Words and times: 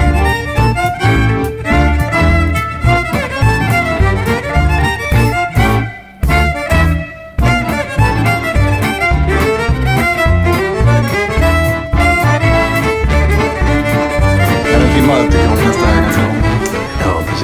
En 0.00 0.29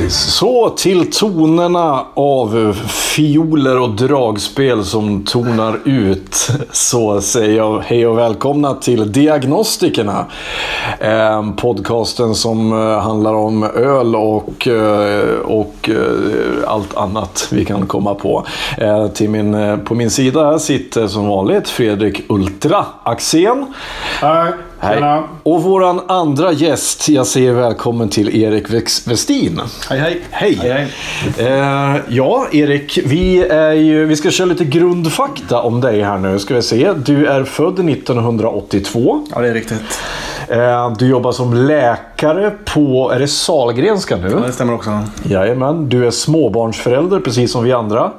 Så 0.09 0.71
till 0.71 1.11
tonerna 1.13 2.05
av 2.15 2.77
fioler 2.89 3.81
och 3.81 3.91
dragspel 3.91 4.85
som 4.85 5.25
tonar 5.25 5.79
ut 5.85 6.49
så 6.73 7.21
säger 7.21 7.57
jag 7.57 7.79
hej 7.79 8.07
och 8.07 8.19
välkomna 8.19 8.75
till 8.75 9.13
Diagnostikerna. 9.13 10.27
Eh, 11.01 11.53
podcasten 11.57 12.35
som 12.35 12.73
eh, 12.73 13.01
handlar 13.01 13.35
om 13.35 13.65
öl 13.65 14.17
och, 14.17 14.69
eh, 14.69 15.39
och 15.39 15.91
eh, 15.91 16.71
allt 16.71 16.97
annat 16.97 17.49
vi 17.51 17.65
kan 17.65 17.87
komma 17.87 18.15
på. 18.15 18.47
Eh, 18.79 19.09
till 19.09 19.31
min, 19.31 19.81
på 19.85 19.95
min 19.95 20.11
sida 20.11 20.51
här 20.51 20.59
sitter 20.59 21.07
som 21.07 21.29
vanligt 21.29 21.69
Fredrik 21.69 22.25
Ultra 22.29 22.87
Axén. 23.03 23.75
Hej, 24.21 24.53
Hej. 24.79 24.95
tjena. 24.95 25.23
Och 25.43 25.63
våran 25.63 26.01
andra 26.09 26.53
gäst, 26.53 27.09
jag 27.09 27.27
säger 27.27 27.53
välkommen 27.53 28.09
till 28.09 28.43
Erik 28.43 28.71
Westin. 29.07 29.61
Hej 29.91 29.99
hej. 29.99 30.21
Hej! 30.31 30.55
Hej, 30.55 30.93
Eh, 31.39 31.97
ja, 32.09 32.47
Erik, 32.53 32.99
vi, 33.05 33.43
är 33.43 33.73
ju, 33.73 34.05
vi 34.05 34.17
ska 34.17 34.31
köra 34.31 34.47
lite 34.47 34.65
grundfakta 34.65 35.61
om 35.63 35.81
dig 35.81 36.03
här 36.03 36.19
nu. 36.19 36.39
Ska 36.39 36.55
vi 36.55 36.63
se. 36.63 36.93
Du 36.93 37.27
är 37.27 37.45
född 37.45 37.91
1982. 37.91 39.27
Ja, 39.35 39.41
det 39.41 39.49
är 39.49 39.55
riktigt. 39.55 40.01
Eh, 40.49 40.93
du 40.99 41.07
jobbar 41.07 41.33
som 41.33 41.55
läkare 41.55 42.51
på, 42.65 43.13
är 43.15 43.19
det 43.19 43.29
Salgrenska 43.29 44.17
nu? 44.17 44.31
Ja, 44.31 44.47
det 44.47 44.53
stämmer 44.53 44.75
också. 44.75 45.01
Jajamän. 45.23 45.89
Du 45.89 46.07
är 46.07 46.11
småbarnsförälder 46.11 47.21
precis 47.21 47.53
som 47.53 47.65
vi 47.65 47.73
andra. 47.73 48.11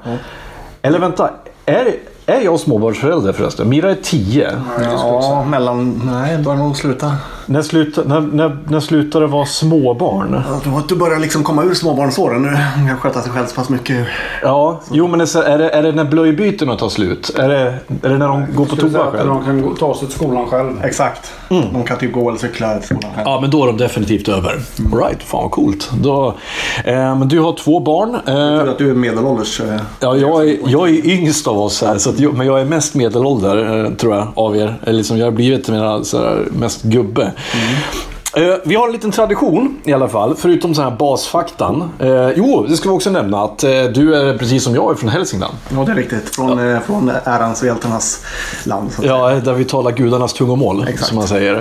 Eller 0.82 1.00
vänta, 1.00 1.30
är, 1.66 1.96
är 2.28 2.42
jag 2.42 2.60
småbarnsförälder 2.60 3.34
förresten? 3.34 3.70
Mira 3.70 3.92
är 3.92 3.98
10. 4.04 4.52
Ja, 4.84 5.46
mellan... 5.50 6.02
Nej, 6.06 6.38
bör 6.38 6.56
nog 6.56 6.78
sluta. 6.78 7.16
När, 7.50 7.62
sluta, 7.62 8.02
när, 8.06 8.22
när, 8.22 8.58
när 8.70 8.80
slutade 8.80 9.26
det 9.26 9.32
vara 9.32 9.46
småbarn? 9.46 10.42
Ja, 10.66 10.82
Du 10.90 10.96
börjar 10.96 11.20
liksom 11.20 11.44
komma 11.44 11.64
ur 11.64 11.74
småbarnsåren 11.74 12.42
nu. 12.42 12.58
Kan 12.88 12.98
sköta 12.98 13.22
sig 13.22 13.32
själv 13.32 13.46
så 13.46 13.56
pass 13.56 13.70
mycket. 13.70 14.08
Ja, 14.42 14.80
jo 14.92 15.08
men 15.08 15.22
är 15.22 15.26
det, 15.26 15.44
är 15.48 15.58
det, 15.58 15.70
är 15.70 15.84
det 15.84 15.92
när 15.92 16.04
blöjbytena 16.06 16.76
tar 16.76 16.90
slut? 16.90 17.36
Är 17.40 17.50
det, 17.50 17.74
är 18.04 18.10
det 18.10 18.18
när 18.18 18.28
de 18.28 18.46
går 18.56 18.66
på 18.66 18.76
toa 18.76 19.04
att 19.04 19.12
själv? 19.12 19.28
De 19.28 19.46
kan 19.46 19.62
gå- 19.62 19.76
ta 19.76 19.96
sig 19.96 20.08
till 20.08 20.16
skolan 20.18 20.46
själv. 20.48 20.84
Exakt. 20.84 21.32
De 21.50 21.84
kan 21.84 21.98
typ 21.98 22.14
gå 22.14 22.30
eller 22.30 22.40
cykla 22.40 22.76
till 22.78 22.86
skolan 22.86 23.12
själv. 23.16 23.28
Ja, 23.28 23.40
men 23.42 23.50
då 23.50 23.64
är 23.64 23.68
de 23.68 23.78
definitivt 23.78 24.28
över. 24.28 24.60
All 24.94 25.00
right, 25.00 25.24
fan 25.24 25.42
vad 25.44 25.52
coolt. 25.52 25.92
Då, 26.04 26.28
eh, 26.86 26.94
men 27.16 27.28
du 27.28 27.40
har 27.40 27.54
två 27.54 27.80
barn. 27.80 28.16
Eh, 28.16 28.22
Tur 28.64 28.70
att 28.70 28.78
du 28.78 28.90
är 28.90 28.94
medelålders. 28.94 29.62
eh, 29.62 29.76
ja, 30.00 30.16
jag, 30.16 30.50
är, 30.50 30.58
jag 30.66 30.90
är 30.90 31.06
yngst 31.10 31.48
av 31.48 31.60
oss 31.60 31.82
här, 31.84 31.98
så 31.98 32.10
att 32.10 32.20
jag, 32.20 32.34
men 32.38 32.48
jag 32.48 32.62
är 32.62 32.66
mest 32.66 32.96
medelålder 32.96 33.86
eh, 33.86 33.92
tror 33.92 34.16
jag 34.16 34.28
av 34.36 34.58
er. 34.58 34.76
Eller 34.84 34.94
liksom, 34.94 35.18
jag 35.18 35.26
har 35.26 35.32
blivit 35.32 35.70
mina, 35.70 36.04
så 36.04 36.18
här, 36.18 36.46
mest 36.52 36.84
gubbe. 36.84 37.32
Eh, 38.36 38.54
Vi 38.66 38.76
har 38.76 38.88
en 38.88 38.94
liten 38.94 39.12
tradition 39.12 39.78
i 39.84 39.94
alla 39.94 40.08
fall, 40.08 40.36
förutom 40.38 40.76
så 40.76 40.82
här 40.82 40.92
basfaktan. 40.92 41.92
Eh, 42.00 42.30
jo, 42.36 42.66
det 42.70 42.78
ska 42.78 42.90
vi 42.90 42.96
också 42.96 43.10
nämna 43.10 43.44
att 43.44 43.64
eh, 43.64 43.70
du 43.70 44.16
är 44.16 44.38
precis 44.38 44.64
som 44.64 44.76
jag 44.76 44.92
är 44.92 44.96
från 44.96 45.10
Hälsingland. 45.10 45.54
Ja, 45.70 45.84
det 45.86 45.92
är 45.92 45.96
riktigt. 45.96 46.36
Från, 46.36 46.74
eh, 46.74 46.80
från 46.82 47.12
ärans 47.24 47.62
och 47.62 47.68
hjältarnas 47.68 48.26
land. 48.64 48.90
Ja, 49.02 49.30
där 49.30 49.54
vi 49.54 49.66
talar 49.66 49.92
gudarnas 49.92 50.34
tungomål, 50.34 50.86
Exakt. 50.88 51.06
som 51.08 51.18
man 51.18 51.28
säger. 51.28 51.56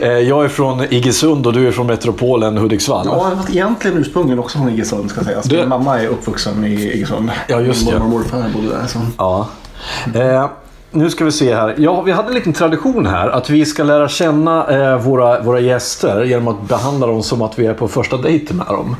Eh, 0.00 0.08
Jag 0.08 0.44
är 0.44 0.48
från 0.48 0.80
Iggesund 0.90 1.46
och 1.46 1.52
du 1.52 1.68
är 1.68 1.72
från 1.72 1.86
metropolen 1.86 2.56
Hudiksvall. 2.58 3.06
Ja, 3.10 3.28
jag 3.28 3.36
var 3.36 3.50
egentligen 3.50 3.98
ursprungligen 3.98 4.38
också 4.38 4.58
från 4.58 4.68
Iggesund 4.68 5.10
ska 5.10 5.24
sägas. 5.24 5.44
Det- 5.44 5.56
Min 5.56 5.68
mamma 5.68 6.00
är 6.02 6.06
uppvuxen 6.06 6.64
i 6.64 6.72
Iggesund. 6.94 7.30
Ja, 7.48 7.60
just 7.60 7.84
Min 7.84 7.94
mormor 7.98 8.04
och 8.04 8.10
morfar 8.10 8.48
bodde 8.54 8.68
där. 8.68 8.86
Så. 8.86 8.98
Ja. 9.18 9.48
Eh, 10.14 10.48
nu 10.90 11.10
ska 11.10 11.24
vi 11.24 11.32
se 11.32 11.54
här. 11.54 11.74
Ja, 11.78 12.02
vi 12.02 12.12
hade 12.12 12.28
en 12.28 12.34
liten 12.34 12.52
tradition 12.52 13.06
här 13.06 13.28
att 13.28 13.50
vi 13.50 13.64
ska 13.66 13.82
lära 13.82 14.08
känna 14.08 14.66
eh, 14.92 14.98
våra, 15.00 15.40
våra 15.42 15.60
gäster 15.60 16.24
genom 16.24 16.48
att 16.48 16.62
behandla 16.68 17.06
dem 17.06 17.22
som 17.22 17.42
att 17.42 17.58
vi 17.58 17.66
är 17.66 17.74
på 17.74 17.88
första 17.88 18.16
dejten 18.16 18.56
med 18.56 18.66
dem. 18.66 18.96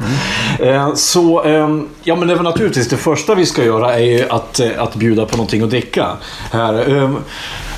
Eh, 0.60 0.94
så, 0.94 1.43
ehm, 1.43 1.88
ja 2.03 2.16
men 2.16 2.28
det 2.28 2.34
väl 2.34 2.44
naturligtvis 2.44 2.88
det 2.88 2.97
första 2.97 3.34
vi 3.34 3.47
ska 3.47 3.65
göra 3.65 3.94
är 3.94 4.04
ju 4.04 4.25
att, 4.31 4.60
eh, 4.60 4.71
att 4.78 4.94
bjuda 4.94 5.26
på 5.26 5.37
någonting 5.37 5.62
att 5.62 5.71
dricka. 5.71 6.06
Här. 6.53 6.88
Ehm, 6.91 7.16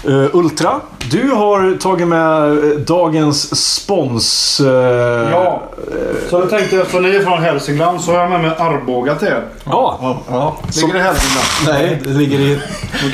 eh, 0.09 0.37
Ultra, 0.37 0.81
du 1.11 1.31
har 1.31 1.79
tagit 1.79 2.09
med 2.09 2.43
eh, 2.53 2.79
dagens 2.79 3.65
spons... 3.75 4.61
eh, 4.61 5.31
Ja, 5.31 5.63
så 6.31 6.39
jag 6.39 6.51
tänkte 6.51 6.85
för 6.85 7.01
ni 7.01 7.09
är 7.17 7.23
från 7.23 7.43
Hälsingland 7.43 8.01
så 8.01 8.13
har 8.13 8.19
jag 8.19 8.31
med 8.31 8.41
mig 8.41 8.51
Arboga 8.59 9.15
till 9.15 9.29
er. 9.29 9.43
Ja, 9.65 10.19
Ja. 10.31 10.57
Ligger 10.83 10.97
i 10.97 11.03
Hälsingland? 11.03 11.47
nej, 11.67 12.01
det 12.05 12.11
ligger 12.11 12.39
i 12.39 12.59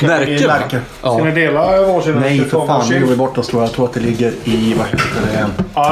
Närke. 0.07 0.79
Närke. 1.03 1.15
Ska 1.15 1.17
Ja. 1.19 1.23
ni 1.23 1.31
dela 1.31 1.81
varsin? 1.81 2.13
Nej, 2.21 2.39
för 2.45 2.67
fan. 2.67 2.85
Nu 2.89 2.99
går 2.99 3.07
vi 3.07 3.15
bort 3.15 3.37
oss 3.37 3.47
tror 3.47 3.61
jag. 3.61 3.67
Jag 3.69 3.75
tror 3.75 3.85
att 3.85 3.93
det 3.93 3.99
ligger 3.99 4.33
i, 4.43 4.73
vad 4.77 4.87
heter 4.87 5.05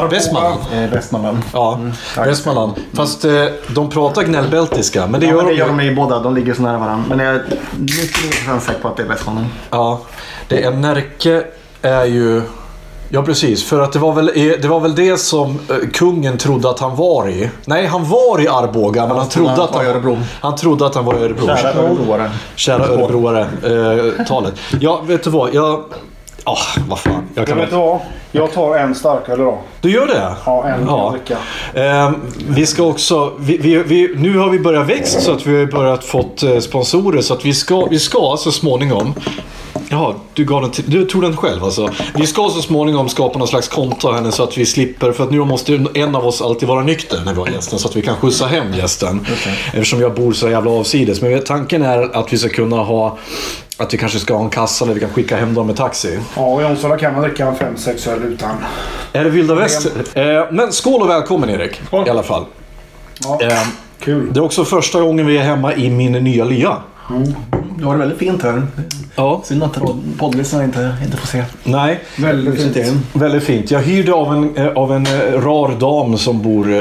det? 0.10 0.16
Västmanland. 0.16 0.60
Eh, 0.74 0.90
Västmanland. 0.92 1.38
Ja. 1.54 1.80
Västmanland. 2.18 2.74
Fast 2.94 3.26
eh, 3.26 3.32
de 3.68 3.90
pratar 3.90 4.24
gnällbältiska, 4.24 5.08
men 5.08 5.20
det 5.20 5.26
Ja, 5.26 5.32
gör 5.32 5.38
men 5.38 5.46
det 5.46 5.52
de 5.52 5.58
gör 5.58 5.66
ju. 5.68 5.72
de 5.78 5.82
i 5.82 5.96
båda. 5.96 6.20
De 6.20 6.36
ligger 6.36 6.54
så 6.54 6.62
nära 6.62 6.78
varandra. 6.78 7.06
Men 7.16 7.20
jag 7.20 7.36
är 7.36 7.44
99% 7.78 8.60
säker 8.60 8.80
på 8.82 8.88
att 8.88 8.98
det 8.98 9.04
är 9.04 9.08
Västmanland. 9.08 9.48
Ja, 9.70 10.02
det 10.48 10.64
är 10.64 10.72
Närke 10.72 11.44
är 11.82 12.06
ju... 12.06 12.42
Ja, 13.10 13.22
precis. 13.24 13.64
För 13.64 13.82
att 13.82 13.92
det 13.92 14.00
var 14.00 14.14
väl 14.14 14.30
eh, 14.30 14.34
det, 14.62 14.68
var 14.68 14.80
väl 14.80 14.96
det 14.96 15.18
som 15.18 15.60
eh, 15.70 15.76
kungen 15.94 16.38
trodde 16.38 16.70
att 16.70 16.80
han 16.80 16.96
var 16.96 17.30
i. 17.30 17.50
Nej, 17.66 17.86
han 17.86 18.10
var 18.10 18.42
i 18.42 18.48
Arboga, 18.48 19.08
men 19.08 19.18
han 19.18 19.30
trodde 19.30 19.50
han 19.50 19.60
att 19.60 19.72
var 19.72 19.78
han 19.78 19.86
i 19.86 19.90
Örebro. 19.90 20.18
Han 20.42 20.56
trodde 20.56 20.86
att 20.86 20.96
han 20.96 21.06
var 21.06 21.14
i 21.14 21.18
Örebro. 21.18 21.46
Kära 21.46 21.74
örebroare. 21.74 22.32
Kära 22.56 22.86
Örebroare-talet. 22.86 24.54
ja, 24.80 25.02
vet 25.08 25.24
du 25.24 25.30
vad? 25.30 25.54
Jag... 25.54 25.84
Ah, 26.44 26.58
vad 26.90 27.00
fan. 27.00 27.14
Jag 27.34 27.42
Jag 27.42 27.48
kan... 27.48 27.58
vet 27.58 27.70
du 27.70 27.76
vad? 27.76 28.00
Jag 28.32 28.54
tar 28.54 28.76
en 28.78 28.96
starkare 28.96 29.36
då. 29.36 29.58
Du 29.82 29.92
gör 29.92 30.08
det? 30.08 30.36
Ja, 30.46 30.68
en 30.68 30.88
jag 30.88 31.12
dricka. 31.14 31.38
Eh, 31.74 32.12
vi 32.48 32.66
ska 32.66 32.84
också, 32.84 33.32
vi, 33.40 33.58
vi, 33.58 33.78
vi, 33.78 34.16
nu 34.18 34.38
har 34.38 34.50
vi 34.50 34.60
börjat 34.60 34.90
växa 34.90 35.22
så 35.22 35.32
att 35.32 35.46
vi 35.46 35.60
har 35.60 35.66
börjat 35.66 36.04
fått 36.04 36.44
eh, 36.44 36.60
sponsorer 36.60 37.22
så 37.22 37.34
att 37.34 37.46
vi 37.46 37.54
ska, 37.54 37.86
vi 37.86 38.00
ska 38.00 38.36
så 38.40 38.52
småningom 38.52 39.14
Jaha, 39.90 40.14
du, 40.34 40.46
gav 40.46 40.62
den 40.62 40.72
till, 40.72 40.84
du 40.88 41.06
tog 41.06 41.22
den 41.22 41.38
själv 41.38 41.64
alltså. 41.64 41.90
Vi 42.16 42.28
ska 42.28 42.50
så 42.50 42.62
småningom 42.62 43.10
skapa 43.10 43.40
någon 43.40 43.48
slags 43.48 43.68
konto 43.68 44.12
henne 44.12 44.32
så 44.32 44.44
att 44.44 44.58
vi 44.58 44.66
slipper, 44.66 45.12
för 45.12 45.24
att 45.24 45.32
nu 45.32 45.40
måste 45.40 45.86
en 45.94 46.16
av 46.16 46.28
oss 46.28 46.42
alltid 46.42 46.68
vara 46.70 46.82
nykter 46.84 47.22
när 47.26 47.34
vi 47.34 47.40
har 47.40 47.48
gästen 47.48 47.80
så 47.80 47.88
att 47.88 47.96
vi 47.96 48.02
kan 48.02 48.16
skjutsa 48.16 48.46
hem 48.46 48.74
gästen. 48.74 49.26
Eftersom 49.74 50.02
jag 50.02 50.14
bor 50.16 50.34
så 50.34 50.50
jävla 50.50 50.72
avsides. 50.72 51.22
Men 51.22 51.44
tanken 51.44 51.82
är 51.84 52.16
att 52.16 52.34
vi 52.34 52.38
ska 52.38 52.50
kunna 52.50 52.76
ha, 52.76 53.18
att 53.78 53.94
vi 53.94 53.98
kanske 53.98 54.20
ska 54.20 54.36
ha 54.36 54.44
en 54.44 54.50
kassa 54.50 54.86
där 54.86 54.94
vi 54.94 55.00
kan 55.00 55.10
skicka 55.10 55.38
hem 55.38 55.54
dem 55.54 55.68
med 55.68 55.76
taxi. 55.76 56.20
Ja, 56.36 56.42
och 56.46 56.62
i 56.62 56.66
Onsala 56.66 56.98
kan 56.98 57.14
man 57.14 57.22
dricka 57.24 57.46
en 57.48 57.56
5-6 57.78 58.10
öl 58.10 58.24
utan. 58.24 58.56
Är 59.14 59.24
det 59.24 59.30
vilda 59.30 59.56
väster? 59.56 59.92
Eh, 60.14 60.46
men 60.52 60.72
skål 60.72 61.02
och 61.02 61.10
välkommen 61.10 61.50
Erik. 61.50 61.82
I 62.08 62.10
alla 62.10 62.24
fall. 62.24 62.46
Ja, 63.24 63.40
Eh, 63.42 63.62
kul. 64.00 64.34
det 64.34 64.40
är 64.40 64.44
också 64.44 64.66
första 64.66 65.02
gången 65.02 65.26
vi 65.28 65.38
är 65.38 65.44
hemma 65.44 65.74
i 65.76 65.90
min 65.90 66.12
nya 66.12 66.46
lya. 66.46 66.78
Du 67.78 67.86
har 67.86 67.94
det 67.94 68.00
väldigt 68.00 68.18
fint 68.20 68.44
här. 68.44 68.68
Ja. 69.16 69.42
Synd 69.46 69.64
att 69.64 69.78
poddlyssnarna 70.18 70.64
inte, 70.66 70.96
inte 71.06 71.18
får 71.18 71.28
se. 71.28 71.44
Nej, 71.64 72.00
Väldigt 72.18 72.74
fint. 72.76 73.06
väldigt 73.14 73.44
fint. 73.44 73.72
Jag 73.72 73.82
hyrde 73.82 74.14
av 74.14 74.34
en, 74.34 74.56
eh, 74.58 74.68
av 74.68 74.94
en 74.94 75.06
eh, 75.06 75.42
rar 75.42 75.80
dam 75.80 76.18
som 76.18 76.42
bor 76.42 76.72
eh, 76.72 76.80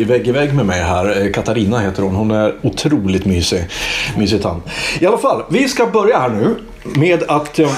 i 0.00 0.04
vägg 0.08 0.28
i 0.28 0.32
vägg 0.32 0.54
med 0.54 0.66
mig 0.66 0.82
här. 0.82 1.22
Eh, 1.26 1.32
Katarina 1.32 1.78
heter 1.78 2.02
hon. 2.02 2.14
Hon 2.14 2.30
är 2.30 2.54
otroligt 2.62 3.24
mysig. 3.24 3.64
Mysig 4.16 4.42
tant. 4.42 4.64
I 5.00 5.06
alla 5.06 5.18
fall, 5.18 5.42
vi 5.50 5.68
ska 5.68 5.86
börja 5.86 6.18
här 6.18 6.28
nu 6.28 6.54
med 6.94 7.22
att, 7.28 7.58
eh, 7.58 7.70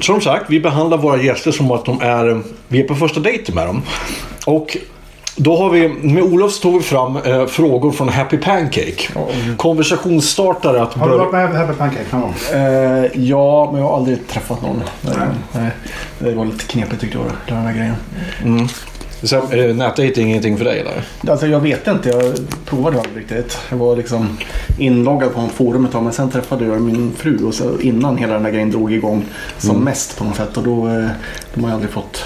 som 0.00 0.20
sagt, 0.20 0.44
vi 0.48 0.60
behandlar 0.60 0.98
våra 0.98 1.22
gäster 1.22 1.52
som 1.52 1.70
att 1.70 1.84
de 1.84 2.00
är, 2.00 2.42
vi 2.68 2.80
är 2.80 2.88
på 2.88 2.94
första 2.94 3.20
dejten 3.20 3.54
med 3.54 3.66
dem. 3.66 3.82
Och 4.46 4.76
då 5.36 5.56
har 5.56 5.70
vi, 5.70 5.88
med 5.88 6.22
Olof 6.22 6.52
så 6.52 6.62
tog 6.62 6.74
vi 6.74 6.82
fram 6.82 7.16
eh, 7.16 7.46
frågor 7.46 7.92
från 7.92 8.08
Happy 8.08 8.36
Pancake. 8.36 9.08
Konversationsstartare 9.56 10.82
att 10.82 10.94
Har 10.94 11.10
du 11.10 11.18
varit 11.18 11.32
med 11.32 11.50
Happy 11.50 11.72
Pancake 11.72 12.04
någon 12.10 12.20
gång? 12.20 12.34
Eh, 12.52 13.04
ja, 13.14 13.68
men 13.72 13.80
jag 13.80 13.88
har 13.88 13.96
aldrig 13.96 14.28
träffat 14.28 14.62
någon. 14.62 14.82
Nej. 15.00 15.14
Nej. 15.52 15.70
Det 16.18 16.34
var 16.34 16.44
lite 16.44 16.64
knepigt 16.64 17.00
tyckte 17.00 17.18
jag, 17.18 17.26
den 17.46 17.56
här 17.56 17.72
grejen. 17.72 18.68
Så, 19.22 19.36
eh, 19.36 19.74
nätdating 19.74 20.26
är 20.26 20.30
ingenting 20.30 20.58
för 20.58 20.64
dig 20.64 20.80
eller? 20.80 21.04
Alltså 21.32 21.46
jag 21.46 21.60
vet 21.60 21.86
inte, 21.86 22.08
jag 22.08 22.22
provade 22.66 22.98
aldrig 22.98 23.16
riktigt. 23.16 23.58
Jag 23.70 23.76
var 23.76 23.96
liksom 23.96 24.38
inloggad 24.78 25.34
på 25.34 25.40
en 25.40 25.50
forum 25.50 25.84
ett 25.84 25.92
tag 25.92 26.02
men 26.02 26.12
sen 26.12 26.30
träffade 26.30 26.64
jag 26.64 26.80
min 26.80 27.12
fru 27.16 27.44
och 27.44 27.54
så 27.54 27.78
innan 27.80 28.16
hela 28.16 28.34
den 28.34 28.44
här 28.44 28.52
grejen 28.52 28.70
drog 28.70 28.92
igång 28.92 29.24
som 29.58 29.84
mest 29.84 30.18
på 30.18 30.24
något 30.24 30.36
sätt 30.36 30.56
och 30.56 30.62
då, 30.62 30.88
eh, 30.88 31.08
de 31.54 31.64
har 31.64 31.70
jag 31.70 31.74
aldrig 31.74 31.90
fått 31.90 32.24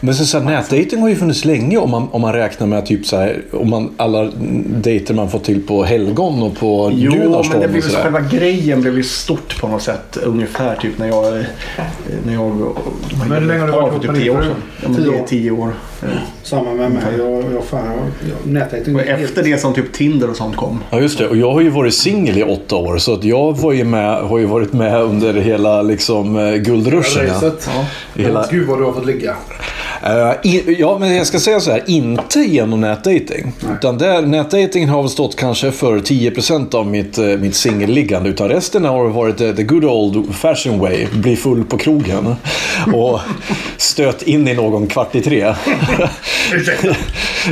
Men 0.00 0.14
så, 0.14 0.24
så 0.24 0.38
här, 0.38 0.44
nätdating 0.44 1.00
har 1.00 1.08
ju 1.08 1.16
funnits 1.16 1.44
länge 1.44 1.78
om 1.78 1.90
man, 1.90 2.08
om 2.10 2.20
man 2.20 2.32
räknar 2.32 2.66
med 2.66 2.86
typ 2.86 3.06
så 3.06 3.16
här, 3.16 3.42
om 3.52 3.70
man, 3.70 3.90
alla 3.96 4.30
dejter 4.66 5.14
man 5.14 5.30
får 5.30 5.38
till 5.38 5.66
på 5.66 5.84
helgon 5.84 6.42
och 6.42 6.56
på 6.56 6.90
Jo, 6.94 7.42
men 7.50 7.60
det 7.60 7.68
blev 7.68 7.82
själva 7.82 8.20
grejen 8.20 8.80
blev 8.80 8.96
ju 8.96 9.02
stort 9.02 9.60
på 9.60 9.68
något 9.68 9.82
sätt. 9.82 10.16
Ungefär 10.24 10.76
typ 10.76 10.98
när 10.98 11.08
jag... 11.08 11.44
När 12.26 12.32
jag 12.34 12.74
Men 13.28 13.32
hur 13.32 13.46
länge 13.48 13.60
har 13.60 13.66
du 13.66 13.72
varit 13.72 13.88
ihop 13.90 14.02
typ 14.02 14.10
med 14.10 14.20
tio 14.20 14.30
din 14.30 14.38
år 14.38 14.42
fru? 14.42 14.52
Ja, 14.82 14.88
men 14.88 15.02
det 15.02 15.08
är 15.08 15.20
år. 15.22 15.26
tio 15.26 15.50
år. 15.50 15.72
Samma 16.42 16.74
med 16.74 16.90
mig. 16.90 17.02
Jag, 17.18 17.44
jag, 17.54 17.64
fan, 17.64 17.86
jag, 18.20 18.52
nätdating 18.52 18.94
Och 18.96 19.00
efter 19.00 19.42
det 19.42 19.58
som 19.58 19.74
typ 19.74 19.92
Tinder 19.92 20.30
och 20.30 20.36
sånt 20.36 20.56
kom. 20.56 20.80
Ja 20.90 21.00
just 21.00 21.18
det, 21.18 21.28
och 21.28 21.36
jag 21.36 21.52
har 21.52 21.60
ju 21.60 21.68
varit 21.70 21.94
singel 21.94 22.38
i 22.38 22.42
åtta 22.42 22.76
år 22.76 22.98
så 22.98 23.14
att 23.14 23.24
jag 23.24 23.58
var 23.58 23.72
ju 23.72 23.84
med, 23.84 24.20
har 24.20 24.38
ju 24.38 24.46
varit 24.46 24.72
med 24.72 25.02
under 25.02 25.34
hela 25.34 25.82
liksom, 25.82 26.36
eh, 26.36 26.54
guldruschen. 26.54 27.26
Ja. 27.42 27.52
Hela- 28.14 28.46
Gud 28.50 28.66
vad 28.68 28.78
du 28.78 28.84
har 28.84 28.92
fått 28.92 29.06
ligga. 29.06 29.36
Eh, 30.02 30.32
i, 30.42 30.76
ja, 30.78 30.98
men 30.98 31.16
jag 31.16 31.26
ska 31.26 31.40
säga 31.40 31.60
så 31.60 31.70
här, 31.70 31.82
inte 31.86 32.40
genom 32.40 32.80
nätdating. 32.80 33.52
Utan 33.72 33.98
där, 33.98 34.22
nätdating 34.22 34.88
har 34.88 35.02
väl 35.02 35.10
stått 35.10 35.36
kanske 35.36 35.72
för 35.72 35.98
10% 35.98 36.74
av 36.74 36.86
mitt, 36.86 37.18
eh, 37.18 37.24
mitt 37.24 37.54
singelliggande. 37.54 38.28
Utan 38.28 38.48
resten 38.48 38.84
har 38.84 39.08
varit 39.08 39.40
eh, 39.40 39.52
the 39.52 39.62
good 39.62 39.84
old 39.84 40.34
fashion 40.34 40.78
way. 40.78 41.06
Bli 41.12 41.36
full 41.36 41.64
på 41.64 41.78
krogen. 41.78 42.36
Och 42.94 43.20
stöt 43.76 44.22
in 44.22 44.48
i 44.48 44.54
någon 44.54 44.86
kvart 44.86 45.14
i 45.14 45.20
tre. 45.20 45.40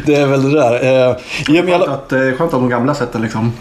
det 0.07 0.15
är 0.15 0.27
väl 0.27 0.43
det 0.43 0.61
där. 0.61 1.17
Men 1.49 1.67
Skönt 1.67 1.89
att, 1.89 2.09
skönt 2.11 2.41
att 2.41 2.51
de 2.51 2.69
gamla 2.69 2.95
sätten 2.95 3.23
liksom. 3.23 3.53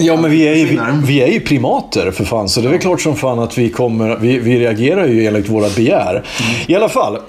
Ja, 0.00 0.16
men 0.16 0.30
vi 0.30 0.48
är, 0.48 0.54
ju, 0.54 0.64
vi, 0.64 0.80
vi 1.04 1.22
är 1.22 1.26
ju 1.26 1.40
primater 1.40 2.10
för 2.10 2.24
fan. 2.24 2.48
Så 2.48 2.60
det 2.60 2.68
är 2.68 2.70
väl 2.70 2.80
klart 2.80 3.00
som 3.00 3.16
fan 3.16 3.38
att 3.38 3.58
vi 3.58 3.70
kommer... 3.70 4.16
Vi, 4.16 4.38
vi 4.38 4.58
reagerar 4.58 5.06
ju 5.06 5.26
enligt 5.26 5.48
våra 5.48 5.68
begär. 5.68 6.24
I 6.66 6.74
alla 6.74 6.88
fall. 6.88 7.14
Eh, 7.14 7.20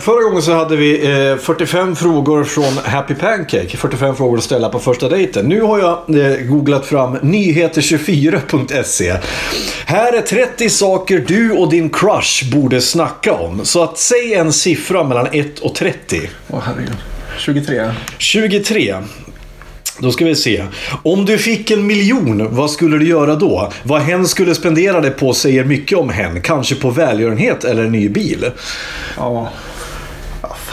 förra 0.00 0.22
gången 0.22 0.42
så 0.42 0.52
hade 0.52 0.76
vi 0.76 1.06
eh, 1.30 1.36
45 1.36 1.96
frågor 1.96 2.44
från 2.44 2.78
Happy 2.84 3.14
Pancake. 3.14 3.76
45 3.76 4.16
frågor 4.16 4.38
att 4.38 4.44
ställa 4.44 4.68
på 4.68 4.78
första 4.78 5.08
dejten. 5.08 5.46
Nu 5.46 5.62
har 5.62 5.78
jag 5.78 6.20
eh, 6.20 6.36
googlat 6.36 6.86
fram 6.86 7.16
nyheter24.se. 7.16 9.16
Här 9.86 10.12
är 10.12 10.20
30 10.20 10.70
saker 10.70 11.24
du 11.28 11.52
och 11.52 11.70
din 11.70 11.90
crush 11.90 12.50
borde 12.52 12.80
snacka 12.80 13.34
om. 13.34 13.64
Så 13.64 13.82
att 13.82 13.98
säg 13.98 14.34
en 14.34 14.52
siffra 14.52 15.04
mellan 15.04 15.26
1 15.32 15.58
och 15.58 15.74
30. 15.74 16.20
Åh 16.50 16.60
herregud. 16.64 16.96
23. 17.38 17.90
23. 18.18 18.94
Då 19.98 20.12
ska 20.12 20.24
vi 20.24 20.36
se. 20.36 20.64
Om 21.02 21.24
du 21.24 21.38
fick 21.38 21.70
en 21.70 21.86
miljon, 21.86 22.54
vad 22.54 22.70
skulle 22.70 22.98
du 22.98 23.08
göra 23.08 23.34
då? 23.34 23.72
Vad 23.82 24.00
hen 24.00 24.28
skulle 24.28 24.54
spendera 24.54 25.00
det 25.00 25.10
på 25.10 25.34
säger 25.34 25.64
mycket 25.64 25.98
om 25.98 26.10
hen. 26.10 26.40
Kanske 26.42 26.74
på 26.74 26.90
välgörenhet 26.90 27.64
eller 27.64 27.84
en 27.84 27.92
ny 27.92 28.08
bil. 28.08 28.44
Ja. 29.16 29.48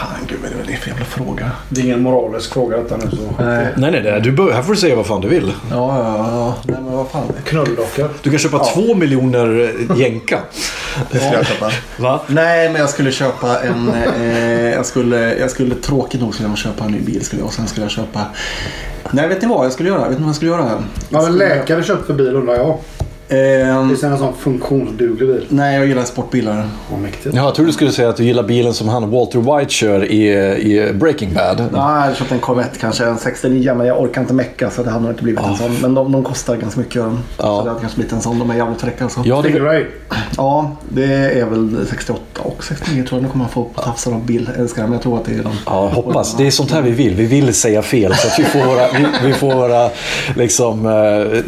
Ja, 0.03 0.09
fan 0.17 0.27
gud 0.27 0.39
vad 0.43 0.51
är 0.51 0.71
det 0.71 0.77
för 0.77 0.89
jävla 0.89 1.05
fråga? 1.05 1.51
Det 1.69 1.81
är 1.81 1.85
ingen 1.85 2.01
moralisk 2.01 2.53
fråga 2.53 2.77
detta 2.77 2.97
nu. 2.97 3.09
Så. 3.11 3.43
Nej. 3.43 3.67
Nej, 3.77 3.91
nej, 3.91 4.01
nej. 4.03 4.21
Du 4.21 4.31
bör, 4.31 4.51
här 4.51 4.61
får 4.61 4.73
du 4.73 4.79
säga 4.79 4.95
vad 4.95 5.05
fan 5.05 5.21
du 5.21 5.27
vill. 5.27 5.53
Ja, 5.71 5.97
ja, 5.97 6.15
ja. 6.17 6.55
Nej 6.73 6.81
men 6.83 6.91
vad 6.93 7.09
fan. 7.09 7.27
Knulldockor. 7.43 8.09
Du 8.23 8.29
kan 8.29 8.39
köpa 8.39 8.59
två 8.65 8.95
miljoner 8.95 9.73
eh, 9.89 9.97
jänka. 9.99 10.39
Det 11.11 11.17
skulle 11.17 11.33
jag 11.33 11.45
köpa. 11.47 11.71
Va? 11.97 12.19
Nej, 12.27 12.69
men 12.69 12.81
jag 12.81 12.89
skulle 12.89 13.11
köpa 13.11 13.59
en... 13.59 13.91
Eh, 14.21 14.69
jag, 14.73 14.85
skulle, 14.85 15.35
jag 15.37 15.51
skulle 15.51 15.75
tråkigt 15.75 16.21
nog 16.21 16.33
skulle 16.33 16.49
jag 16.49 16.57
köpa 16.57 16.85
en 16.85 16.91
ny 16.91 16.99
bil. 16.99 17.25
Skulle 17.25 17.41
jag, 17.41 17.47
och 17.47 17.53
sen 17.53 17.67
skulle 17.67 17.83
jag 17.85 17.91
köpa... 17.91 18.19
Nej, 19.11 19.27
vet 19.27 19.41
ni 19.41 19.47
vad 19.47 19.65
jag 19.65 19.71
skulle 19.71 19.89
göra? 19.89 19.99
Vet 20.09 20.17
ni 20.17 20.23
vad 20.23 20.27
jag 20.29 20.35
skulle 20.35 20.51
göra? 20.51 20.69
Ja, 20.69 20.77
men 21.09 21.21
skulle- 21.21 21.37
läkare 21.49 21.83
köpt 21.83 22.07
för 22.07 22.13
bil 22.13 22.35
undrar 22.35 22.55
jag. 22.55 22.77
Ehm, 23.33 23.89
Det 24.01 24.03
är 24.07 24.11
en 24.11 24.17
sån 24.17 24.33
funktionsduglig 24.39 25.27
bil. 25.29 25.45
nej, 25.49 25.75
jag 25.77 25.87
gillar 25.87 26.03
sportbilar. 26.03 26.67
Vad 26.91 26.99
mäktigt. 26.99 27.35
Ja, 27.35 27.43
jag 27.43 27.55
tror 27.55 27.65
du 27.65 27.71
skulle 27.71 27.91
säga 27.91 28.09
att 28.09 28.17
du 28.17 28.23
gillar 28.23 28.43
bilen 28.43 28.73
som 28.73 28.87
han 28.89 29.11
Walter 29.11 29.57
White 29.59 29.71
kör 29.71 30.11
i, 30.11 30.27
i 30.61 30.93
Breaking 30.93 31.33
Bad. 31.33 31.57
Nej, 31.57 31.67
jag 31.73 31.79
hade 31.81 32.15
köpt 32.15 32.31
en 32.31 32.39
Corvette 32.39 32.79
kanske, 32.79 33.05
en 33.05 33.17
69 33.17 33.73
men 33.75 33.87
jag 33.87 34.01
orkar 34.01 34.21
inte 34.21 34.33
mecka 34.33 34.69
så 34.69 34.83
det 34.83 34.89
hade 34.89 35.03
nog 35.03 35.11
inte 35.11 35.23
blivit 35.23 35.45
en 35.45 35.55
sån. 35.55 35.77
Men 35.81 35.93
de, 35.93 36.11
de 36.11 36.23
kostar 36.23 36.55
ganska 36.55 36.79
mycket. 36.79 36.95
Ja. 36.95 37.13
Så 37.37 37.63
det 37.63 37.69
hade 37.69 37.79
kanske 37.81 37.95
blivit 37.95 38.13
en 38.13 38.21
sån. 38.21 38.39
De 38.39 38.49
är 38.49 38.55
jävligt 38.55 38.81
fräcka 38.81 39.03
alltså. 39.03 39.21
Ja, 39.25 39.41
det. 39.41 39.85
Ja, 40.37 40.71
det 40.89 41.13
är 41.39 41.45
väl 41.45 41.85
68 41.89 42.21
och 42.39 42.63
69 42.63 43.03
tror 43.03 43.17
jag. 43.19 43.23
Nu 43.23 43.29
kommer 43.31 43.43
man 43.45 43.51
få 43.53 43.63
på 43.63 43.81
tafsar 43.81 44.11
av 44.11 44.25
bilälskare 44.25 44.85
men 44.85 44.93
jag 44.93 45.01
tror 45.01 45.17
att 45.17 45.25
det 45.25 45.31
är 45.33 45.43
de. 45.43 45.51
Ja, 45.65 45.87
hoppas. 45.87 46.37
Det 46.37 46.47
är 46.47 46.51
sånt 46.51 46.71
här 46.71 46.81
vi 46.81 46.91
vill. 46.91 47.13
Vi 47.15 47.25
vill 47.25 47.53
säga 47.53 47.81
fel 47.81 48.15
så 48.15 48.27
att 48.27 48.39
vi 48.39 48.43
får 48.43 48.59
våra, 48.59 48.87
vi, 48.97 49.27
vi 49.27 49.33
får 49.33 49.53
våra 49.55 49.89
liksom... 50.35 50.85
eh, 50.85 50.91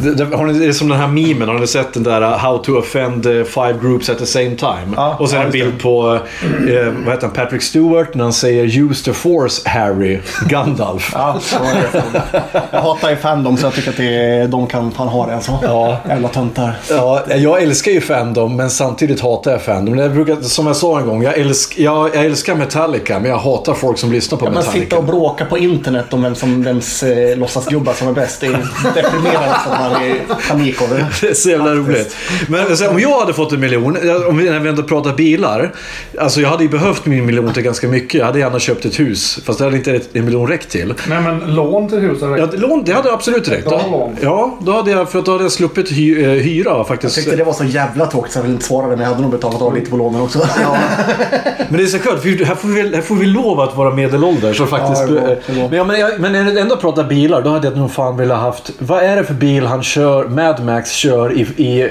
det, 0.03 0.15
det, 0.15 0.35
har 0.35 0.45
ni, 0.45 0.59
det 0.59 0.65
är 0.65 0.71
som 0.71 0.87
den 0.89 0.99
här 0.99 1.07
memen, 1.07 1.47
har 1.49 1.59
ni 1.59 1.67
sett 1.75 1.93
den 1.93 2.03
där 2.03 2.21
uh, 2.21 2.37
How 2.37 2.57
to 2.57 2.77
offend 2.77 3.25
uh, 3.25 3.43
five 3.43 3.73
groups 3.81 4.09
at 4.09 4.17
the 4.17 4.25
same 4.25 4.55
time? 4.55 4.93
Ja, 4.95 5.15
och 5.19 5.29
sen 5.29 5.39
ja, 5.39 5.45
en 5.45 5.51
bild 5.51 5.81
på, 5.81 6.19
eh, 6.43 6.85
vad 7.05 7.13
heter 7.13 7.21
han, 7.21 7.31
Patrick 7.31 7.61
Stewart 7.61 8.15
när 8.15 8.23
han 8.23 8.33
säger 8.33 8.79
“Use 8.79 9.05
the 9.05 9.13
force 9.13 9.69
Harry” 9.69 10.19
Gandalf. 10.49 11.11
Ja, 11.13 11.39
jag 12.71 12.81
hatar 12.81 13.09
ju 13.09 13.15
Fandom 13.15 13.57
så 13.57 13.65
jag 13.65 13.73
tycker 13.73 13.89
att 13.89 13.97
det 13.97 14.47
de 14.47 14.67
kan 14.67 14.91
fan 14.91 15.07
ha 15.07 15.27
det 15.27 15.35
alltså. 15.35 15.59
Ja. 15.63 15.97
Jävla 16.09 16.27
töntar. 16.27 16.75
Ja, 16.89 17.23
jag 17.35 17.63
älskar 17.63 17.91
ju 17.91 18.01
Fandom 18.01 18.55
men 18.55 18.69
samtidigt 18.69 19.21
hatar 19.21 19.51
jag 19.51 19.61
Fandom. 19.61 19.97
Jag 19.97 20.11
brukar, 20.13 20.35
som 20.41 20.67
jag 20.67 20.75
sa 20.75 20.99
en 20.99 21.05
gång, 21.07 21.23
jag, 21.23 21.37
älsk, 21.37 21.79
jag, 21.79 22.15
jag 22.15 22.25
älskar 22.25 22.55
Metallica 22.55 23.19
men 23.19 23.29
jag 23.31 23.37
hatar 23.37 23.73
folk 23.73 23.97
som 23.97 24.11
lyssnar 24.11 24.37
på 24.37 24.45
Men 24.45 24.53
Metallica. 24.53 24.83
sitta 24.83 24.97
och 24.97 25.03
bråka 25.03 25.45
på 25.45 25.57
internet 25.57 26.13
om 26.13 26.21
vem 26.23 26.35
som, 26.35 26.63
vems 26.63 27.03
eh, 27.03 27.37
låtsasgubbar 27.37 27.93
som 27.93 28.07
är 28.07 28.13
bäst. 28.13 28.41
Det 28.41 28.47
är 28.47 28.51
deprimerande 28.95 29.55
så 29.65 29.69
att 29.71 29.79
man 29.91 30.03
är 30.03 30.15
panik 30.49 30.81
över 30.81 31.05
det. 31.21 31.35
Jävla 31.57 31.73
roligt. 31.75 32.15
Men 32.47 32.77
så, 32.77 32.89
om 32.89 32.99
jag 32.99 33.19
hade 33.19 33.33
fått 33.33 33.51
en 33.53 33.59
miljon, 33.59 33.97
om 34.29 34.37
vi, 34.37 34.49
när 34.49 34.59
vi 34.59 34.69
ändå 34.69 34.83
pratar 34.83 35.13
bilar. 35.13 35.71
Alltså 36.19 36.41
jag 36.41 36.49
hade 36.49 36.63
ju 36.63 36.69
behövt 36.69 37.05
min 37.05 37.25
miljon 37.25 37.53
till 37.53 37.63
ganska 37.63 37.87
mycket. 37.87 38.13
Jag 38.19 38.25
hade 38.25 38.39
gärna 38.39 38.59
köpt 38.59 38.85
ett 38.85 38.99
hus. 38.99 39.39
Fast 39.45 39.59
det 39.59 39.65
hade 39.65 39.77
inte 39.77 39.99
en 40.13 40.25
miljon 40.25 40.47
räckt 40.47 40.69
till. 40.69 40.93
Nej 41.09 41.21
men 41.21 41.39
lån 41.55 41.89
till 41.89 41.99
huset 41.99 42.27
Ja, 42.37 42.45
det- 42.45 42.57
lån, 42.57 42.83
det 42.85 42.91
hade 42.93 43.11
absolut 43.13 43.47
räckt. 43.47 43.71
Lån. 43.71 44.15
Ja, 44.21 44.57
då 44.61 44.71
hade 44.71 44.91
jag, 44.91 45.09
för 45.11 45.19
att 45.19 45.25
då 45.25 45.31
hade 45.31 45.43
jag 45.43 45.51
sluppit 45.51 45.91
hy, 45.91 46.23
eh, 46.23 46.29
hyra 46.29 46.69
Jag 46.69 46.87
faktiskt. 46.87 47.15
tyckte 47.15 47.35
det 47.35 47.43
var 47.43 47.53
så 47.53 47.63
jävla 47.63 48.05
tråkigt 48.05 48.31
så 48.31 48.37
jag 48.39 48.43
ville 48.43 48.53
inte 48.53 48.65
svara 48.65 48.87
det 48.87 48.95
men 48.95 48.99
jag 48.99 49.09
hade 49.09 49.21
nog 49.21 49.31
betalat 49.31 49.61
av 49.61 49.75
lite 49.75 49.89
på 49.91 49.97
lånen 49.97 50.21
också. 50.21 50.39
Men 51.69 51.77
det 51.77 51.83
är 51.83 51.87
så 51.87 51.99
skönt, 51.99 52.21
för 52.21 52.45
här 52.45 52.55
får 52.55 52.67
vi, 52.67 52.95
här 52.95 53.01
får 53.01 53.15
vi 53.15 53.25
lov 53.25 53.59
att 53.59 53.75
vara 53.77 53.95
medelålders. 53.95 54.57
Faktiskt, 54.61 55.01
Ja, 55.01 55.07
det 55.07 55.13
var- 55.21 55.37
det 55.47 55.61
var- 55.61 55.69
men, 55.69 55.77
ja, 55.77 55.83
men, 55.83 55.99
jag, 55.99 56.19
men 56.19 56.31
när 56.31 56.45
jag 56.45 56.57
ändå 56.57 56.75
pratar 56.77 57.03
bilar, 57.03 57.41
då 57.41 57.49
hade 57.49 57.67
jag 57.67 57.77
nog 57.77 57.91
fan 57.91 58.17
velat 58.17 58.39
haft... 58.39 58.71
Vad 58.79 59.03
är 59.03 59.15
det 59.15 59.23
för 59.23 59.33
bil 59.33 59.65
han 59.65 59.83
kör, 59.83 60.27
Mad 60.27 60.65
Max 60.65 60.91
kör 60.91 61.33
i, 61.33 61.44
i 61.57 61.81
eh, 61.81 61.87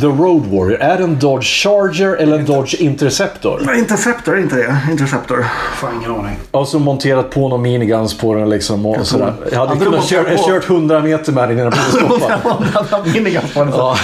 The 0.00 0.06
Road 0.06 0.46
Warrior? 0.46 0.80
Är 0.80 0.96
det 0.98 1.04
en 1.04 1.18
Dodge 1.18 1.44
Charger 1.62 2.16
eller 2.16 2.38
en 2.38 2.44
Dodge 2.44 2.74
Interceptor? 2.80 3.62
Nej, 3.66 3.78
Interceptor 3.78 4.36
är 4.36 4.40
inte 4.40 4.56
det. 4.56 4.78
Interceptor. 4.90 5.46
Fan 5.76 5.90
ingen 5.98 6.10
aning. 6.20 6.36
Och 6.50 6.68
så 6.68 6.78
monterat 6.78 7.30
på 7.30 7.48
någon 7.48 7.62
miniguns 7.62 8.18
på 8.18 8.34
den 8.34 8.50
liksom. 8.50 8.86
Och 8.86 9.06
sådär. 9.06 9.32
Jag 9.52 9.58
hade 9.58 9.74
du 9.74 9.84
kunnat 9.84 10.00
på- 10.10 10.48
kört 10.48 10.70
100 10.70 11.00
meter 11.00 11.32
med 11.32 11.48
den 11.48 11.58
innan 11.58 11.72
jag 12.00 12.02
blev. 13.04 13.68
Ja. 13.72 13.96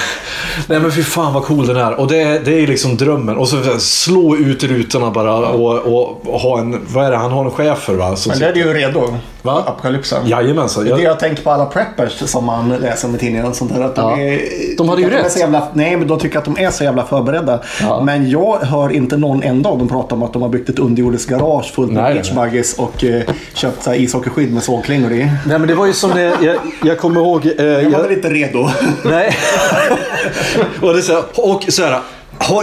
Nej 0.66 0.80
men 0.80 0.92
fy 0.92 1.02
fan 1.02 1.34
vad 1.34 1.42
cool 1.44 1.66
den 1.66 1.76
är. 1.76 2.00
Och 2.00 2.06
det, 2.08 2.22
är- 2.22 2.40
det 2.40 2.52
är 2.62 2.66
liksom 2.66 2.96
drömmen. 2.96 3.36
Och 3.36 3.48
så 3.48 3.56
slå 3.78 4.36
ut 4.36 4.64
rutorna 4.64 5.10
bara 5.10 5.34
och, 5.48 5.78
och, 5.78 6.26
och 6.34 6.40
ha 6.40 6.58
en... 6.58 6.86
Vad 6.88 7.04
är 7.06 7.10
det? 7.10 7.16
Han 7.16 7.30
har 7.32 7.44
en 7.44 7.50
chef 7.50 7.78
för 7.78 7.94
va? 7.94 8.16
Som 8.16 8.30
Men 8.30 8.38
det 8.38 8.46
är 8.46 8.54
ju 8.54 8.72
redo. 8.74 9.14
Va? 9.42 9.62
Apokalypsen. 9.66 10.26
Jajamensan. 10.26 10.84
Det 10.84 10.90
är 10.90 10.96
det 10.96 11.02
Jag, 11.02 11.10
jag 11.12 11.20
tänker 11.20 11.42
på 11.42 11.50
alla 11.50 11.66
preppers 11.66 12.12
som 12.30 12.44
man 12.44 12.68
läser 12.68 13.08
med 13.08 13.20
tidningen. 13.20 13.46
Och 13.46 13.56
sånt 13.56 13.74
där, 13.74 13.82
att 13.82 13.96
de, 13.96 14.10
Ja. 14.20 14.26
är, 14.26 14.76
De 14.78 14.88
hade 14.88 15.02
ju 15.02 15.11
rätt. 15.11 15.26
är 15.26 15.30
så 15.30 15.38
jävla, 15.38 15.68
nej, 15.73 15.97
men 15.97 16.09
de 16.09 16.18
tycker 16.18 16.38
att 16.38 16.45
de 16.45 16.59
är 16.59 16.71
så 16.71 16.85
jävla 16.85 17.04
förberedda. 17.04 17.61
Ja. 17.80 18.02
Men 18.04 18.30
jag 18.30 18.59
hör 18.59 18.92
inte 18.92 19.16
någon 19.16 19.42
enda 19.42 19.71
av 19.71 19.78
dem 19.78 19.88
prata 19.88 20.14
om 20.14 20.23
att 20.23 20.33
de 20.33 20.42
har 20.42 20.49
byggt 20.49 20.68
ett 20.68 20.78
underjordiskt 20.78 21.30
garage 21.30 21.73
fullt 21.75 21.92
med 21.92 22.14
beachbuggies 22.14 22.75
och 22.78 23.04
eh, 23.04 23.23
köpt 23.54 23.83
så 23.83 23.90
här, 23.90 23.97
ishockeyskydd 24.00 24.54
med 24.54 24.62
sågklingor 24.62 25.12
i. 25.12 25.18
nej 25.47 25.59
men 25.59 25.66
det 25.68 25.75
var 25.75 25.87
ju 25.87 25.92
som 25.92 26.11
det... 26.11 26.33
Jag, 26.42 26.57
jag 26.85 26.99
kommer 26.99 27.21
ihåg... 27.21 27.47
Eh, 27.47 27.64
Jag 27.66 27.85
var 27.85 27.90
jag, 27.90 28.02
väl 28.02 28.12
inte 28.12 28.28
redo. 28.30 28.68
nej. 29.04 29.37
och, 30.80 30.92
det 30.92 30.99
är 30.99 31.02
så 31.02 31.12
här, 31.12 31.23
och 31.37 31.64
så 31.68 31.83
här. 31.85 32.00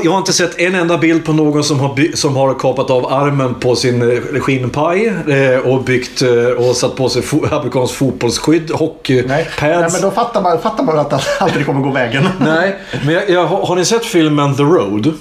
Jag 0.04 0.12
har 0.12 0.18
inte 0.18 0.34
sett 0.34 0.60
en 0.60 0.76
enda 0.76 0.98
bild 0.98 1.26
på 1.26 1.34
någon 1.34 1.64
som 1.64 1.80
har, 1.80 1.96
by, 1.96 2.12
som 2.16 2.36
har 2.36 2.54
kapat 2.54 2.90
av 2.90 3.14
armen 3.14 3.56
på 3.56 3.76
sin 3.76 4.02
eh, 4.02 4.40
skinnpaj 4.40 5.08
eh, 5.08 5.60
och 5.60 5.84
byggt 5.84 6.22
eh, 6.22 6.46
och 6.46 6.76
satt 6.76 6.96
på 6.96 7.10
sig 7.10 7.22
fo, 7.22 7.46
amerikansk 7.52 7.94
fotbollsskydd, 7.94 8.72
hockeypads. 8.72 9.30
Nej. 9.30 9.48
nej, 9.62 9.90
men 9.92 10.02
då 10.02 10.12
fattar 10.12 10.42
man, 10.42 10.62
fattar 10.62 10.84
man 10.84 11.00
att 11.00 11.10
det 11.10 11.20
aldrig 11.40 11.66
kommer 11.66 11.82
gå 11.82 11.92
vägen. 11.92 12.28
Nej, 12.40 12.76
men 13.06 13.14
jag, 13.14 13.30
jag, 13.30 13.46
har 13.46 13.66
har 13.66 13.76
ni 13.76 13.86
sett 13.86 14.06
filmen 14.06 14.56
The 14.56 14.64
Road? 14.64 15.14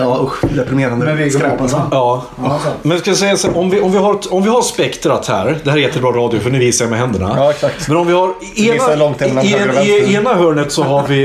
Ja 0.00 0.20
usch, 0.24 0.44
deprimerande. 0.56 1.04
Med 1.06 1.16
Viggo 1.16 1.38
skräp 1.38 1.60
alltså. 1.60 1.82
Ja. 1.90 2.24
Ja. 2.42 2.60
Men 2.82 2.90
jag 2.92 3.00
ska 3.00 3.14
säga 3.14 3.36
så, 3.36 3.50
om 3.52 3.70
vi, 3.70 3.80
om, 3.80 3.92
vi 3.92 3.98
har, 3.98 4.18
om 4.30 4.42
vi 4.42 4.48
har 4.48 4.62
spektrat 4.62 5.26
här. 5.26 5.58
Det 5.64 5.70
här 5.70 5.76
är 5.78 5.82
jättebra 5.82 6.10
radio 6.10 6.40
för 6.40 6.50
nu 6.50 6.58
visar 6.58 6.84
jag 6.84 6.90
med 6.90 6.98
händerna. 7.00 7.32
Ja, 7.36 7.50
exakt. 7.50 7.88
Men 7.88 7.96
om 7.96 8.06
vi 8.06 8.12
har 8.12 8.30
ena, 8.56 9.42
i, 9.44 9.54
och 9.78 9.84
i, 10.08 10.14
ena 10.14 10.34
hörnet 10.34 10.72
så 10.72 10.82
har 10.82 11.06
vi, 11.08 11.24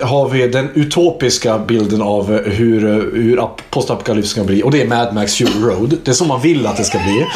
eh, 0.00 0.08
har 0.08 0.28
vi 0.28 0.48
den 0.48 0.68
utopiska 0.74 1.58
bilden 1.58 2.02
av 2.02 2.34
eh, 2.34 2.52
hur, 2.52 2.84
eh, 2.88 2.94
hur 3.22 3.36
ap- 3.40 3.60
postapokalyps 3.70 4.28
ska 4.28 4.44
bli. 4.44 4.62
Och 4.62 4.70
det 4.70 4.82
är 4.82 4.86
Mad 4.86 5.14
Max 5.14 5.34
Fury 5.34 5.60
Road. 5.62 5.94
Det 6.04 6.10
är 6.10 6.14
som 6.14 6.28
man 6.28 6.40
vill 6.40 6.66
att 6.66 6.76
det 6.76 6.84
ska 6.84 6.98
bli. 6.98 7.26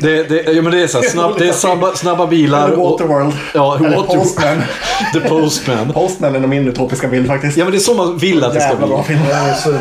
Det, 0.00 0.22
det, 0.28 0.52
ja, 0.52 0.62
men 0.62 0.72
det 0.72 0.82
är, 0.82 0.86
så 0.86 1.00
här, 1.00 1.08
snabb, 1.08 1.32
det 1.38 1.48
är 1.48 1.52
snabba, 1.52 1.92
snabba 1.94 2.26
bilar. 2.26 2.64
Eller 2.68 2.78
och- 2.80 2.90
Waterworld. 2.90 3.32
Ja, 3.54 3.76
Eller 3.76 3.96
Water, 3.96 4.18
Postman. 4.18 4.62
The 5.14 5.20
Postman. 5.20 5.92
Postman 5.92 6.34
är 6.36 6.40
nog 6.40 6.50
min 6.50 6.68
utopiska 6.68 7.08
bild 7.08 7.26
faktiskt. 7.26 7.56
Ja 7.56 7.64
men 7.64 7.72
det 7.72 7.78
är 7.78 7.80
så 7.80 7.94
man 7.94 8.18
vill 8.18 8.44
att 8.44 8.54
det 8.54 8.60
ska 8.60 8.68
Jävla 8.70 8.86
bli. 8.86 8.94
bra 8.94 9.02
film. 9.02 9.20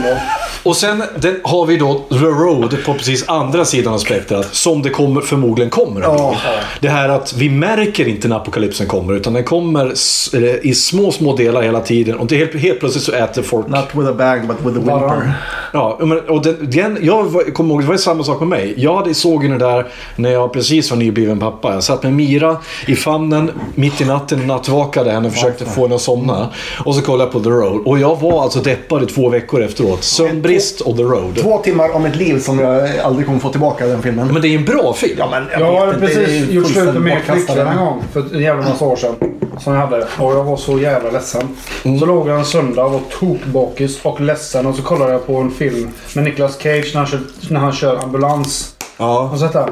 Det 0.01 0.07
är 0.07 0.15
svinbra. 0.15 0.48
Och 0.63 0.75
sen 0.75 1.03
den, 1.19 1.39
har 1.43 1.65
vi 1.65 1.77
då 1.77 1.93
The 2.09 2.15
Road 2.15 2.77
på 2.85 2.93
precis 2.93 3.29
andra 3.29 3.65
sidan 3.65 3.93
av 3.93 3.97
spektrat. 3.97 4.55
Som 4.55 4.81
det 4.81 4.89
kommer, 4.89 5.21
förmodligen 5.21 5.69
kommer 5.69 6.01
att 6.01 6.31
bli. 6.31 6.39
Det 6.79 6.89
här 6.89 7.09
att 7.09 7.33
vi 7.33 7.49
märker 7.49 8.07
inte 8.07 8.27
när 8.27 8.35
apokalypsen 8.35 8.87
kommer. 8.87 9.13
Utan 9.13 9.33
den 9.33 9.43
kommer 9.43 9.85
eh, 10.33 10.55
i 10.61 10.73
små, 10.75 11.11
små 11.11 11.35
delar 11.35 11.61
hela 11.61 11.79
tiden. 11.79 12.17
Och 12.17 12.27
det 12.27 12.37
helt, 12.37 12.55
helt 12.55 12.79
plötsligt 12.79 13.03
så 13.03 13.11
äter 13.11 13.41
folk... 13.41 13.67
Not 13.67 13.85
with 13.93 14.09
a 14.09 14.13
bag 14.13 14.47
but 14.47 14.57
with 14.59 14.77
a 14.77 14.99
whimper. 14.99 15.31
Ja, 15.73 15.97
men, 15.99 16.19
och 16.19 16.43
den, 16.43 16.57
den, 16.61 16.97
jag 17.01 17.53
kommer 17.53 17.73
ihåg, 17.73 17.81
det 17.81 17.87
var 17.87 17.97
samma 17.97 18.23
sak 18.23 18.39
med 18.39 18.49
mig. 18.49 18.73
Jag 18.77 18.95
hade, 18.95 19.13
såg 19.13 19.43
ju 19.43 19.49
det 19.49 19.57
där 19.57 19.87
när 20.15 20.29
jag 20.29 20.53
precis 20.53 20.89
var 20.89 20.97
nybliven 20.97 21.39
pappa. 21.39 21.73
Jag 21.73 21.83
satt 21.83 22.03
med 22.03 22.13
Mira 22.13 22.57
i 22.87 22.95
famnen 22.95 23.51
mitt 23.75 24.01
i 24.01 24.05
natten, 24.05 24.47
nattvakade 24.47 25.11
henne 25.11 25.27
och 25.27 25.33
försökte 25.33 25.65
få 25.65 25.81
henne 25.81 25.95
att 25.95 26.01
somna. 26.01 26.49
Och 26.85 26.95
så 26.95 27.01
kollade 27.01 27.23
jag 27.23 27.31
på 27.31 27.39
The 27.39 27.49
Road. 27.49 27.81
Och 27.85 27.99
jag 27.99 28.19
var 28.21 28.43
alltså 28.43 28.59
deppad 28.59 29.03
i 29.03 29.05
två 29.05 29.29
veckor 29.29 29.63
efteråt. 29.63 30.03
Sömnbrist 30.03 30.48
och 30.81 30.97
The 30.97 31.03
Road. 31.03 31.35
Två 31.35 31.57
timmar 31.57 31.95
om 31.95 32.05
ett 32.05 32.15
liv 32.15 32.39
som 32.39 32.59
jag 32.59 32.97
aldrig 33.03 33.25
kommer 33.25 33.39
få 33.39 33.49
tillbaka 33.49 33.85
den 33.87 34.01
filmen. 34.01 34.27
Men 34.27 34.41
det 34.41 34.47
är 34.47 34.55
en 34.55 34.65
bra 34.65 34.93
film. 34.93 35.15
Ja, 35.17 35.27
men 35.31 35.47
Jag 35.59 35.71
har 35.71 35.85
vet 35.87 35.95
inte, 35.95 36.07
precis 36.07 36.49
ju 36.49 36.55
gjort 36.55 36.67
slut 36.67 36.93
med 36.95 37.21
flickvän 37.21 37.67
en 37.67 37.77
gång 37.77 38.03
för 38.13 38.35
en 38.35 38.41
jävla 38.41 38.63
massa 38.69 38.85
år 38.85 38.95
sedan. 38.95 39.15
Som 39.59 39.73
jag 39.73 39.81
hade. 39.81 39.97
Och 39.97 40.33
jag 40.33 40.43
var 40.43 40.57
så 40.57 40.79
jävla 40.79 41.11
ledsen. 41.11 41.57
Så 41.99 42.05
låg 42.05 42.27
jag 42.27 42.39
en 42.39 42.45
söndag 42.45 42.85
och 42.85 42.91
var 42.91 43.01
tokbakis 43.19 43.99
och 44.03 44.21
ledsen. 44.21 44.65
Och 44.65 44.75
så 44.75 44.81
kollade 44.81 45.11
jag 45.11 45.27
på 45.27 45.37
en 45.37 45.51
film 45.51 45.89
med 46.15 46.23
Nicolas 46.23 46.57
Cage 46.61 46.91
när 46.93 46.99
han 47.01 47.07
kör, 47.07 47.19
när 47.49 47.59
han 47.59 47.73
kör 47.73 48.03
ambulans. 48.03 48.75
Har 48.99 49.07
Ja. 49.07 49.29
du 49.33 49.39
sett 49.39 49.53
den? 49.53 49.69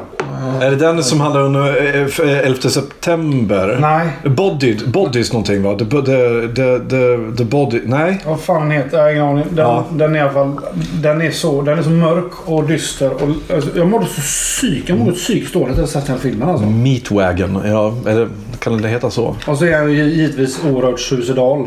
Är 0.62 0.70
det 0.70 0.76
den 0.76 1.04
som 1.04 1.20
handlar 1.20 1.42
om 1.42 1.56
eh, 1.56 2.02
f- 2.06 2.20
eh, 2.20 2.38
11 2.38 2.60
september? 2.70 3.78
Nej. 3.80 4.08
Bodied, 4.36 4.90
Bodies 4.90 5.32
någonting 5.32 5.62
va? 5.62 5.78
The, 5.78 5.84
the, 5.84 6.00
the, 6.54 6.78
the, 6.90 7.36
the 7.36 7.44
Body... 7.44 7.80
Nej? 7.84 8.20
Vad 8.26 8.40
fan 8.40 8.60
den 8.62 8.70
heter? 8.70 8.96
Jag 8.96 9.04
har 9.04 9.10
ingen 9.10 9.24
aning. 9.24 9.44
Den, 9.50 9.66
Ja. 9.66 9.84
den 9.92 10.14
är 10.14 10.18
i 10.18 10.22
alla 10.22 10.32
fall... 10.32 10.60
Den 11.02 11.22
är 11.22 11.30
så, 11.30 11.62
den 11.62 11.78
är 11.78 11.82
så 11.82 11.90
mörk 11.90 12.32
och 12.44 12.64
dyster. 12.64 13.10
Och, 13.12 13.54
alltså, 13.54 13.70
jag 13.76 13.88
mådde 13.88 14.06
så 14.06 14.20
psyk. 14.20 14.82
Jag 14.88 14.98
mådde 14.98 15.12
psykiskt 15.12 15.54
dåligt 15.54 15.74
när 15.74 15.82
jag 15.82 15.88
sett 15.88 16.06
den 16.06 16.18
filmen 16.18 16.48
alltså. 16.48 16.66
Meatwagon. 16.66 17.62
Ja, 17.64 17.94
eller 18.06 18.28
kan 18.58 18.82
det 18.82 18.88
heta 18.88 19.10
så? 19.10 19.36
Och 19.46 19.58
så 19.58 19.64
är 19.64 19.70
jag 19.70 19.90
ju 19.90 20.04
givetvis 20.04 20.60
oerhört 20.64 21.00
suicidal. 21.00 21.66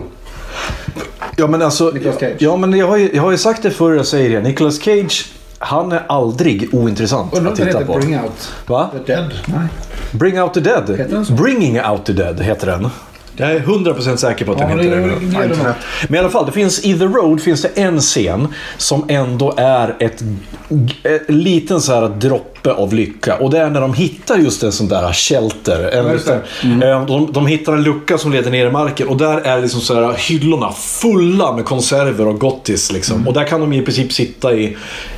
Ja 1.38 1.48
men 1.48 1.62
alltså... 1.62 1.92
Nicolas 1.94 2.20
Cage. 2.20 2.36
Ja 2.40 2.58
men 2.58 2.74
jag 2.74 2.88
har, 2.88 2.98
ju, 2.98 3.10
jag 3.14 3.22
har 3.24 3.32
ju 3.32 3.38
sagt 3.38 3.64
det 3.64 3.72
förr, 3.72 3.94
jag 3.94 4.06
säger 4.06 4.30
det. 4.30 4.48
Nicolas 4.48 4.80
Cage, 4.82 5.26
han 5.62 5.92
är 5.92 6.04
aldrig 6.08 6.74
ointressant 6.74 7.34
att 7.38 7.56
titta 7.56 7.68
heter 7.68 7.86
på. 7.86 8.00
Bring 8.00 8.20
Out 8.20 8.52
Va? 8.68 8.90
the 9.06 9.14
Dead? 9.14 9.34
Nej. 9.46 9.68
Bring 10.12 10.42
Out 10.42 10.54
the 10.54 10.60
Dead. 10.60 10.90
Heter 10.90 11.08
den 11.16 11.26
så? 11.26 11.34
Bringing 11.34 11.82
Out 11.82 12.06
the 12.06 12.14
Dead 12.14 12.42
heter 12.42 12.68
den. 12.68 12.90
Jag 13.36 13.52
är 13.52 13.60
100% 13.60 14.16
säker 14.16 14.46
på 14.46 14.52
att 14.52 14.58
den 14.58 14.70
Ja, 14.70 14.76
heter 14.78 14.96
det, 14.96 15.02
det. 15.02 15.48
det, 15.48 15.48
det, 15.48 15.76
Men 16.08 16.16
i 16.16 16.20
alla 16.20 16.30
fall, 16.30 16.46
det 16.46 16.52
finns, 16.52 16.80
i 16.86 17.00
The 17.00 17.06
Road 17.06 17.42
finns 17.42 17.62
det 17.62 17.68
en 17.78 18.00
scen 18.00 18.48
som 18.78 19.06
ändå 19.08 19.54
är 19.58 19.96
ett, 20.00 20.24
en 21.28 21.42
liten 21.42 21.82
så 21.82 21.94
här 21.94 22.10
droppe 22.64 22.82
av 22.82 22.94
lycka. 22.94 23.38
Och 23.38 23.50
det 23.50 23.60
är 23.60 23.70
när 23.70 23.82
de 23.82 23.94
hittar 23.94 24.38
just 24.38 24.64
en 24.64 24.72
sån 24.72 24.88
där 24.88 25.14
shelter. 25.14 25.90
En 25.94 26.14
liten, 26.14 26.42
eh, 26.84 27.06
de, 27.06 27.32
de 27.32 27.48
hittar 27.48 27.74
en 27.74 27.84
lucka 27.84 28.18
som 28.18 28.32
leder 28.32 28.52
ner 28.52 28.68
i 28.68 28.72
marken 28.72 29.08
och 29.08 29.18
där 29.18 29.38
är 29.42 29.62
liksom 29.62 29.82
så 29.82 29.96
här 29.96 30.14
hyllorna 30.18 30.72
fulla 30.72 31.56
med 31.56 31.66
konserver 31.66 32.28
och 32.28 32.40
gottis. 32.40 32.92
Liksom. 32.92 33.28
Och 33.28 33.34
där 33.34 33.44
kan 33.44 33.62
de 33.62 33.74
i 33.74 33.82
princip 33.82 34.14
sitta 34.14 34.54
i, 34.54 34.78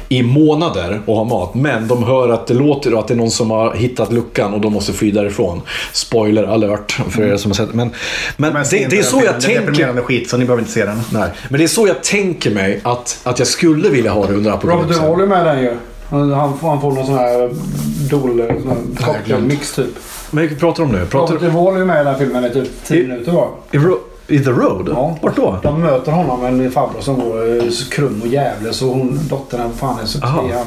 i 0.09 0.23
månader 0.23 1.01
och 1.05 1.15
ha 1.15 1.23
mat. 1.23 1.55
Men 1.55 1.87
de 1.87 2.03
hör 2.03 2.29
att 2.29 2.47
det 2.47 2.53
låter 2.53 2.93
och 2.93 2.99
att 2.99 3.07
det 3.07 3.13
är 3.13 3.17
någon 3.17 3.31
som 3.31 3.51
har 3.51 3.73
hittat 3.75 4.13
luckan 4.13 4.53
och 4.53 4.61
de 4.61 4.73
måste 4.73 4.93
fly 4.93 5.11
därifrån. 5.11 5.61
Spoiler 5.93 6.43
alert 6.43 6.91
för 7.09 7.23
er 7.23 7.37
som 7.37 7.51
har 7.51 7.55
sett. 7.55 7.73
Men, 7.73 7.91
men, 8.37 8.53
det, 8.53 8.87
det 8.89 8.99
är 8.99 9.03
så 9.03 9.21
jag 9.21 9.23
filmen. 9.23 9.23
Det 9.23 9.27
är 9.27 9.39
tänker. 9.39 9.61
deprimerande 9.61 10.01
skit 10.01 10.29
så 10.29 10.37
ni 10.37 10.45
behöver 10.45 10.61
inte 10.61 10.73
se 10.73 10.85
den. 10.85 11.01
Nej, 11.13 11.29
men 11.49 11.57
det 11.57 11.63
är 11.63 11.67
så 11.67 11.87
jag 11.87 12.03
tänker 12.03 12.51
mig 12.51 12.81
att, 12.83 13.19
att 13.23 13.39
jag 13.39 13.47
skulle 13.47 13.89
vilja 13.89 14.11
ha 14.11 14.25
det 14.25 14.33
under 14.33 14.51
Robert 14.51 14.63
apokalypsen. 14.63 15.03
Duvall 15.03 15.21
är 15.21 15.27
med 15.27 15.45
den 15.45 15.61
ju. 15.63 15.71
Han, 16.13 16.33
han, 16.33 16.57
får- 16.81 16.91
någon 16.91 17.05
sån 17.05 17.15
här 17.15 17.49
dol... 18.09 18.37
sån 18.63 18.67
här 18.67 19.05
cocktailmix 19.13 19.75
typ. 19.75 19.89
Men 20.31 20.47
vi 20.47 20.55
pratar 20.55 20.83
om 20.83 20.91
nu? 20.91 21.05
Pratar 21.05 21.33
Robert 21.33 21.51
Duvall 21.51 21.81
är 21.81 21.85
med 21.85 22.01
i 22.01 22.03
den 22.05 22.17
filmen 22.17 22.45
i 22.45 22.49
typ 22.49 22.69
10 22.85 23.07
minuter 23.07 23.31
var. 23.31 23.49
I, 24.27 24.39
The 24.39 24.49
Road? 24.49 24.89
Ja. 24.91 25.17
Vart 25.21 25.35
då? 25.35 25.57
De 25.63 25.81
möter 25.81 26.11
honom, 26.11 26.45
en 26.45 26.71
farbror 26.71 27.01
som 27.01 27.19
går 27.19 27.57
eh, 27.57 27.63
krum 27.91 28.19
och 28.21 28.27
jävlig. 28.27 28.73
Så 28.75 28.85
hon, 28.85 29.19
dottern, 29.29 29.61
vad 29.63 29.73
fan 29.91 29.99
är 30.03 30.05
så. 30.05 30.19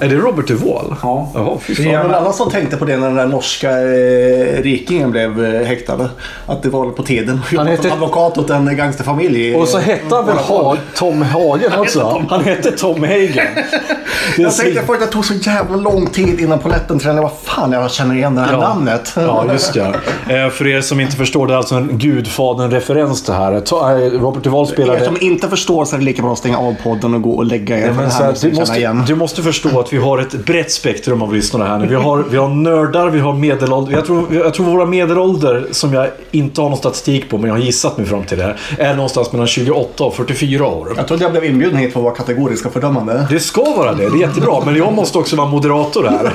Är 0.04 0.08
det 0.08 0.16
Robert 0.16 0.46
Duvall? 0.48 0.94
Ja. 1.02 1.30
Jaha, 1.34 1.58
fy 1.60 1.74
Det 1.74 1.82
fan. 1.82 1.94
är- 1.94 2.02
Var 2.02 2.08
det 2.08 2.16
alla 2.16 2.32
som 2.32 2.50
tänkte 2.50 2.76
på 2.76 2.84
det 2.84 2.96
när 2.96 3.06
den 3.06 3.16
där 3.16 3.26
norska 3.26 3.70
eh, 3.70 4.62
rikingen 4.62 5.10
blev 5.10 5.44
eh, 5.44 5.66
häktad? 5.66 6.08
Att 6.46 6.62
det 6.62 6.68
var 6.68 6.90
på 6.90 7.02
tiden. 7.02 7.40
Han 7.56 7.66
heter- 7.66 7.82
som 7.82 7.92
advokat 7.92 8.38
åt 8.38 8.50
en 8.50 8.76
gangsterfamilj. 8.76 9.54
Och 9.56 9.68
så 9.68 9.78
hette 9.78 10.14
han 10.14 10.26
väl 10.26 10.36
ha 10.36 10.76
Tom 10.94 11.22
Hagen 11.22 11.72
också? 11.78 12.22
Han 12.30 12.44
hette 12.44 12.70
Tom 12.70 13.00
Hagen. 13.02 13.30
Det 13.36 13.42
är 14.36 14.42
Jag 14.42 14.52
så- 14.52 14.62
tänkte 14.62 14.82
först 14.86 15.02
att 15.02 15.06
det 15.08 15.12
tog 15.12 15.24
så 15.24 15.34
jävla 15.34 15.76
lång 15.76 16.06
tid 16.06 16.40
innan 16.40 16.58
polletten 16.58 16.98
tränade. 16.98 17.22
Vad 17.22 17.32
fan, 17.42 17.72
jag 17.72 17.90
känner 17.90 18.14
igen 18.14 18.34
det 18.34 18.40
här 18.40 18.52
Ja. 18.52 18.60
namnet. 18.60 19.12
Ja, 19.16 19.44
just 19.52 19.76
ja. 19.76 19.84
Eh, 20.28 20.48
För 20.50 20.66
er 20.66 20.80
som 20.80 21.00
inte 21.00 21.16
förstår, 21.16 21.46
det 21.46 21.52
är 21.52 21.56
alltså 21.56 21.74
en 21.74 21.98
Gudfadern-referens 21.98 23.22
det 23.26 23.32
här. 23.32 23.45
Ta- 23.60 23.92
eh, 23.92 24.10
Robert 24.10 24.42
Duvall 24.42 24.66
Er 24.66 24.72
spelade... 24.72 25.04
som 25.04 25.16
inte 25.20 25.48
förstår 25.48 25.84
så 25.84 25.96
är 25.96 25.98
det 25.98 26.04
lika 26.04 26.22
bra 26.22 26.32
att 26.32 26.38
stänga 26.38 26.58
av 26.58 26.74
podden 26.82 27.14
och 27.14 27.22
gå 27.22 27.30
och 27.30 27.44
lägga 27.44 27.78
er. 27.78 27.94
Så 27.94 28.00
här 28.00 28.26
här, 28.26 28.36
du, 28.40 28.52
måste, 28.52 28.78
igen. 28.78 29.04
du 29.06 29.14
måste 29.14 29.42
förstå 29.42 29.80
att 29.80 29.92
vi 29.92 29.96
har 29.96 30.18
ett 30.18 30.32
brett 30.32 30.72
spektrum 30.72 31.22
av 31.22 31.34
lyssnare 31.34 31.68
här 31.68 31.78
nu. 31.78 31.86
Vi 31.86 31.94
har, 31.94 32.24
vi 32.30 32.36
har 32.36 32.48
nördar, 32.48 33.10
vi 33.10 33.20
har 33.20 33.32
medelålder. 33.32 33.92
Jag 33.92 34.06
tror, 34.06 34.34
jag 34.34 34.54
tror 34.54 34.66
våra 34.66 34.86
medelålder, 34.86 35.66
som 35.70 35.92
jag 35.92 36.08
inte 36.30 36.60
har 36.60 36.68
någon 36.68 36.78
statistik 36.78 37.30
på, 37.30 37.38
men 37.38 37.48
jag 37.48 37.54
har 37.54 37.62
gissat 37.62 37.96
mig 37.96 38.06
fram 38.06 38.24
till 38.24 38.38
det, 38.38 38.56
är 38.78 38.94
någonstans 38.94 39.32
mellan 39.32 39.46
28 39.46 40.04
och 40.04 40.14
44 40.14 40.66
år. 40.66 40.92
Jag 40.96 41.08
trodde 41.08 41.22
jag 41.22 41.32
blev 41.32 41.44
inbjuden 41.44 41.76
hit 41.76 41.92
för 41.92 42.00
att 42.00 42.04
vara 42.04 42.14
kategorisk 42.14 42.66
och 42.66 42.72
fördömande. 42.72 43.26
Det 43.30 43.40
ska 43.40 43.64
vara 43.64 43.94
det, 43.94 44.10
det 44.10 44.16
är 44.16 44.20
jättebra. 44.20 44.62
Men 44.64 44.76
jag 44.76 44.92
måste 44.92 45.18
också 45.18 45.36
vara 45.36 45.48
moderator 45.48 46.04
här. 46.04 46.32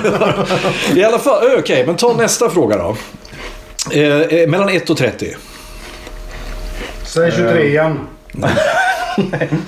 I 0.96 1.03
alla 1.03 1.20
fall, 1.20 1.44
okej, 1.60 1.84
men 1.86 1.96
ta 1.96 2.13
nästa 2.13 2.50
fråga 2.50 2.77
då. 2.77 2.96
Eh, 3.91 4.22
eh, 4.22 4.50
mellan 4.50 4.70
1 4.70 4.89
och 4.89 4.98
30. 4.98 5.36
Säg 7.13 7.32
23 7.32 7.68
igen. 7.68 8.00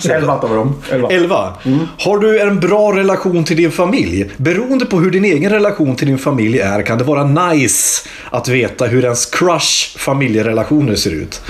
Elva 0.09 0.33
av 0.33 0.49
dem. 0.49 0.75
Elva. 0.91 1.09
11. 1.09 1.53
Har 1.99 2.17
du 2.17 2.39
en 2.39 2.59
bra 2.59 2.95
relation 2.95 3.43
till 3.43 3.57
din 3.57 3.71
familj? 3.71 4.31
Beroende 4.37 4.85
på 4.85 4.99
hur 4.99 5.11
din 5.11 5.25
egen 5.25 5.51
relation 5.51 5.95
till 5.95 6.07
din 6.07 6.17
familj 6.17 6.59
är 6.59 6.81
kan 6.81 6.97
det 6.97 7.03
vara 7.03 7.23
nice 7.23 8.09
att 8.29 8.47
veta 8.47 8.85
hur 8.85 9.03
ens 9.03 9.25
crush 9.25 9.97
familjerelationer 9.97 10.95
ser 10.95 11.11
ut. 11.11 11.41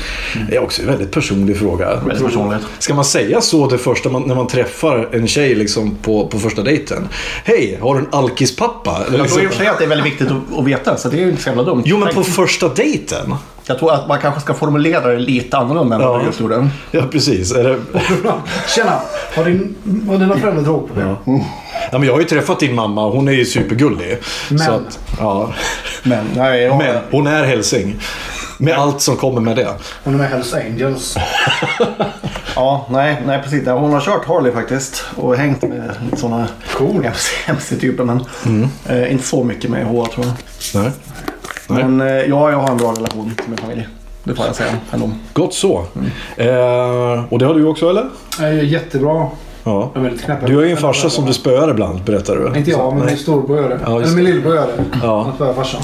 Det 0.50 0.56
är 0.56 0.64
också 0.64 0.82
en 0.82 0.88
väldigt 0.88 1.12
personlig 1.12 1.58
fråga. 1.58 1.96
Väldigt 1.96 2.26
personligt. 2.26 2.64
Ska 2.80 2.94
man 2.94 3.06
säga 3.06 3.42
så 3.42 3.68
det 3.68 3.78
första 3.78 4.10
man, 4.10 4.22
när 4.22 4.36
man 4.36 4.48
träffar 4.48 5.10
en 5.12 5.28
tjej 5.28 5.56
liksom 5.56 5.96
på, 6.02 6.28
på 6.28 6.40
första 6.40 6.62
dejten? 6.62 7.08
Hej, 7.44 7.78
har 7.82 7.96
du 7.96 8.00
en 8.00 8.08
alkispappa? 8.12 8.98
Jag 9.00 9.08
tror 9.08 9.18
i 9.18 9.22
och 9.22 9.24
liksom- 9.24 9.50
för 9.50 9.58
sig 9.58 9.68
att 9.68 9.78
det 9.78 9.84
är 9.84 9.90
väldigt 9.90 10.08
viktigt 10.08 10.28
att, 10.28 10.60
att 10.60 10.66
veta, 10.66 10.98
så 10.98 11.10
det 11.10 11.18
är 11.18 11.22
ju 11.22 11.30
inte 11.30 11.42
så 11.44 11.50
jävla 11.50 11.64
dumt. 11.64 11.82
Jo, 11.86 11.98
men 11.98 12.14
på 12.14 12.24
första 12.24 12.70
dejten? 12.70 13.36
Jag 13.66 13.80
tror 13.80 13.94
att 13.94 14.08
man 14.08 14.20
kanske 14.20 14.42
ska 14.42 14.54
formulera 14.54 15.08
det 15.08 15.20
lite 15.20 15.58
annorlunda 15.58 15.96
än 15.96 16.02
vad 16.02 16.16
Ja. 16.16 16.20
du 16.20 16.26
just 16.26 16.40
gjorde. 16.40 16.70
Ja, 16.92 17.02
precis. 17.12 17.52
Är 17.52 17.64
det... 17.64 17.80
Tjena! 18.76 19.00
Har, 19.36 19.46
din, 19.46 19.76
har 20.08 20.18
dina 20.18 20.38
föräldrar 20.38 20.64
drogproblem? 20.64 21.16
Ja, 21.92 21.98
men 21.98 22.04
jag 22.04 22.14
har 22.14 22.20
ju 22.20 22.26
träffat 22.26 22.60
din 22.60 22.76
mamma. 22.76 23.10
Hon 23.10 23.28
är 23.28 23.32
ju 23.32 23.46
supergullig. 23.46 24.18
Men. 24.50 24.60
Så 24.60 24.72
att, 24.72 25.00
ja. 25.20 25.54
Men, 26.04 26.26
nej, 26.36 26.62
jag, 26.62 26.78
men 26.78 26.98
hon 27.12 27.28
är 27.28 27.44
hälsing. 27.44 27.96
Med 28.58 28.78
allt 28.78 29.02
som 29.02 29.16
kommer 29.18 29.42
med 29.42 29.56
det. 29.56 29.70
Hon 30.04 30.14
är 30.14 30.18
med 30.18 30.30
Hells 30.30 30.54
Angels. 30.54 31.16
ja, 32.56 32.88
nej, 32.92 33.22
nej, 33.26 33.42
precis. 33.44 33.68
Hon 33.68 33.94
har 33.94 34.02
kört 34.02 34.26
Harley 34.26 34.52
faktiskt 34.52 35.04
och 35.16 35.36
hängt 35.36 35.62
med 35.62 35.92
sådana 36.18 36.48
Cool. 36.74 37.08
MC-typer. 37.48 38.04
Men 38.04 38.26
eh, 38.90 39.12
inte 39.12 39.24
så 39.24 39.44
mycket 39.44 39.70
med 39.70 39.86
HA 39.86 40.06
tror 40.06 40.26
jag. 40.26 40.36
Nej. 40.82 40.92
Nej. 41.68 41.84
Men 41.84 42.02
eh, 42.08 42.08
ja, 42.08 42.52
jag 42.52 42.58
har 42.58 42.72
en 42.72 42.78
bra 42.78 42.92
relation 42.92 43.32
till 43.36 43.50
min 43.50 43.58
familj. 43.58 43.88
Det 44.24 44.36
får 44.36 44.46
jag 44.46 44.56
säga 44.56 44.72
ändå. 44.92 45.10
Gott 45.34 45.54
så. 45.54 45.86
Eh, 46.38 47.24
och 47.30 47.40
det 47.40 47.46
har 47.46 47.54
du 47.54 47.66
också 47.66 47.90
eller? 47.90 48.06
Eh, 48.42 48.64
jättebra. 48.72 49.28
Ja. 49.64 49.92
De 49.94 50.06
är 50.06 50.10
knäppa. 50.26 50.48
Du 50.48 50.56
har 50.56 50.64
ju 50.64 50.72
en 50.72 50.78
farsa 50.78 51.10
som 51.10 51.26
du 51.26 51.34
spöar 51.34 51.70
ibland, 51.72 52.04
berättar 52.04 52.36
du. 52.36 52.58
Inte 52.60 52.72
jag, 52.72 52.96
men 52.96 53.06
min 53.06 53.18
storbror 53.18 53.58
gör 53.62 53.70
det. 53.70 53.80
Ja, 53.86 54.02
Eller 54.02 54.16
min 54.16 54.26
lillbror 54.26 54.56
gör 54.56 54.68
det. 54.68 54.84
Ja. 55.04 55.22
Han 55.24 55.36
spöar 55.36 55.54
farsan. 55.54 55.82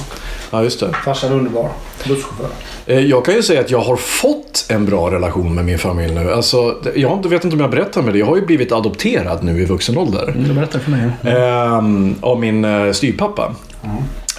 Ja, 0.51 0.63
just 0.63 0.79
det. 0.79 0.89
Farsan 1.05 1.31
är 1.31 1.35
underbar. 1.35 1.69
Busschaufför. 2.07 2.47
Eh, 2.85 2.99
Jag 2.99 3.25
kan 3.25 3.33
ju 3.35 3.43
säga 3.43 3.61
att 3.61 3.71
jag 3.71 3.79
har 3.79 3.95
fått 3.95 4.65
en 4.69 4.85
bra 4.85 5.11
relation 5.11 5.55
med 5.55 5.65
min 5.65 5.77
familj 5.79 6.15
nu. 6.15 6.31
Alltså, 6.31 6.75
jag 6.95 7.29
vet 7.29 7.43
inte 7.43 7.55
om 7.55 7.61
jag 7.61 7.71
berättar 7.71 8.01
med 8.01 8.13
det. 8.13 8.19
Jag 8.19 8.25
har 8.25 8.35
ju 8.35 8.45
blivit 8.45 8.71
adopterad 8.71 9.43
nu 9.43 9.61
i 9.61 9.65
vuxen 9.65 9.97
ålder. 9.97 10.35
Du 10.47 10.53
berättar 10.53 10.79
för 10.79 10.91
mig. 10.91 11.09
Ehm, 11.23 12.15
av 12.21 12.39
min 12.39 12.65
uh, 12.65 12.91
styvpappa. 12.91 13.51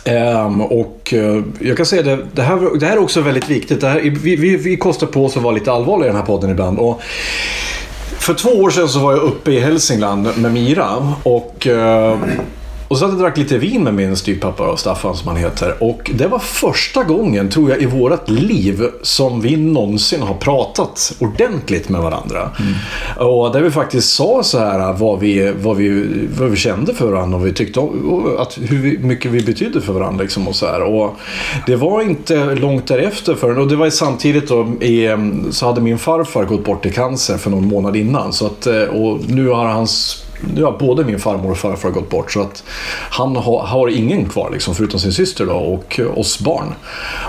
Um, 0.04 0.60
och 0.60 1.14
uh, 1.16 1.42
jag 1.60 1.76
kan 1.76 1.86
säga 1.86 2.02
det, 2.02 2.18
det 2.32 2.42
här, 2.42 2.78
det 2.78 2.86
här 2.86 2.96
är 2.96 3.02
också 3.02 3.20
väldigt 3.20 3.50
viktigt. 3.50 3.80
Det 3.80 3.88
här, 3.88 4.00
vi, 4.00 4.36
vi, 4.36 4.56
vi 4.56 4.76
kostar 4.76 5.06
på 5.06 5.24
oss 5.24 5.36
att 5.36 5.42
vara 5.42 5.54
lite 5.54 5.72
allvarliga 5.72 6.06
i 6.06 6.12
den 6.12 6.20
här 6.20 6.26
podden 6.26 6.50
ibland. 6.50 6.78
Och 6.78 7.00
för 8.18 8.34
två 8.34 8.50
år 8.50 8.70
sedan 8.70 8.88
så 8.88 8.98
var 8.98 9.12
jag 9.12 9.22
uppe 9.22 9.52
i 9.52 9.60
Hälsingland 9.60 10.28
med 10.36 10.52
Mira. 10.52 11.14
Och, 11.22 11.66
uh, 11.70 12.16
och 12.90 12.98
så 12.98 13.04
satt 13.04 13.10
jag 13.10 13.20
drack 13.20 13.36
lite 13.36 13.58
vin 13.58 13.84
med 13.84 13.94
min 13.94 14.16
styvpappa 14.16 14.70
och 14.70 14.78
Staffan 14.78 15.16
som 15.16 15.28
han 15.28 15.36
heter. 15.36 15.82
Och 15.82 16.10
det 16.14 16.26
var 16.26 16.38
första 16.38 17.04
gången, 17.04 17.50
tror 17.50 17.70
jag, 17.70 17.82
i 17.82 17.86
vårt 17.86 18.28
liv 18.28 18.86
som 19.02 19.40
vi 19.40 19.56
någonsin 19.56 20.22
har 20.22 20.34
pratat 20.34 21.12
ordentligt 21.18 21.88
med 21.88 22.00
varandra. 22.00 22.50
Och 23.16 23.52
där 23.52 23.60
vi 23.60 23.70
faktiskt 23.70 24.12
sa 24.12 24.42
så 24.42 24.58
här 24.58 24.92
vad 24.92 25.20
vi, 25.20 25.52
vad 25.62 25.76
vi, 25.76 26.06
vad 26.38 26.50
vi 26.50 26.56
kände 26.56 26.94
för 26.94 27.06
varandra 27.06 27.38
och 27.38 27.46
vi 27.46 27.52
tyckte 27.52 27.80
om, 27.80 28.36
att, 28.38 28.58
hur 28.58 28.98
mycket 28.98 29.30
vi 29.30 29.40
betydde 29.40 29.80
för 29.80 29.92
varandra. 29.92 30.22
Liksom 30.22 30.48
och 30.48 30.56
så, 30.56 30.66
här. 30.66 30.82
och 30.82 31.16
det 31.66 31.76
var 31.76 32.02
inte 32.02 32.54
långt 32.54 32.86
därefter 32.86 33.34
för 33.34 33.58
och 33.58 33.68
det 33.68 33.76
var 33.76 33.90
samtidigt 33.90 34.48
då, 34.48 34.84
i, 34.84 35.16
så 35.50 35.66
hade 35.66 35.80
min 35.80 35.98
farfar 35.98 36.44
gått 36.44 36.64
bort 36.64 36.86
i 36.86 36.90
cancer 36.90 37.36
för 37.36 37.50
någon 37.50 37.66
månad 37.66 37.96
innan. 37.96 38.32
Så 38.32 38.46
att, 38.46 38.66
och 38.90 39.20
nu 39.28 39.48
har 39.48 39.66
hans 39.66 40.24
nu 40.54 40.64
har 40.64 40.78
både 40.78 41.04
min 41.04 41.18
farmor 41.18 41.50
och 41.50 41.58
farfar 41.58 41.90
gått 41.90 42.10
bort 42.10 42.32
så 42.32 42.40
att 42.40 42.64
han 43.10 43.36
har, 43.36 43.58
har 43.62 43.88
ingen 43.88 44.28
kvar 44.28 44.50
liksom, 44.52 44.74
förutom 44.74 45.00
sin 45.00 45.12
syster 45.12 45.46
då, 45.46 45.52
och 45.52 46.00
oss 46.16 46.40
barn. 46.40 46.74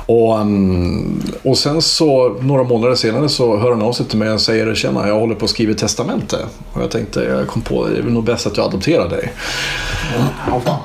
Och, 0.05 0.39
mm, 0.39 1.21
och 1.43 1.57
sen 1.57 1.81
så 1.81 2.37
några 2.41 2.63
månader 2.63 2.95
senare 2.95 3.29
så 3.29 3.57
hör 3.57 3.71
han 3.71 3.81
av 3.81 3.93
sig 3.93 4.05
till 4.05 4.17
mig 4.17 4.31
och 4.31 4.41
säger 4.41 4.75
Tjena, 4.75 5.07
jag 5.07 5.19
håller 5.19 5.35
på 5.35 5.45
att 5.45 5.51
skriva 5.51 5.73
testamente. 5.73 6.37
Och 6.73 6.81
jag 6.81 6.91
tänkte, 6.91 7.23
jag 7.23 7.47
kom 7.47 7.61
på 7.61 7.87
det 7.87 7.97
är 7.97 8.03
nog 8.03 8.23
bäst 8.23 8.47
att 8.47 8.57
jag 8.57 8.65
adopterar 8.65 9.09
dig. 9.09 9.33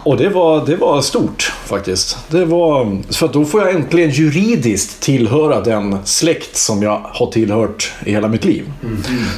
Och 0.02 0.16
det 0.16 0.28
var, 0.28 0.66
det 0.66 0.76
var 0.76 1.00
stort 1.02 1.52
faktiskt. 1.64 2.18
Det 2.30 2.44
var, 2.44 2.98
för 3.12 3.28
då 3.28 3.44
får 3.44 3.62
jag 3.62 3.74
äntligen 3.74 4.10
juridiskt 4.10 5.00
tillhöra 5.00 5.60
den 5.60 5.98
släkt 6.04 6.56
som 6.56 6.82
jag 6.82 7.00
har 7.04 7.26
tillhört 7.26 7.92
i 8.04 8.10
hela 8.10 8.28
mitt 8.28 8.44
liv. 8.44 8.72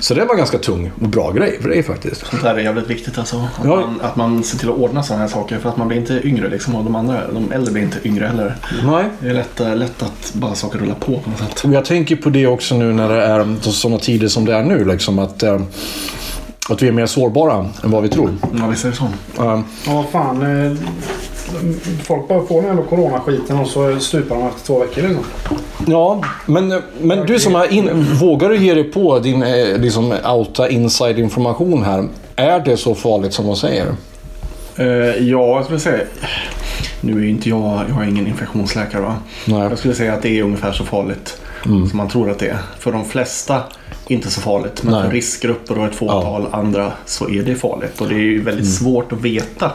Så 0.01 0.15
det 0.15 0.25
var 0.25 0.35
en 0.35 0.39
ganska 0.39 0.59
tung 0.59 0.91
och 1.01 1.09
bra 1.09 1.33
grej 1.33 1.59
för 1.63 1.69
dig 1.69 1.83
faktiskt. 1.83 2.27
Sånt 2.27 2.43
där 2.43 2.59
är 2.59 2.73
jävligt 2.79 2.99
viktigt 2.99 3.19
alltså. 3.19 3.37
Att, 3.37 3.65
Ja. 3.65 3.77
man, 3.77 4.01
att 4.03 4.17
man 4.17 4.43
ser 4.45 4.59
till 4.59 4.69
att 4.69 4.77
ordna 4.77 5.03
sådana 5.03 5.23
här 5.23 5.29
saker. 5.31 5.59
För 5.59 5.69
att 5.69 5.77
man 5.77 5.89
blir 5.89 5.99
inte 5.99 6.21
yngre 6.25 6.49
liksom. 6.49 6.75
Och 6.75 6.85
de 6.85 6.97
andra, 6.97 7.21
de 7.33 7.53
äldre 7.53 7.73
blir 7.73 7.83
inte 7.83 7.99
yngre 8.09 8.27
heller. 8.27 8.57
Nej. 8.85 9.05
Det 9.21 9.29
är 9.29 9.35
lätt, 9.35 9.61
eh, 9.61 9.77
lätt 9.77 10.03
att 10.03 10.33
bara 10.35 10.55
saker 10.55 10.79
rullar 10.79 10.95
på 10.95 11.07
på 11.19 11.31
något 11.31 11.39
sätt. 11.39 11.65
Och 11.65 11.73
jag 11.73 11.85
tänker 11.85 12.17
på 12.17 12.31
det 12.31 12.47
också 12.47 12.75
nu 12.75 12.93
när 12.93 13.09
det 13.09 13.23
är 13.23 13.57
sådana 13.71 13.99
tider 13.99 14.29
som 14.29 14.45
det 14.45 14.55
är 14.55 14.63
nu. 14.63 14.85
Liksom, 14.85 15.19
att, 15.19 15.43
eh, 15.43 15.61
att 16.71 16.83
vi 16.83 16.89
är 16.89 16.93
mer 16.93 17.07
sårbara 17.07 17.67
än 17.85 17.91
vad 17.91 18.03
vi 18.03 18.09
tror. 18.09 18.31
Ja, 18.59 18.67
visst 18.67 18.85
är 18.85 18.89
det 18.91 18.97
så. 18.97 19.05
Eh, 19.45 19.61
Ja, 19.87 20.05
fan. 20.13 20.67
eh, 20.67 20.77
Folk 22.05 22.29
bara 22.29 22.47
får 22.47 22.55
den 22.63 22.65
jävla 22.65 22.83
coronaskiten 22.83 23.59
och 23.59 23.67
så 23.69 23.99
stupar 24.01 24.37
de 24.37 24.47
efter 24.47 24.67
två 24.67 24.79
veckor 24.79 25.03
liksom. 25.03 25.25
Ja, 25.87 26.21
men, 26.47 26.83
men 27.01 27.27
du 27.27 27.39
som 27.39 27.55
är 27.55 27.73
in, 27.73 28.07
vågar 28.21 28.49
du 28.49 28.57
ge 28.57 28.75
dig 28.75 28.85
på 28.85 29.19
din 29.19 29.41
liksom, 29.77 30.15
outa 30.27 30.69
inside 30.69 31.19
information 31.19 31.83
här? 31.83 32.09
Är 32.39 32.61
det 32.61 32.77
så 32.77 32.95
farligt 32.95 33.33
som 33.33 33.47
de 33.47 33.57
säger? 33.57 33.87
Eh, 34.77 34.87
ja, 35.29 35.57
jag 35.57 35.65
skulle 35.65 35.81
säga... 35.81 36.05
Nu 37.01 37.25
är 37.25 37.29
inte 37.29 37.49
jag, 37.49 37.85
jag 37.89 38.03
är 38.03 38.09
ingen 38.09 38.27
infektionsläkare 38.27 39.03
va. 39.03 39.17
Nej. 39.45 39.61
Jag 39.61 39.79
skulle 39.79 39.95
säga 39.95 40.13
att 40.13 40.23
det 40.23 40.39
är 40.39 40.43
ungefär 40.43 40.73
så 40.73 40.85
farligt 40.85 41.41
som 41.63 41.91
man 41.93 42.09
tror 42.09 42.31
att 42.31 42.39
det 42.39 42.49
är. 42.49 42.59
För 42.79 42.93
de 42.93 43.05
flesta 43.05 43.63
inte 44.07 44.31
så 44.31 44.41
farligt. 44.41 44.83
Men 44.83 44.93
Nej. 44.93 45.03
för 45.03 45.11
riskgrupper 45.11 45.79
och 45.79 45.87
ett 45.87 45.95
fåtal 45.95 46.47
andra 46.51 46.93
så 47.05 47.29
är 47.29 47.43
det 47.43 47.55
farligt. 47.55 48.01
Och 48.01 48.09
det 48.09 48.15
är 48.15 48.19
ju 48.19 48.43
väldigt 48.43 48.75
svårt 48.75 49.13
att 49.13 49.21
veta 49.21 49.73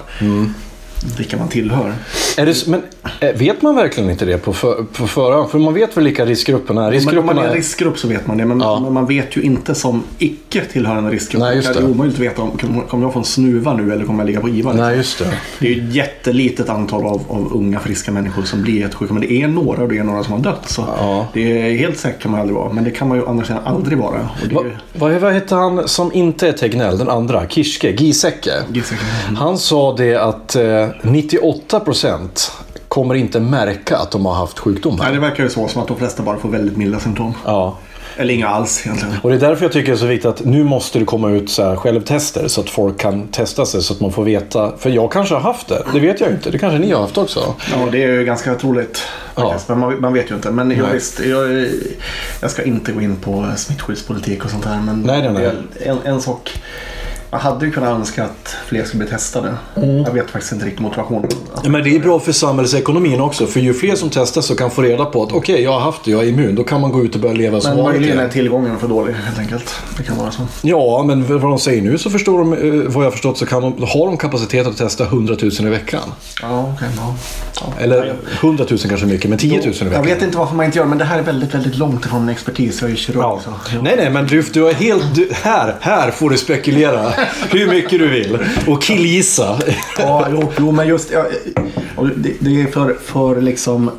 vilka 1.17 1.37
man 1.37 1.47
tillhör. 1.47 1.93
Är 2.37 2.45
det, 2.45 2.67
men 2.67 2.81
eh, 3.19 3.35
vet 3.35 3.61
man 3.61 3.75
verkligen 3.75 4.09
inte 4.09 4.25
det 4.25 4.37
på, 4.37 4.53
för, 4.53 4.83
på 4.93 5.07
förhand? 5.07 5.49
För 5.49 5.59
man 5.59 5.73
vet 5.73 5.97
väl 5.97 6.03
vilka 6.03 6.25
riskgrupperna 6.25 6.81
är? 6.81 6.85
Men 6.85 6.93
om 6.93 6.99
Riskgrupperna 6.99 7.33
man 7.33 7.43
är 7.43 7.47
en 7.47 7.51
är... 7.53 7.55
riskgrupp 7.57 7.97
så 7.99 8.07
vet 8.07 8.27
man 8.27 8.37
det. 8.37 8.45
Men, 8.45 8.59
Ja. 8.59 8.79
men 8.79 8.93
man 8.93 9.05
vet 9.05 9.37
ju 9.37 9.41
inte 9.41 9.75
som 9.75 10.03
icke 10.17 10.61
tillhörande 10.65 11.09
riskgrupp. 11.09 11.39
Nej, 11.41 11.55
just 11.55 11.73
det 11.73 11.79
är 11.79 11.83
det. 11.83 11.87
omöjligt 11.89 12.15
att 12.17 12.23
veta 12.23 12.41
om 12.41 12.81
kommer 12.89 13.03
jag 13.05 13.13
få 13.13 13.19
en 13.19 13.25
snuva 13.25 13.73
nu 13.73 13.93
eller 13.93 14.05
kommer 14.05 14.19
jag 14.19 14.27
ligga 14.27 14.41
på 14.41 14.49
IVA. 14.49 14.73
Nej, 14.73 14.97
just 14.97 15.19
det. 15.19 15.25
Det 15.59 15.67
är 15.67 15.71
ju 15.75 15.87
ett 15.89 15.95
jättelitet 15.95 16.69
antal 16.69 17.05
av, 17.05 17.21
av 17.29 17.49
unga 17.53 17.79
friska 17.79 18.11
människor 18.11 18.43
som 18.43 18.61
blir 18.61 18.79
jättesjuka. 18.79 19.13
Men 19.13 19.21
det 19.21 19.31
är 19.33 19.47
några 19.47 19.81
och 19.83 19.89
det 19.89 19.97
är 19.97 20.03
några 20.03 20.23
som 20.23 20.33
har 20.33 20.39
dött. 20.39 20.69
Så 20.69 20.85
Ja. 20.97 21.27
det 21.33 21.61
är 21.71 21.77
helt 21.77 21.97
säkert 21.97 22.21
kan 22.21 22.31
man 22.31 22.39
aldrig 22.41 22.55
vara. 22.57 22.73
Men 22.73 22.83
det 22.83 22.91
kan 22.91 23.07
man 23.07 23.17
ju 23.17 23.23
sidan 23.45 23.61
aldrig 23.65 23.97
vara. 23.97 24.29
Det 24.49 24.55
Va, 24.55 24.61
är, 24.61 24.79
vad, 24.99 25.11
vad 25.13 25.33
hette 25.33 25.55
han 25.55 25.87
som 25.87 26.13
inte 26.13 26.47
är 26.47 26.51
Tegnell, 26.51 26.97
den 26.97 27.09
andra? 27.09 27.47
Kirske? 27.47 27.91
Giesecke? 27.91 28.51
Giesecke. 28.73 29.01
Han 29.37 29.57
sa 29.57 29.95
det 29.97 30.15
att 30.15 30.55
eh, 31.03 31.09
98% 31.09 32.51
kommer 32.87 33.15
inte 33.15 33.39
märka 33.39 33.97
att 33.97 34.11
de 34.11 34.25
har 34.25 34.33
haft 34.33 34.59
sjukdomen. 34.59 34.99
Nej, 35.03 35.13
det 35.13 35.19
verkar 35.19 35.43
ju 35.43 35.49
så 35.49 35.67
som 35.67 35.81
att 35.81 35.87
de 35.87 35.97
flesta 35.97 36.23
bara 36.23 36.37
får 36.37 36.49
väldigt 36.49 36.77
milda 36.77 36.99
symptom. 36.99 37.33
Ja. 37.45 37.77
Eller 38.17 38.33
inga 38.33 38.47
alls 38.47 38.81
egentligen. 38.85 39.15
Och 39.21 39.29
det 39.29 39.35
är 39.35 39.39
därför 39.39 39.65
jag 39.65 39.71
tycker 39.71 39.91
det 39.91 39.95
är 39.95 39.99
så 39.99 40.05
viktigt 40.05 40.25
att 40.25 40.45
nu 40.45 40.63
måste 40.63 40.99
det 40.99 41.05
komma 41.05 41.29
ut 41.31 41.49
så 41.49 41.63
här 41.63 41.75
självtester 41.75 42.47
så 42.47 42.61
att 42.61 42.69
folk 42.69 42.99
kan 42.99 43.27
testa 43.27 43.65
sig 43.65 43.83
så 43.83 43.93
att 43.93 43.99
man 43.99 44.11
får 44.11 44.23
veta. 44.23 44.77
För 44.77 44.89
jag 44.89 45.11
kanske 45.11 45.35
har 45.35 45.41
haft 45.41 45.67
det. 45.67 45.83
Det 45.93 45.99
vet 45.99 46.19
jag 46.19 46.31
inte. 46.31 46.49
Det 46.49 46.57
kanske 46.57 46.79
ni 46.79 46.91
har 46.91 47.01
haft 47.01 47.17
också. 47.17 47.55
Ja, 47.71 47.87
det 47.91 48.03
är 48.03 48.07
ju 48.07 48.25
ganska 48.25 48.55
troligt. 48.55 49.01
Ja. 49.35 49.55
Men 49.67 49.79
man, 49.79 50.01
man 50.01 50.13
vet 50.13 50.31
ju 50.31 50.35
inte. 50.35 50.51
Men 50.51 50.71
jag, 50.71 50.87
visst, 50.87 51.19
jag, 51.19 51.67
jag 52.41 52.51
ska 52.51 52.63
inte 52.63 52.91
gå 52.91 53.01
in 53.01 53.15
på 53.15 53.45
smittskyddspolitik 53.57 54.45
och 54.45 54.51
sånt 54.51 54.65
här. 54.65 54.81
Men 54.81 55.01
Nej, 55.01 55.21
nej, 55.21 55.33
nej. 55.33 55.51
En, 55.89 55.97
en 56.05 56.21
sak. 56.21 56.61
Man 57.33 57.41
hade 57.41 57.65
ju 57.65 57.71
kunnat 57.71 57.89
önska 57.89 58.23
att 58.23 58.55
fler 58.65 58.83
skulle 58.85 59.03
bli 59.03 59.13
testade. 59.13 59.53
Jag 59.75 60.11
vet 60.13 60.29
faktiskt 60.31 60.53
inte 60.53 60.65
riktigt 60.65 60.81
motivationen. 60.81 61.29
Att- 61.53 61.67
Men 61.67 61.83
det 61.83 61.95
är 61.95 61.99
bra 61.99 62.19
för 62.19 62.31
samhällsekonomin 62.31 63.21
också. 63.21 63.45
För 63.47 63.59
ju 63.59 63.73
fler 63.73 63.95
som 63.95 64.09
testas 64.09 64.45
så 64.45 64.55
kan 64.55 64.71
få 64.71 64.81
reda 64.81 65.05
på 65.05 65.23
att 65.23 65.31
okej, 65.31 65.61
jag 65.63 65.71
har 65.71 65.79
haft 65.79 66.03
det, 66.05 66.11
jag 66.11 66.23
är 66.23 66.27
immun. 66.27 66.55
Då 66.55 66.63
kan 66.63 66.81
man 66.81 66.91
gå 66.91 67.03
ut 67.03 67.15
och 67.15 67.21
börja 67.21 67.33
leva 67.35 67.61
som 67.61 67.69
Men 67.75 67.83
vanligt 67.83 68.01
möjligen 68.01 68.25
är 68.25 68.29
tillgången 68.29 68.79
för 68.79 68.87
dålig 68.87 69.13
helt 69.13 69.39
enkelt. 69.39 69.75
Det 69.97 70.03
kan 70.03 70.17
vara 70.17 70.31
så. 70.31 70.41
Ja, 70.61 71.03
men 71.07 71.27
vad 71.27 71.41
de 71.41 71.59
säger 71.59 71.81
nu 71.81 71.97
så 71.97 72.09
förstår 72.09 72.37
de, 72.37 72.53
eh, 72.53 72.59
vad 72.93 73.03
jag 73.03 73.07
har 73.07 73.11
förstått 73.11 73.37
så 73.37 73.45
kan 73.45 73.61
de, 73.61 73.73
har 73.83 74.05
de 74.05 74.17
kapacitet 74.17 74.67
att 74.67 74.77
testa 74.77 75.03
100 75.05 75.35
000 75.41 75.51
i 75.59 75.69
veckan. 75.69 76.01
Ja, 76.41 76.73
okej. 76.75 76.87
ja. 76.97 77.15
Ja. 77.61 77.73
Eller 77.79 78.15
100 78.41 78.65
000 78.69 78.79
kanske 78.79 79.05
mycket, 79.05 79.29
men 79.29 79.37
10 79.39 79.49
000 79.57 79.59
i 79.65 79.69
veckan. 79.69 79.91
Jag 79.93 80.03
vet 80.03 80.21
inte 80.21 80.37
varför 80.37 80.55
man 80.55 80.65
inte 80.65 80.77
gör 80.77 80.85
men 80.85 80.97
det 80.97 81.05
här 81.05 81.19
är 81.19 81.23
väldigt, 81.23 81.53
väldigt 81.53 81.77
långt 81.77 82.05
ifrån 82.05 82.29
expertis. 82.29 82.81
Jag 82.81 82.91
är 82.91 82.95
kirurg. 82.95 83.21
Ja. 83.23 83.39
Så. 83.43 83.81
Nej, 83.81 83.93
nej, 83.97 84.09
men 84.09 84.27
du, 84.27 84.41
du 84.41 84.67
är 84.69 84.73
helt... 84.73 85.15
Du, 85.15 85.29
här, 85.33 85.75
här 85.81 86.11
får 86.11 86.29
du 86.29 86.37
spekulera 86.37 87.09
hur 87.49 87.67
mycket 87.67 87.99
du 87.99 88.07
vill. 88.07 88.37
Och 88.67 88.81
killgissa. 88.81 89.59
Ja, 89.99 90.27
jo, 90.31 90.51
jo 90.59 90.71
men 90.71 90.87
just 90.87 91.11
ja, 91.11 91.25
det, 92.15 92.31
det 92.39 92.61
är 92.61 92.67
för, 92.67 92.93
för 93.03 93.41
liksom 93.41 93.91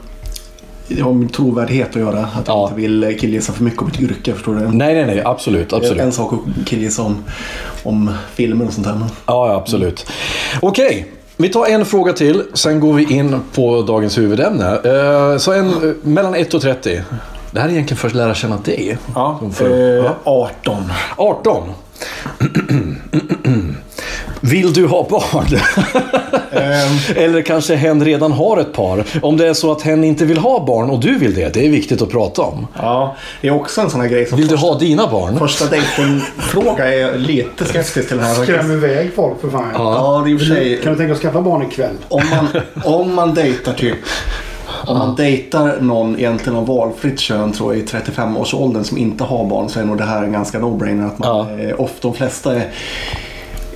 det 0.88 1.00
har 1.02 1.12
med 1.12 1.32
trovärdighet 1.32 1.88
att 1.90 1.96
göra. 1.96 2.18
Att 2.20 2.48
jag 2.48 2.56
Ja. 2.56 2.62
inte 2.68 2.80
vill 2.80 3.16
killgissa 3.20 3.52
för 3.52 3.64
mycket 3.64 3.82
om 3.82 3.88
ett 3.88 4.00
yrke. 4.00 4.32
Förstår 4.34 4.54
du? 4.54 4.60
Nej, 4.60 4.94
nej, 4.94 5.06
nej. 5.06 5.22
Absolut. 5.24 5.68
Det 5.70 5.76
är 5.76 5.78
absolut. 5.78 6.00
En 6.02 6.12
sak 6.12 6.32
att 6.32 6.66
killgissa 6.66 7.02
om, 7.02 7.24
om 7.82 8.10
filmer 8.34 8.66
och 8.66 8.72
sånt 8.72 8.86
här. 8.86 8.94
Men... 8.94 9.08
Ja, 9.26 9.48
ja, 9.48 9.54
absolut. 9.56 10.06
Okej. 10.60 11.06
Vi 11.36 11.48
tar 11.48 11.66
en 11.66 11.84
fråga 11.84 12.12
till, 12.12 12.42
sen 12.54 12.80
går 12.80 12.92
vi 12.94 13.14
in 13.14 13.40
på 13.54 13.82
dagens 13.82 14.18
huvudämne. 14.18 14.78
Eh, 14.84 15.38
Så 15.38 15.52
en, 15.52 15.68
eh, 15.68 15.94
mellan 16.02 16.34
1 16.34 16.54
och 16.54 16.62
30. 16.62 17.02
Det 17.50 17.60
här 17.60 17.68
är 17.68 17.72
egentligen 17.72 17.98
för 17.98 18.08
att 18.08 18.14
lära 18.14 18.34
känna 18.34 18.56
dig. 18.56 18.98
Ja, 19.14 19.40
för- 19.52 19.70
eh, 19.70 20.04
ja. 20.04 20.16
18. 20.24 20.92
18. 21.16 21.62
Vill 24.40 24.72
du 24.72 24.86
ha 24.86 25.06
barn? 25.10 25.46
Eller 27.16 27.42
kanske 27.42 27.74
hen 27.74 28.04
redan 28.04 28.32
har 28.32 28.60
ett 28.60 28.72
par. 28.72 29.04
Om 29.22 29.36
det 29.36 29.48
är 29.48 29.54
så 29.54 29.72
att 29.72 29.82
hen 29.82 30.04
inte 30.04 30.24
vill 30.24 30.38
ha 30.38 30.64
barn 30.66 30.90
och 30.90 31.00
du 31.00 31.18
vill 31.18 31.34
det, 31.34 31.54
det 31.54 31.66
är 31.66 31.70
viktigt 31.70 32.02
att 32.02 32.10
prata 32.10 32.42
om. 32.42 32.66
Ja, 32.76 33.16
det 33.40 33.48
är 33.48 33.52
också 33.54 33.80
en 33.80 33.90
sån 33.90 34.00
här 34.00 34.08
grej 34.08 34.26
som 34.26 34.38
Vill 34.38 34.48
du 34.48 34.56
ha 34.56 34.78
dina 34.78 35.06
barn? 35.06 35.38
första 35.38 35.66
dejten-fråga 35.66 36.94
är 36.94 37.18
lite 37.18 37.64
skeptisk 37.64 38.08
till 38.08 38.16
den 38.16 38.26
här. 38.26 38.34
Skräm 38.34 38.70
iväg 38.72 39.14
folk 39.14 39.40
för 39.40 39.50
fan. 39.50 39.68
Ja, 39.74 40.22
det 40.26 40.32
är 40.32 40.38
för 40.38 40.44
sig. 40.44 40.76
Kan 40.82 40.92
du 40.92 40.98
tänka 40.98 41.02
dig 41.02 41.12
att 41.12 41.18
skaffa 41.22 41.40
barn 41.40 41.62
ikväll? 41.62 41.94
Om 42.08 42.22
man, 42.30 42.48
om 42.84 43.14
man 43.14 43.34
dejtar 43.34 43.72
typ 43.72 43.96
om 44.86 44.98
man 44.98 45.14
dejtar 45.16 45.76
någon 45.80 46.18
egentligen 46.18 46.58
av 46.58 46.66
valfritt 46.66 47.20
kön 47.20 47.52
tror 47.52 47.74
jag 47.74 47.82
i 47.82 47.86
35-årsåldern 47.86 48.84
som 48.84 48.98
inte 48.98 49.24
har 49.24 49.44
barn 49.44 49.68
så 49.68 49.80
är 49.80 49.84
nog 49.84 49.98
det 49.98 50.04
här 50.04 50.22
en 50.22 50.32
ganska 50.32 50.58
no-brainer. 50.58 51.06
Att 51.06 51.18
man, 51.18 51.46
Ja. 51.58 51.64
eh, 51.64 51.80
ofta 51.80 52.08
de 52.08 52.14
flesta 52.14 52.54
är 52.56 52.70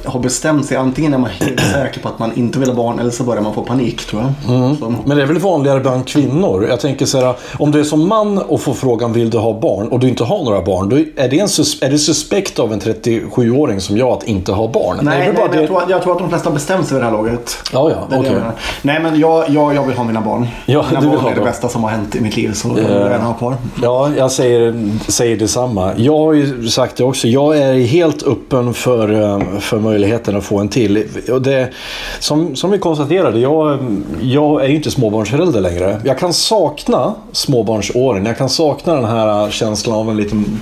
har 0.09 0.21
bestämt 0.21 0.67
sig. 0.67 0.77
Antingen 0.77 1.15
är 1.15 1.19
man 1.19 1.31
helt 1.31 1.61
säker 1.73 2.01
på 2.01 2.09
att 2.09 2.19
man 2.19 2.33
inte 2.35 2.59
vill 2.59 2.69
ha 2.69 2.77
barn 2.77 2.99
eller 2.99 3.11
så 3.11 3.23
börjar 3.25 3.43
man 3.43 3.55
få 3.55 3.63
panik 3.63 4.07
tror 4.07 4.23
jag. 4.23 4.57
Mm. 4.57 4.77
Men 5.05 5.17
det 5.17 5.23
är 5.23 5.27
väl 5.27 5.39
vanligare 5.39 5.81
bland 5.81 6.07
kvinnor? 6.09 6.67
Jag 6.69 6.81
tänker 6.81 7.07
så 7.07 7.21
här, 7.21 7.35
om 7.59 7.71
du 7.71 7.81
är 7.81 7.85
som 7.85 8.09
man 8.09 8.39
och 8.39 8.61
får 8.61 8.75
frågan 8.75 9.13
vill 9.13 9.31
du 9.31 9.39
ha 9.39 9.61
barn 9.61 9.89
och 9.89 10.01
du 10.01 10.09
inte 10.09 10.25
har 10.25 10.45
några 10.45 10.63
barn. 10.63 10.89
Då 10.89 10.97
är 10.97 11.29
det, 11.29 11.39
en 11.41 11.49
sus- 11.49 11.83
är 11.85 11.91
det 11.91 11.99
suspekt 11.99 12.59
av 12.59 12.73
en 12.73 12.81
37-åring 12.81 13.81
som 13.81 13.97
jag 13.97 14.09
att 14.09 14.25
inte 14.25 14.53
ha 14.53 14.69
barn? 14.69 14.99
Nej, 15.03 15.19
nej 15.19 15.49
det- 15.53 15.59
jag, 15.61 15.67
tror, 15.69 15.83
att- 15.83 15.91
jag 15.91 16.03
tror 16.03 16.13
att 16.13 16.19
de 16.19 16.29
flesta 16.29 16.49
har 16.49 16.55
bestämt 16.55 16.87
sig 16.87 16.95
vid 16.95 17.03
det 17.03 17.07
här 17.11 17.13
laget. 17.17 17.57
Ja, 17.73 17.91
ja, 18.11 18.21
menar. 18.23 18.53
Nej 18.83 19.01
men 19.03 19.21
jag, 19.21 19.45
jag, 19.51 19.75
jag 19.75 19.87
vill 19.87 19.97
ha 19.97 20.05
mina 20.05 20.21
barn. 20.21 20.47
Ja, 20.67 20.85
mina 20.89 21.01
du 21.01 21.09
vill 21.09 21.19
barn 21.19 21.33
är 21.33 21.37
det 21.37 21.45
bästa 21.45 21.69
som 21.69 21.83
har 21.85 21.91
hänt 21.91 22.17
i 22.17 22.21
mitt 22.21 22.37
liv 22.37 22.53
så 22.53 22.69
jag 22.69 22.75
vill 22.75 22.85
gärna 22.85 23.25
ha 23.25 23.35
kvar. 23.35 23.57
Ja, 23.83 24.11
jag 24.17 24.33
säger, 24.33 24.89
säger 25.09 25.37
detsamma. 25.37 25.93
Jag 25.97 26.19
har 26.19 26.33
ju 26.33 26.69
sagt 26.69 26.97
det 26.97 27.05
också. 27.05 27.29
Jag 27.29 27.59
är 27.59 27.75
helt 27.75 28.23
öppen 28.23 28.75
för, 28.75 29.13
eh, 29.23 29.41
för 29.61 29.79
möjligheten 29.79 29.98
att 30.37 30.45
få 30.45 30.59
en 30.59 30.69
till. 30.69 31.05
Och 31.31 31.43
det, 31.43 31.73
som, 32.19 32.57
som 32.57 32.71
vi 32.71 32.79
konstaterade, 32.79 33.41
jag, 33.41 33.79
jag 34.21 34.65
är 34.65 34.69
ju 34.69 34.77
inte 34.77 34.91
småbarnsförälder 34.91 35.61
längre. 35.61 36.01
Jag 36.05 36.19
kan 36.19 36.33
sakna 36.33 37.15
småbarnsåren. 37.33 38.27
Jag 38.27 38.39
kan 38.39 38.49
sakna 38.49 38.95
den 38.95 39.05
här 39.05 39.51
känslan 39.51 39.97
av 39.97 40.11
en 40.11 40.17
liten 40.17 40.61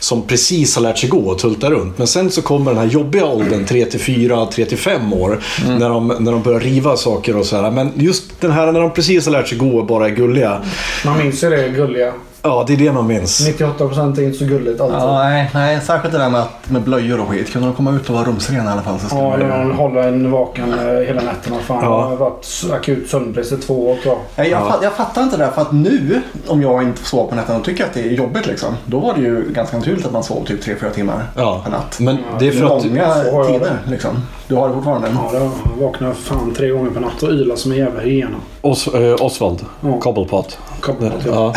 som 0.00 0.22
precis 0.22 0.76
har 0.76 0.82
lärt 0.82 0.98
sig 0.98 1.08
gå 1.08 1.18
och 1.18 1.38
tulta 1.38 1.70
runt. 1.70 1.98
Men 1.98 2.06
sen 2.06 2.30
så 2.30 2.42
kommer 2.42 2.70
den 2.70 2.80
här 2.80 2.88
jobbiga 2.88 3.26
åldern, 3.26 3.64
3 3.64 3.84
till 3.84 4.00
4, 4.00 4.46
3 4.46 4.64
till 4.64 4.78
5 4.78 5.12
år. 5.12 5.40
När, 5.66 5.88
de, 5.88 6.08
när 6.18 6.32
de 6.32 6.42
börjar 6.42 6.60
riva 6.60 6.96
saker 6.96 7.36
och 7.36 7.46
så 7.46 7.56
här. 7.56 7.70
Men 7.70 7.92
just 7.96 8.40
den 8.40 8.50
här 8.50 8.72
när 8.72 8.80
de 8.80 8.90
precis 8.90 9.26
har 9.26 9.32
lärt 9.32 9.48
sig 9.48 9.58
gå 9.58 9.78
och 9.78 9.86
bara 9.86 10.06
är 10.06 10.10
gulliga. 10.10 10.62
Man 11.04 11.18
minns 11.18 11.44
ju 11.44 11.50
det 11.50 11.68
gulliga. 11.68 12.12
Ja, 12.42 12.64
det 12.66 12.72
är 12.72 12.76
det 12.76 12.92
man 12.92 13.06
minns. 13.06 13.48
98% 13.48 14.18
är 14.18 14.22
inte 14.22 14.38
så 14.38 14.44
gulligt 14.44 14.80
alltid. 14.80 14.96
Ja, 14.98 15.18
nej, 15.22 15.50
nej, 15.54 15.80
särskilt 15.80 16.12
det 16.14 16.18
där 16.20 16.28
med, 16.30 16.40
att, 16.40 16.70
med 16.70 16.82
blöjor 16.82 17.20
och 17.20 17.28
skit. 17.28 17.52
Kunde 17.52 17.68
de 17.68 17.74
komma 17.74 17.90
ut 17.92 18.08
och 18.08 18.14
vara 18.14 18.24
rumsrena 18.24 18.70
i 18.70 18.72
alla 18.72 18.82
fall 18.82 18.98
så 19.00 19.06
skulle 19.06 19.20
Ja, 19.22 19.28
man 19.30 19.40
eller 19.40 19.64
någon 19.64 19.76
håller 19.76 20.02
en 20.08 20.30
vaken 20.30 20.72
eh, 20.72 20.78
hela 21.06 21.22
nätterna. 21.22 21.56
Fan, 21.66 21.78
Ja. 21.84 22.02
har 22.08 22.16
varit 22.16 22.64
akut 22.72 23.08
sömnbrist 23.10 23.52
i 23.52 23.56
två 23.56 23.90
år 23.90 23.96
tror 23.96 24.14
jag. 24.14 24.18
Nej, 24.36 24.50
jag, 24.50 24.60
Ja. 24.62 24.68
fatt, 24.70 24.82
jag 24.82 24.92
fattar 24.92 25.22
inte 25.22 25.36
det 25.36 25.44
där 25.44 25.50
för 25.50 25.62
att 25.62 25.72
nu 25.72 26.20
om 26.46 26.62
jag 26.62 26.82
inte 26.82 27.04
sova 27.04 27.28
på 27.28 27.34
nätterna 27.34 27.58
och 27.58 27.64
tycker 27.64 27.84
att 27.84 27.94
det 27.94 28.00
är 28.00 28.10
jobbigt 28.12 28.46
liksom. 28.46 28.74
Då 28.86 28.98
var 28.98 29.14
det 29.14 29.20
ju 29.20 29.44
ganska 29.52 29.76
naturligt 29.78 30.06
att 30.06 30.12
man 30.12 30.22
sov 30.24 30.44
typ 30.44 30.64
3-4 30.64 30.90
timmar 30.90 31.26
Ja, 31.36 31.60
per 31.64 31.70
natt. 31.70 31.96
men 32.00 32.18
det 32.38 32.48
är 32.48 32.52
för 32.52 32.76
att... 32.76 32.84
Långa 32.84 33.14
tider 33.46 33.78
liksom. 33.88 34.10
Du 34.48 34.54
har 34.54 34.68
det 34.68 34.74
fortfarande? 34.74 35.08
Ja, 35.14 35.30
jag 35.32 35.50
vaknar 35.86 36.12
fan 36.12 36.54
tre 36.56 36.68
gånger 36.70 36.90
per 36.90 37.00
natt 37.00 37.22
och 37.22 37.30
ylar 37.30 37.56
som 37.56 37.72
en 37.72 37.78
jävla 37.78 38.00
hyena. 38.00 38.36
Os, 38.60 38.88
eh, 38.88 39.14
Oswald, 39.20 39.64
Ja. 39.80 40.00
Cobblepot. 40.00 40.58
Kopplat 40.80 41.20
till. 41.22 41.30
Ja. 41.34 41.52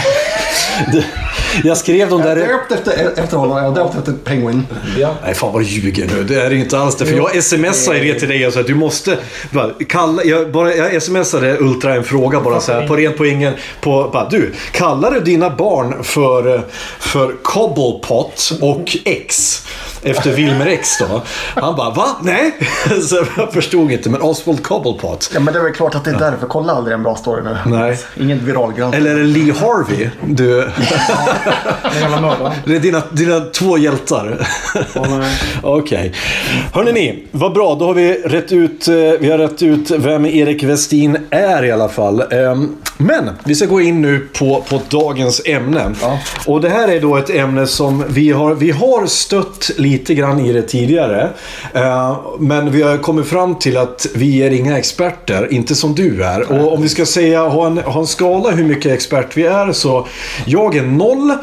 de, 0.92 1.04
Jag 1.64 1.78
skrev 1.78 2.10
de 2.10 2.22
Jag 2.22 2.30
är 2.32 2.36
där... 2.36 2.48
döpt 2.48 2.72
efter, 2.72 3.20
efter 3.24 3.38
honom. 3.38 3.58
Jag 3.64 3.76
döpt 3.76 3.96
efter 3.98 4.14
Penguin. 4.14 4.68
Ja. 4.98 5.16
Nej, 5.24 5.34
fan 5.34 5.54
vad 5.54 5.62
du 5.62 5.66
ljuger 5.66 6.08
nu. 6.08 6.24
Det 6.24 6.42
är 6.42 6.54
inte 6.54 6.80
alls 6.80 6.96
det. 6.96 7.06
För 7.06 7.16
jag 7.16 7.44
smsade 7.44 8.00
det 8.00 8.20
till 8.20 8.30
dig 8.30 8.48
och 8.48 8.54
sa 8.54 8.60
att 8.60 8.68
du 8.68 8.76
måste... 8.76 9.18
Bara, 9.52 9.72
kalla, 9.90 10.24
jag, 10.24 10.52
bara, 10.52 10.76
jag 10.76 11.04
smsade 11.04 11.58
Ultra 11.58 11.96
en 11.96 12.04
fråga 12.04 12.42
bara 12.42 12.60
så 12.60 12.72
här 12.72 12.88
på 12.88 12.96
rent 12.96 13.18
på 13.18 13.26
ingen. 13.26 13.54
På, 13.82 14.10
bara, 14.14 14.30
du, 14.30 14.54
kallar 14.72 15.12
du 15.12 15.20
dina 15.20 15.50
barn 15.50 16.04
för, 16.04 16.62
för 17.00 17.36
Cobblepot 17.44 18.52
och 18.62 18.98
X? 19.06 19.64
Efter 20.04 20.32
Wilmer 20.32 20.66
X 20.68 20.98
då. 21.00 21.22
Han 21.62 21.76
bara, 21.76 21.90
va? 21.90 22.08
Nej? 22.22 22.52
Så 23.10 23.26
jag 23.38 23.54
förstod 23.54 23.92
inte. 23.92 24.10
Men 24.10 24.22
Oswald 24.22 24.64
Cobblepot. 24.64 25.32
Ja 25.34 25.40
men 25.40 25.54
det 25.54 25.60
är 25.60 25.64
väl 25.64 25.74
klart 25.74 25.96
att 25.96 26.06
det 26.06 26.12
är 26.12 26.20
därför. 26.20 26.48
Kolla 26.48 26.74
aldrig 26.74 26.94
en 26.94 27.04
bra 27.04 27.16
story 27.16 27.42
nu. 27.44 27.58
Nej. 27.66 28.00
Ingen 28.20 28.46
viralgranskning. 28.46 29.02
Eller 29.02 29.16
är 29.16 29.20
det 29.20 29.24
Lee 29.26 29.54
Harvey? 29.54 30.10
Du. 30.26 30.62
det 32.66 32.76
är 32.76 32.80
dina, 32.80 33.02
dina 33.12 33.40
två 33.40 33.78
hjältar. 33.78 34.48
Okej. 35.64 36.14
Hörrni 36.74 36.92
ni, 36.92 37.24
vad 37.32 37.54
bra. 37.54 37.76
Då 37.76 37.86
har 37.86 37.94
vi 37.94 38.14
rätt 38.14 38.52
ut, 38.52 38.88
eh, 38.88 38.94
vi 38.96 39.32
har 39.32 39.38
rätt 39.38 39.62
ut 39.62 39.92
vem 39.92 40.26
Erik 40.26 40.64
Westin 40.64 41.18
är 41.30 41.66
i 41.66 41.72
alla 41.72 41.90
fall. 41.90 42.24
Men 43.06 43.30
vi 43.44 43.56
ska 43.56 43.66
gå 43.66 43.82
in 43.82 44.02
nu 44.02 44.28
på, 44.34 44.64
på 44.70 44.82
dagens 44.90 45.42
ämne. 45.46 45.94
Och 46.46 46.62
det 46.62 46.70
här 46.70 46.88
är 46.88 47.02
då 47.02 47.18
ett 47.18 47.30
ämne 47.30 47.68
som 47.68 48.04
vi 48.08 48.32
har, 48.32 48.54
vi 48.56 48.72
har 48.72 49.06
stött 49.06 49.72
lite 49.78 50.14
grann 50.14 50.40
i 50.40 50.54
det 50.54 50.62
tidigare. 50.62 51.30
Eh, 51.74 52.20
Men 52.40 52.72
vi 52.72 52.82
har 52.82 52.98
kommit 52.98 53.28
fram 53.28 53.56
till 53.56 53.78
att 53.78 54.08
vi 54.16 54.44
är 54.44 54.52
inga 54.52 54.78
experter, 54.78 55.54
inte 55.54 55.76
som 55.76 55.96
du 55.96 56.24
är. 56.24 56.52
Och 56.52 56.74
om 56.74 56.82
vi 56.82 56.90
ska 56.90 57.06
säga, 57.06 57.48
ha 57.48 57.68
en, 57.68 57.78
ha 57.78 58.00
en 58.00 58.08
skala 58.08 58.52
hur 58.52 58.64
mycket 58.64 58.92
expert 58.92 59.38
vi 59.38 59.46
är 59.46 59.72
så 59.72 60.08
jag 60.46 60.76
är 60.76 60.84
noll. 60.84 61.34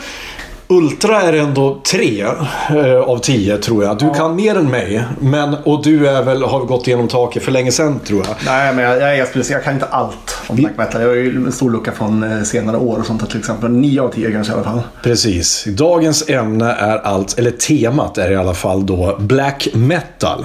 Ultra 0.70 1.22
är 1.22 1.32
ändå 1.32 1.80
tre 1.90 2.22
eh, 2.70 3.00
av 3.00 3.18
tio 3.18 3.58
tror 3.58 3.84
jag. 3.84 3.98
Du 3.98 4.10
kan 4.14 4.36
mer 4.36 4.56
än 4.56 4.70
mig. 4.70 5.04
Men, 5.20 5.54
och 5.54 5.84
du 5.84 6.08
är 6.08 6.22
väl, 6.22 6.42
har 6.42 6.60
gått 6.60 6.86
igenom 6.86 7.08
taket 7.08 7.42
för 7.42 7.52
länge 7.52 7.72
sedan 7.72 8.00
tror 8.00 8.24
jag. 8.26 8.36
Nej, 8.46 8.74
men 8.74 8.84
jag, 8.84 9.00
jag, 9.00 9.18
är 9.18 9.26
speciell. 9.26 9.56
jag 9.56 9.64
kan 9.64 9.74
inte 9.74 9.86
allt 9.86 10.36
om 10.46 10.56
black 10.56 10.76
metal. 10.76 11.00
Jag 11.00 11.08
har 11.08 11.14
ju 11.14 11.36
en 11.36 11.52
stor 11.52 11.70
lucka 11.70 11.92
från 11.92 12.22
eh, 12.22 12.42
senare 12.42 12.76
år 12.76 12.98
och 12.98 13.06
sånt. 13.06 13.30
Till 13.30 13.38
exempel 13.38 13.70
9 13.70 14.02
av 14.02 14.08
10 14.08 14.32
kanske 14.32 14.52
i 14.52 14.54
alla 14.54 14.64
fall. 14.64 14.80
Precis. 15.02 15.64
Dagens 15.64 16.28
ämne 16.28 16.72
är 16.72 16.96
allt, 16.98 17.38
eller 17.38 17.50
temat 17.50 18.18
är 18.18 18.32
i 18.32 18.36
alla 18.36 18.54
fall 18.54 18.86
då 18.86 19.16
black 19.18 19.68
metal. 19.74 20.44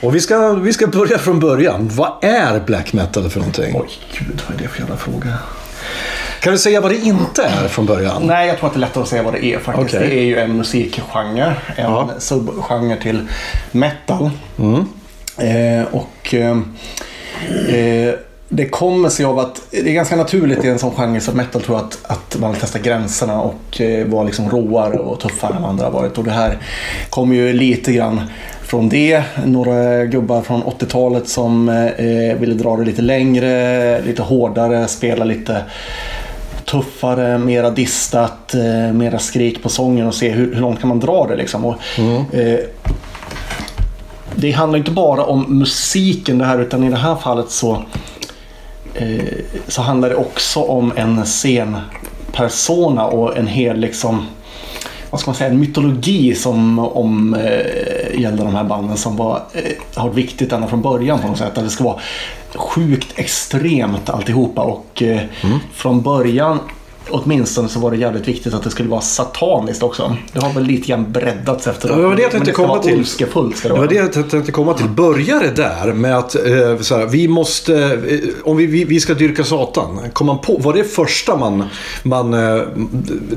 Och 0.00 0.14
vi 0.14 0.20
ska, 0.20 0.52
vi 0.52 0.72
ska 0.72 0.86
börja 0.86 1.18
från 1.18 1.40
början. 1.40 1.90
Vad 1.92 2.12
är 2.22 2.60
black 2.60 2.92
metal 2.92 3.30
för 3.30 3.38
någonting? 3.38 3.74
Oj, 3.74 3.88
gud 4.18 4.42
vad 4.48 4.58
är 4.58 4.62
det 4.62 4.68
för 4.68 4.80
jävla 4.80 4.96
fråga? 4.96 5.32
Kan 6.40 6.52
du 6.52 6.58
säga 6.58 6.80
vad 6.80 6.90
det 6.90 6.96
inte 6.98 7.42
är 7.44 7.68
från 7.68 7.86
början? 7.86 8.22
Nej, 8.26 8.48
jag 8.48 8.58
tror 8.58 8.66
att 8.68 8.74
det 8.74 8.78
är 8.78 8.80
lättare 8.80 9.02
att 9.02 9.08
säga 9.08 9.22
vad 9.22 9.32
det 9.34 9.44
är 9.44 9.58
faktiskt. 9.58 9.94
Okej. 9.94 10.08
Det 10.08 10.14
är 10.18 10.22
ju 10.24 10.38
en 10.38 10.56
musikgenre. 10.56 11.54
En 11.76 11.84
Ja. 11.92 12.10
subgenre 12.18 12.96
till 13.02 13.20
metal. 13.72 14.30
Eh, 15.38 15.84
och 15.92 16.34
eh, 16.34 16.56
eh, 17.76 18.14
det 18.48 18.66
kommer 18.68 19.08
sig 19.08 19.24
av 19.26 19.38
att 19.38 19.62
det 19.70 19.88
är 19.90 19.92
ganska 19.92 20.16
naturligt 20.16 20.64
i 20.64 20.68
en 20.68 20.78
sån 20.78 20.90
genre 20.90 21.20
som 21.20 21.36
metal 21.36 21.62
tror 21.62 21.78
jag 21.78 21.86
att, 21.86 21.98
att 22.02 22.36
man 22.40 22.50
vill 22.52 22.60
testa 22.60 22.78
gränserna 22.78 23.40
och 23.40 23.80
eh, 23.80 24.06
vara 24.06 24.24
liksom 24.24 24.50
råare 24.50 24.98
och 24.98 25.20
tuffare 25.20 25.56
än 25.56 25.64
andra 25.64 25.84
har 25.84 25.92
varit. 25.92 26.18
Och 26.18 26.24
det 26.24 26.30
här 26.30 26.58
kommer 27.10 27.34
ju 27.36 27.52
lite 27.52 27.92
grann 27.92 28.20
från 28.62 28.88
det. 28.88 29.22
Några 29.44 30.04
gubbar 30.04 30.42
från 30.42 30.62
80-talet 30.62 31.28
som 31.28 31.68
eh, 31.68 32.38
ville 32.40 32.54
dra 32.54 32.76
det 32.76 32.84
lite 32.84 33.02
längre, 33.02 34.02
lite 34.02 34.22
hårdare, 34.22 34.88
spela 34.88 35.24
lite 35.24 35.62
tuffare, 36.66 37.38
mera 37.38 37.70
distat, 37.70 38.54
eh, 38.54 38.92
mera 38.92 39.18
skrik 39.18 39.62
på 39.62 39.68
sången 39.68 40.06
och 40.06 40.14
se 40.14 40.30
hur, 40.30 40.54
hur 40.54 40.60
långt 40.60 40.80
kan 40.80 40.88
man 40.88 41.00
dra 41.00 41.26
det 41.26 41.36
liksom. 41.36 41.64
Och, 41.64 41.76
eh, 42.34 42.58
det 44.34 44.50
handlar 44.50 44.78
inte 44.78 44.90
bara 44.90 45.24
om 45.24 45.58
musiken 45.58 46.38
det 46.38 46.44
här 46.44 46.58
utan 46.58 46.84
i 46.84 46.90
det 46.90 46.96
här 46.96 47.16
fallet 47.16 47.50
så, 47.50 47.82
eh, 48.94 49.34
så 49.68 49.82
handlar 49.82 50.08
det 50.08 50.14
också 50.14 50.60
om 50.60 50.92
en 50.96 51.24
scenpersona 51.26 53.06
och 53.06 53.36
en 53.36 53.46
hel 53.46 53.80
liksom 53.80 54.26
vad 55.16 55.20
ska 55.20 55.30
man 55.30 55.36
säga, 55.36 55.50
en 55.50 55.60
mytologi 55.60 56.34
som 56.34 56.78
om 56.78 57.34
eh, 57.34 58.20
gällde 58.20 58.44
de 58.44 58.54
här 58.54 58.64
banden 58.64 58.96
som 58.96 59.16
var, 59.16 59.42
eh, 59.52 59.62
har 59.94 60.08
varit 60.08 60.16
viktigt 60.16 60.52
ända 60.52 60.66
från 60.66 60.82
början 60.82 61.18
på 61.18 61.28
något 61.28 61.38
sätt. 61.38 61.58
Att 61.58 61.64
det 61.64 61.70
ska 61.70 61.84
vara 61.84 62.00
sjukt 62.54 63.18
extremt 63.18 64.10
alltihopa 64.10 64.62
och 64.62 65.02
eh, 65.02 65.20
från 65.72 66.02
början 66.02 66.58
åtminstone 67.10 67.68
så 67.68 67.80
var 67.80 67.90
det 67.90 67.96
jävligt 67.96 68.28
viktigt 68.28 68.54
att 68.54 68.62
det 68.62 68.70
skulle 68.70 68.88
vara 68.88 69.00
sataniskt 69.00 69.82
också. 69.82 70.16
Det 70.32 70.40
har 70.40 70.52
väl 70.52 70.62
lite 70.64 70.88
grann 70.88 71.12
breddats 71.12 71.66
efter 71.66 71.88
Ja, 71.88 71.94
det 71.96 72.02
var 72.02 72.16
det 72.16 72.22
jag 72.22 72.30
tänkte 72.30 72.52
komma 72.52 72.68
vara 72.68 72.82
till. 72.82 72.96
ondskefullt 72.96 73.56
ska 73.56 73.68
det 73.68 73.74
Det 73.74 73.80
var 73.80 73.86
vara. 73.86 74.08
det 74.10 74.16
jag 74.16 74.30
tänkte 74.30 74.52
komma 74.52 74.74
till. 74.74 74.88
Börjar 74.88 75.40
det 75.40 75.50
där 75.50 75.92
med 75.92 76.18
att 76.18 76.34
eh, 76.34 76.78
så 76.80 76.96
här, 76.98 77.06
vi 77.06 77.28
måste, 77.28 77.74
eh, 77.84 78.18
om 78.44 78.56
vi, 78.56 78.66
vi, 78.66 78.84
vi 78.84 79.00
ska 79.00 79.14
dyrka 79.14 79.44
Satan. 79.44 79.98
Kom 80.12 80.26
man 80.26 80.38
på, 80.38 80.58
var 80.58 80.72
det 80.72 80.84
första 80.84 81.36
man, 81.36 81.64
man 82.02 82.34
eh, 82.34 82.62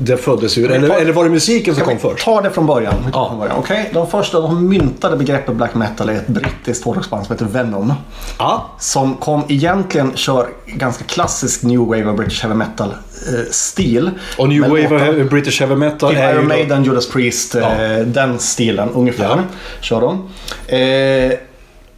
det 0.00 0.16
föddes 0.16 0.58
ur? 0.58 0.70
Eller, 0.70 0.88
ta- 0.88 0.94
eller 0.94 1.12
var 1.12 1.24
det 1.24 1.30
musiken 1.30 1.74
som 1.74 1.84
kom 1.84 1.98
först? 1.98 2.24
ta 2.24 2.40
det 2.40 2.50
från 2.50 2.66
början? 2.66 2.94
Ja. 3.12 3.34
början. 3.38 3.56
Okej, 3.58 3.90
De 3.94 4.06
första 4.10 4.40
de 4.40 4.68
myntade 4.68 5.16
begreppet 5.16 5.54
black 5.56 5.74
metal 5.74 6.08
är 6.08 6.14
ett 6.14 6.26
brittiskt 6.26 6.84
hårdrocksband 6.84 7.26
som 7.26 7.32
heter 7.34 7.46
Venom. 7.46 7.92
Ja. 8.38 8.66
Som 8.78 9.14
kom 9.14 9.42
egentligen 9.48 10.12
kör 10.14 10.48
ganska 10.66 11.04
klassisk 11.04 11.62
new 11.62 11.78
wave 11.80 12.08
av 12.08 12.16
British 12.16 12.42
heavy 12.42 12.54
metal 12.54 12.94
stil. 13.50 14.10
Och 14.38 14.48
New 14.48 14.60
Med 14.60 14.70
Wave 14.70 15.20
och 15.22 15.26
British 15.26 15.60
Heavy 15.60 15.74
Metal 15.74 16.16
är 16.16 16.32
Iron 16.32 16.42
då- 16.42 16.48
Maiden, 16.48 16.84
Judas 16.84 17.08
Priest, 17.08 17.54
eh, 17.54 17.98
den 18.06 18.38
stilen 18.38 18.88
ungefär. 18.90 19.24
Ja. 19.24 19.38
Kör 19.80 20.00
de. 20.00 20.28
Eh, 20.76 21.38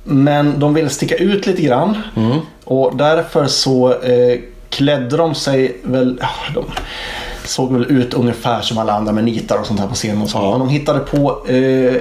men 0.04 0.58
de 0.58 0.74
ville 0.74 0.88
sticka 0.88 1.14
ut 1.16 1.46
lite 1.46 1.62
grann. 1.62 1.96
Mm. 2.16 2.38
Och 2.64 2.96
därför 2.96 3.46
så 3.46 3.92
eh, 4.02 4.38
klädde 4.70 5.16
de 5.16 5.34
sig 5.34 5.76
väl... 5.82 6.18
ja, 6.20 6.28
De 6.54 6.64
såg 7.44 7.72
väl 7.72 7.86
ut 7.90 8.14
ungefär 8.14 8.60
som 8.60 8.78
alla 8.78 8.92
andra 8.92 9.12
med 9.12 9.24
nitar 9.24 9.58
och 9.58 9.66
sånt 9.66 9.80
här 9.80 9.86
på 9.86 9.94
scenen 9.94 10.22
och 10.22 10.28
så. 10.28 10.38
Ja. 10.38 10.50
Men 10.50 10.58
de 10.58 10.68
hittade 10.68 10.98
på 10.98 11.46
eh, 11.48 11.94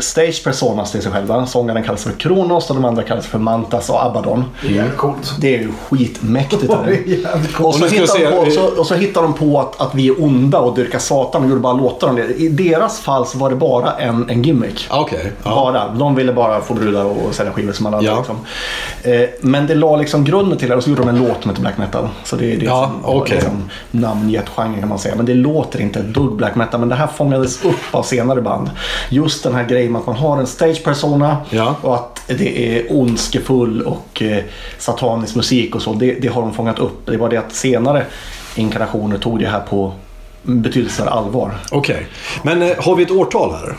stage 0.00 0.44
personas 0.44 0.92
till 0.92 1.02
sig 1.02 1.12
själva. 1.12 1.46
Sångaren 1.46 1.82
kallas 1.82 2.04
för 2.04 2.12
Kronos 2.12 2.70
och 2.70 2.76
de 2.76 2.84
andra 2.84 3.02
kallas 3.02 3.26
för 3.26 3.38
Mantas 3.38 3.90
och 3.90 4.04
Abaddon. 4.04 4.44
Det 4.62 4.78
är 4.78 4.90
coolt. 4.90 5.34
Det 5.40 5.54
är 5.54 5.58
ju 5.58 5.72
skitmäktigt. 5.88 6.62
är 6.72 6.88
är 6.88 7.52
coolt. 7.52 7.82
Och 7.82 7.88
så, 7.90 7.94
hittar 7.94 8.44
på, 8.44 8.50
så, 8.50 8.80
och 8.80 8.86
så 8.86 8.94
hittar 8.94 9.22
de 9.22 9.34
på 9.34 9.60
att, 9.60 9.80
att 9.80 9.94
vi 9.94 10.08
är 10.08 10.22
onda 10.22 10.58
och 10.58 10.76
dyrkar 10.76 10.98
Satan 10.98 11.42
och 11.42 11.48
gjorde 11.48 11.60
bara 11.60 11.72
låtar 11.72 12.08
om 12.08 12.16
det. 12.16 12.26
I 12.26 12.48
deras 12.48 13.00
fall 13.00 13.26
så 13.26 13.38
var 13.38 13.50
det 13.50 13.56
bara 13.56 13.92
en, 13.92 14.30
en 14.30 14.42
gimmick. 14.42 14.86
Okej. 14.90 15.32
Ja. 15.42 15.50
Bara. 15.50 15.88
De 15.88 16.14
ville 16.14 16.32
bara 16.32 16.60
få 16.60 16.74
brudar 16.74 17.04
och 17.04 17.34
sälja 17.34 17.52
skivor 17.52 17.72
som 17.72 17.86
alla 17.86 17.96
andra. 17.96 18.10
Ja. 18.10 18.16
Liksom. 18.18 18.36
Eh, 19.02 19.28
men 19.40 19.66
det 19.66 19.74
la 19.74 19.96
liksom 19.96 20.24
grunden 20.24 20.58
till 20.58 20.68
det 20.68 20.76
och 20.76 20.84
så 20.84 20.90
gjorde 20.90 21.02
de 21.02 21.08
en 21.08 21.18
låt 21.18 21.42
som 21.42 21.50
heter 21.50 21.62
Black 21.62 21.78
Metal. 21.78 22.08
Så 22.24 22.36
det 22.36 22.52
är 22.52 22.56
det 22.56 22.64
Ja, 22.64 22.90
som 22.92 23.04
har 23.04 23.20
okej. 23.20 23.36
liksom 23.36 23.70
namngett 23.90 24.48
genren 24.48 24.80
kan 24.80 24.88
man 24.88 24.98
säga. 24.98 25.14
Men 25.16 25.26
det 25.26 25.34
låter 25.34 25.80
inte 25.80 25.98
ett 25.98 26.14
dugg 26.14 26.36
Black 26.36 26.54
Metal. 26.54 26.80
Men 26.80 26.88
det 26.88 26.94
här 26.94 27.06
fångades 27.06 27.64
upp 27.64 27.74
av 27.90 28.02
senare 28.02 28.40
band. 28.40 28.70
Just 29.08 29.42
den 29.42 29.54
här 29.54 29.64
grejen 29.64 29.89
med 29.90 30.00
att 30.00 30.06
man 30.06 30.16
har 30.16 30.38
en 30.38 30.46
stage 30.46 30.84
persona 30.84 31.36
Ja. 31.50 31.76
och 31.82 31.94
att 31.94 32.22
det 32.26 32.76
är 32.78 32.86
ondskefull 32.92 33.82
och 33.82 34.22
eh, 34.22 34.44
satanisk 34.78 35.34
musik 35.34 35.74
och 35.74 35.82
så. 35.82 35.92
Det, 35.92 36.12
det 36.14 36.28
har 36.28 36.42
de 36.42 36.54
fångat 36.54 36.78
upp. 36.78 37.06
Det 37.06 37.16
var 37.16 37.28
det 37.28 37.36
att 37.36 37.52
senare 37.54 38.06
inkarnationer 38.54 39.18
tog 39.18 39.38
det 39.40 39.46
här 39.46 39.60
på 39.60 39.92
betydelse 40.42 41.08
allvar. 41.08 41.54
Okej. 41.70 42.06
Men 42.42 42.62
eh, 42.62 42.70
har 42.78 42.96
vi 42.96 43.02
ett 43.02 43.10
årtal 43.10 43.52
här? 43.52 43.76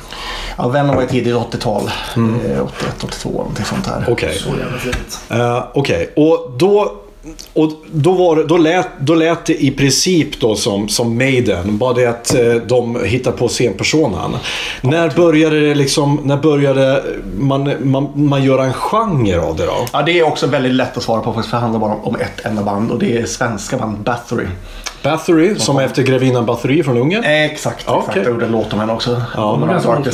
Ja, 0.57 0.67
Venom 0.67 0.95
var 0.95 1.05
tidigt 1.05 1.35
80-tal. 1.35 1.81
Eh, 2.15 2.61
81, 2.63 3.03
82 3.03 3.29
någonting 3.29 3.65
sånt 3.65 3.87
här. 3.87 4.05
Okej. 4.09 4.37
Så 4.39 4.49
jävla 4.49 4.77
fint. 4.77 5.19
Eh, 5.29 5.63
Okej, 5.73 6.09
och 6.15 6.51
då... 6.57 6.95
Och 7.53 7.71
då, 7.91 8.11
var, 8.11 8.43
då, 8.43 8.57
lät, 8.57 8.87
då 8.99 9.13
lät 9.15 9.45
det 9.45 9.63
i 9.63 9.71
princip 9.71 10.39
då 10.39 10.55
som, 10.55 10.89
som 10.89 11.17
Maiden, 11.17 11.77
bara 11.77 11.93
det 11.93 12.05
att 12.05 12.33
eh, 12.35 12.53
de 12.53 13.03
hittar 13.05 13.31
på 13.31 13.47
scenpersonan. 13.47 14.37
När 14.81 15.09
började 15.09 15.59
det 15.59 15.75
liksom, 15.75 16.19
när 16.23 16.37
började 16.37 17.03
man, 17.37 17.73
man, 17.91 18.11
man 18.15 18.43
göra 18.43 18.63
en 18.63 18.73
genre 18.73 19.39
av 19.39 19.55
det 19.55 19.65
då? 19.65 19.85
Ja, 19.93 20.01
det 20.01 20.19
är 20.19 20.23
också 20.23 20.47
väldigt 20.47 20.71
lätt 20.73 20.97
att 20.97 21.03
svara 21.03 21.21
på 21.21 21.33
faktiskt, 21.33 21.49
för 21.49 21.57
det 21.57 21.61
handlar 21.61 21.79
bara 21.79 21.93
om, 21.93 22.03
om 22.03 22.15
ett 22.15 22.45
enda 22.45 22.63
band 22.63 22.91
och 22.91 22.99
det 22.99 23.17
är 23.17 23.25
svenska 23.25 23.77
band 23.77 23.97
Bathory. 23.97 24.45
Bathory, 25.03 25.55
som 25.55 25.77
är 25.77 25.83
efter 25.83 26.03
grevinnan 26.03 26.45
Bathory 26.45 26.83
från 26.83 26.97
Ungern. 26.97 27.23
Exakt, 27.23 27.83
Ja, 27.87 27.97
exakt. 27.99 28.09
okej. 28.09 28.23
Jag 28.23 28.31
gjorde 28.31 28.45
en 28.45 28.51
låt 28.51 28.73
om 28.73 28.79
henne 28.79 28.93
också. 28.93 29.21
Ja, 29.35 29.59
Dark 29.67 30.05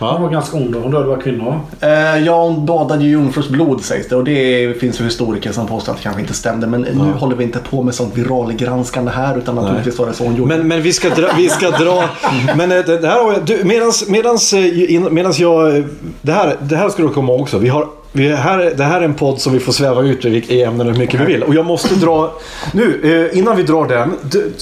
Desires. 0.00 0.12
Hon 0.12 0.22
var 0.22 0.30
ganska 0.30 0.56
ond. 0.56 0.74
Hon 0.74 0.90
dödade 0.90 1.08
bara 1.10 1.20
kvinnor. 1.22 1.60
Eh, 1.80 2.18
ja, 2.24 2.42
hon 2.44 2.66
badade 2.66 3.04
ju 3.04 3.10
jungfrus 3.10 3.48
blod 3.48 3.84
sägs 3.84 4.08
det 4.08 4.16
och 4.16 4.24
det 4.24 4.80
finns 4.80 5.00
ju 5.00 5.04
historiker 5.04 5.52
som 5.52 5.66
påstår 5.66 5.92
att 5.92 5.98
det 5.98 6.02
kanske 6.02 6.20
inte 6.20 6.34
stämde. 6.34 6.66
Men 6.66 6.80
nu 6.80 7.12
håller 7.12 7.36
vi 7.36 7.44
inte 7.44 7.58
på 7.58 7.82
med 7.82 7.94
sånt 7.94 8.16
viralgranskande 8.18 9.10
här 9.10 9.38
utan 9.38 9.54
naturligtvis 9.54 9.98
var 9.98 10.06
det 10.06 10.12
så 10.12 10.24
hon 10.24 10.36
gjorde. 10.36 10.56
Men, 10.56 10.68
men 10.68 10.82
vi 10.82 10.92
ska 10.92 11.08
dra... 11.08 11.28
Vi 11.36 11.48
ska 11.48 11.70
dra 11.70 12.04
men 12.56 12.72
eh, 12.72 12.78
det, 12.78 13.08
här 13.08 13.24
har 13.24 13.32
jag... 13.32 13.44
Du, 13.44 13.64
medans, 13.64 14.08
medans, 14.08 14.52
eh, 14.52 15.00
medans 15.10 15.38
jag... 15.38 15.76
eh, 15.76 15.84
Det 16.22 16.32
här, 16.32 16.56
det 16.60 16.76
här 16.76 16.88
ska 16.88 17.02
du 17.02 17.08
komma 17.08 17.32
ihåg 17.32 17.40
också. 17.40 17.58
Vi 17.58 17.68
har... 17.68 17.86
Vi 18.12 18.28
är 18.28 18.36
här, 18.36 18.72
det 18.76 18.84
här 18.84 19.00
är 19.00 19.04
en 19.04 19.14
podd 19.14 19.40
som 19.40 19.52
vi 19.52 19.60
får 19.60 19.72
sväva 19.72 20.02
ut 20.02 20.24
i 20.24 20.62
ämnen 20.62 20.86
hur 20.86 20.94
mycket 20.94 21.20
vi 21.20 21.24
vill. 21.24 21.42
Och 21.42 21.54
jag 21.54 21.66
måste 21.66 21.94
dra... 21.94 22.32
Nu, 22.72 23.28
eh, 23.32 23.38
innan 23.38 23.56
vi 23.56 23.62
drar 23.62 23.86
den. 23.88 24.14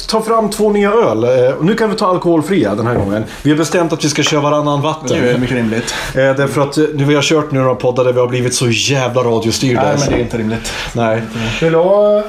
Ta 0.08 0.22
fram 0.22 0.50
två 0.50 0.70
nya 0.70 0.92
öl. 0.92 1.24
Eh, 1.24 1.54
Nu 1.60 1.74
kan 1.74 1.90
vi 1.90 1.96
ta 1.96 2.06
alkoholfria 2.06 2.74
den 2.74 2.86
här 2.86 2.94
gången. 2.94 3.24
Vi 3.42 3.50
har 3.50 3.56
bestämt 3.58 3.92
att 3.92 4.04
vi 4.04 4.08
ska 4.08 4.22
köra 4.22 4.40
varannan 4.40 4.82
vatten. 4.82 5.08
det 5.22 5.30
är 5.30 5.38
mycket 5.38 5.56
rimligt. 5.56 5.94
Eh, 6.08 6.14
därför 6.14 6.60
att 6.62 6.76
nu 6.76 7.04
vi 7.04 7.14
har 7.14 7.22
kört 7.22 7.50
nu 7.52 7.58
några 7.60 7.74
poddar 7.74 8.04
där 8.04 8.12
vi 8.12 8.20
har 8.20 8.26
blivit 8.28 8.54
så 8.54 8.66
jävla 8.70 9.22
radiostyrda. 9.22 9.82
Nej, 9.82 9.96
men 10.00 10.08
det 10.10 10.14
är 10.16 10.20
inte 10.20 10.38
rimligt. 10.38 10.72
Nej. 10.92 11.22
Vill 11.60 11.72
du 11.72 11.78
ha... 11.78 12.22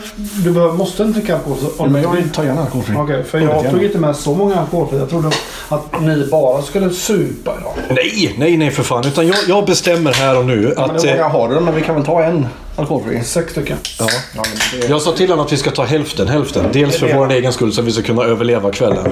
Du 0.44 0.52
måste 0.52 1.04
inte 1.04 1.20
dricka 1.20 1.36
alkohol. 1.36 1.58
så- 1.78 1.86
Men 1.86 2.02
jag 2.02 2.16
tar 2.34 2.44
gärna 2.44 2.62
alkoholfri. 2.62 2.96
Okej, 2.98 3.24
för 3.24 3.38
Väldigt 3.38 3.56
jag 3.56 3.64
gärna. 3.64 3.78
tog 3.78 3.86
inte 3.86 3.98
med 3.98 4.16
så 4.16 4.34
många 4.34 4.56
alkoholfria. 4.56 5.00
Jag 5.00 5.10
trodde 5.10 5.28
att 5.70 6.02
ni 6.02 6.28
bara 6.32 6.62
skulle 6.62 6.90
supa 6.90 7.52
idag. 7.60 7.74
Nej, 7.90 8.36
nej, 8.38 8.58
nej 8.58 8.72
för 8.72 8.84
fan. 8.84 9.04
Utan 9.08 9.28
jag, 9.28 9.38
jag 9.48 9.66
bestämmer 9.66 10.14
här 10.14 10.38
och 10.38 10.46
nu 10.46 10.74
att... 10.78 11.09
hur 11.12 11.18
många 11.18 11.30
har 11.30 11.50
du? 11.50 11.60
Men 11.60 11.76
vi 11.76 11.82
kan 11.82 11.96
väl 11.96 12.06
ta 12.06 12.24
en 12.24 12.48
alkoholfri. 12.76 13.24
Sex 13.24 13.52
stycken. 13.52 13.78
Ja. 14.00 14.08
Ja, 14.36 14.42
det... 14.82 14.88
Jag 14.90 15.02
sa 15.02 15.12
till 15.12 15.30
honom 15.30 15.46
att 15.46 15.52
vi 15.54 15.58
ska 15.58 15.72
ta 15.72 15.84
hälften, 15.84 16.28
hälften. 16.28 16.66
Dels 16.74 16.98
för 16.98 17.14
vår 17.14 17.32
egen 17.32 17.54
skull 17.54 17.74
så 17.74 17.82
att 17.82 17.88
vi 17.88 17.92
ska 17.92 18.02
kunna 18.02 18.24
överleva 18.24 18.72
kvällen. 18.72 19.12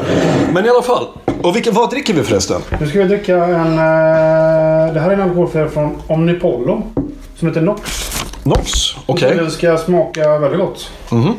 Men 0.53 0.65
i 0.65 0.69
alla 0.69 0.81
fall. 0.81 1.07
Och 1.43 1.55
vilken, 1.55 1.73
vad 1.73 1.89
dricker 1.89 2.13
vi 2.13 2.23
förresten? 2.23 2.61
Nu 2.79 2.87
ska 2.87 2.99
vi 2.99 3.05
dricka 3.05 3.35
en... 3.35 3.71
eh, 3.73 4.93
det 4.93 4.99
här 4.99 5.09
är 5.09 5.13
en 5.13 5.21
alkoholfri 5.21 5.67
från 5.69 6.01
Omnipollo. 6.07 6.83
Som 7.39 7.47
heter 7.47 7.61
Nox. 7.61 8.11
Nox. 8.43 8.71
Okej. 9.05 9.35
Den 9.35 9.51
ska 9.51 9.77
smaka 9.77 10.37
väldigt 10.37 10.59
gott. 10.59 10.91
Mhm. 11.11 11.33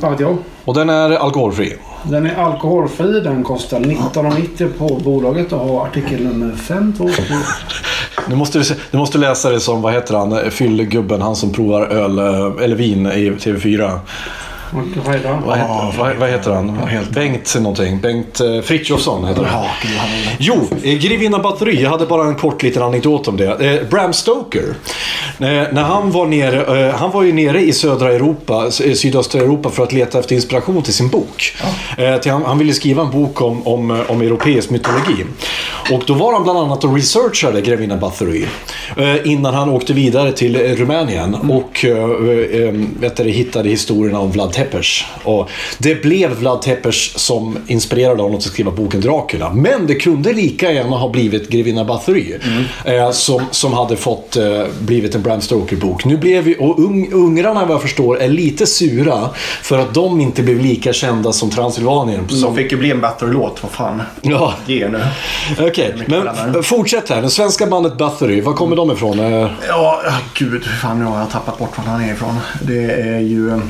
Fan 0.00 0.10
vet 0.12 0.20
jag. 0.20 0.36
Och 0.64 0.74
den 0.74 0.90
är 0.90 1.10
alkoholfri. 1.10 1.76
Den 2.02 2.26
är 2.26 2.36
alkoholfri. 2.36 3.20
Den 3.20 3.42
kostar 3.44 3.80
19,90 3.80 4.68
på 4.78 4.86
bolaget 5.04 5.52
och 5.52 5.58
har 5.60 5.86
artikel 5.86 6.24
nummer 6.24 6.56
522. 6.56 7.34
Nu 8.28 8.34
måste 8.36 8.58
du, 8.58 8.64
se- 8.64 8.74
du 8.90 8.98
måste 8.98 9.18
läsa 9.18 9.50
det 9.50 9.60
som, 9.60 9.82
vad 9.82 9.92
heter 9.92 10.14
han, 10.14 10.50
fyllgubben, 10.50 11.22
han 11.22 11.36
som 11.36 11.52
provar 11.52 11.86
öl 11.86 12.18
eh, 12.18 12.64
eller 12.64 12.76
vin 12.76 13.06
i 13.06 13.30
TV4. 13.30 13.98
Vad 14.74 15.14
heter 15.14 15.28
han? 15.28 15.42
Vad, 15.46 15.58
heter, 15.58 15.98
vad, 15.98 16.16
vad 16.16 16.30
heter 16.30 16.50
han? 16.50 16.78
Bengt 17.10 17.54
någonting. 17.54 18.00
Bengt 18.00 18.40
eh, 18.40 18.60
Frithiofsson 18.60 19.28
heter 19.28 19.42
han. 19.44 19.66
Jo, 20.38 20.68
eh, 20.82 20.98
Grevinna 20.98 21.38
Batteri. 21.38 21.82
Jag 21.82 21.90
hade 21.90 22.06
bara 22.06 22.26
en 22.28 22.34
kort 22.34 22.62
liten 22.62 22.82
anekdot 22.82 23.28
om 23.28 23.36
det. 23.36 23.80
Eh, 23.80 23.88
Bram 23.88 24.12
Stoker. 24.12 24.74
Eh, 25.38 25.46
när 25.46 25.82
han 25.82 26.10
var 26.10 26.26
nere, 26.26 26.86
eh, 26.88 26.94
han 26.94 27.10
var 27.10 27.22
ju 27.22 27.32
nere 27.32 27.60
i 27.60 27.72
södra 27.72 28.12
Europa, 28.12 28.70
sydöstra 28.70 29.40
Europa 29.40 29.70
för 29.70 29.82
att 29.82 29.92
leta 29.92 30.18
efter 30.18 30.34
inspiration 30.34 30.82
till 30.82 30.94
sin 30.94 31.08
bok. 31.08 31.56
Till 32.22 32.32
han, 32.32 32.42
han 32.42 32.58
ville 32.58 32.72
skriva 32.72 33.02
en 33.02 33.10
bok 33.10 33.42
om, 33.42 33.66
om, 33.66 34.02
om 34.08 34.20
europeisk 34.20 34.70
mytologi. 34.70 35.24
Och 35.92 36.02
då 36.06 36.14
var 36.14 36.32
han 36.32 36.42
bland 36.42 36.58
annat 36.58 36.84
och 36.84 36.94
researchade 36.94 37.60
Grevinna 37.60 37.96
Bathory. 37.96 38.44
Innan 39.24 39.54
han 39.54 39.68
åkte 39.68 39.92
vidare 39.92 40.32
till 40.32 40.76
Rumänien 40.76 41.34
och 41.34 41.84
eh, 41.84 41.98
eh, 42.62 42.74
vet 43.00 43.16
du, 43.16 43.24
hittade 43.24 43.68
historierna 43.68 44.18
om 44.18 44.30
Vlad 44.30 44.52
Tepes. 44.70 45.04
Och 45.24 45.50
det 45.78 46.02
blev 46.02 46.30
Vlad 46.30 46.62
Tepes 46.62 47.18
som 47.18 47.58
inspirerade 47.66 48.22
honom 48.22 48.40
till 48.40 48.48
att 48.48 48.52
skriva 48.52 48.70
boken 48.70 49.00
Dracula. 49.00 49.50
Men 49.52 49.86
det 49.86 49.94
kunde 49.94 50.32
lika 50.32 50.72
gärna 50.72 50.96
ha 50.96 51.08
blivit 51.08 51.48
Grevinna 51.48 51.84
Bathory. 51.84 52.34
Eh, 52.84 53.10
som, 53.10 53.42
som 53.50 53.72
hade 53.72 53.96
fått 53.96 54.36
eh, 54.36 54.62
blivit 54.80 55.14
en 55.14 55.22
Bram 55.22 55.40
Stoker-bok. 55.40 56.04
Nu 56.04 56.16
blev 56.16 56.44
vi, 56.44 56.56
och 56.60 56.78
ung, 56.78 57.12
ungrarna 57.12 57.64
vad 57.64 57.74
jag 57.74 57.82
förstår 57.82 58.20
är 58.20 58.28
lite 58.28 58.66
sura 58.66 59.30
för 59.62 59.78
att 59.78 59.94
de 59.94 60.20
inte 60.20 60.42
blev 60.42 60.60
lika 60.60 60.92
kända 60.92 61.32
som 61.32 61.50
Transylvanien. 61.50 62.28
Som 62.28 62.38
Som, 62.38 62.56
fick 62.56 62.72
ju 62.72 62.78
bli 62.78 62.90
en 62.90 63.00
Bathory-låt, 63.00 63.62
vad 63.62 63.70
fan. 63.72 64.02
ja, 64.22 64.54
Ge 64.66 64.88
nu. 64.88 65.00
okej. 65.60 65.94
Men 65.96 66.04
skillnad. 66.06 66.56
f- 66.60 66.66
fortsätt 66.66 67.08
här. 67.10 67.22
Det 67.22 67.30
svenska 67.30 67.66
bandet 67.66 67.98
Bathory, 67.98 68.40
var 68.40 68.52
kommer 68.52 68.76
de 68.76 68.90
ifrån? 68.92 69.18
Eh, 69.20 69.50
Ja, 69.68 70.02
ja, 70.04 70.12
gud, 70.34 70.52
hur 70.52 70.76
fan 70.76 70.98
nu 70.98 71.04
har 71.04 71.18
jag 71.18 71.30
tappat 71.30 71.58
bort 71.58 71.78
var 71.78 71.84
han 71.84 72.04
är 72.04 72.12
ifrån. 72.12 72.34
Det 72.62 72.84
är 72.84 73.18
ju... 73.20 73.60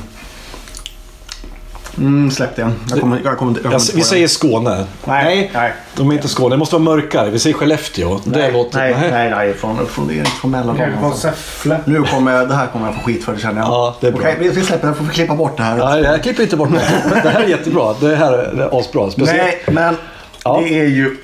Mm, 1.98 2.30
släpp 2.30 2.56
det. 2.56 2.70
Jag 2.90 3.00
kommer, 3.00 3.20
jag 3.24 3.38
kommer, 3.38 3.52
jag 3.54 3.62
kommer 3.62 3.72
Jag, 3.72 3.80
inte 3.80 3.92
på 3.92 3.96
vi 3.96 4.00
det. 4.02 4.06
säger 4.08 4.28
Skåne. 4.28 4.84
Nej, 5.04 5.50
nej. 5.54 5.72
De 5.96 6.10
är 6.10 6.14
inte 6.14 6.28
Skåne. 6.28 6.54
Det 6.54 6.58
måste 6.58 6.74
vara 6.74 6.82
mörkare. 6.84 7.30
Vi 7.30 7.38
säger 7.38 7.56
Skellefteå. 7.56 8.20
Det 8.24 8.38
Nej, 8.38 8.52
låter... 8.52 8.78
nej, 8.78 8.96
nej. 9.00 9.10
nej, 9.10 9.30
nej, 9.30 9.54
från, 9.54 9.86
från, 9.86 10.08
det 10.08 10.18
är 10.18 10.24
från 10.24 10.50
Mälardalen. 10.50 10.78
Kanske 10.80 10.98
från 11.00 11.10
alltså. 11.10 11.28
Säffle. 11.28 11.80
Nu 11.84 12.02
kommer 12.02 12.32
jag, 12.32 12.48
det 12.48 12.54
här 12.54 12.66
kommer 12.66 12.86
jag 12.86 12.94
få 12.94 13.00
skit 13.00 13.24
för 13.24 13.36
känner 13.36 13.60
jag. 13.60 13.68
Ja, 13.68 13.96
det 14.00 14.06
är 14.06 14.12
bra. 14.12 14.20
Okej, 14.20 14.36
vi, 14.40 14.48
vi 14.48 14.62
släpper 14.62 14.86
det. 14.86 14.88
Jag 14.88 14.96
får 15.06 15.12
klippa 15.12 15.34
bort 15.34 15.56
det 15.56 15.62
här. 15.62 15.76
Nej, 15.76 16.02
jag 16.02 16.22
klipper 16.22 16.42
inte 16.42 16.56
bort 16.56 16.68
det. 16.72 17.20
Det 17.22 17.28
här 17.30 17.40
är 17.42 17.48
jättebra. 17.48 17.94
Det 18.00 18.16
här 18.16 18.32
är 18.32 18.78
asbra. 18.80 19.10
Speciellt. 19.10 19.42
Nej, 19.42 19.62
men 19.66 19.96
Ja. 20.44 20.60
det 20.64 20.80
är 20.80 20.84
ju 20.88 21.16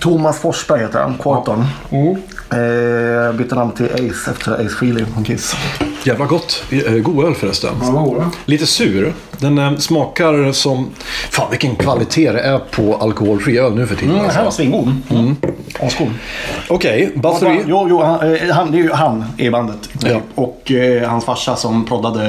Thomas 0.00 0.38
Forsberg 0.38 0.80
heter 0.80 0.98
han, 1.00 1.14
Quarton. 1.18 1.66
Eh, 2.50 3.32
bytte 3.32 3.54
namn 3.54 3.72
till 3.72 3.86
Ace 3.92 4.30
efter 4.30 4.52
Ace 4.52 4.68
Frehley 4.78 5.04
från 5.04 5.24
Kiss. 5.24 5.56
Jävla 6.04 6.26
gott. 6.26 6.62
Eh, 6.70 6.92
God 6.92 7.24
öl 7.24 7.34
förresten. 7.34 7.74
Ja? 7.82 8.30
Lite 8.44 8.66
sur. 8.66 9.14
Den 9.38 9.58
eh, 9.58 9.76
smakar 9.76 10.52
som... 10.52 10.90
Fan 11.30 11.50
vilken 11.50 11.76
kvalitet 11.76 12.32
det 12.32 12.40
är 12.40 12.58
på 12.58 12.96
alkoholfri 12.96 13.58
öl 13.58 13.74
nu 13.74 13.86
för 13.86 13.94
tiden. 13.94 14.10
Mm, 14.10 14.24
alltså. 14.24 14.36
han 14.38 14.44
var 14.44 14.52
svingod. 14.52 14.96
Mm. 15.10 15.36
Asgod. 15.80 16.10
Okej, 16.68 17.12
Bathory. 17.14 17.60
Jo, 17.66 17.86
jo 17.90 18.02
han, 18.02 18.34
eh, 18.34 18.54
han, 18.54 18.70
det 18.70 18.78
är 18.78 18.82
ju 18.82 18.92
han 18.92 19.24
i 19.36 19.50
bandet. 19.50 19.88
Ja. 20.04 20.20
Och 20.34 20.70
eh, 20.72 21.08
hans 21.08 21.24
farsa 21.24 21.56
som 21.56 21.84
proddade 21.84 22.24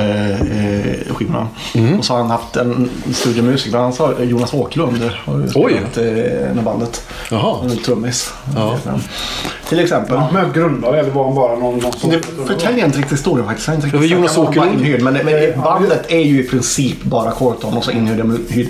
eh, 1.08 1.14
skivorna. 1.14 1.48
Mm. 1.76 2.00
Och 2.00 2.06
så 2.06 2.14
har 2.14 2.20
han 2.20 2.32
haft 2.32 2.56
en 2.56 2.90
studiomusiker. 3.14 3.72
Bland 3.72 3.84
annat 3.86 3.96
så 3.96 4.06
har 4.06 4.24
Jonas 4.24 4.54
Åkerlund 4.54 5.12
har 5.26 5.38
ju 5.38 5.44
Oj. 5.56 5.74
spelat 5.74 5.98
eh, 5.98 6.56
med 6.56 6.64
bandet. 6.64 7.08
Jaha. 7.32 7.58
Han 7.62 7.72
är 7.72 7.76
trummis. 7.76 8.34
Ja. 8.56 8.78
Till 9.70 9.80
exempel. 9.80 10.16
Ja, 10.16 10.30
med 10.34 10.54
grundare 10.54 11.00
eller 11.00 11.12
var 11.12 11.26
han 11.26 11.36
bara 11.36 11.56
någon, 11.56 11.78
någon 11.80 11.94
som... 11.94 12.10
Det 12.10 12.22
förtäljer 12.48 12.86
inte 12.86 12.98
riktigt 12.98 13.18
historien 13.18 13.48
faktiskt. 13.48 13.59
Jag 13.68 13.74
är 13.74 13.76
inte 13.78 13.88
Det 13.88 13.98
var 13.98 14.06
Jonas 14.06 14.38
Åkerlund. 14.38 14.80
inhyrd, 14.80 15.02
Men, 15.02 15.14
men 15.14 15.62
bandet 15.64 16.06
är 16.12 16.20
ju 16.20 16.40
i 16.40 16.44
princip 16.48 17.04
bara 17.04 17.32
Corton 17.32 17.78
och 17.78 17.84
så 17.84 17.92
inhyrda, 17.92 18.24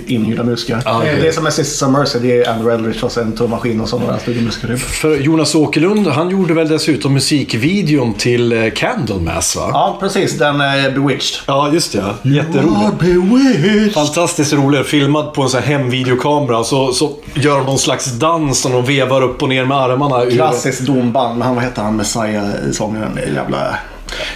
inhyrda 0.06 0.42
musiker. 0.42 0.82
Ah, 0.84 0.98
okej. 0.98 1.18
Det 1.20 1.28
är 1.28 1.32
som 1.32 1.44
med 1.44 1.52
Sisters 1.52 1.82
of 1.88 1.98
Mercy. 1.98 2.18
Det 2.18 2.42
är 2.44 2.50
Andrew 2.50 2.74
Eldridge 2.74 3.06
och 3.06 3.12
så 3.12 3.20
en 3.20 3.32
trummaskin 3.36 3.80
och 3.80 3.88
så 3.88 3.98
några 3.98 4.18
studiomusiker. 4.18 4.76
För 4.76 5.16
Jonas 5.16 5.54
Åkerlund, 5.54 6.06
han 6.06 6.30
gjorde 6.30 6.54
väl 6.54 6.68
dessutom 6.68 7.14
musikvideon 7.14 8.14
till 8.14 8.52
eh, 8.52 8.70
Candlemass 8.70 9.56
va? 9.56 9.70
Ja, 9.72 9.96
precis. 10.00 10.38
Den 10.38 10.60
är 10.60 10.90
Bewitched. 10.90 11.40
Ja, 11.46 11.70
just 11.72 11.92
det. 11.92 12.04
Jätterolig. 12.22 13.92
Fantastiskt 13.94 14.52
rolig. 14.52 14.86
Filmad 14.86 15.32
på 15.32 15.42
en 15.42 15.48
sån 15.48 15.62
här 15.62 15.78
hemvideokamera. 15.78 16.64
Så, 16.64 16.92
så 16.92 17.12
gör 17.34 17.56
de 17.56 17.66
någon 17.66 17.78
slags 17.78 18.06
dans 18.12 18.64
och 18.64 18.70
de 18.70 18.84
vevar 18.84 19.22
upp 19.22 19.42
och 19.42 19.48
ner 19.48 19.64
med 19.64 19.76
armarna. 19.76 20.30
Klassiskt 20.30 20.86
domband. 20.86 21.38
Men 21.38 21.46
han, 21.46 21.54
vad 21.54 21.64
heter 21.64 21.82
han, 21.82 21.96
Messiah-sångaren? 21.96 23.10
Det 23.14 23.22
är 23.22 23.34
Jävla... 23.34 23.76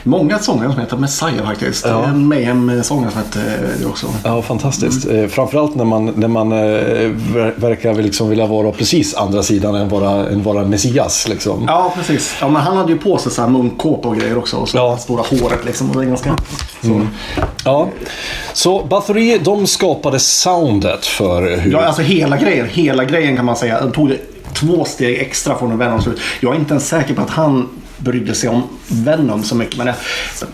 Många 0.03 0.39
sångare 0.39 0.73
som 0.73 0.81
heter 0.81 0.97
Messiah 0.97 1.45
faktiskt. 1.47 1.87
Ja. 1.87 2.05
En 2.05 2.27
Mayhem-sångare 2.29 3.11
som 3.11 3.21
heter 3.21 3.69
det 3.81 3.87
också. 3.87 4.07
Ja, 4.25 4.43
fantastiskt. 4.43 5.07
Eh, 5.11 5.27
framförallt 5.27 5.75
när 5.75 5.85
man, 5.85 6.07
när 6.17 6.29
man 6.29 6.53
eh, 6.53 6.59
ver- 6.59 7.53
verkar 7.57 7.95
liksom 7.95 8.29
vilja 8.31 8.47
vara 8.47 8.73
precis 8.73 9.15
andra 9.15 9.43
sidan 9.43 9.75
än 9.75 9.89
vara, 9.89 10.29
än 10.29 10.43
vara 10.43 10.65
Messias. 10.65 11.29
Liksom. 11.29 11.65
Ja, 11.67 11.93
precis. 11.97 12.37
Ja, 12.41 12.49
men 12.49 12.63
han 12.63 12.77
hade 12.77 12.93
ju 12.93 12.99
på 12.99 13.19
sig 13.19 13.33
så 13.33 13.43
här 13.43 13.49
munkkåpa 13.49 14.09
och 14.09 14.17
grejer 14.17 14.39
också. 14.39 14.57
Och 14.57 14.69
så 14.69 14.77
Ja. 14.77 14.87
Mm. 14.87 14.99
stora 14.99 15.23
håret 15.23 15.65
liksom. 15.65 15.91
Och 15.91 15.97
det 15.97 16.03
är 16.03 16.09
ganska... 16.09 16.37
Så. 16.83 17.01
Ja. 17.65 17.89
Så 18.53 18.85
Bathory, 18.85 19.39
de 19.39 19.67
skapade 19.67 20.19
soundet 20.19 21.07
för 21.07 21.57
hur... 21.61 21.73
Ja, 21.73 21.85
alltså 21.85 22.03
hela 22.03 22.37
grejen. 22.37 22.67
Hela 22.71 23.05
grejen 23.05 23.37
kan 23.37 23.45
man 23.45 23.57
säga. 23.57 23.81
De 23.81 23.93
tog 23.93 24.09
det 24.09 24.19
två 24.55 24.85
steg 24.85 25.19
extra 25.21 25.59
från 25.59 25.79
Venom. 25.79 26.03
Så 26.03 26.11
Jag 26.41 26.55
är 26.55 26.59
inte 26.59 26.71
ens 26.75 26.89
säker 26.89 27.15
på 27.15 27.23
att 27.23 27.31
han 27.31 27.69
brydde 28.05 28.35
sig 28.35 28.49
om 28.49 28.63
Venom 28.89 29.43
så 29.43 29.55
mycket. 29.55 29.77
Men 29.77 29.87
det, 29.87 29.95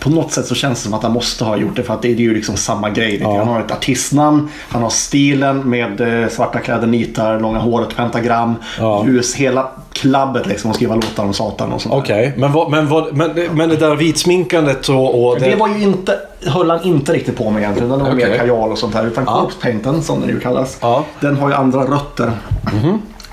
på 0.00 0.10
något 0.10 0.32
sätt 0.32 0.46
så 0.46 0.54
känns 0.54 0.78
det 0.78 0.84
som 0.84 0.94
att 0.94 1.02
han 1.02 1.12
måste 1.12 1.44
ha 1.44 1.56
gjort 1.56 1.76
det. 1.76 1.82
För 1.82 1.94
att 1.94 2.02
det 2.02 2.08
är 2.08 2.14
ju 2.14 2.34
liksom 2.34 2.56
samma 2.56 2.90
grej. 2.90 3.18
Ja. 3.22 3.38
Han 3.38 3.48
har 3.48 3.60
ett 3.60 3.70
artistnamn. 3.70 4.48
Han 4.68 4.82
har 4.82 4.90
stilen 4.90 5.70
med 5.70 6.22
eh, 6.22 6.28
svarta 6.28 6.58
kläder, 6.58 6.86
nitar, 6.86 7.40
långa 7.40 7.58
håret, 7.58 7.96
pentagram, 7.96 8.54
Ja. 8.78 9.04
ljus. 9.06 9.34
Hela 9.34 9.68
klabbet 9.92 10.46
liksom. 10.46 10.70
Och 10.70 10.76
skriva 10.76 10.94
låtar 10.94 11.24
om 11.24 11.32
Satan 11.34 11.72
och 11.72 11.82
sånt. 11.82 11.94
Okej, 11.94 12.34
men, 12.36 12.52
vad, 12.52 12.70
men, 12.70 12.88
vad, 12.88 13.16
men, 13.16 13.30
men 13.52 13.68
det 13.68 13.76
där 13.76 13.96
vitsminkandet 13.96 14.88
och... 14.88 15.24
och 15.26 15.40
Det 15.40 15.56
var 15.56 15.68
ju 15.68 15.82
inte, 15.82 16.18
höll 16.46 16.70
han 16.70 16.82
inte 16.82 17.12
riktigt 17.12 17.36
på 17.36 17.50
med 17.50 17.60
egentligen. 17.62 17.90
Den 17.90 18.00
var 18.00 18.12
mer 18.12 18.26
Okej. 18.26 18.38
kajal 18.38 18.72
och 18.72 18.78
sånt 18.78 18.94
här. 18.94 19.06
Utan 19.06 19.24
Ja. 19.26 19.40
corpse 19.40 19.58
painten, 19.62 20.02
som 20.02 20.20
den 20.20 20.28
ju 20.28 20.40
kallas, 20.40 20.78
Ja. 20.80 21.04
Den 21.20 21.36
har 21.36 21.48
ju 21.48 21.54
andra 21.54 21.80
rötter. 21.84 22.32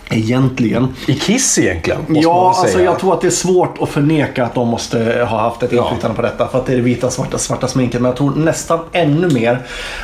Egentligen. 0.10 0.88
I 1.08 1.14
Kiss 1.14 1.58
egentligen, 1.58 2.00
måste 2.00 2.14
man 2.14 2.22
Ja, 2.24 2.50
väl 2.50 2.60
alltså 2.66 2.82
jag 2.82 3.00
tror 3.00 3.14
att 3.14 3.22
det 3.22 3.28
är 3.28 3.32
svårt 3.32 3.82
att 3.82 3.90
förneka 3.90 4.46
att 4.46 4.56
de 4.56 4.68
måste 4.68 5.26
ha 5.30 5.40
haft 5.40 5.64
ett 5.64 5.72
Ja. 5.72 5.84
inflytande 5.84 6.16
på 6.16 6.22
detta. 6.22 6.48
För 6.48 6.60
att 6.60 6.66
det 6.66 6.74
är 6.74 6.78
det 6.78 6.82
vita, 6.82 7.10
svarta, 7.10 7.38
svarta 7.38 7.68
sminket. 7.68 8.02
Men 8.02 8.10
jag 8.10 8.18
tror 8.18 8.36
nästan 8.36 8.80
ännu 8.94 9.30
mer 9.30 9.60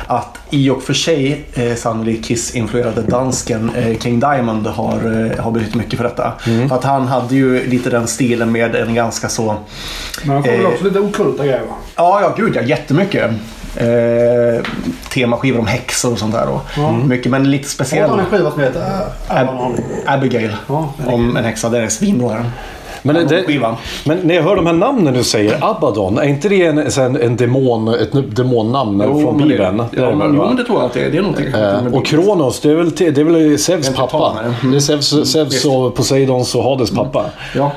att 0.06 0.38
i 0.50 0.70
och 0.70 0.82
för 0.82 0.94
sig 0.94 1.44
eh, 1.54 1.74
sannolikt 1.74 2.24
Kiss-influerade 2.24 3.02
dansken 3.02 3.70
eh, 3.76 3.98
King 3.98 4.20
Diamond 4.20 4.66
har, 4.66 5.30
eh, 5.36 5.44
har 5.44 5.50
betytt 5.50 5.74
mycket 5.74 5.96
för 5.96 6.04
detta. 6.04 6.32
Mm. 6.46 6.68
För 6.68 6.76
att 6.76 6.84
han 6.84 7.06
hade 7.06 7.34
ju 7.34 7.66
lite 7.66 7.90
den 7.90 8.06
stilen 8.06 8.52
med 8.52 8.74
en 8.74 8.94
ganska 8.94 9.28
så... 9.28 9.56
Men 10.22 10.30
han 10.34 10.42
väl 10.42 10.60
Eh. 10.60 10.66
också 10.68 10.84
lite 10.84 10.98
okulta 11.00 11.44
grejer 11.44 11.60
va? 11.60 11.74
Ja, 11.96 12.20
ja 12.20 12.34
gud 12.36 12.56
ja, 12.56 12.62
jättemycket. 12.62 13.30
Eh, 13.76 14.62
temaskivor 15.12 15.58
om 15.60 15.66
häxor 15.66 16.12
och 16.12 16.18
sånt 16.18 16.34
där. 16.34 16.48
Och 16.48 16.94
Mycket, 17.06 17.30
men 17.30 17.50
lite 17.50 17.64
Har 17.64 17.68
speciell. 17.68 18.10
han 18.10 18.18
en 18.20 18.26
skiva 18.26 18.50
som 18.50 18.60
heter... 18.60 18.82
Ab- 19.28 19.78
Abigail. 20.06 20.50
Ja, 20.68 20.88
om 21.06 21.36
en 21.36 21.44
häxa. 21.44 21.68
Den 21.68 21.84
är 21.84 21.88
svinbra 21.88 22.34
den. 22.34 22.50
Men, 23.06 23.26
det, 23.28 23.42
skivan. 23.42 23.76
men 24.04 24.18
när 24.18 24.34
jag 24.34 24.42
hör 24.42 24.56
de 24.56 24.66
här 24.66 24.72
namnen 24.72 25.14
du 25.14 25.24
säger, 25.24 25.58
Abaddon, 25.70 26.18
är 26.18 26.22
inte 26.24 26.48
det 26.48 26.66
en, 26.66 26.78
en, 26.78 27.16
en 27.20 27.36
demon, 27.36 27.88
ett 27.94 28.36
demonnamn 28.36 29.02
från 29.02 29.36
men 29.38 29.48
Bibeln? 29.48 29.76
Det, 29.76 29.84
Det 29.92 30.00
är 30.00 30.02
ja, 30.02 30.10
men, 30.10 30.18
väl, 30.18 30.36
jo, 30.36 30.46
men 30.46 30.56
det 30.56 30.64
tror 30.64 30.78
jag 30.78 30.86
att 30.86 30.92
det 30.92 31.00
är. 31.04 31.10
Det 31.10 31.18
är 31.18 31.22
någonting. 31.22 31.46
Eh, 31.46 31.94
och 31.94 32.06
Kronos, 32.06 32.60
det 32.60 32.70
är 32.70 32.74
väl, 32.74 32.90
det 32.90 33.18
är 33.18 33.24
väl 33.24 33.58
Zeus 33.58 33.94
pappa? 33.94 34.34
Mm. 34.44 34.70
Det 34.70 34.76
är 34.76 34.80
Zeus, 34.80 35.32
Zeus 35.32 35.64
och 35.64 35.94
Poseidons 35.94 36.54
och 36.54 36.64
Hades 36.64 36.90
pappa. 36.90 37.24
Ja. 37.54 37.72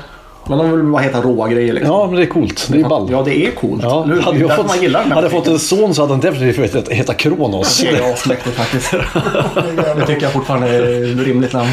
Men 0.49 0.57
de 0.57 0.71
vill 0.71 0.83
bara 0.83 1.01
heta 1.01 1.21
råa 1.21 1.47
grejer 1.47 1.73
liksom. 1.73 1.93
Ja, 1.95 2.05
men 2.07 2.15
det 2.15 2.21
är 2.21 2.25
coolt. 2.25 2.67
Det 2.71 2.79
är 2.79 2.89
ball. 2.89 3.07
Ja, 3.11 3.21
det 3.25 3.45
är 3.45 3.51
coolt. 3.51 3.83
Ja, 3.83 4.03
hur? 4.03 4.21
hade 4.21 4.37
jag 4.39 4.55
fått, 4.55 4.67
man 4.67 4.81
gillar 4.81 5.03
hade 5.03 5.21
jag 5.21 5.31
fått 5.31 5.47
en 5.47 5.59
son 5.59 5.95
så 5.95 6.01
hade 6.01 6.13
han 6.13 6.19
definitivt 6.21 6.75
heta, 6.75 6.93
heta 6.93 7.13
Kronos. 7.13 7.79
Det 7.81 7.87
är 7.87 8.13
asmäktigt 8.13 8.55
faktiskt. 8.55 8.91
det 9.97 10.05
tycker 10.07 10.21
jag 10.21 10.31
fortfarande 10.31 10.67
är 10.67 11.11
ett 11.11 11.25
rimligt 11.27 11.53
namn. 11.53 11.69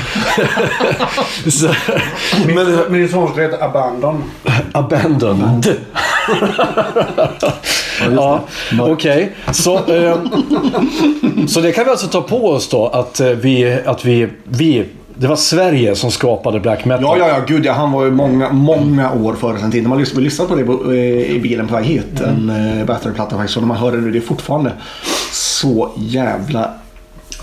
Så- 1.51 1.69
Min, 2.47 2.79
min 2.89 3.09
son 3.09 3.33
ska 3.33 3.41
heta 3.43 3.65
Abandon. 3.65 4.23
Abandoned. 4.73 5.77
ja, 8.17 8.41
Okej, 8.81 9.33
så, 9.53 9.77
eh, 9.77 10.17
så 11.49 11.61
det 11.61 11.73
kan 11.73 11.85
vi 11.85 11.91
alltså 11.91 12.07
ta 12.07 12.21
på 12.21 12.49
oss 12.49 12.69
då 12.69 12.87
att 12.87 13.21
eh, 13.21 13.27
vi, 13.29 13.79
att 13.87 14.05
vi, 14.05 14.29
vi 14.45 14.85
det 15.15 15.27
var 15.27 15.37
Sverige 15.37 15.97
som 15.97 16.11
skapade 16.11 16.61
black 16.61 16.85
metal. 16.85 17.05
Ja, 17.05 17.17
ja, 17.19 17.29
ja. 17.29 17.45
Gud 17.47 17.67
ja. 17.67 17.73
Han 17.73 17.93
var 17.93 18.05
ju 18.05 18.11
många, 18.11 18.53
många 18.53 19.13
år 19.13 19.35
före 19.35 19.59
sin 19.59 19.73
tid. 19.73 19.83
När 19.83 19.89
man 19.89 19.99
lyssnade, 19.99 20.65
på 20.65 20.85
det 20.85 20.97
eh, 20.97 21.37
i 21.37 21.41
bilen 21.43 21.69
på 21.69 21.75
väg 21.75 21.85
hit. 21.85 22.21
En 22.21 22.51
uh, 22.51 22.85
Battery-platta 22.85 23.37
faktiskt. 23.37 23.57
Och 23.57 23.63
när 23.63 23.69
man 23.69 23.77
hör 23.77 23.93
det 23.93 23.99
nu, 23.99 24.11
det 24.11 24.19
är 24.19 24.21
fortfarande 24.21 24.73
så 25.33 25.91
jävla 25.97 26.71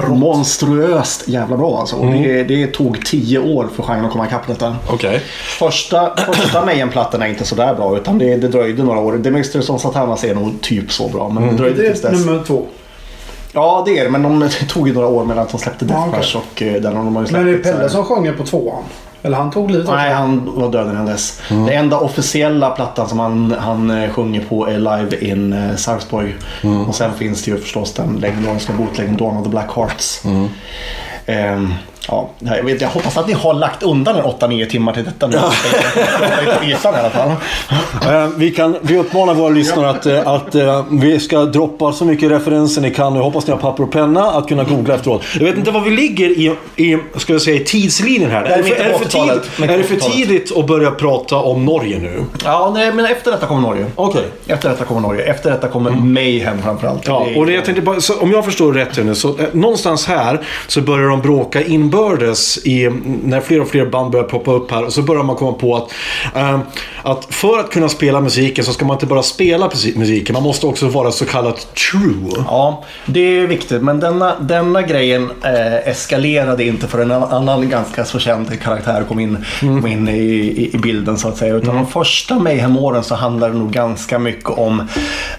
monstruöst 0.10 1.28
jävla 1.28 1.58
bra 1.58 1.80
alltså. 1.80 1.96
Och 1.96 2.12
det, 2.12 2.44
det 2.44 2.68
tog 2.68 3.06
tio 3.06 3.40
år 3.40 3.68
för 3.76 3.84
genren 3.84 4.06
att 4.06 4.12
komma 4.12 4.28
ikapp 4.28 4.48
detta. 4.48 4.76
Okej. 4.88 5.22
Första, 5.60 6.16
första 6.34 6.66
Mayhem-plattan 6.66 7.22
är 7.22 7.28
inte 7.28 7.46
så 7.46 7.56
där 7.56 7.76
bra 7.76 7.98
utan 7.98 8.18
det, 8.18 8.38
det 8.38 8.48
dröjde 8.48 8.84
några 8.84 9.00
år. 9.00 9.32
Mistress 9.32 9.70
of 9.70 9.82
Satanas 9.82 10.24
är 10.24 10.36
nog 10.36 10.62
typ 10.62 10.92
så 10.92 11.10
bra 11.10 11.30
men 11.30 11.48
det 11.48 11.54
dröjde 11.54 11.82
Det 11.82 11.90
tills 11.90 12.06
är 12.06 12.12
dess. 12.12 12.26
nummer 12.26 12.44
två. 12.48 12.66
Ja 13.54 13.84
det 13.86 14.00
är 14.00 14.04
det 14.04 14.10
men 14.10 14.24
de 14.24 14.50
tog 14.70 14.88
ju 14.88 14.94
några 14.94 15.08
år 15.08 15.26
mellan 15.26 15.44
att 15.44 15.52
de 15.52 15.58
släppte 15.58 15.86
Death 15.86 16.08
Ja. 16.12 16.16
Crash 16.18 16.38
och 16.38 16.62
eh, 16.62 16.82
den 16.82 16.96
har 16.96 17.04
de 17.04 17.16
har 17.16 17.24
ju 17.24 17.28
släppt. 17.28 17.46
Men 17.46 17.54
det 17.62 17.70
är. 17.70 17.74
Pelle 17.74 17.90
som 17.90 18.04
sjunger 18.06 18.34
på 18.34 18.46
tvåan. 18.46 18.84
Eller 19.24 19.38
han 19.38 19.52
tog 19.52 19.72
livet 19.72 19.88
Nej, 19.88 20.14
han 20.14 20.52
var 20.56 20.72
död 20.72 20.90
innan 20.92 21.06
dess. 21.06 21.42
Den 21.50 21.70
enda 21.70 21.98
officiella 22.00 22.70
plattan 22.70 23.10
som 23.10 23.20
han, 23.20 23.56
han 23.60 23.90
eh, 24.04 24.10
sjunger 24.12 24.42
på 24.50 24.68
är 24.70 24.78
Live 24.78 25.18
in 25.20 25.54
eh, 25.54 25.76
Sarpsborg. 25.76 26.36
Och 26.88 26.96
sen 26.96 27.14
finns 27.14 27.44
det 27.44 27.52
ju 27.52 27.58
förstås 27.58 27.94
den 27.94 28.16
legendariska 28.16 28.74
bootleggen 28.74 29.18
Dawn 29.18 29.38
of 29.38 29.44
the 29.44 29.50
Black 29.50 29.76
Hearts. 29.76 30.24
Ehm, 31.26 31.74
ja, 32.08 32.30
jag, 32.40 32.64
vet, 32.64 32.82
jag 32.82 32.90
hoppas 32.90 33.18
att 33.18 33.28
ni 33.28 33.34
har 33.34 33.54
lagt 33.54 33.84
undan 33.84 34.16
en 34.16 34.24
8-9 34.24 34.70
timmar 34.70 34.94
till 34.94 35.04
detta 35.04 35.28
nu. 35.28 35.38
Ytan 36.64 36.96
i 36.96 36.98
alla 36.98 37.10
fall. 37.10 37.30
Eh, 38.14 38.28
Vi, 38.38 38.52
kan, 38.52 38.78
vi 38.82 38.98
uppmanar 38.98 39.34
våra 39.34 39.50
lyssnare 39.50 39.90
att, 39.90 40.06
eh, 40.06 40.28
att 40.28 40.56
eh, 40.56 40.86
vi 40.92 41.20
ska 41.20 41.40
droppa 41.46 41.94
så 41.94 42.06
mycket 42.06 42.32
referenser 42.32 42.82
ni 42.82 42.92
kan. 42.94 43.16
Jag 43.16 43.24
hoppas 43.24 43.48
ni 43.48 43.52
har 43.54 43.60
papper 43.60 43.84
och 43.84 43.92
penna 43.92 44.24
att 44.32 44.48
kunna 44.48 44.64
googla 44.64 44.96
efteråt. 44.96 45.22
Jag 45.40 45.46
vet 45.46 45.58
inte 45.58 45.72
var 45.72 45.82
vi 45.82 45.90
ligger 45.90 46.30
i, 46.30 46.56
i, 46.76 46.98
ska 47.18 47.34
jag 47.34 47.42
säga, 47.42 47.64
tidslinjen 47.66 48.32
här. 48.32 48.44
Det 48.44 48.50
är 48.50 48.54
Är 48.54 48.64
det, 48.64 48.64
för, 48.64 48.70
mitten 48.70 48.86
är, 48.86 48.94
på 48.94 49.04
det 49.04 49.10
för 49.10 49.18
80-talet. 49.20 49.44
tidigt, 49.58 49.70
är 49.72 49.78
det 49.78 49.84
för 49.84 49.96
80-talet. 49.96 50.16
tidigt 50.16 50.58
att 50.58 50.68
börja 50.68 50.92
prata 50.92 51.36
om 51.36 51.66
Norge 51.66 52.00
nu? 52.00 52.24
Ja, 52.44 52.72
nej, 52.74 52.94
men 52.94 53.06
efter 53.06 53.32
detta 53.32 53.46
kommer 53.48 53.62
Norge. 53.62 53.86
Okej. 53.96 54.24
Efter 54.48 54.70
detta 54.70 54.86
kommer 54.86 55.02
Norge. 55.02 55.24
Efter 55.24 55.52
detta 55.52 55.68
kommer 55.68 55.92
Mayhem 55.92 56.62
framförallt. 56.62 57.08
Ja, 57.08 57.28
och 57.38 57.46
det, 57.46 57.54
jag 57.54 57.66
tänkte 57.66 57.82
bara, 57.82 57.98
om 58.22 58.32
jag 58.32 58.46
förstår 58.46 58.74
rätt 58.74 58.98
nu, 59.06 59.16
så 59.16 59.28
eh, 59.30 59.34
någonstans 59.52 60.08
här 60.08 60.42
så 60.68 60.82
börjar 60.82 61.08
de 61.10 61.22
bråka 61.22 61.62
inbördes 61.92 62.66
i, 62.66 62.90
när 63.24 63.42
fler 63.42 63.62
och 63.62 63.68
fler 63.68 63.86
band 63.86 64.12
börjar 64.12 64.26
poppa 64.26 64.52
upp 64.52 64.72
här. 64.72 64.86
Och 64.86 64.94
så 64.94 65.02
börjar 65.02 65.24
man 65.24 65.36
komma 65.36 65.54
på 65.54 65.76
att, 65.76 65.92
eh, 66.36 66.60
att 67.04 67.26
för 67.30 67.60
att 67.60 67.70
kunna 67.70 67.90
spela 67.90 68.22
musiken 68.22 68.66
så 68.66 68.74
ska 68.74 68.86
man 68.86 68.96
inte 68.96 69.06
bara 69.06 69.24
spela 69.24 69.70
musiken, 69.96 70.34
man 70.34 70.44
måste 70.44 70.68
också 70.68 70.88
vara 70.88 71.12
så 71.12 71.26
kallat 71.26 71.76
true. 71.76 72.44
Ja, 72.48 72.84
det 73.06 73.20
är 73.20 73.48
viktigt. 73.48 73.82
Men 73.82 74.00
denna, 74.00 74.40
denna 74.40 74.82
grejen 74.82 75.32
eh, 75.44 75.88
eskalerade 75.90 76.64
inte 76.64 76.88
för 76.88 77.00
en 77.00 77.12
annan 77.12 77.70
ganska 77.70 78.06
så 78.06 78.20
känd 78.20 78.62
karaktär 78.62 79.04
kom 79.08 79.20
in, 79.20 79.46
kom 79.60 79.88
in 79.88 80.08
i, 80.08 80.12
i, 80.12 80.76
i 80.76 80.78
bilden 80.78 81.18
så 81.18 81.28
att 81.28 81.38
säga. 81.38 81.56
Utan 81.56 81.76
de 81.76 81.88
första 81.88 82.40
Mayhem-åren 82.40 83.04
så 83.04 83.16
handlade 83.16 83.54
det 83.54 83.60
nog 83.60 83.72
ganska 83.72 84.20
mycket 84.20 84.50
om 84.50 84.88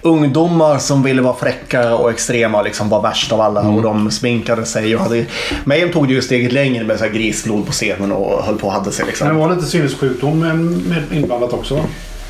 ungdomar 0.02 0.78
som 0.78 1.02
ville 1.02 1.22
vara 1.22 1.34
fräcka 1.34 1.94
och 1.94 2.10
extrema 2.10 2.58
och 2.58 2.64
liksom 2.64 2.88
var 2.88 3.02
värst 3.02 3.32
av 3.32 3.40
alla. 3.40 3.60
Och 3.60 3.82
de 3.82 4.10
sminkade 4.10 4.66
sig 4.66 4.96
och 4.96 5.02
hade... 5.02 5.24
Mayhem 5.64 5.92
tog 5.92 6.08
det 6.08 6.14
ju 6.14 6.22
steget 6.42 6.52
längre 6.52 6.84
med 6.84 6.98
så 6.98 7.04
här 7.04 7.12
grisblod 7.12 7.66
på 7.66 7.72
scenen 7.72 8.12
och 8.12 8.44
höll 8.44 8.58
på 8.58 8.66
och 8.66 8.72
hade 8.72 8.92
sig 8.92 9.06
liksom. 9.06 9.26
Men 9.26 9.36
det 9.36 9.42
var 9.42 9.54
lite 9.54 9.66
sinnessjukdom 9.66 10.40
med, 10.88 11.02
inblandat 11.12 11.52
också? 11.52 11.84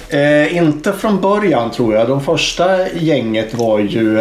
Eh, 0.09 0.57
inte 0.57 0.92
från 0.92 1.20
början 1.20 1.70
tror 1.70 1.94
jag. 1.94 2.09
De 2.09 2.20
första 2.20 2.88
gänget 2.88 3.55
var 3.55 3.79
ju, 3.79 4.20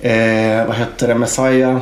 eh, 0.00 0.66
vad 0.66 0.76
hette 0.76 1.06
det, 1.06 1.14
Messiah, 1.14 1.80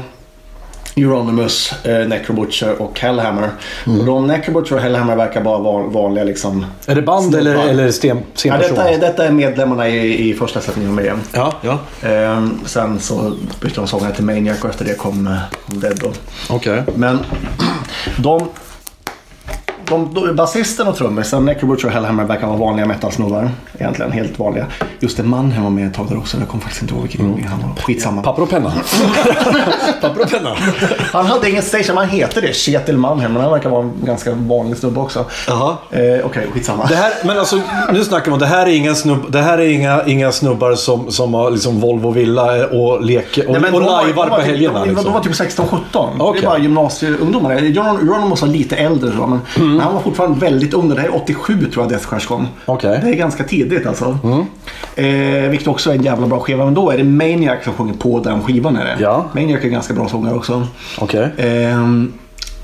Euronymous, 0.96 1.72
eh, 1.84 2.08
Necrobutcher 2.08 2.82
och 2.82 3.00
Hellhammer. 3.00 3.50
Och 3.86 4.04
de 4.04 4.26
Necrobutcher 4.26 4.74
och 4.74 4.80
Hellhammer 4.80 5.16
verkar 5.16 5.40
bara 5.40 5.58
vara 5.58 5.86
vanliga 5.86 6.24
liksom. 6.24 6.66
Är 6.86 6.94
det 6.94 7.02
band 7.02 7.34
eller, 7.34 7.54
Snubbar. 7.54 7.68
eller 7.70 7.90
sten, 7.90 8.22
Ja, 8.44 8.56
detta, 8.58 8.90
är, 8.90 8.98
detta 8.98 9.26
är 9.26 9.30
medlemmarna 9.30 9.88
i, 9.88 10.30
i 10.30 10.34
första 10.34 10.60
sättningen 10.60 10.94
med 10.94 11.04
igen. 11.04 11.20
Ja, 11.32 11.52
ja. 11.60 11.78
Eh, 12.08 12.46
sen 12.66 13.00
så 13.00 13.32
bytte 13.60 13.74
de 13.80 13.86
sångare 13.86 14.14
till 14.14 14.24
Maniac 14.24 14.64
och 14.64 14.70
efter 14.70 14.84
det 14.84 14.94
kom 14.94 15.26
eh, 15.26 15.38
Dead 15.66 16.00
då. 16.00 16.12
Okej. 16.50 16.82
Men 16.94 17.18
de, 18.18 18.48
de, 19.90 20.14
de, 20.14 20.36
basisten 20.36 20.86
och 20.88 20.96
trummisen, 20.96 21.44
Necrobutcher 21.44 21.86
och 21.86 21.92
Hellhammer 21.92 22.24
verkar 22.24 22.46
vara 22.46 22.56
vanliga 22.56 22.86
metalsnubbar. 22.86 23.50
Egentligen 23.78 24.12
helt 24.12 24.38
vanliga. 24.38 24.66
Just 25.00 25.16
det, 25.16 25.22
Mannheim 25.22 25.62
var 25.62 25.70
med 25.70 25.86
ett 25.86 25.94
tag 25.94 26.06
där 26.08 26.18
också. 26.18 26.36
Jag 26.38 26.48
kommer 26.48 26.62
faktiskt 26.62 26.82
inte 26.82 26.94
ihåg 26.94 27.02
vilken 27.02 27.30
gång 27.30 27.46
han 27.50 27.58
var. 27.60 27.82
Skitsamma. 27.82 28.22
Papper 28.22 28.42
och 28.42 28.50
penna. 28.50 28.72
Papper 30.00 30.20
och 30.22 30.30
penna. 30.30 30.56
Han 31.12 31.26
hade 31.26 31.50
ingen 31.50 31.62
station, 31.62 31.96
han 31.96 32.08
heter 32.08 32.42
det. 32.42 32.56
Kjetil 32.56 32.96
Mannheim. 32.96 33.32
Men 33.32 33.42
han 33.42 33.50
verkar 33.52 33.70
vara 33.70 33.82
en 33.82 33.92
ganska 34.04 34.32
vanlig 34.34 34.76
snubbe 34.78 35.00
också. 35.00 35.24
Jaha. 35.48 35.76
Eh, 35.90 36.26
Okej, 36.26 36.46
skitsamma. 36.52 36.86
Det 36.86 36.94
här, 36.94 37.12
men 37.24 37.38
alltså, 37.38 37.60
nu 37.92 38.04
snackar 38.04 38.30
man 38.30 38.40
det 38.40 38.46
här 38.46 38.66
är 38.66 38.70
inga, 38.70 38.94
snubb, 38.94 39.32
det 39.32 39.40
här 39.40 39.58
är 39.58 39.68
inga, 39.68 40.02
inga 40.06 40.32
snubbar 40.32 40.74
som, 40.74 41.10
som 41.12 41.34
har 41.34 41.50
liksom 41.50 41.80
Volvo 41.80 42.10
Villa 42.10 42.66
och 42.66 43.02
leker 43.04 43.48
och, 43.48 43.60
Nej, 43.60 43.70
och 43.72 43.80
de 43.80 43.86
var- 43.86 44.02
lajvar 44.02 44.24
de 44.24 44.30
var 44.30 44.36
på 44.38 44.42
typ- 44.42 44.46
helgerna. 44.52 44.78
De, 44.78 44.84
de 44.88 44.90
Liksom. 44.94 45.12
var 45.12 45.20
typ 45.20 45.32
16-17. 45.32 46.08
Okej. 46.18 46.40
Det 46.40 46.46
var 46.46 46.58
gymnasieungdomar. 46.58 47.54
John 47.54 47.86
Ronald 48.08 48.40
var 48.40 48.48
lite 48.48 48.76
äldre 48.76 49.10
men, 49.26 49.40
Mm. 49.56 49.79
Men 49.80 49.86
han 49.86 49.94
var 49.94 50.02
fortfarande 50.02 50.40
väldigt 50.40 50.74
ung. 50.74 50.88
Det 50.88 51.00
här 51.00 51.08
är 51.08 51.14
87 51.14 51.70
tror 51.72 51.84
jag 51.84 51.90
Death 51.92 52.08
Crash 52.08 52.26
kom. 52.26 52.40
Mm. 52.40 53.00
Det 53.00 53.10
är 53.10 53.14
ganska 53.14 53.44
tidigt 53.44 53.86
alltså. 53.86 54.18
Eh, 54.96 55.50
vilket 55.50 55.68
också 55.68 55.90
är 55.90 55.94
en 55.94 56.02
jävla 56.02 56.26
bra 56.26 56.40
skiva. 56.40 56.64
Men 56.64 56.74
då 56.74 56.90
är 56.90 56.98
det 56.98 57.04
Maniac 57.04 57.64
som 57.64 57.72
sjunger 57.72 57.94
på 57.94 58.20
den 58.20 58.42
skivan. 58.42 58.76
Är 58.76 58.84
det. 58.84 58.96
Ja. 59.00 59.26
Maniac 59.32 59.64
är 59.64 59.68
ganska 59.68 59.94
bra 59.94 60.08
sångare 60.08 60.34
också. 60.34 60.66
Okej. 60.98 61.28
Ehm, 61.38 62.12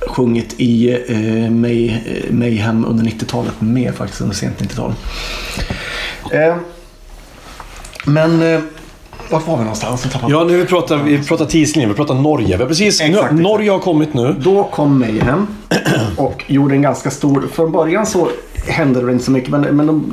sjungit 0.09 0.55
i 0.57 0.90
eh, 1.09 1.51
May, 1.51 1.88
eh, 1.88 2.30
Mayhem 2.30 2.84
under 2.84 3.05
90-talet 3.05 3.61
med 3.61 3.95
faktiskt, 3.95 4.20
under 4.20 4.34
sent 4.34 4.61
90-tal. 4.62 4.93
Ehm, 6.32 6.59
men 8.05 8.55
eh, 8.55 8.61
vart 9.31 9.47
var 9.47 9.57
vi 9.57 9.62
någonstans? 9.62 10.07
Ja, 10.29 10.45
nu 10.45 10.57
vi 10.57 10.66
pratar 10.66 10.97
vi 10.97 11.22
pratar 11.22 11.45
tidslinjen, 11.45 11.91
vi 11.91 11.97
pratar 11.97 12.14
Norge. 12.14 12.57
Vi 12.57 12.62
har 12.62 12.68
precis, 12.68 13.01
Exakt, 13.01 13.35
nu. 13.35 13.43
Norge 13.43 13.70
har 13.70 13.79
kommit 13.79 14.14
nu. 14.14 14.35
Då 14.39 14.64
kom 14.64 14.99
Mayhem 14.99 15.47
och 16.16 16.45
gjorde 16.47 16.74
en 16.74 16.83
ganska 16.83 17.11
stor... 17.11 17.45
Från 17.53 17.72
början 17.72 18.07
så 18.07 18.29
hände 18.66 19.07
det 19.07 19.12
inte 19.12 19.24
så 19.24 19.31
mycket 19.31 19.51
men, 19.51 19.61
men 19.61 19.87
de, 19.87 20.12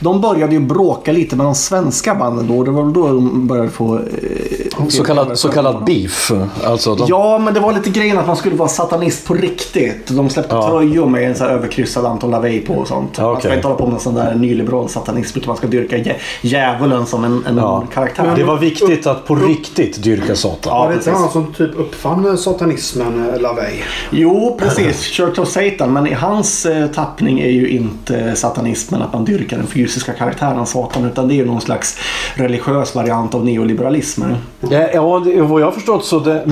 de 0.00 0.20
började 0.20 0.54
ju 0.54 0.60
bråka 0.60 1.12
lite 1.12 1.36
med 1.36 1.46
de 1.46 1.54
svenska 1.54 2.14
banden 2.14 2.46
då. 2.48 2.62
Det 2.64 2.70
var 2.70 2.82
väl 2.82 2.92
då 2.92 3.06
de 3.06 3.46
började 3.46 3.68
få... 3.70 3.94
Eh, 3.98 4.02
Så 4.88 5.04
kallad, 5.04 5.38
så 5.38 5.48
kallad 5.48 5.84
beef. 5.84 6.32
Alltså, 6.64 6.94
de, 6.94 7.06
Ja, 7.08 7.38
men 7.38 7.54
det 7.54 7.60
var 7.60 7.72
lite 7.72 7.90
grejen 7.90 8.18
att 8.18 8.26
man 8.26 8.36
skulle 8.36 8.56
vara 8.56 8.68
satanist 8.68 9.26
på 9.26 9.34
riktigt. 9.34 10.06
De 10.08 10.30
släppte 10.30 10.54
Ja. 10.54 10.68
tröjor 10.70 11.06
med 11.06 11.28
en 11.28 11.34
så 11.34 11.44
här 11.44 11.50
överkryssad 11.50 12.04
Anton 12.06 12.30
LaVey 12.30 12.60
på 12.60 12.74
och 12.74 12.88
sånt. 12.88 13.10
Ja, 13.18 13.32
Man 13.32 13.40
ska 13.40 13.54
inte 13.54 13.66
hålla 13.66 13.78
på 13.78 13.86
med 13.86 14.00
sån 14.00 14.14
där 14.14 14.34
nyliberal 14.34 14.88
satanism 14.88 15.38
utan 15.38 15.48
man 15.48 15.56
ska 15.56 15.66
dyrka 15.66 15.96
djä- 15.96 16.16
djävulen 16.42 17.06
som 17.06 17.24
en, 17.24 17.44
en 17.48 17.56
Ja. 17.56 17.84
karaktär. 17.94 18.32
det 18.36 18.44
var 18.44 18.58
viktigt 18.58 19.06
att 19.06 19.26
på 19.26 19.34
riktigt 19.34 20.02
dyrka 20.02 20.34
Satan. 20.36 20.58
Ja, 20.64 20.78
var 20.78 20.88
det 20.88 20.94
inte 20.94 21.10
han 21.10 21.30
som 21.30 21.52
typ 21.52 21.78
uppfann 21.78 22.38
satanismen, 22.38 23.30
eh, 23.34 23.40
LaVey? 23.40 23.74
Jo, 24.10 24.56
precis. 24.60 25.02
Church 25.06 25.38
of 25.38 25.48
Satan. 25.48 25.92
Men 25.92 26.06
i 26.06 26.12
hans 26.12 26.66
eh, 26.66 26.86
tappning 26.86 27.40
är 27.40 27.50
ju 27.50 27.68
inte 27.68 28.36
satanismen 28.36 29.02
att 29.02 29.12
man 29.12 29.24
dyrkar 29.24 29.56
den 29.56 29.66
fysiska 29.94 30.12
karaktären 30.12 30.66
Satan. 30.66 31.04
Utan 31.04 31.28
det 31.28 31.34
är 31.34 31.36
ju 31.36 31.46
någon 31.46 31.60
slags 31.60 31.98
religiös 32.34 32.94
variant 32.94 33.34
av 33.34 33.44
neoliberalismen. 33.44 34.36
Ja, 34.60 34.88
ja, 34.94 35.02
vad 35.44 35.60
jag 35.60 35.66
har 35.66 35.72
förstått 35.72 36.04
så 36.04 36.18
det, 36.18 36.44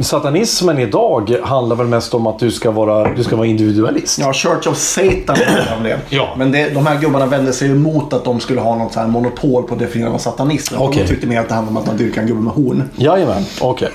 satanismen 0.00 0.78
idag 0.78 1.36
handlar 1.42 1.76
väl 1.76 1.86
mest 1.86 2.14
om 2.14 2.26
att 2.26 2.38
du 2.38 2.50
ska 2.50 2.70
vara, 2.70 3.14
du 3.14 3.24
ska 3.24 3.36
vara 3.36 3.46
individualist. 3.46 4.18
Ja, 4.18 4.32
Church 4.32 4.66
of 4.66 4.76
Satan 4.76 5.36
är 5.36 5.82
det. 5.82 5.98
Ja. 6.08 6.34
Men 6.36 6.52
det, 6.52 6.74
de 6.74 6.86
här 6.86 7.00
gubbarna 7.00 7.26
vände 7.26 7.52
sig 7.52 7.70
emot 7.70 8.12
att 8.12 8.24
de 8.24 8.40
skulle 8.40 8.60
ha 8.60 8.76
något 8.76 8.92
så 8.92 9.00
här 9.00 9.06
monopol 9.06 9.62
på 9.62 9.74
att 9.74 9.80
definiera 9.80 10.10
vad 10.10 10.20
satanism 10.20 10.74
är. 10.74 10.82
Okej. 10.82 11.02
De 11.02 11.08
tyckte 11.08 11.26
mer 11.26 11.40
att 11.40 11.48
det 11.48 11.54
handlade 11.54 11.78
om 11.78 11.82
att 11.82 11.86
man 11.86 11.96
dyrkar 11.96 12.20
en 12.22 12.28
gubbe 12.28 12.40
med 12.40 12.52
horn. 12.52 12.82
Jajamän, 12.96 13.44
okej. 13.60 13.90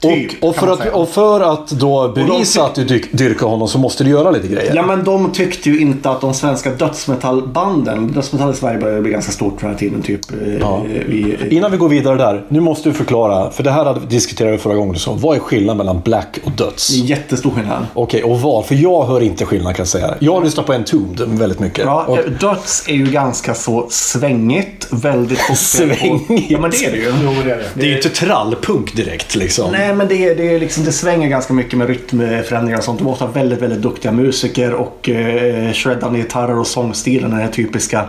Typ, 0.00 0.42
och, 0.42 0.48
och, 0.48 0.56
för 0.56 0.68
att, 0.68 0.78
säga. 0.78 0.94
och 0.94 1.08
för 1.08 1.40
att 1.40 1.68
då 1.68 2.08
bevisa 2.08 2.64
att 2.64 2.74
du 2.74 2.84
dyk, 2.84 3.12
dyrkar 3.12 3.46
honom 3.46 3.68
så 3.68 3.78
måste 3.78 4.04
du 4.04 4.10
göra 4.10 4.30
lite 4.30 4.48
grejer. 4.48 4.72
Ja, 4.74 4.82
men 4.82 5.04
de 5.04 5.32
tyckte 5.32 5.70
ju 5.70 5.80
inte 5.80 6.10
att 6.10 6.20
de 6.20 6.34
svenska 6.34 6.70
dödsmetallbanden, 6.70 8.15
dödsmetall 8.16 8.50
i 8.52 8.56
Sverige 8.56 8.78
började 8.78 9.00
bli 9.02 9.10
ganska 9.10 9.32
stort 9.32 9.54
på 9.54 9.60
den 9.60 9.70
här 9.70 9.78
tiden. 9.78 10.02
Typ, 10.02 10.20
eh, 10.32 10.54
Ja. 10.60 10.82
vi, 11.08 11.36
Innan 11.50 11.70
vi 11.70 11.76
går 11.76 11.88
vidare 11.88 12.16
där, 12.16 12.44
nu 12.48 12.60
måste 12.60 12.88
du 12.88 12.92
förklara, 12.92 13.50
för 13.50 13.62
det 13.62 13.70
här 13.70 13.84
hade 13.84 14.00
vi 14.00 14.06
diskuterat 14.06 14.54
vi 14.54 14.58
förra 14.58 14.74
gången 14.74 14.92
du 14.92 14.98
sa. 14.98 15.12
Vad 15.20 15.36
är 15.36 15.40
skillnaden 15.40 15.76
mellan 15.76 16.00
black 16.04 16.38
och 16.44 16.50
döds? 16.52 16.88
det 16.88 17.00
är 17.00 17.04
jättestor 17.04 17.50
skillnad. 17.50 17.86
Okej, 17.94 18.22
och 18.22 18.40
var? 18.40 18.62
För 18.62 18.74
jag 18.74 19.04
hör 19.06 19.20
inte 19.20 19.44
skillnad 19.46 19.76
kan 19.76 19.82
jag 19.82 19.88
säga. 19.88 20.14
Jag 20.18 20.44
lyssnar 20.44 20.64
på 20.64 20.72
Entombed 20.72 21.28
väldigt 21.28 21.60
mycket. 21.60 21.84
Ja, 21.84 22.04
och, 22.04 22.18
eh, 22.18 22.24
döds 22.40 22.84
är 22.88 22.94
ju 22.94 23.06
ganska 23.06 23.54
så 23.54 23.86
svängigt. 23.90 24.86
Väldigt 24.90 25.38
Svängigt? 25.56 26.50
Ja, 26.50 26.60
men 26.60 26.70
det 26.70 26.84
är 26.84 26.90
det 26.92 26.96
ju. 26.98 27.12
Jo, 27.24 27.30
det 27.44 27.50
är 27.52 27.56
det. 27.56 27.64
det 27.74 27.82
är 27.82 27.86
ju 27.88 27.96
inte 27.96 28.08
trallpunk 28.08 28.96
direkt 28.96 29.34
liksom. 29.36 29.72
Nej, 29.72 29.94
men 29.94 30.08
det, 30.08 30.24
är- 30.28 30.34
det, 30.34 30.54
är 30.54 30.60
liksom, 30.60 30.84
det 30.84 30.92
svänger 30.92 31.28
ganska 31.28 31.52
mycket 31.54 31.78
med 31.78 31.88
rytmförändringar 31.88 32.78
och 32.78 32.84
sånt. 32.84 32.98
De 32.98 33.04
måste 33.04 33.24
ha 33.24 33.30
väldigt, 33.32 33.62
väldigt 33.62 33.82
duktiga 33.82 34.12
musiker 34.12 34.72
och 34.74 35.08
eh, 35.08 35.72
shreddande 35.72 36.18
gitarrer 36.18 36.58
och 36.58 36.66
sångstilen. 36.66 37.32
Här 37.32 37.48
typiska 37.48 38.04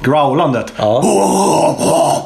growlandet. 0.00 0.72
Ja. 0.76 1.02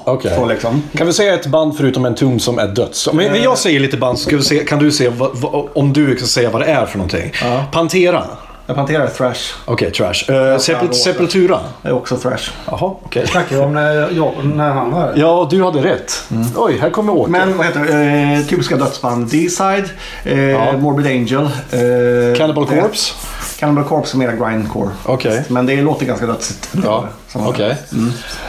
Okej. 0.05 0.33
Så 0.37 0.47
liksom. 0.47 0.83
Kan 0.97 1.07
vi 1.07 1.13
säga 1.13 1.35
ett 1.35 1.47
band 1.47 1.77
förutom 1.77 2.05
Entombed 2.05 2.43
som 2.43 2.59
är 2.59 2.67
döds? 2.67 3.09
Men 3.13 3.33
men 3.33 3.43
jag 3.43 3.59
säger 3.59 3.81
lite 3.81 3.97
band, 3.97 4.19
så 4.19 4.43
se, 4.43 4.59
kan 4.59 4.79
du 4.79 4.93
se 4.93 5.09
vad, 5.09 5.31
vad, 5.35 5.69
om 5.75 5.93
du 5.93 6.17
kan 6.17 6.27
säga 6.27 6.51
vad 6.51 6.63
det 6.63 6.67
är 6.67 6.87
för 6.87 6.99
någonting? 6.99 7.33
Ja. 7.43 7.65
Pantera? 7.73 8.25
Jag 8.67 8.77
Pantera 8.77 9.03
är 9.03 9.09
thrash. 9.09 9.55
Okej, 9.65 9.91
trash. 9.91 10.13
Uh, 10.31 10.59
Sepul- 10.59 10.93
Sepultura? 10.93 11.59
Det 11.83 11.89
är 11.89 11.93
också 11.93 12.17
thrash. 12.17 12.51
Jaha, 12.67 12.95
okej. 13.05 13.27
Snackar 13.27 13.57
vi 13.57 13.63
om 13.63 13.75
när, 13.75 13.93
jag, 14.17 14.33
när 14.45 14.71
han 14.71 14.91
var? 14.91 15.13
Ja, 15.17 15.49
du 15.51 15.65
hade 15.65 15.83
rätt. 15.83 16.25
Oj, 16.57 16.79
här 16.81 16.91
kommer 16.91 17.13
Åke. 17.17 17.31
Men 17.31 17.57
vad 17.57 17.67
heter 17.67 17.81
det? 17.81 18.39
Eh, 18.41 18.47
typiska 18.49 18.77
dödsband. 18.77 19.27
D-side, 19.31 19.85
eh, 20.25 20.79
Morbid 20.79 21.07
Angel. 21.07 21.45
Eh, 21.45 22.39
Cannibal 22.39 22.67
Corpse? 22.67 23.13
Cannibal 23.61 23.85
Corpse 23.85 24.17
är 24.17 24.19
mera 24.19 24.33
grindcore. 24.33 24.89
Okej. 25.05 25.45
Men 25.49 25.67
det 25.67 25.77
låter 25.83 26.07
ganska 26.07 26.27
dödsigt. 26.27 26.69
Ja, 26.85 27.05
Som- 27.29 27.47
okej. 27.49 27.77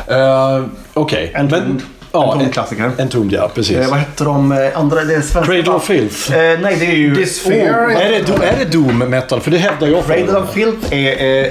Eh, 0.07 0.63
Okej. 0.93 1.31
Entombed. 1.35 1.67
Men- 1.67 1.81
Ja, 2.13 2.37
en- 2.41 2.49
klassiker. 2.51 2.91
Entombed, 2.99 3.33
ja. 3.39 3.49
Precis. 3.55 3.77
Eh, 3.77 3.89
vad 3.89 3.99
heter 3.99 4.25
de 4.25 4.51
eh, 4.51 4.57
andra? 4.79 5.03
Det 5.03 5.13
är 5.15 5.21
svenska. 5.21 5.41
Cradle 5.53 5.71
of 5.73 5.83
Filth? 5.83 6.31
Eh, 6.33 6.59
nej, 6.61 6.75
det 6.79 6.85
är 6.85 6.95
ju... 6.95 7.15
Dysphere. 7.15 7.93
Är 7.93 8.11
det, 8.11 8.19
do- 8.31 8.43
är 8.43 8.57
det 8.59 8.65
Doom 8.71 8.97
metal? 8.97 9.41
För 9.41 9.51
det 9.51 9.57
hävdar 9.57 9.87
jag. 9.87 10.05
Cradle 10.05 10.37
of 10.39 10.53
Filth 10.53 10.93
är 10.93 11.41
eh, 11.41 11.45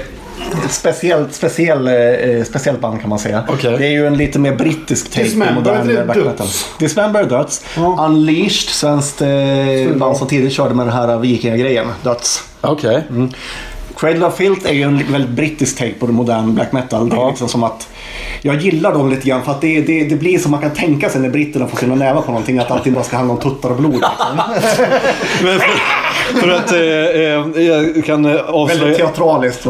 ett 0.65 0.71
speciellt, 0.71 1.33
speciell, 1.33 1.87
eh, 1.87 2.43
speciellt 2.43 2.79
band 2.81 3.01
kan 3.01 3.09
man 3.09 3.19
säga. 3.19 3.43
Okej. 3.49 3.75
Det 3.77 3.85
är 3.85 3.91
ju 3.91 4.07
en 4.07 4.17
lite 4.17 4.39
mer 4.39 4.55
brittisk 4.55 5.11
take 5.11 5.31
på 5.31 5.53
modern 5.53 6.05
black 6.05 6.17
metal. 6.17 6.47
Dismember 6.79 7.23
döds. 7.23 7.61
Ja. 7.75 8.05
Unleashed, 8.09 8.69
svenskt 8.69 9.21
eh, 9.21 9.27
band 9.95 10.17
som 10.17 10.27
tidigt 10.27 10.53
körde 10.53 10.75
med 10.75 10.85
den 10.85 10.93
här 10.95 11.17
vikingagrejen. 11.17 11.87
Döds. 12.03 12.43
Okej. 12.61 13.03
Cradle 13.97 14.25
of 14.25 14.35
Filth 14.37 14.69
är 14.69 14.73
ju 14.73 14.81
en 14.83 15.11
väldigt 15.11 15.29
brittisk 15.31 15.77
take 15.77 15.93
på 15.93 16.07
modern 16.07 16.55
black 16.55 16.71
metal. 16.71 17.09
Det 17.09 17.15
är 17.15 17.19
Ja. 17.19 17.29
liksom 17.29 17.47
som 17.49 17.63
att 17.63 17.87
jag 18.41 18.55
gillar 18.61 18.93
dem 18.93 19.09
lite 19.09 19.27
grann 19.27 19.43
för 19.43 19.51
att 19.51 19.61
det, 19.61 19.81
det, 19.81 20.03
det 20.03 20.15
blir 20.15 20.39
som 20.39 20.51
man 20.51 20.61
kan 20.61 20.71
tänka 20.73 21.09
sig 21.09 21.21
när 21.21 21.29
britterna 21.29 21.67
får 21.67 21.77
sina 21.77 21.95
nävar 21.95 22.21
på 22.21 22.31
någonting. 22.31 22.59
Att 22.59 22.71
allting 22.71 22.93
bara 22.93 23.03
ska 23.03 23.15
handla 23.17 23.33
om 23.33 23.39
tuttar 23.39 23.69
och 23.69 23.75
blod. 23.75 23.93
Liksom. 23.93 24.37
Men 25.43 25.59
för, 25.59 26.39
för 26.41 26.49
att 26.49 26.71
eh, 26.71 26.79
eh, 26.79 27.65
jag 27.67 28.05
kan 28.05 28.25
eh, 28.25 28.31
väldigt 28.31 29.01
avslöja, 29.01 29.09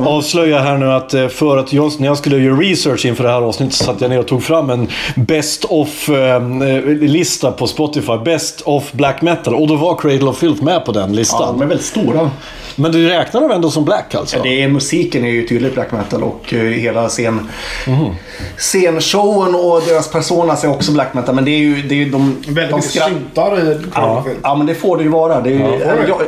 avslöja 0.06 0.60
här 0.60 0.78
nu 0.78 0.92
att 0.92 1.14
eh, 1.14 1.28
för 1.28 1.58
att 1.58 1.74
jag, 1.74 1.92
när 2.00 2.08
jag 2.08 2.18
skulle 2.18 2.38
göra 2.38 2.56
research 2.56 3.06
inför 3.06 3.24
det 3.24 3.30
här 3.30 3.42
avsnittet 3.42 3.76
så 3.76 3.84
satt 3.84 4.02
jag 4.02 4.10
ner 4.10 4.20
och 4.20 4.28
tog 4.28 4.44
fram 4.44 4.70
en 4.70 4.88
Best 5.16 5.66
of-lista 5.66 7.52
på 7.52 7.68
Spotify. 7.68 8.18
Best 8.26 8.62
of 8.62 8.92
Black 8.92 9.22
Metal. 9.22 9.56
Och 9.56 9.68
då 9.68 9.76
var 9.76 9.96
Cradle 9.96 10.30
of 10.30 10.38
Filth 10.38 10.64
med 10.64 10.86
på 10.86 10.92
den 10.92 11.10
Ja, 11.10 11.16
listan. 11.16 11.42
de 11.58 11.62
är 11.62 11.66
väldigt 11.66 11.86
stora. 11.88 12.30
Men 12.76 12.92
du 12.92 13.08
räknar 13.10 13.42
dem 13.42 13.52
ändå 13.52 13.72
som 13.72 13.86
black 13.86 14.16
alltså? 14.16 14.38
Det 14.44 14.64
är, 14.64 14.68
musiken 14.68 15.26
är 15.26 15.30
ju 15.30 15.48
tydligt 15.48 15.74
black 15.74 15.92
metal 15.92 16.24
och 16.24 16.54
eh, 16.54 16.60
hela 16.60 17.10
scen, 17.10 17.50
Mhm. 17.88 18.16
scenshowen 18.58 19.56
och 19.56 19.82
deras 19.88 20.12
personas 20.12 20.64
är 20.64 20.70
också 20.70 20.92
black 20.92 21.14
metal. 21.14 21.36
Men 21.36 21.46
det 21.46 21.52
är 21.52 21.58
ju, 21.60 21.82
det 21.82 21.96
är 21.96 21.98
ju 21.98 22.10
de... 22.10 22.36
Väldigt 22.48 22.70
de 22.70 22.76
mycket 22.76 22.92
syntar 22.92 23.60
i 23.60 23.80
ja. 23.96 24.26
ja, 24.44 24.56
men 24.56 24.68
det 24.68 24.76
får 24.76 24.98
det 24.98 25.04
ju 25.04 25.10
vara. 25.10 25.42
Det 25.42 25.50
är, 25.50 25.54
ju, 25.54 25.60
det. 25.60 26.06
jag, 26.08 26.22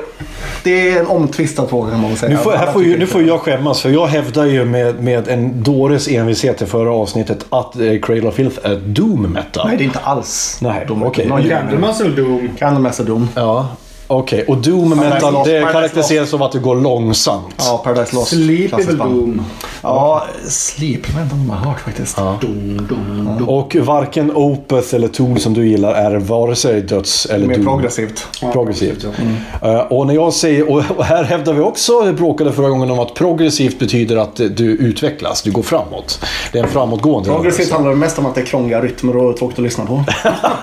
det 0.64 0.90
är 0.92 1.00
en 1.00 1.08
omtvistad 1.08 1.68
fråga 1.68 1.92
kan 1.92 2.02
man 2.02 2.16
säga. 2.16 2.30
Nu 2.32 2.38
får, 2.38 2.52
här 2.52 2.72
får 2.72 2.84
ju, 2.84 2.98
nu 2.98 3.08
får 3.08 3.24
jag 3.24 3.40
skämmas 3.40 3.82
för 3.82 3.90
jag 3.90 4.08
hävdar 4.08 4.46
ju 4.46 4.66
med, 4.66 5.04
med 5.04 5.28
en 5.28 5.64
dåres 5.64 6.08
envishet 6.08 6.62
i 6.62 6.66
förra 6.66 6.94
avsnittet 6.94 7.46
att 7.50 7.76
eh, 7.76 8.00
Cradle 8.02 8.28
of 8.28 8.36
Filth 8.36 8.60
är 8.64 8.76
doom 8.76 9.22
metal. 9.22 9.68
Nej, 9.68 9.78
det 9.78 9.84
är 9.84 9.86
inte 9.86 10.00
alls. 10.00 10.58
Nej, 10.62 10.88
okej. 10.90 11.26
de, 11.30 11.50
Candlemas 11.50 12.02
eller 12.02 12.16
Doom? 12.16 12.50
Candlemass 12.60 13.00
är 13.00 13.04
dom. 13.04 13.30
Ja, 13.36 13.68
okej. 14.08 14.46
Och 14.48 14.58
doom 14.58 14.90
metal 14.90 15.34
Lost, 15.34 15.46
det 15.46 15.68
karaktäriseras 15.72 16.34
av 16.34 16.44
att 16.44 16.52
det 16.52 16.60
går 16.60 16.76
långsamt. 16.76 17.56
Ja, 17.58 17.82
Paradise 17.84 18.16
Lost. 18.16 18.30
Sleep 18.30 18.74
är 18.74 18.78
väl. 18.84 18.98
Doom? 18.98 19.46
Ja, 19.82 20.24
Sleep. 20.48 21.02
Jag 21.08 21.14
vet 21.14 21.24
inte 21.24 21.36
om 21.36 21.48
man 21.48 21.58
har 21.58 21.66
hört 21.72 21.80
faktiskt. 21.80 22.18
Ja. 22.18 22.38
Doom, 22.42 22.88
Doom, 22.90 23.36
Doom. 23.40 23.50
Och 23.50 23.76
varken 23.76 24.32
Opeth 24.36 24.96
eller 24.96 25.08
Tool 25.08 25.40
som 25.40 25.54
du 25.54 25.68
gillar 25.68 25.94
är 25.94 26.16
vare 26.16 26.56
sig 26.56 26.82
döds 26.82 27.26
eller 27.26 27.48
Mer 27.48 27.56
doom. 27.56 27.66
progressivt. 27.66 28.28
Progressivt. 28.54 29.06
Eh, 29.62 29.78
och 29.80 30.08
när 30.08 30.14
jag 30.14 30.34
säger, 30.34 30.70
och 30.72 30.84
här 31.04 31.24
hävdar 31.24 31.54
vi 31.54 31.62
också, 31.62 32.02
vi 32.02 32.14
bråkade 32.14 32.52
förra 32.52 32.70
gången 32.70 32.92
om 32.92 33.00
att 33.00 33.14
progressivt 33.14 33.80
betyder 33.80 34.18
att 34.18 34.36
du 34.36 34.66
utvecklas, 34.66 35.42
du 35.42 35.52
går 35.52 35.64
framåt. 35.64 36.20
Det 36.52 36.60
är 36.60 36.64
en 36.64 36.70
framåtgående 36.70 37.30
Progressivt 37.30 37.58
rörelse. 37.60 37.74
handlar 37.74 37.92
det 37.92 37.98
mest 37.98 38.20
om 38.20 38.26
att 38.26 38.36
det 38.36 38.42
är 38.42 38.46
krångliga 38.46 38.82
rytmer 38.82 39.18
och 39.18 39.38
tråkigt 39.38 39.60
att 39.60 39.64
lyssna 39.64 39.86
på. 39.86 40.04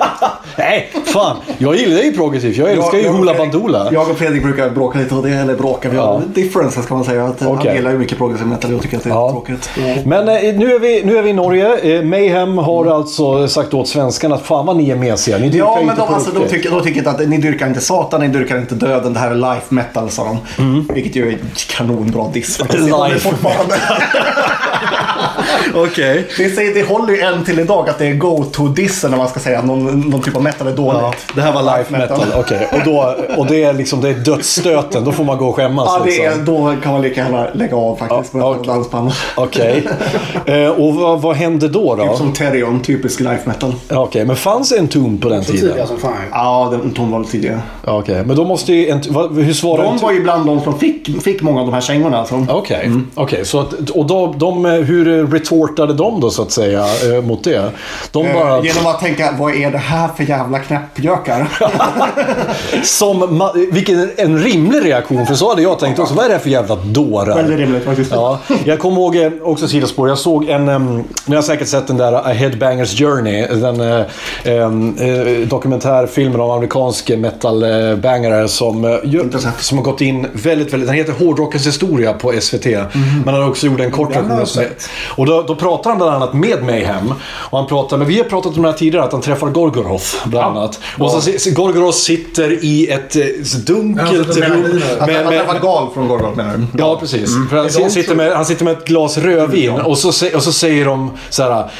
Nej, 0.59 0.91
fan! 1.05 1.37
Jag 1.59 1.77
gillar 1.77 2.03
ju 2.03 2.13
progressivt. 2.13 2.57
Jag 2.57 2.71
älskar 2.71 2.99
ju 2.99 3.05
ja, 3.05 3.13
Hoola 3.13 3.30
Fredrik- 3.35 3.53
Bandoola? 3.53 3.89
Jag 3.93 4.11
och 4.11 4.19
Fredrik 4.19 4.43
brukar 4.43 4.71
bråka 4.71 4.99
lite 4.99 5.15
och 5.15 5.23
det, 5.23 5.31
eller 5.31 5.55
bråka, 5.55 5.89
vi 5.89 5.97
har 5.97 6.05
Ja. 6.05 6.23
differences 6.35 6.87
kan 6.87 6.97
man 6.97 7.07
säga. 7.07 7.25
Att 7.25 7.43
Okej. 7.43 7.67
Han 7.67 7.77
gillar 7.77 7.91
ju 7.91 7.99
mycket 7.99 8.19
progressiv 8.19 8.47
metal 8.47 8.71
och 8.71 8.75
jag 8.77 8.83
tycker 8.83 8.97
att 8.97 9.03
det 9.05 9.11
är 9.11 9.15
Ja. 9.15 9.31
tråkigt. 9.31 9.71
Men 10.05 10.29
eh, 10.29 10.35
nu, 10.35 10.75
är 10.75 10.79
vi, 10.79 11.03
nu 11.05 11.17
är 11.19 11.23
vi 11.23 11.31
i 11.31 11.33
Norge. 11.33 11.97
Eh, 11.99 12.03
Mayhem 12.05 12.59
har 12.59 12.87
alltså 12.87 13.49
sagt 13.49 13.75
åt 13.75 13.89
svenskarna 13.89 14.35
att 14.35 14.43
fan 14.43 14.67
vad 14.67 14.77
ni 14.77 14.91
är 14.91 14.97
mesiga. 14.97 15.39
Ni 15.39 15.49
dyrkar 15.49 15.67
Ja, 15.67 15.75
men 15.81 15.85
inte 15.91 15.97
de, 16.07 16.15
alltså, 16.15 16.31
de, 16.31 16.49
tycker, 16.49 16.71
de 16.71 16.83
tycker 16.83 17.09
att 17.09 17.29
ni 17.29 17.37
dyrkar 17.39 17.67
inte 17.67 17.81
Satan, 17.81 18.21
ni 18.21 18.29
dyrkar 18.29 18.59
inte 18.59 18.75
döden. 18.75 19.13
Det 19.13 19.21
här 19.21 19.31
är 19.31 19.35
life 19.35 19.67
metal, 19.69 20.11
sa 20.11 20.25
de. 20.25 20.63
Mm. 20.63 20.87
Vilket 20.95 21.17
ju 21.17 21.29
är 21.29 21.39
kanonbra 21.77 22.29
diss 22.33 22.57
faktiskt. 22.57 22.83
Life 22.85 23.31
Det 23.43 23.47
Okej. 25.75 26.27
det, 26.37 26.51
säger, 26.51 26.75
det 26.75 26.83
håller 26.89 27.13
ju 27.15 27.21
än 27.21 27.45
till 27.45 27.59
idag 27.59 27.89
att 27.89 27.99
det 27.99 28.07
är 28.07 28.15
go-to-dissen 28.15 29.11
när 29.11 29.19
man 29.19 29.29
ska 29.29 29.41
säga 29.41 29.59
att 29.59 29.65
någon, 29.65 30.01
någon 30.01 30.23
typ 30.23 30.37
av 30.37 30.43
metal 30.43 30.67
är 30.67 30.73
dåligt. 30.77 31.01
Ja, 31.03 31.13
det 31.35 31.41
här 31.41 31.53
var 31.53 31.63
life 31.79 31.93
metal. 31.93 32.27
Okej. 32.37 32.69
Och, 32.73 32.79
då, 32.85 33.15
och 33.37 33.47
det 33.47 33.65
är 33.65 33.73
liksom 33.73 34.01
det 34.01 34.09
är 34.09 34.15
dödsstöten. 34.15 35.05
Då 35.05 35.13
får 35.13 35.25
man 35.25 35.39
gå 35.39 35.47
och 35.49 35.57
skämmas. 35.57 35.87
Ja, 35.99 36.05
det 36.05 36.25
är, 36.25 36.29
liksom. 36.37 36.45
då 36.45 36.75
kan 36.83 36.93
man 36.93 37.03
lika 37.03 37.21
gärna 37.21 37.47
lägga 37.55 37.77
av 37.77 37.97
faktiskt. 37.97 38.35
Ja, 38.35 38.39
med 38.39 38.47
okej. 38.49 38.67
dansband. 38.67 39.13
Okej. 39.35 39.89
Eh, 40.47 40.69
och 40.69 40.95
vad, 40.95 41.23
vad 41.23 41.37
hände 41.37 41.69
då? 41.69 41.95
då? 41.95 42.07
Typ 42.07 42.17
som 42.17 42.33
Therion, 42.33 42.81
typisk 42.81 43.21
life 43.21 43.41
metal. 43.45 43.75
Ja, 43.89 43.99
Okej, 44.03 44.25
men 44.25 44.37
fanns 44.37 44.69
det 44.71 44.79
en 44.79 44.89
ton 44.89 45.19
på 45.19 45.29
den 45.29 45.45
Så 45.45 45.53
tiden? 45.53 45.69
tidiga 45.69 45.87
som 45.87 45.99
fan. 45.99 46.13
Ja, 46.31 46.69
den 46.73 46.91
tog 46.91 47.09
var 47.09 47.25
tidigare. 47.25 47.61
Ja, 47.87 47.99
Okej, 47.99 48.23
men 48.27 48.37
då 48.37 48.45
måste 48.45 48.73
ju... 48.73 48.89
En, 48.89 49.03
vad, 49.09 49.35
hur 49.39 49.53
svarade 49.53 49.89
De 49.89 49.95
en- 49.95 50.01
var 50.01 50.13
ju 50.13 50.23
bland 50.23 50.47
de 50.47 50.61
som 50.61 50.79
fick, 50.79 51.23
fick 51.23 51.43
många 51.43 51.61
av 51.61 51.67
de 51.67 51.73
här 51.75 51.81
kängorna. 51.81 52.19
Alltså. 52.19 52.47
Okej, 52.51 52.91
okej. 53.15 53.45
så 53.45 53.61
att, 53.61 53.91
och 53.91 54.07
då, 54.07 54.35
de, 54.39 54.67
eh, 54.67 54.73
hur 54.73 55.25
retortade 55.41 55.95
de 55.95 56.21
då 56.21 56.31
så 56.31 56.43
att 56.43 56.51
säga 56.51 56.85
eh, 57.05 57.23
mot 57.23 57.45
det? 57.45 57.71
De 58.13 58.33
bara... 58.33 58.59
Eh, 58.59 58.65
Genom 58.65 58.87
att 58.87 59.01
tänka, 59.01 59.35
vad 59.39 59.55
är 59.55 59.71
det 59.71 59.79
här 59.79 60.09
för 60.17 60.25
jävla 60.25 60.59
knäppjökar? 60.59 61.49
Som, 62.85 63.51
vilken 63.73 64.11
en 64.17 64.39
rimlig 64.39 64.85
reaktion, 64.85 65.27
för 65.27 65.35
så 65.35 65.49
hade 65.49 65.63
jag 65.63 65.79
tänkt 65.79 65.99
också. 65.99 66.15
Vad 66.15 66.25
är 66.25 66.29
det 66.29 66.35
här 66.35 66.41
för 66.41 66.51
jävla 66.51 66.77
dårar? 66.77 67.35
Väldigt 67.35 67.59
rimligt 67.59 67.85
faktiskt. 67.85 68.11
Ja, 68.13 68.39
jag 68.65 68.79
kommer 68.79 68.97
ihåg 68.97 69.17
eh, 69.17 69.33
också 69.43 69.69
sidospår. 69.69 70.09
Jag 70.09 70.19
såg 70.19 70.49
en, 70.49 70.69
um, 70.69 71.05
ni 71.27 71.37
har 71.37 71.43
säkert 71.43 71.69
sett 71.69 71.87
den 71.87 71.97
där 71.97 72.13
A 72.13 72.33
Headbangers 72.33 72.99
Journey. 72.99 73.47
Den 73.47 73.81
um, 73.81 74.97
eh, 74.99 75.49
dokumentärfilmen 75.49 76.41
om 76.41 76.51
amerikansk 76.51 77.09
metalbangare 77.09 78.49
som, 78.49 79.01
som 79.59 79.79
har 79.79 79.85
gått 79.85 80.01
in 80.01 80.27
väldigt, 80.33 80.73
väldigt... 80.73 80.89
Den 80.89 80.97
heter 80.97 81.13
Hårdrockens 81.13 81.67
historia 81.67 82.13
på 82.13 82.33
SVT. 82.41 82.65
Men 82.65 83.23
han 83.25 83.35
har 83.35 83.49
också 83.49 83.67
gjort 83.67 83.81
en 83.81 83.91
kort 83.91 84.15
sett. 84.47 84.89
Och 85.17 85.27
då, 85.31 85.43
då 85.43 85.55
pratar 85.55 85.91
han 85.91 85.99
bland 85.99 86.15
annat 86.15 86.33
med 86.35 86.63
Mayhem. 86.65 87.15
Och 87.23 87.59
han 87.59 87.67
pratar, 87.67 87.97
men 87.97 88.07
vi 88.09 88.17
har 88.19 88.25
pratat 88.25 88.57
om 88.57 88.63
det 88.63 88.69
här 88.71 88.77
tidigare, 88.79 89.05
att 89.05 89.13
han 89.13 89.21
träffar 89.21 89.47
Gorgoroth 89.51 90.07
bland 90.29 90.57
annat. 90.59 90.81
Och 90.99 91.11
så, 91.11 91.21
si- 91.21 91.51
Gorgoroth 91.51 91.97
sitter 91.99 92.65
i 92.65 92.91
ett 92.91 93.17
eh, 93.17 93.23
så 93.45 93.59
dunkelt 93.59 94.27
Ja, 94.29 94.35
så 94.35 94.41
rum. 94.41 94.61
med- 94.63 94.83
att 95.01 95.07
med- 95.07 95.29
träffa 95.29 95.59
gal 95.59 95.89
från 95.95 96.09
Gorgon 96.09 96.35
menar 96.37 96.57
du? 96.57 96.67
Ja, 96.79 96.97
precis. 97.01 97.31
För 97.51 97.57
han, 97.83 97.91
sitter 97.91 98.15
med, 98.15 98.33
han 98.33 98.45
sitter 98.45 98.65
med 98.65 98.73
ett 98.79 98.85
glas 98.87 99.19
rödvin 99.19 99.71
och, 99.71 99.99
så, 99.99 100.09
och 100.37 100.43
så 100.43 100.53
säger 100.53 100.85
de 100.85 101.11
så 101.31 101.43
här, 101.43 101.71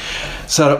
så 0.51 0.63
här 0.63 0.77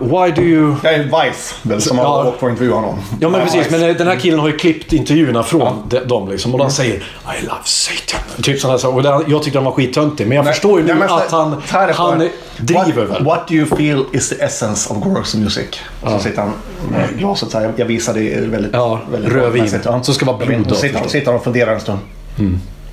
"Why- 0.00 0.34
do 0.36 0.42
you... 0.42 0.74
Det 0.82 0.88
är 0.88 1.02
Vice 1.02 1.54
väl 1.62 1.80
som 1.82 1.98
har 1.98 2.04
Ja. 2.04 2.28
åkt 2.28 2.40
på 2.40 2.46
att 2.46 2.50
intervjua 2.52 2.74
honom. 2.74 2.98
Ja 3.20 3.28
men 3.28 3.40
precis, 3.40 3.60
Vice. 3.66 3.70
men 3.78 3.90
eh, 3.90 3.96
den 3.96 4.06
här 4.06 4.16
killen 4.16 4.38
har 4.40 4.48
ju 4.48 4.56
klippt 4.56 4.92
intervjuerna 4.92 5.42
från 5.42 5.82
de, 5.88 5.98
dem 5.98 6.28
liksom. 6.28 6.54
Och 6.54 6.60
han 6.60 6.70
säger 6.70 6.94
I 6.94 7.42
love 7.42 7.54
Satan. 7.64 8.20
Typ 8.42 8.60
sådana 8.60 8.78
saker. 8.78 8.96
Och 8.96 9.02
den, 9.02 9.24
jag 9.30 9.42
tyckte 9.42 9.58
han 9.58 9.64
var 9.64 9.72
skittöntig. 9.72 10.26
Men 10.26 10.36
jag 10.36 10.44
Nej, 10.44 10.52
förstår 10.54 10.80
ju 10.80 10.86
nu 10.86 10.94
nej, 10.94 11.08
att 11.10 11.30
han, 11.30 11.62
så 11.66 11.78
är 11.78 11.86
det 11.86 11.92
han 11.92 12.18
bara. 12.18 12.28
driver 12.58 13.04
what, 13.06 13.16
väl. 13.16 13.24
What 13.24 13.48
do 13.48 13.54
you 13.54 13.66
feel 13.76 14.04
is 14.12 14.28
the 14.28 14.42
essence 14.44 14.92
of 14.92 14.96
Gorg's 14.98 15.36
music? 15.36 15.66
Så 16.04 16.18
sitter 16.18 16.42
han 16.42 16.52
med 16.90 17.08
glaset 17.18 17.50
så 17.50 17.58
här. 17.58 17.72
Jag 17.76 17.86
visar 17.86 18.14
det 18.14 18.36
väldigt... 18.40 18.72
Ja, 18.72 19.00
väldigt 19.12 19.32
rödvin. 19.32 19.68
ja. 19.84 20.02
Så 20.02 20.12
ska 20.14 20.26
vara 20.26 20.36
blod 20.46 20.66
då 20.68 20.74
sitter, 20.74 20.98
han- 20.98 21.08
sitter 21.08 21.26
han 21.26 21.34
och 21.34 21.44
funderar 21.44 21.72
en 21.74 21.80
stund. 21.80 21.98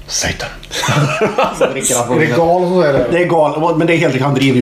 Satan. 0.08 0.50
han 0.82 1.56
från 1.56 1.68
Är 1.70 1.74
det 1.74 2.20
vinet. 2.20 2.38
gal 2.38 2.62
så 2.70 2.82
är 2.82 2.94
det. 2.94 3.06
Det 3.12 3.18
är 3.24 3.26
gal, 3.28 3.78
men 3.78 3.88
det 3.88 3.94
är 3.94 3.98
helt 3.98 4.06
enkelt, 4.14 4.26
han 4.26 4.34
driver 4.36 4.62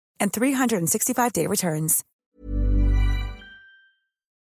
and 0.21 0.31
365-day 0.31 1.47
returns. 1.47 2.01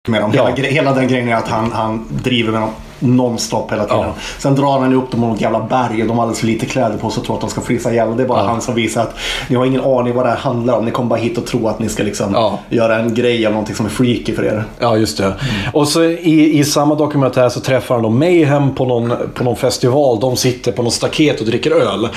med 0.08 0.20
dem. 0.22 0.30
Ja. 0.34 0.46
Hela, 0.46 0.56
gre- 0.56 0.70
hela 0.72 0.92
den 0.94 1.08
grejen 1.08 1.28
är 1.28 1.34
att 1.34 1.48
han, 1.48 1.72
han 1.72 2.08
driver 2.22 2.52
med 2.52 2.60
dem 2.60 2.70
nonstop 3.00 3.72
hela 3.72 3.84
tiden. 3.84 3.98
Ja. 4.00 4.14
Sen 4.38 4.54
drar 4.54 4.78
han 4.80 4.94
upp 4.94 5.10
dem 5.10 5.20
på 5.20 5.26
något 5.26 5.40
jävla 5.40 5.60
berg 5.60 6.02
och 6.02 6.08
de 6.08 6.16
har 6.18 6.22
alldeles 6.24 6.40
för 6.40 6.46
lite 6.46 6.66
kläder 6.66 6.96
på 6.96 7.10
sig 7.10 7.20
och 7.20 7.26
tror 7.26 7.34
att 7.36 7.40
de 7.40 7.50
ska 7.50 7.60
frysa 7.60 7.92
ihjäl. 7.92 8.16
Det 8.16 8.22
är 8.22 8.26
bara 8.26 8.42
Ja. 8.42 8.48
han 8.48 8.60
som 8.60 8.74
visar 8.74 9.02
att 9.02 9.14
ni 9.48 9.56
har 9.56 9.64
ingen 9.66 9.80
aning 9.84 10.14
vad 10.14 10.24
det 10.24 10.30
här 10.30 10.36
handlar 10.36 10.74
om. 10.78 10.84
Ni 10.84 10.90
kommer 10.90 11.08
bara 11.10 11.18
hit 11.18 11.38
och 11.38 11.46
tro 11.46 11.68
att 11.68 11.78
ni 11.78 11.88
ska 11.88 12.02
liksom 12.02 12.32
Ja. 12.34 12.58
göra 12.68 12.96
en 12.98 13.14
grej 13.14 13.46
av 13.46 13.52
någonting 13.52 13.74
som 13.76 13.86
är 13.86 13.90
freaky 13.90 14.34
för 14.34 14.44
er. 14.44 14.64
Ja, 14.78 14.96
just 14.96 15.18
det. 15.18 15.34
Och 15.72 15.88
så 15.88 16.04
i, 16.04 16.58
i 16.58 16.64
samma 16.64 16.94
dokumentär 16.94 17.48
så 17.48 17.60
träffar 17.60 17.94
han 17.94 18.02
då 18.02 18.10
Mayhem 18.10 18.74
på 18.74 18.84
någon, 18.84 19.12
på 19.34 19.44
någon 19.44 19.56
festival. 19.56 20.20
De 20.20 20.36
sitter 20.36 20.72
på 20.72 20.82
någon 20.82 20.92
staket 20.92 21.40
och 21.40 21.46
dricker 21.46 21.70
öl. 21.70 22.08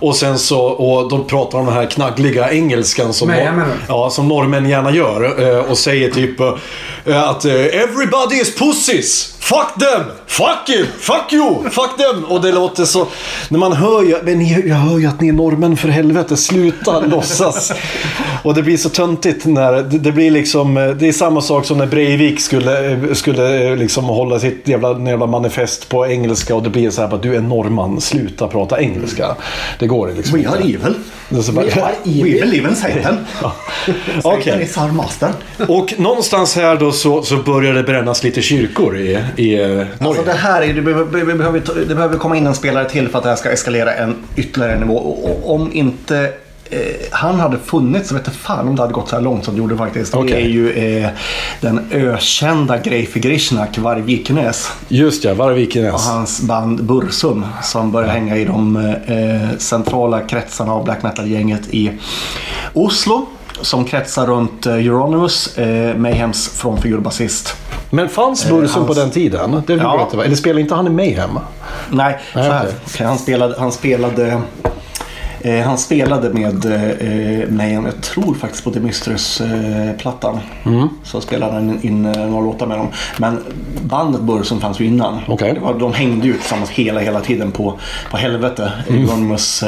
Och 0.00 0.16
sen 0.16 0.38
så, 0.38 0.60
och 0.60 1.08
de 1.10 1.24
pratar 1.24 1.58
om 1.58 1.66
den 1.66 1.74
här 1.74 1.86
knaggliga 1.86 2.50
engelskan 2.52 3.12
som, 3.12 3.28
Mayhem, 3.28 3.56
du? 3.58 3.64
ja, 3.88 4.10
som 4.10 4.28
norrmän 4.28 4.68
gärna 4.68 4.90
gör. 4.90 5.42
eh, 5.58 5.70
Och 5.70 5.78
säger 5.78 6.10
typ 6.10 6.40
eh, 6.40 7.28
att 7.28 7.44
eh, 7.44 7.52
“Everybody 7.52 8.36
is 8.36 8.54
pussies! 8.56 9.34
Fuck 9.42 9.74
them! 9.78 10.02
Fuck 10.26 10.68
it! 10.68 10.86
Fuck 11.00 11.32
you! 11.32 11.70
Fuck 11.70 11.96
them!” 11.96 12.24
Och 12.24 12.40
det 12.42 12.52
låter 12.52 12.84
så... 12.84 13.06
När 13.48 13.58
man 13.58 13.72
hör 13.72 14.02
ju, 14.02 14.16
men 14.22 14.38
ni, 14.38 14.62
jag 14.68 14.76
hör 14.76 14.98
ju 14.98 15.06
att 15.06 15.20
ni 15.20 15.28
är 15.28 15.32
norrmän 15.32 15.76
för 15.76 15.88
helvete. 15.88 16.36
Sluta 16.36 17.00
låtsas. 17.06 17.72
Och 18.42 18.54
det 18.54 18.62
blir 18.62 18.76
så 18.76 18.88
töntigt 18.88 19.44
när 19.46 19.82
det, 19.82 20.12
blir 20.12 20.30
liksom... 20.30 20.76
eh, 20.76 20.88
Det 20.90 21.08
är 21.08 21.12
samma 21.12 21.40
sak 21.40 21.64
som 21.64 21.78
när 21.78 21.86
Breivik 21.86 22.40
skulle, 22.40 22.90
eh, 22.92 23.12
skulle 23.12 23.68
eh, 23.70 23.76
liksom 23.76 24.04
hålla 24.04 24.38
sitt 24.38 24.68
jävla, 24.68 25.00
jävla 25.10 25.26
manifest 25.26 25.88
på 25.88 26.06
engelska 26.06 26.54
och 26.54 26.62
det 26.62 26.70
blir 26.70 26.90
så 26.90 27.02
här 27.02 27.14
att 27.14 27.22
du 27.22 27.36
är 27.36 27.40
norrman, 27.40 28.00
sluta 28.00 28.48
prata 28.48 28.80
engelska. 28.80 29.36
Det 29.78 29.86
går 29.86 30.12
liksom 30.16 30.38
We 30.42 30.48
are 30.48 30.58
evil. 30.58 30.94
Bara- 31.30 31.62
We 31.64 31.82
are 31.82 31.92
evil. 32.04 32.24
We 32.34 32.40
believe 32.40 32.68
in 32.68 32.76
Satan. 32.76 33.16
Satan 34.22 34.38
Okej. 34.38 34.62
is 34.62 34.76
our 34.78 34.90
master. 34.92 35.30
Och 35.68 35.94
någonstans 35.98 36.56
här 36.56 36.76
då 36.76 36.92
så, 36.92 37.22
så 37.22 37.36
börjar 37.36 37.74
det 37.74 37.82
brännas 37.82 38.24
lite 38.24 38.42
kyrkor 38.42 38.98
i, 38.98 39.18
i 39.36 39.54
eh, 39.54 39.68
Norge. 39.68 39.88
Alltså 40.00 40.22
det 40.24 40.32
här 40.32 40.62
är, 40.62 40.74
det, 40.74 40.82
behöver, 40.82 41.18
det, 41.18 41.34
behöver, 41.34 42.08
det 42.08 42.18
komma 42.18 42.36
in 42.36 42.46
en 42.46 42.54
spelare 42.54 42.90
till 42.90 43.08
för 43.08 43.18
att 43.18 43.24
det 43.24 43.30
här 43.30 43.36
ska 43.36 43.50
eskalera 43.50 43.94
en 43.94 44.16
ytterligare 44.36 44.78
nivå. 44.78 44.96
Och, 44.96 45.30
och, 45.30 45.54
om 45.54 45.72
inte 45.72 46.32
eh, 46.70 46.78
han 47.10 47.40
hade 47.40 47.58
funnits 47.58 48.08
så 48.08 48.14
vet 48.14 48.26
jag 48.26 48.34
fan 48.34 48.68
om 48.68 48.76
det 48.76 48.82
hade 48.82 48.94
gått 48.94 49.08
så 49.08 49.16
här 49.16 49.22
långt 49.22 49.44
som 49.44 49.54
det 49.54 49.58
gjorde 49.58 49.76
faktiskt. 49.76 50.12
Det 50.12 50.18
Okej. 50.18 50.42
är 50.42 50.48
ju 50.48 50.70
eh, 50.70 51.08
den 51.60 51.80
ökända 51.90 52.78
Greifi 52.78 53.20
Grishnak, 53.20 53.78
Varg 53.78 54.02
Vikenäs. 54.02 54.72
Just 54.88 55.24
ja, 55.24 55.30
och 55.30 55.36
Varvikenäs. 55.36 56.06
hans 56.06 56.40
band 56.40 56.84
Bursum 56.84 57.46
som 57.62 57.92
börjar 57.92 58.08
hänga 58.08 58.36
i 58.36 58.44
de 58.44 58.76
eh, 59.06 59.58
centrala 59.58 60.20
kretsarna 60.20 60.72
av 60.72 60.84
black 60.84 61.02
metal-gänget 61.02 61.62
i 61.70 61.90
Oslo. 62.72 63.26
Som 63.60 63.84
kretsar 63.84 64.26
runt 64.26 64.66
eh, 64.66 64.72
Euronymous, 64.74 65.58
eh, 65.58 65.96
Mayhems 65.96 66.48
frånfigur 66.48 66.96
och 66.96 67.02
basist. 67.02 67.56
Men 67.90 68.08
fanns 68.08 68.48
Bursum 68.48 68.82
hans- 68.82 68.86
på 68.86 68.94
den 68.94 69.10
tiden? 69.10 69.62
Det 69.66 69.72
Ja. 69.74 70.08
va? 70.14 70.24
Eller 70.24 70.36
spelade 70.36 70.60
inte 70.60 70.74
han 70.74 70.86
i 70.86 70.90
Mayhem? 70.90 71.38
Nej, 71.90 72.18
så 72.32 72.38
Nej, 72.38 72.48
här. 72.50 72.60
okej. 72.64 72.74
Okej, 72.86 73.06
Han 73.06 73.18
spelade, 73.18 73.54
han 73.58 73.72
spelade 73.72 74.40
Eh, 75.44 75.60
han 75.66 75.78
spelade 75.78 76.30
med 76.30 76.64
eh, 76.64 77.48
Mayhem, 77.50 77.84
jag 77.84 78.00
tror 78.02 78.34
faktiskt 78.34 78.64
på 78.64 78.70
The 78.70 78.80
Mistress-plattan. 78.80 80.38
Mm. 80.64 80.88
Så 81.04 81.20
spelade 81.20 81.52
han 81.52 81.78
in 81.82 82.04
eh, 82.06 82.26
några 82.26 82.44
låtar 82.44 82.66
med 82.66 82.78
dem. 82.78 82.86
Men 83.16 83.44
bandet 83.82 84.20
Burzum 84.20 84.60
fanns 84.60 84.80
ju 84.80 84.84
innan. 84.86 85.18
Var, 85.60 85.78
de 85.78 85.92
hängde 85.92 86.26
ju 86.26 86.32
tillsammans 86.32 86.70
hela, 86.70 87.00
hela 87.00 87.20
tiden 87.20 87.52
på, 87.52 87.78
på 88.10 88.16
Helvete. 88.16 88.72
Mm. 88.88 89.02
Euronymous 89.04 89.64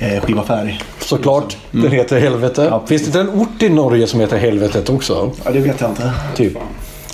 eh, 0.00 0.20
skiva 0.22 0.42
Färg. 0.42 0.80
Såklart. 1.00 1.56
Den 1.70 1.92
heter 1.92 2.20
Helvete. 2.20 2.80
Finns 2.86 3.02
det 3.02 3.06
inte 3.06 3.20
en 3.20 3.40
ort 3.40 3.62
i 3.62 3.68
Norge 3.68 4.06
som 4.06 4.20
heter 4.20 4.38
Helvetet 4.38 4.90
också? 4.90 5.32
Ja, 5.44 5.50
det 5.50 5.60
vet 5.60 5.80
jag 5.80 5.90
inte. 5.90 6.12
Typ. 6.36 6.52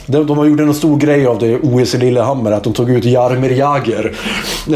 De, 0.06 0.26
de 0.26 0.38
har 0.38 0.44
gjort 0.44 0.60
en 0.60 0.74
stor 0.74 0.96
grej 0.96 1.26
av 1.26 1.38
det 1.38 1.58
OS 1.62 1.94
i 1.94 1.98
Lillehammer, 1.98 2.52
att 2.52 2.64
de 2.64 2.72
tog 2.72 2.90
ut 2.90 3.04
Jaromir 3.04 3.50
Jagr. 3.50 4.12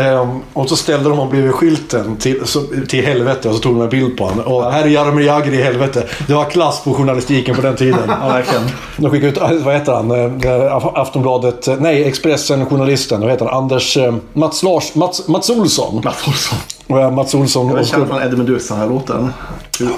Ehm, 0.00 0.28
och 0.52 0.68
så 0.68 0.76
ställde 0.76 1.08
de 1.08 1.18
honom 1.18 1.30
bredvid 1.32 1.52
skylten 1.52 2.16
till, 2.16 2.40
så, 2.44 2.60
till 2.88 3.04
helvete 3.04 3.48
och 3.48 3.54
så 3.54 3.60
tog 3.60 3.74
de 3.74 3.82
en 3.82 3.88
bild 3.88 4.16
på 4.18 4.24
honom. 4.24 4.54
Och 4.54 4.72
här 4.72 4.82
är 4.82 4.88
Jaromir 4.88 5.26
Jagr 5.26 5.52
i 5.52 5.62
helvete. 5.62 6.06
Det 6.26 6.34
var 6.34 6.44
klass 6.44 6.84
på 6.84 6.94
journalistiken 6.94 7.54
på 7.56 7.62
den 7.62 7.76
tiden. 7.76 8.00
Ja, 8.20 8.28
verkligen. 8.28 8.62
De 8.96 9.10
skickade 9.10 9.54
ut, 9.54 9.64
vad 9.64 9.74
heter 9.74 9.92
han, 9.92 10.10
Eh, 10.10 10.86
Aftonbladet, 10.94 11.68
eh, 11.68 11.74
nej 11.78 12.04
Expressen-journalisten, 12.04 13.20
vad 13.20 13.30
heter 13.30 13.44
han, 13.44 13.54
Anders, 13.54 13.96
eh, 13.96 14.14
Mats, 14.32 14.62
Lars, 14.62 14.94
Mats, 14.94 15.28
Mats 15.28 15.50
Olsson. 15.50 16.00
Mats 16.04 16.28
Olsson. 16.28 16.58
Eh, 16.88 17.10
Mats 17.10 17.34
Olsson. 17.34 17.68
Jag 17.76 17.86
känner 17.86 18.06
från 18.06 18.22
Eddie 18.22 18.36
Meduza 18.36 18.74
den 18.74 18.82
här 18.82 18.90
låten. 18.90 19.32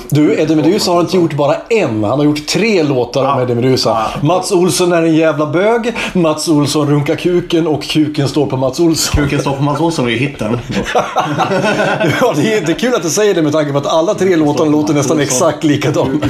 Du, 0.09 0.41
Eddie 0.41 0.57
Meduza 0.57 0.91
har 0.91 1.01
inte 1.01 1.17
gjort 1.17 1.33
bara 1.35 1.57
en. 1.69 2.05
Han 2.05 2.19
har 2.19 2.25
gjort 2.25 2.47
tre 2.47 2.83
låtar 2.83 3.25
om 3.25 3.41
Eddie 3.41 3.55
Meduza. 3.55 4.07
Mats 4.23 4.53
Olsson 4.53 4.93
är 4.93 5.03
en 5.03 5.15
jävla 5.15 5.47
bög. 5.47 5.93
Mats 6.13 6.49
Olsson 6.49 6.91
runkar 6.91 7.17
kuken 7.17 7.67
och 7.67 7.83
kuken 7.83 8.29
står 8.29 8.47
på 8.47 8.57
Mats 8.57 8.81
Olsson. 8.81 9.23
Kuken 9.23 9.41
står 9.41 9.53
på 9.53 9.63
Mats 9.63 9.81
Olsson 9.81 10.07
är 10.07 10.11
ju 10.11 10.17
hitten. 10.17 10.59
ja, 12.21 12.33
det 12.37 12.43
är 12.43 12.61
jättekul 12.61 12.95
att 12.95 13.03
du 13.03 13.11
säger 13.11 13.35
det 13.35 13.43
med 13.43 13.53
tanke 13.53 13.73
på 13.73 13.79
att 13.79 13.87
alla 13.87 14.15
tre 14.15 14.37
låtarna 14.37 14.71
låter 14.71 14.95
nästan 14.95 15.21
exakt 15.21 15.65
likadant. 15.65 16.25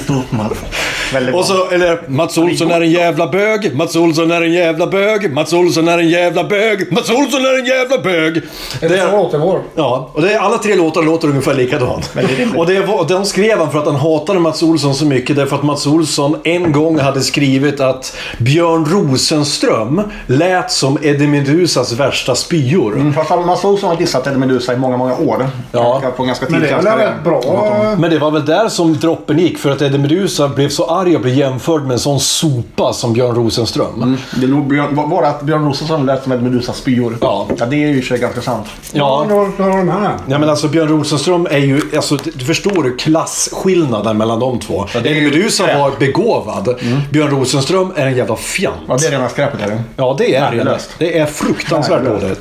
Och 1.34 1.44
så, 1.44 1.70
eller 1.70 2.10
Mats 2.10 2.38
Olsson 2.38 2.70
är 2.70 2.80
en 2.80 2.90
jävla 2.90 3.26
bög. 3.26 3.76
Mats 3.76 3.96
Olsson 3.96 4.30
är 4.30 4.42
en 4.42 4.52
jävla 4.52 4.86
bög. 4.86 5.32
Mats 5.32 5.52
Olsson 5.52 5.88
är 5.88 5.98
en 5.98 6.08
jävla 6.08 6.44
bög. 6.44 6.92
Mats 6.92 7.10
Olsson 7.10 7.40
är 7.40 7.58
en 7.58 7.66
jävla 7.66 7.98
bög. 7.98 8.36
Är 8.80 8.88
det 8.88 9.38
vår? 9.38 9.62
Ja, 9.74 10.10
och 10.14 10.22
det 10.22 10.32
är, 10.32 10.38
alla 10.38 10.58
tre 10.58 10.74
låtar 10.74 11.02
låter 11.02 11.28
ungefär 11.28 11.54
likadant. 11.54 12.10
Och 12.56 12.66
det 12.66 12.80
var, 12.80 13.08
de 13.08 13.24
skrev 13.24 13.41
han 13.50 13.70
för 13.70 13.78
att 13.78 13.86
han 13.86 13.96
hatade 13.96 14.40
Mats 14.40 14.62
Olsson 14.62 14.94
så 14.94 15.06
mycket 15.06 15.36
därför 15.36 15.56
att 15.56 15.62
Mats 15.62 15.86
Olsson 15.86 16.36
en 16.44 16.72
gång 16.72 16.98
hade 16.98 17.20
skrivit 17.20 17.80
att 17.80 18.16
Björn 18.38 18.84
Rosenström 18.84 20.02
lät 20.26 20.70
som 20.70 20.98
Eddie 21.02 21.26
Medusas 21.26 21.92
värsta 21.92 22.34
spyor. 22.34 22.92
Mm, 22.92 23.14
Fast 23.14 23.30
Mats 23.30 23.64
Olsson 23.64 23.88
har 23.88 23.96
dissat 23.96 24.26
Eddie 24.26 24.38
Meduza 24.38 24.72
i 24.72 24.76
många, 24.76 24.96
många 24.96 25.16
år. 25.16 25.48
Ja. 25.72 26.02
På 26.16 26.24
ganska 26.24 26.46
Men 26.48 26.60
det 26.60 26.68
är 26.68 26.76
väl 26.76 26.84
karriär. 26.84 27.06
rätt 27.06 27.24
bra? 27.24 27.94
Men 27.98 28.10
det 28.10 28.18
var 28.18 28.30
väl 28.30 28.46
där 28.46 28.68
som 28.68 28.96
droppen 28.98 29.38
gick 29.38 29.58
för 29.58 29.70
att 29.70 29.82
Eddie 29.82 29.98
Meduza 29.98 30.48
blev 30.48 30.68
så 30.68 30.86
arg 30.90 31.16
och 31.16 31.22
blev 31.22 31.34
jämförd 31.34 31.82
med 31.82 31.92
en 31.92 31.98
sån 31.98 32.20
sopa 32.20 32.92
som 32.92 33.12
Björn 33.12 33.34
Rosenström. 33.34 34.02
Mm. 34.02 34.16
Det 34.40 34.46
Björn, 34.46 35.10
det 35.22 35.28
att 35.28 35.42
Björn 35.42 35.64
Rosenström 35.64 36.06
lät 36.06 36.22
som 36.22 36.32
Eddie 36.32 36.42
Meduzas 36.42 36.76
spyor? 36.76 37.16
Ja. 37.20 37.46
ja. 37.58 37.66
Det 37.66 37.76
är 37.76 37.88
ju 37.88 37.96
i 37.96 38.00
och 38.00 38.04
för 38.04 38.08
sig 38.08 38.18
ganska 38.18 38.40
sant. 38.40 38.66
Ja. 38.92 39.26
Då 39.28 39.48
då 39.56 39.62
har 39.62 39.78
de 39.78 39.88
här. 39.88 40.14
Ja 40.26 40.38
men 40.38 40.50
alltså 40.50 40.68
Björn 40.68 40.88
Rosenström 40.88 41.46
är 41.50 41.58
ju, 41.58 41.80
alltså 41.96 42.16
du 42.34 42.44
förstår 42.44 42.86
ju 42.86 42.96
klasskillnaden 43.36 44.16
mellan 44.18 44.40
de 44.40 44.58
två. 44.58 44.86
det 45.02 45.18
är 45.18 45.22
Meduza 45.22 45.64
skräp. 45.64 45.78
var 45.78 45.92
begåvad. 45.98 46.68
Björn 47.10 47.30
Rosenström 47.30 47.92
är 47.96 48.06
en 48.06 48.16
jävla 48.16 48.36
fjant. 48.36 48.76
Ja, 48.88 48.96
det 49.00 49.06
är 49.06 49.10
rena 49.10 49.28
skräpet. 49.28 49.60
Det. 49.66 49.82
Ja, 49.96 50.14
det 50.18 50.34
är 50.34 50.50
det. 50.64 50.78
Det 50.98 51.18
är 51.18 51.26
fruktansvärt 51.26 52.04
dåligt. 52.04 52.40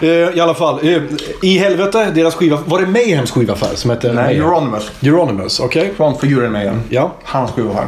Eh, 0.00 0.08
I 0.08 0.40
alla 0.40 0.54
fall, 0.54 0.78
eh, 0.82 1.02
i 1.42 1.58
helvete, 1.58 2.10
deras 2.14 2.34
skiva. 2.34 2.58
Var 2.66 2.80
det 2.80 2.86
Mayhems 2.86 3.30
skivaffär 3.30 3.74
som 3.74 3.90
hette 3.90 4.06
Nej, 4.06 4.14
Mayhem? 4.24 4.42
Euronymous. 4.44 4.90
Euronymous, 5.02 5.60
okej. 5.60 5.92
Från 5.96 6.18
figuren 6.18 6.52
med 6.52 6.62
igen. 6.62 6.82
Ja. 6.88 7.12
Hans 7.24 7.50
skiva 7.50 7.72
här. 7.72 7.86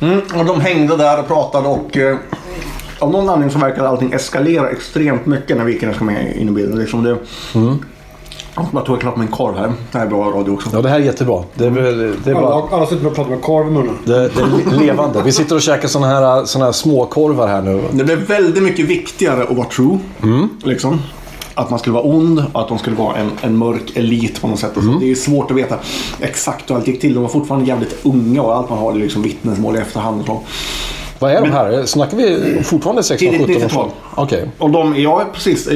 Mm, 0.00 0.20
och 0.34 0.44
de 0.44 0.60
hängde 0.60 0.96
där 0.96 1.18
och 1.18 1.26
pratade 1.28 1.68
och 1.68 1.96
eh, 1.96 2.16
av 2.98 3.10
någon 3.10 3.28
anledning 3.28 3.50
så 3.50 3.58
verkade 3.58 3.88
allting 3.88 4.12
eskalera 4.12 4.70
extremt 4.70 5.26
mycket 5.26 5.56
när 5.56 5.64
Vikingarna 5.64 5.98
kom 5.98 6.06
med 6.06 6.36
in 6.36 6.48
i 6.48 6.50
bilden. 6.50 6.78
Liksom 6.78 7.02
det, 7.04 7.16
Jag 8.54 8.66
bara 8.72 8.84
tog 8.84 9.00
klart 9.00 9.16
med 9.16 9.26
en 9.26 9.32
korv 9.32 9.56
här. 9.56 9.72
Det 9.92 9.98
här 9.98 10.06
är 10.06 10.10
bra 10.10 10.30
radio 10.30 10.52
också. 10.52 10.70
Ja, 10.72 10.82
det 10.82 10.88
här 10.88 11.00
är 11.00 11.04
jättebra. 11.04 11.42
Det 11.54 11.66
är, 11.66 11.70
det 12.24 12.30
är 12.30 12.34
bara... 12.34 12.54
Alla, 12.54 12.66
alla 12.70 12.86
sitter 12.86 13.06
och 13.06 13.14
pratar 13.14 13.30
med 13.30 13.42
korv 13.42 13.66
i 13.66 13.70
munnen. 13.70 13.98
Det, 14.04 14.12
det 14.12 14.40
är 14.40 14.78
levande. 14.78 15.22
Vi 15.22 15.32
sitter 15.32 15.54
och 15.54 15.62
käkar 15.62 15.88
såna 15.88 16.06
här, 16.06 16.44
såna 16.44 16.64
här 16.64 16.72
småkorvar 16.72 17.48
här 17.48 17.62
nu. 17.62 17.82
Det 17.92 18.04
blev 18.04 18.18
väldigt 18.18 18.62
mycket 18.62 18.86
viktigare 18.86 19.42
att 19.42 19.56
vara 19.56 19.66
true. 19.68 19.98
Liksom. 20.64 21.00
Att 21.54 21.70
man 21.70 21.78
skulle 21.78 21.94
vara 21.94 22.04
ond 22.04 22.44
och 22.52 22.60
att 22.60 22.68
de 22.68 22.78
skulle 22.78 22.96
vara 22.96 23.16
en, 23.16 23.30
en 23.40 23.56
mörk 23.56 23.96
elit 23.96 24.40
på 24.40 24.48
något 24.48 24.58
sätt. 24.58 24.72
Så. 24.74 24.80
Det 24.80 25.10
är 25.10 25.14
svårt 25.14 25.50
att 25.50 25.56
veta 25.56 25.76
exakt 26.20 26.70
hur 26.70 26.74
allt 26.74 26.86
gick 26.86 27.00
till. 27.00 27.14
De 27.14 27.22
var 27.22 27.28
fortfarande 27.28 27.68
jävligt 27.68 28.06
unga 28.06 28.42
och 28.42 28.56
allt 28.56 28.70
man 28.70 28.78
har 28.78 28.92
är 28.92 28.96
liksom 28.96 29.22
vittnesmål 29.22 29.76
i 29.76 29.78
efterhand. 29.78 30.20
Och, 30.20 30.26
så. 30.26 30.40
Vad 31.20 31.32
är 31.32 31.40
de 31.40 31.50
här? 31.52 31.84
Snackar 31.86 32.16
vi 32.16 32.60
fortfarande 32.62 33.02
16, 33.02 33.28
Tidigt 33.30 33.46
17 33.46 33.62
90-tal. 33.62 33.84
år? 33.86 33.90
Okej. 34.14 34.50
och 34.58 34.70
de, 34.70 35.00
ja 35.00 35.24
precis. 35.32 35.68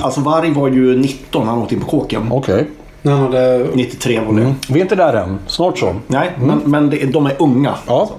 Alltså 0.00 0.20
Varg 0.20 0.52
var 0.52 0.68
ju 0.68 0.98
19 0.98 1.44
när 1.44 1.52
han 1.52 1.62
åkte 1.62 1.74
in 1.74 1.80
på 1.80 1.86
kåken. 1.86 2.28
Okej. 2.32 2.66
När 3.02 3.12
han 3.12 3.20
hade... 3.22 3.66
93 3.74 4.20
var 4.20 4.34
det. 4.40 4.54
Vi 4.68 4.78
är 4.78 4.82
inte 4.82 4.94
där 4.94 5.14
än. 5.14 5.38
Snart 5.46 5.78
så. 5.78 5.94
Nej, 6.06 6.30
men, 6.40 6.58
men 6.64 6.90
det, 6.90 7.04
de 7.12 7.26
är 7.26 7.34
unga. 7.38 7.74
Ja. 7.86 8.10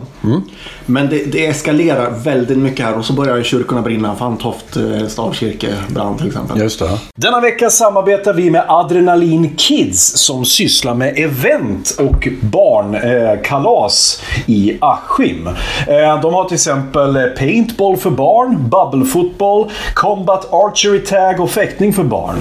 Men 0.86 1.09
det, 1.09 1.32
det 1.32 1.45
eskalerar 1.45 2.09
väldigt 2.24 2.57
mycket 2.57 2.86
här 2.86 2.97
och 2.97 3.05
så 3.05 3.13
börjar 3.13 3.38
ju 3.38 3.43
kyrkorna 3.43 3.82
brinna. 3.82 4.15
Fantoft 4.15 4.76
eh, 4.76 5.07
stavkyrka 5.07 5.67
brann 5.89 6.17
till 6.17 6.28
exempel. 6.28 6.59
Just 6.61 6.80
det. 6.80 6.89
Denna 7.15 7.39
vecka 7.39 7.69
samarbetar 7.69 8.34
vi 8.34 8.49
med 8.51 8.63
Adrenalin 8.67 9.55
Kids 9.57 10.17
som 10.17 10.45
sysslar 10.45 10.93
med 10.93 11.19
event 11.19 11.95
och 11.99 12.28
barnkalas 12.41 14.21
i 14.45 14.78
Askim. 14.82 15.47
Eh, 15.47 16.21
De 16.21 16.34
har 16.34 16.45
till 16.45 16.55
exempel 16.55 17.15
eh, 17.15 17.24
paintball 17.26 17.97
för 17.97 18.09
barn, 18.09 18.69
bubblefotboll, 18.69 19.69
combat 19.93 20.53
archery 20.53 20.99
tag 20.99 21.39
och 21.39 21.49
fäktning 21.49 21.93
för 21.93 22.03
barn. 22.03 22.36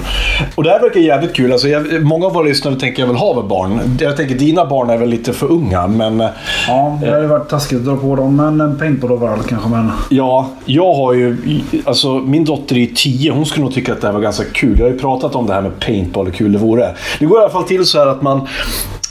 Och 0.55 0.63
det 0.63 0.69
här 0.69 0.79
verkar 0.79 0.99
jävligt 0.99 1.33
kul. 1.35 1.51
Alltså, 1.51 1.67
jag, 1.67 2.03
många 2.03 2.25
av 2.25 2.33
våra 2.33 2.43
lyssnare 2.43 2.75
tänker 2.75 3.01
jag 3.01 3.07
väl 3.07 3.15
ha 3.17 3.35
med 3.35 3.45
barn. 3.45 3.97
Jag 4.01 4.17
tänker 4.17 4.35
dina 4.35 4.65
barn 4.65 4.89
är 4.89 4.97
väl 4.97 5.09
lite 5.09 5.33
för 5.33 5.51
unga, 5.51 5.87
men 5.87 6.21
eh, 6.21 6.27
Ja, 6.67 6.97
det 7.01 7.11
hade 7.11 7.27
varit 7.27 7.49
taskigt 7.49 7.72
att 7.75 7.85
dra 7.85 7.97
på 7.97 8.15
dem. 8.15 8.35
Men 8.35 8.61
eh, 8.61 8.67
en 8.67 8.77
paintball-overall 8.77 9.43
kanske. 9.43 9.69
Men... 9.69 9.91
Ja, 10.09 10.49
jag 10.65 10.93
har 10.93 11.13
ju... 11.13 11.37
Alltså, 11.85 12.13
min 12.13 12.45
dotter 12.45 12.77
är 12.77 12.87
10. 12.95 13.31
Hon 13.31 13.45
skulle 13.45 13.63
nog 13.63 13.73
tycka 13.73 13.93
att 13.93 14.01
det 14.01 14.07
här 14.07 14.13
var 14.13 14.21
ganska 14.21 14.43
kul. 14.43 14.79
Jag 14.79 14.85
har 14.85 14.91
ju 14.91 14.99
pratat 14.99 15.35
om 15.35 15.47
det 15.47 15.53
här 15.53 15.61
med 15.61 15.79
paintball, 15.79 16.25
hur 16.25 16.33
kul 16.33 16.51
det 16.51 16.57
vore. 16.57 16.95
Det 17.19 17.25
går 17.25 17.39
i 17.39 17.41
alla 17.41 17.49
fall 17.53 17.63
till 17.63 17.85
så 17.85 17.99
här 17.99 18.07
att 18.07 18.21
man... 18.21 18.47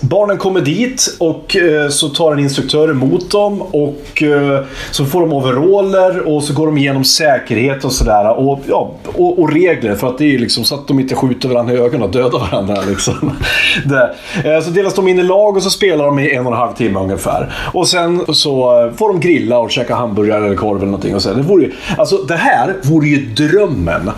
Barnen 0.03 0.39
kommer 0.39 0.61
dit 0.61 1.17
och 1.19 1.57
eh, 1.57 1.89
så 1.89 2.09
tar 2.09 2.33
en 2.33 2.39
instruktör 2.39 2.91
emot 2.91 3.31
dem 3.31 3.63
och 3.63 4.23
eh, 4.23 4.65
så 4.91 5.05
får 5.05 5.21
de 5.21 5.33
overaller 5.33 6.29
och 6.29 6.43
så 6.43 6.55
går 6.55 6.67
de 6.67 6.79
igenom 6.79 7.05
säkerhet 7.05 7.85
och 7.85 7.93
sådär. 7.93 8.39
Och, 8.39 8.61
ja, 8.69 8.95
och, 9.05 9.39
och 9.39 9.53
regler 9.53 9.95
för 9.95 10.07
att 10.07 10.19
det 10.19 10.25
är 10.25 10.29
ju 10.29 10.39
liksom 10.39 10.65
så 10.65 10.75
att 10.75 10.89
de 10.89 11.01
inte 11.01 11.15
skjuter 11.15 11.49
varandra 11.49 11.75
i 11.75 11.77
ögonen 11.77 12.03
och 12.03 12.11
dödar 12.11 12.39
varandra. 12.39 12.77
Liksom. 12.89 13.33
det. 13.85 14.15
Eh, 14.45 14.63
så 14.63 14.71
delas 14.71 14.95
de 14.95 15.09
in 15.09 15.19
i 15.19 15.23
lag 15.23 15.57
och 15.57 15.63
så 15.63 15.71
spelar 15.71 16.05
de 16.05 16.19
i 16.19 16.35
en 16.35 16.47
och 16.47 16.53
en 16.53 16.59
halv 16.59 16.73
timme 16.73 17.01
ungefär. 17.01 17.53
Och 17.73 17.89
sen 17.89 18.35
så 18.35 18.91
får 18.97 19.09
de 19.09 19.21
grilla 19.21 19.59
och 19.59 19.71
käka 19.71 19.95
hamburgare 19.95 20.47
eller 20.47 20.57
korv 20.57 20.77
eller 20.77 20.87
någonting. 20.87 21.15
Och 21.15 21.23
så. 21.23 21.35
Det, 21.35 21.43
vore 21.43 21.63
ju, 21.63 21.73
alltså, 21.99 22.17
det 22.17 22.37
här 22.37 22.75
vore 22.83 23.09
ju 23.09 23.27
drömmen 23.27 24.11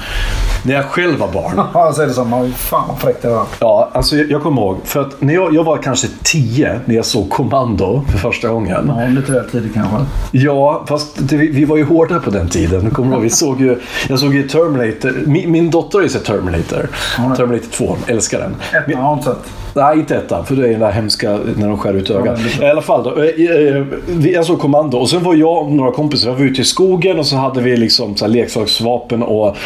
när 0.67 0.75
jag 0.75 0.85
själv 0.85 1.19
var 1.19 1.33
barn. 1.33 1.53
Ja, 1.75 1.85
jag 1.87 1.95
säger 1.95 2.09
detsamma. 2.09 2.51
Fan 2.57 2.89
vad 2.89 2.99
fräckt 2.99 3.23
det 3.23 3.29
var. 3.29 3.47
Ja, 3.61 3.91
alltså 3.93 4.17
jag, 4.17 4.31
jag 4.31 4.43
kommer 4.43 4.63
ihåg. 4.63 4.77
För 4.85 5.01
att 5.01 5.21
när 5.23 5.35
jag, 5.35 5.55
jag 5.55 5.65
var 5.65 5.77
kanske 5.77 6.09
10 6.23 6.81
när 6.85 6.95
jag 6.95 7.05
såg 7.05 7.31
Kommando 7.31 8.05
för 8.11 8.19
första 8.19 8.49
gången. 8.49 8.93
Ja, 8.97 9.07
lite 9.07 9.33
väl 9.33 9.51
tidigt 9.51 9.75
kanske. 9.75 9.97
Ja, 10.33 10.85
fast 10.89 11.09
det, 11.19 11.37
vi, 11.37 11.49
vi 11.49 11.65
var 11.65 11.77
ju 11.77 11.85
hårda 11.85 12.21
på 12.21 12.31
den 12.31 12.49
tiden. 12.49 12.91
Kommer 12.91 13.13
ihåg? 13.13 13.23
Vi 13.23 13.31
såg 13.31 13.61
ju, 13.61 13.81
jag 14.09 14.19
såg 14.19 14.35
ju 14.35 14.49
Terminator. 14.49 15.23
Min, 15.27 15.53
min 15.53 15.71
dotter 15.71 15.99
har 15.99 16.03
ju 16.03 16.09
sett 16.09 16.25
Terminator. 16.25 16.89
Terminator 17.37 17.67
2. 17.71 17.97
Älskar 18.07 18.41
den. 18.41 18.55
Ettan 18.83 19.03
har 19.03 19.13
inte 19.13 19.25
sett. 19.25 19.64
Nej, 19.75 19.99
inte 19.99 20.17
ettan. 20.17 20.47
För 20.47 20.57
det 20.57 20.67
är 20.67 20.71
den 20.71 20.81
där 20.81 20.91
hemska 20.91 21.39
när 21.57 21.69
de 21.69 21.79
skär 21.79 21.95
ut 21.95 22.11
ögat. 22.11 22.39
Ja. 22.61 22.67
I 22.67 22.71
alla 22.71 22.83
fall 22.83 23.05
då. 23.05 23.23
eh, 23.23 23.29
eh, 23.29 24.33
Jag 24.33 24.45
såg 24.45 24.59
Kommando 24.61 24.99
och 24.99 25.09
sen 25.11 25.23
var 25.23 25.35
jag 25.35 25.63
och 25.63 25.73
några 25.73 25.91
kompisar 25.93 26.31
var 26.33 26.41
ute 26.45 26.61
i 26.61 26.65
skogen 26.65 27.19
och 27.19 27.27
så 27.27 27.37
hade 27.37 27.61
vi 27.61 27.77
liksom 27.77 28.17
så 28.17 28.25
här 28.25 28.33
leksaksvapen 28.33 29.23
och, 29.23 29.57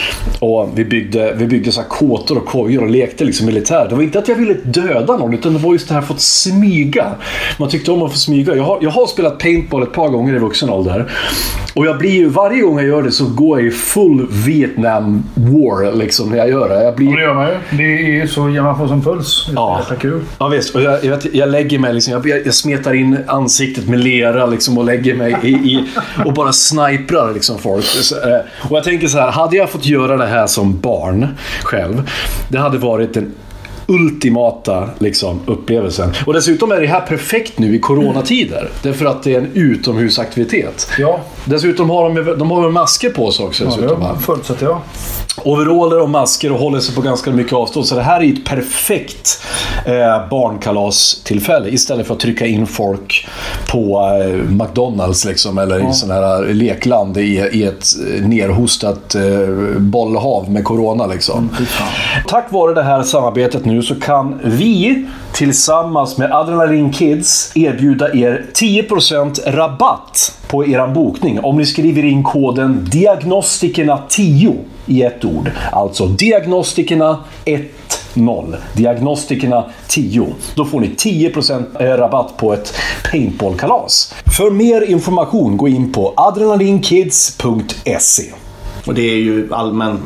och 0.41 0.69
vi 0.75 0.85
byggde, 0.85 1.35
vi 1.37 1.47
byggde 1.47 1.73
så 1.73 1.81
här 1.81 1.89
kåtor 1.89 2.37
och 2.37 2.47
kojor 2.47 2.83
och 2.83 2.91
lekte 2.91 3.25
liksom 3.25 3.47
militär. 3.47 3.87
Det 3.89 3.95
var 3.95 4.03
inte 4.03 4.19
att 4.19 4.29
jag 4.29 4.37
ville 4.37 4.55
döda 4.55 5.17
någon 5.17 5.35
utan 5.35 5.53
det 5.53 5.59
var 5.59 5.73
just 5.73 5.89
det 5.89 5.95
här 5.95 6.05
att 6.11 6.21
smyga. 6.21 7.07
Man 7.59 7.69
tyckte 7.69 7.93
om 7.93 8.03
att 8.03 8.13
få 8.13 8.19
smyga. 8.19 8.55
Jag 8.57 8.65
har, 8.65 8.79
jag 8.81 8.91
har 8.91 9.07
spelat 9.07 9.39
paintball 9.39 9.83
ett 9.83 9.93
par 9.93 10.09
gånger 10.09 10.35
i 10.35 10.39
vuxen 10.39 10.71
ålder. 10.71 11.11
Och 11.75 11.87
jag 11.87 11.99
blir 11.99 12.11
ju, 12.11 12.29
varje 12.29 12.61
gång 12.63 12.79
jag 12.79 12.87
gör 12.87 13.03
det 13.03 13.13
så 13.13 13.25
går 13.25 13.59
jag 13.59 13.69
i 13.69 13.71
full 13.71 14.27
Vietnam 14.47 15.23
war 15.35 15.93
liksom 15.93 16.31
när 16.31 16.37
jag 16.37 16.49
gör 16.49 16.69
det. 16.69 16.85
Jag 16.85 16.95
blir, 16.97 17.09
Ja, 17.11 17.17
det 17.17 17.23
gör 17.23 17.35
man 17.35 17.47
ju. 17.49 17.55
Det 17.77 17.83
är 17.83 18.21
ju 18.21 18.29
så 18.29 18.41
man 18.41 18.79
får 18.79 18.87
som 18.87 19.03
puls. 19.03 19.49
Ja. 19.55 19.81
Kul. 19.99 20.21
Ja 20.39 20.49
visst, 20.49 20.75
och 20.75 20.83
jag, 20.83 21.05
jag, 21.05 21.11
vet, 21.11 21.35
jag 21.35 21.49
lägger 21.49 21.79
mig 21.79 21.95
liksom, 21.95 22.13
jag, 22.13 22.47
jag 22.47 22.55
smetar 22.55 22.95
in 22.95 23.19
ansiktet 23.27 23.89
med 23.89 24.01
lera 24.01 24.47
liksom 24.47 24.79
och 24.79 24.85
lägger 24.85 25.15
mig 25.15 25.37
i, 25.43 25.49
i 25.49 25.85
och 26.25 26.33
bara 26.33 26.53
sniprar 26.53 27.35
liksom 27.35 27.59
folk. 27.59 27.85
Så, 27.85 28.15
eh, 28.15 28.39
Och 28.71 28.77
jag 28.77 28.85
tänker 28.85 29.09
så 29.09 29.19
här, 29.19 29.31
hade 29.31 29.57
jag 29.57 29.71
fått 29.71 29.87
göra 29.87 30.17
det 30.17 30.27
här 30.27 30.47
som 30.47 30.81
barn 30.81 31.29
själv, 31.63 32.11
det 32.49 32.59
hade 32.59 32.79
varit 32.79 33.15
den 33.15 33.33
ultimata 33.91 34.89
liksom, 34.99 35.41
upplevelsen. 35.47 36.11
Och 36.27 36.33
dessutom 36.35 36.73
är 36.73 36.81
det 36.81 36.87
här 36.87 37.01
perfekt 37.01 37.59
nu 37.59 37.75
i 37.75 37.79
coronatider. 37.79 38.69
Därför 38.83 39.07
att 39.07 39.23
det 39.23 39.35
är 39.35 39.39
en 39.39 39.51
utomhusaktivitet. 39.55 40.91
Ja, 40.99 41.21
Dessutom 41.45 41.91
har 41.91 42.15
de, 42.15 42.39
de 42.39 42.51
har 42.51 42.71
masker 42.71 43.11
på 43.11 43.31
sig 43.31 43.45
också. 43.47 43.65
ja 43.65 43.71
dessutom, 43.71 44.01
det 44.01 44.23
förutsätter 44.23 44.67
jag. 44.67 44.81
Overaller 45.45 46.01
och 46.01 46.11
masker 46.11 46.53
och 46.53 46.59
håller 46.59 46.81
sig 46.81 46.95
på 46.95 47.01
ganska 47.01 47.31
mycket 47.31 47.53
avstånd. 47.53 47.87
Så 47.87 47.95
det 47.95 48.03
här 48.03 48.21
är 48.21 48.33
ett 48.33 48.45
perfekt 48.45 49.43
eh, 49.85 50.29
barnkalastillfälle. 50.31 51.69
Istället 51.69 52.07
för 52.07 52.15
att 52.15 52.21
trycka 52.21 52.47
in 52.47 52.67
folk 52.67 53.29
på 53.71 54.11
eh, 54.23 54.35
McDonalds 54.51 55.25
liksom, 55.25 55.59
eller 55.59 55.91
i 55.91 55.93
sån 55.93 56.11
här 56.11 56.55
lekland 56.55 57.17
i, 57.17 57.49
i 57.53 57.65
ett 57.65 57.85
eh, 58.15 58.29
nerhostat 58.29 59.15
eh, 59.15 59.23
bollhav 59.79 60.51
med 60.51 60.65
corona. 60.65 61.07
Liksom. 61.07 61.51
Tack 62.27 62.53
vare 62.53 62.75
det 62.75 62.83
här 62.83 63.03
samarbetet 63.03 63.65
nu 63.65 63.83
så 63.83 63.95
kan 63.95 64.41
vi 64.45 65.07
tillsammans 65.33 66.19
med 66.19 66.33
Adrenalin 66.33 66.93
Kids 66.93 67.53
erbjuda 67.55 68.15
er 68.15 68.47
10% 68.55 69.53
rabatt 69.53 70.38
på 70.49 70.67
er 70.67 70.95
bokning 70.95 71.41
om 71.41 71.57
ni 71.57 71.67
skriver 71.67 72.05
in 72.05 72.23
koden 72.23 72.89
Diagnostikerna10 72.93 74.57
i 74.87 75.03
ett 75.03 75.25
ord. 75.25 75.51
Alltså 75.73 76.07
Diagnostikerna 76.07 77.19
10. 77.45 77.65
Diagnostikerna 78.73 79.65
10. 79.89 80.27
Då 80.55 80.65
får 80.65 80.81
ni 80.81 80.87
10% 80.87 81.97
rabatt 81.97 82.37
på 82.37 82.53
ett 82.53 82.75
paintballkalas. 83.11 84.15
För 84.37 84.51
mer 84.51 84.91
information 84.91 85.57
gå 85.57 85.69
in 85.69 85.93
på 85.93 86.13
adrenalinkids.se. 86.17 88.33
Och 88.87 88.95
det 88.95 89.03
är 89.03 89.17
ju 89.17 89.55
allmän, 89.55 89.99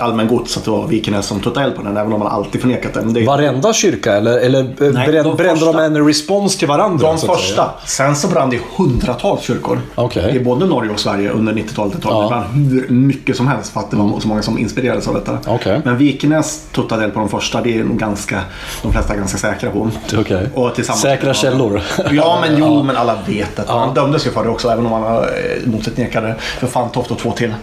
allmän 0.00 0.28
gods 0.28 0.56
att 0.56 0.64
det 0.64 0.70
var 0.70 0.86
Vikenäs 0.86 1.26
som 1.26 1.40
tog 1.40 1.56
eld 1.56 1.76
på 1.76 1.82
den, 1.82 1.96
även 1.96 2.12
om 2.12 2.18
man 2.18 2.28
alltid 2.28 2.60
förnekat 2.60 2.94
det. 2.94 3.02
Men 3.02 3.12
det 3.14 3.24
Varenda 3.24 3.72
kyrka 3.72 4.16
eller, 4.16 4.38
eller 4.38 4.60
eh, 4.60 4.92
Nej, 4.92 5.08
brän, 5.08 5.24
de 5.24 5.36
brände 5.36 5.60
första. 5.60 5.72
de 5.72 5.84
en 5.84 6.06
respons 6.06 6.56
till 6.56 6.68
varandra? 6.68 7.06
de 7.06 7.14
att 7.14 7.20
första. 7.20 7.70
Sen 7.86 8.16
så 8.16 8.28
brann 8.28 8.50
det 8.50 8.60
hundratals 8.76 9.42
kyrkor. 9.42 9.80
Okej. 9.94 10.36
I 10.36 10.40
både 10.40 10.66
Norge 10.66 10.90
och 10.90 11.00
Sverige 11.00 11.30
under 11.30 11.52
90-talet. 11.52 11.94
ett 11.94 12.02
tag. 12.02 12.12
Ja. 12.12 12.22
Det 12.22 12.28
brann 12.28 12.44
hur 12.52 12.88
mycket 12.94 13.36
som 13.36 13.48
helst 13.48 13.72
för 13.72 13.80
att 13.80 13.90
det 13.90 13.96
var 13.96 14.20
så 14.20 14.28
många 14.28 14.42
som 14.42 14.58
inspirerades 14.58 15.08
av 15.08 15.14
detta. 15.14 15.38
Okej. 15.46 15.80
Men 15.84 15.96
Vikenäs 15.96 16.66
tog 16.72 16.92
eld 16.92 17.14
på 17.14 17.20
de 17.20 17.28
första. 17.28 17.60
Det 17.60 17.78
är 17.78 17.84
nog 17.84 17.98
ganska, 17.98 18.40
de 18.82 18.92
flesta 18.92 19.16
ganska 19.16 19.38
säkra 19.38 19.70
på. 19.70 19.90
Okej. 20.18 20.48
Och 20.54 20.74
tillsammans 20.74 21.00
Säkra 21.00 21.34
källor. 21.34 21.82
Ja, 22.12 22.38
men 22.40 22.58
jo, 22.58 22.82
men 22.82 22.96
alla 22.96 23.18
vet 23.26 23.56
det. 23.56 23.64
Han 23.68 23.94
dömdes 23.94 24.26
ju 24.26 24.30
för 24.30 24.44
det 24.44 24.50
också, 24.50 24.68
även 24.68 24.86
om 24.86 24.92
han 24.92 25.16
eh, 25.16 25.22
motsatt 25.64 25.96
nekade 25.96 26.34
för 26.40 26.66
Fantoft 26.66 27.10
och 27.10 27.18
två 27.18 27.32
till. 27.32 27.54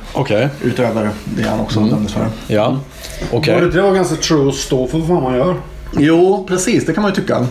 Utöver 0.64 1.10
det 1.26 1.44
han 1.50 1.60
också 1.60 1.80
dömdes 1.80 2.14
för. 2.14 2.25
Ja. 2.48 2.80
Okej. 3.32 3.54
Borde 3.54 3.66
inte 3.66 3.78
det 3.78 3.84
vara 3.84 3.94
ganska 3.96 4.16
true 4.16 4.50
att 4.50 4.56
stå 4.56 4.88
för 4.88 4.98
vad 4.98 5.08
fan 5.08 5.24
man 5.24 5.36
gör? 5.36 5.56
Jo, 5.98 6.46
precis. 6.48 6.86
Det 6.86 6.94
kan 6.94 7.02
man 7.02 7.12
ju 7.12 7.16
tycka. 7.22 7.48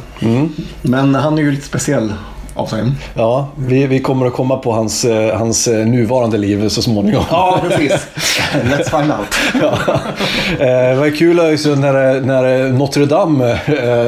Men 0.83 1.15
han 1.15 1.39
är 1.39 1.43
ju 1.43 1.51
lite 1.51 1.67
speciell 1.67 2.13
av 2.55 2.67
sig. 2.67 2.83
Ja, 3.15 3.49
vi, 3.57 3.87
vi 3.87 4.01
kommer 4.01 4.27
att 4.27 4.33
komma 4.33 4.57
på 4.57 4.73
hans, 4.73 5.05
eh, 5.05 5.39
hans 5.39 5.67
eh, 5.69 5.87
nuvarande 5.87 6.39
liv 6.39 6.69
så 6.69 6.83
småningom. 6.83 7.25
Ja, 7.31 7.61
precis. 7.69 8.07
Let's 8.53 8.99
find 9.01 9.13
out. 9.13 9.35
Ja. 9.63 9.95
Eh, 10.65 10.95
Det 10.95 10.95
var 10.95 11.17
kul 11.17 11.41
också 11.55 11.69
när, 11.69 12.21
när 12.21 12.69
Notre 12.73 13.05
Dame 13.07 13.59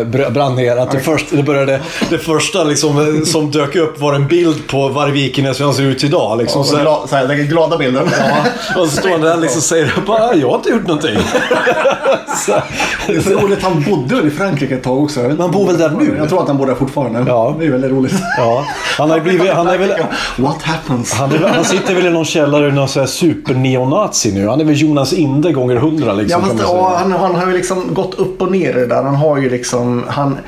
br- 0.05 0.31
brann 0.31 0.55
ner. 0.57 0.77
Att 0.77 0.91
det, 0.91 1.01
först, 1.01 1.27
det, 1.31 1.43
började, 1.43 1.81
det 2.11 2.19
första 2.19 2.65
liksom, 2.65 3.23
som 3.27 3.51
dök 3.51 3.77
upp 3.77 4.01
var 4.01 4.15
en 4.15 4.27
bild 4.27 4.69
på 4.69 4.89
Varvikenäs 4.89 5.61
hur 5.61 5.65
han 5.65 5.75
ser 5.75 5.83
ut 5.83 6.05
idag. 6.05 6.39
Liksom, 6.39 6.65
så, 6.65 6.77
så 7.09 7.17
här, 7.17 7.29
den 7.29 7.47
glada 7.47 7.79
bilden. 7.79 8.09
ja, 8.19 8.81
och 8.81 8.89
så 8.89 8.97
står 8.97 9.11
han 9.11 9.21
där 9.21 9.37
liksom 9.37 9.59
och 9.59 9.63
säger 9.65 9.93
bara, 10.07 10.35
jag 10.35 10.49
har 10.49 10.57
inte 10.57 10.69
gjort 10.71 10.87
någonting. 10.87 11.17
så, 12.47 12.53
Det 13.07 13.13
är 13.17 13.21
så 13.21 13.31
roligt. 13.31 13.63
Han 13.63 13.83
bodde 13.83 14.15
väl 14.15 14.27
i 14.27 14.31
Frankrike 14.31 14.75
ett 14.75 14.83
tag 14.83 15.03
också. 15.03 15.21
Man 15.21 15.51
bor 15.51 15.67
väl 15.67 15.79
där 15.79 15.91
nu? 15.91 16.15
Jag 16.19 16.29
tror 16.29 16.43
att 16.43 16.49
han 16.49 16.57
bor 16.59 16.67
där 16.67 16.75
fortfarande. 16.75 17.25
Ja. 17.27 17.57
Det 17.59 17.67
är 17.67 17.71
väldigt 17.71 17.91
roligt. 17.91 18.15
Ja, 18.37 18.67
han, 18.99 19.11
har 19.11 19.21
blivit, 19.21 19.53
han, 19.53 19.67
är 19.67 19.79
väl, 19.79 19.93
What 20.37 20.63
happens? 20.63 21.13
han, 21.13 21.33
är, 21.33 21.39
han 21.39 21.65
sitter 21.65 21.95
väl 21.95 22.07
i 22.07 22.11
någon 22.11 22.25
källare, 22.25 22.73
någon 22.73 22.89
sån 22.89 23.01
här 23.01 23.07
superneonazi 23.07 24.33
nu. 24.35 24.49
Han 24.49 24.61
är 24.61 24.65
väl 24.65 24.81
Jonas 24.81 25.13
Inde 25.13 25.53
gånger 25.53 25.77
hundra. 25.77 26.13
Liksom, 26.13 26.43
Ja, 26.43 26.49
fast, 26.49 26.63
ja, 26.63 26.97
han, 26.99 27.13
han 27.13 27.35
har 27.35 27.47
ju 27.47 27.53
liksom 27.53 27.95
gått 27.95 28.15
upp 28.15 28.43
och 28.43 28.53
ner 28.53 28.71
i 28.71 28.81
det 28.81 28.87
där. 28.87 29.03
Han 29.03 29.15
har 29.15 29.37
ju 29.37 29.51
liksom... 29.51 30.05
Han, 30.09 30.39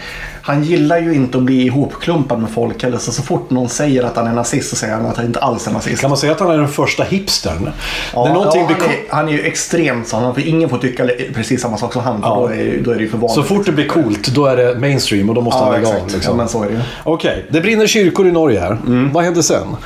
han 0.49 0.65
gillar 0.65 0.99
ju 0.99 1.15
inte 1.15 1.39
att 1.39 1.45
bli 1.45 1.63
ihopklumpad 1.67 2.39
med 2.41 2.51
folk. 2.51 2.83
Eller 2.85 2.99
så, 2.99 3.13
så 3.13 3.23
fort 3.23 3.51
någon 3.51 3.69
säger 3.69 4.03
att 4.03 4.17
han 4.17 4.27
är 4.27 4.33
nazist 4.33 4.71
så 4.71 4.77
säger 4.77 4.95
han 4.95 5.07
att 5.07 5.17
han 5.17 5.27
inte 5.27 5.41
alls 5.41 5.67
är 5.67 5.73
nazist. 5.73 6.01
Kan 6.01 6.11
man 6.11 6.17
säga 6.19 6.33
att 6.33 6.41
han 6.41 6.51
är 6.51 6.59
den 6.59 6.69
första 6.69 7.03
hipstern? 7.05 7.71
Ja, 8.15 8.29
ja, 8.29 8.51
blir 8.53 8.63
han, 8.65 8.75
co- 8.75 8.85
är, 8.85 9.15
han 9.15 9.29
är 9.29 9.33
ju 9.33 9.41
extremt 9.43 10.09
sån. 10.09 10.35
För 10.35 10.49
ingen 10.49 10.69
får 10.69 10.79
tycka 10.79 11.09
precis 11.35 11.63
samma 11.63 11.77
sak 11.77 11.93
som 11.93 12.03
han. 12.03 12.21
Ja. 12.23 12.35
då, 12.35 12.47
är, 12.47 12.81
då 12.85 12.91
är 12.91 12.95
det 12.95 13.03
ju 13.03 13.09
för 13.11 13.19
vanligt. 13.19 13.35
Så 13.35 13.43
fort 13.43 13.67
det 13.67 13.73
blir 13.73 13.89
coolt, 13.89 14.29
då 14.29 14.47
är 14.47 14.57
det 14.57 14.79
mainstream 14.81 15.29
och 15.29 15.35
då 15.35 15.41
måste 15.41 15.59
han 15.65 15.69
Ja, 15.69 15.73
lägga 15.73 15.89
exakt. 15.89 16.03
av. 16.03 16.11
Liksom. 16.15 16.33
Ja, 16.33 16.37
men 16.37 16.49
så 16.49 16.63
är 16.63 16.67
det 16.67 16.73
ju. 16.73 16.81
Okej, 17.05 17.47
det 17.51 17.61
brinner 17.61 17.87
kyrkor 17.87 18.29
i 18.29 18.33
Norge 18.33 18.61
här. 18.61 18.79
Vad 19.13 19.25
händer 19.25 19.43
sen? 19.43 19.77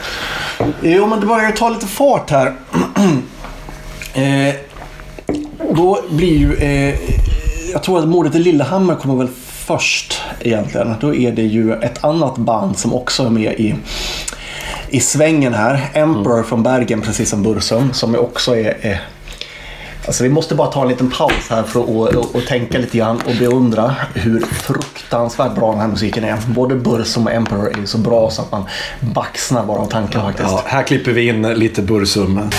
Jo, 0.83 1.07
men 1.07 1.21
det 1.21 1.27
börjar 1.27 1.47
ju 1.47 1.53
ta 1.57 1.69
lite 1.69 1.87
fart 1.87 2.31
här. 2.31 2.47
eh, 4.15 4.55
då 5.75 5.99
blir 6.11 6.37
ju... 6.39 6.55
Eh, 6.57 6.95
jag 7.73 7.83
tror 7.83 7.99
att 7.99 8.09
mordet 8.09 8.35
i 8.35 8.39
Lillehammer 8.39 8.95
kommer 8.95 9.15
väl 9.17 9.29
först 9.67 10.21
egentligen. 10.41 10.95
Då 11.01 11.15
är 11.15 11.33
det 11.33 11.43
ju 11.43 11.73
ett 11.73 12.05
annat 12.05 12.37
band 12.37 12.79
som 12.79 12.95
också 12.95 13.25
är 13.27 13.31
med 13.31 13.53
i, 13.53 13.75
i 14.89 15.01
svängen 15.01 15.55
här. 15.55 15.91
Emperor 15.93 16.43
från 16.43 16.63
Bergen, 16.63 17.01
precis 17.01 17.31
som 17.31 17.43
Bursum, 17.43 17.93
som 17.93 18.17
också 18.17 18.57
är... 18.57 18.77
är 18.81 19.01
Alltså 20.07 20.25
vi 20.25 20.31
måste 20.31 20.55
bara 20.55 20.69
ta 20.69 20.83
en 20.83 20.89
liten 20.89 21.11
paus 21.11 21.51
här 21.51 21.63
för 21.63 21.81
att 21.81 21.89
och, 21.89 22.15
och, 22.15 22.35
och 22.35 22.47
tänka 22.47 22.79
lite 22.79 22.99
grann 22.99 23.21
och 23.27 23.35
beundra 23.39 23.95
hur 24.15 24.41
fruktansvärt 24.41 25.55
bra 25.55 25.71
den 25.71 25.81
här 25.81 25.89
musiken 25.89 26.25
är. 26.25 26.39
Både 26.47 26.75
Bursum 26.75 27.27
och 27.27 27.33
Emperor 27.33 27.73
är 27.73 27.79
ju 27.79 27.87
så 27.87 27.99
bra 27.99 28.31
så 28.31 28.43
att 28.43 28.53
man 28.53 28.65
baxnar 29.01 29.67
bara 29.67 29.79
av 29.79 29.87
tanken 29.87 30.21
faktiskt. 30.21 30.49
Ja, 30.49 30.63
här 30.67 30.83
klipper 30.83 31.13
vi 31.13 31.29
in 31.29 31.43
lite 31.43 31.83
Bursum. 31.83 32.51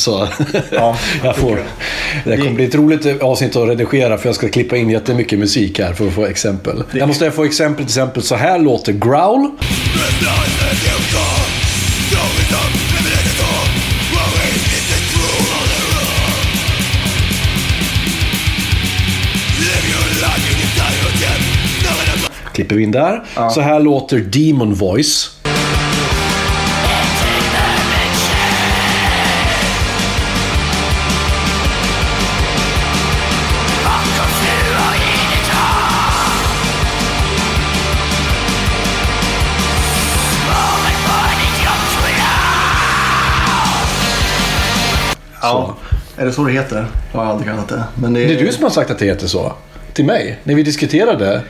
Så. 0.00 0.28
Ja, 0.70 0.96
jag 1.24 1.36
får. 1.36 1.58
Det 2.24 2.36
kommer 2.36 2.50
bli 2.50 2.64
ett 2.64 2.74
roligt 2.74 3.22
avsnitt 3.22 3.56
att 3.56 3.68
redigera 3.68 4.18
för 4.18 4.28
jag 4.28 4.34
ska 4.34 4.48
klippa 4.48 4.76
in 4.76 4.90
jättemycket 4.90 5.38
musik 5.38 5.78
här 5.78 5.92
för 5.92 6.06
att 6.06 6.12
få 6.12 6.26
exempel. 6.26 6.82
Jag 6.92 7.08
måste 7.08 7.30
få 7.30 7.44
exempel 7.44 7.76
till 7.76 7.84
exempel. 7.84 8.22
Så 8.22 8.34
här 8.34 8.58
låter 8.58 8.92
Growl. 8.92 9.50
Klipper 22.52 22.76
vi 22.76 22.82
in 22.82 22.90
där. 22.90 23.22
Så 23.50 23.60
här 23.60 23.80
låter 23.80 24.18
Demon 24.18 24.74
Voice. 24.74 25.39
Ja. 45.42 45.74
Är 46.16 46.24
det 46.26 46.32
så 46.32 46.44
det 46.44 46.52
heter? 46.52 46.86
Jag 47.12 47.18
har 47.20 47.26
aldrig 47.26 47.48
kallat 47.48 47.68
det. 47.68 47.84
Men 47.94 48.12
det, 48.12 48.26
Det 48.26 48.34
är 48.34 48.44
du 48.44 48.52
som 48.52 48.62
har 48.62 48.70
sagt 48.70 48.90
att 48.90 48.98
det 48.98 49.04
heter 49.04 49.26
så. 49.26 49.52
Till 50.00 50.06
mig. 50.06 50.38
När 50.44 50.54
vi 50.54 50.62
diskuterade 50.62 51.42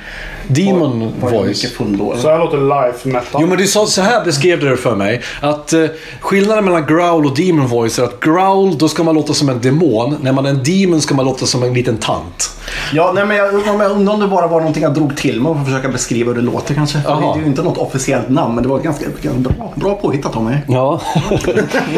Demon 0.47 1.13
var 1.21 1.33
jag 1.33 1.41
Voice. 1.41 1.75
Så 2.23 2.29
här 2.31 2.39
låter 2.39 2.59
life 2.59 3.09
metal. 3.09 3.41
Jo 3.43 3.47
men 3.47 3.59
du 3.59 3.67
sa 3.67 3.87
så 3.87 4.03
här 4.03 4.25
beskrev 4.25 4.61
du 4.61 4.71
det 4.71 4.77
för 4.77 4.97
mig. 4.97 5.21
Att 5.41 5.73
eh, 5.73 5.85
skillnaden 6.21 6.65
mellan 6.65 6.87
growl 6.87 7.27
och 7.27 7.37
demon 7.37 7.67
voice 7.67 7.99
är 7.99 8.03
att 8.03 8.21
growl 8.21 8.79
då 8.79 8.89
ska 8.89 9.03
man 9.03 9.15
låta 9.15 9.35
som 9.35 9.49
en 9.49 9.61
demon. 9.61 10.17
När 10.21 10.33
man 10.33 10.47
är 10.47 10.51
en 10.51 10.63
demon 10.65 11.01
ska 11.01 11.15
man 11.15 11.25
låta 11.25 11.47
som 11.47 11.63
en 11.63 11.75
liten 11.75 11.97
tant. 11.97 12.51
Ja, 12.93 13.13
nej, 13.15 13.27
men 13.27 13.37
jag 13.37 13.55
undrar 13.55 14.15
om 14.15 14.21
det 14.21 14.27
bara 14.29 14.47
var 14.47 14.59
någonting 14.59 14.83
jag 14.83 14.95
drog 14.95 15.17
till 15.17 15.41
med 15.41 15.53
för 15.53 15.61
att 15.61 15.67
försöka 15.67 15.89
beskriva 15.89 16.29
hur 16.29 16.35
det 16.35 16.43
låter 16.47 16.75
kanske. 16.75 16.99
Det 16.99 17.09
är 17.09 17.41
ju 17.41 17.47
inte 17.47 17.63
något 17.63 17.79
officiellt 17.79 18.29
namn, 18.29 18.55
men 18.55 18.63
det 18.63 18.69
var 18.71 18.79
ganska, 18.79 19.05
ganska 19.23 19.41
bra, 19.41 19.73
bra 19.75 19.95
påhittat 19.95 20.37
av 20.37 20.45
mig. 20.45 20.59
Ja. 20.69 21.01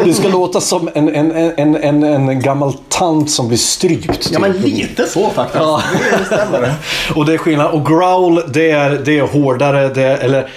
du 0.05 0.13
ska 0.13 0.27
låta 0.27 0.61
som 0.61 0.89
en, 0.93 1.15
en, 1.15 1.31
en, 1.31 1.75
en, 1.75 2.03
en 2.03 2.41
gammal 2.41 2.73
tant 2.89 3.29
som 3.29 3.47
blir 3.47 3.57
strypt. 3.57 4.29
Ja, 4.31 4.39
men 4.39 4.53
typ. 4.53 4.65
lite 4.65 5.07
så 5.07 5.29
faktiskt. 5.29 5.63
Ja. 5.63 5.81
Det 6.51 6.57
stämmer. 6.57 6.73
Och 7.15 7.25
det 7.25 7.33
är 7.33 7.37
skillnad. 7.37 7.71
Och 7.71 7.85
growl, 7.85 8.41
det 8.53 8.71
är, 8.71 8.89
det 9.05 9.19
är 9.19 9.23
hårdare. 9.23 9.89
Det 9.89 10.03
är, 10.03 10.17
eller, 10.17 10.49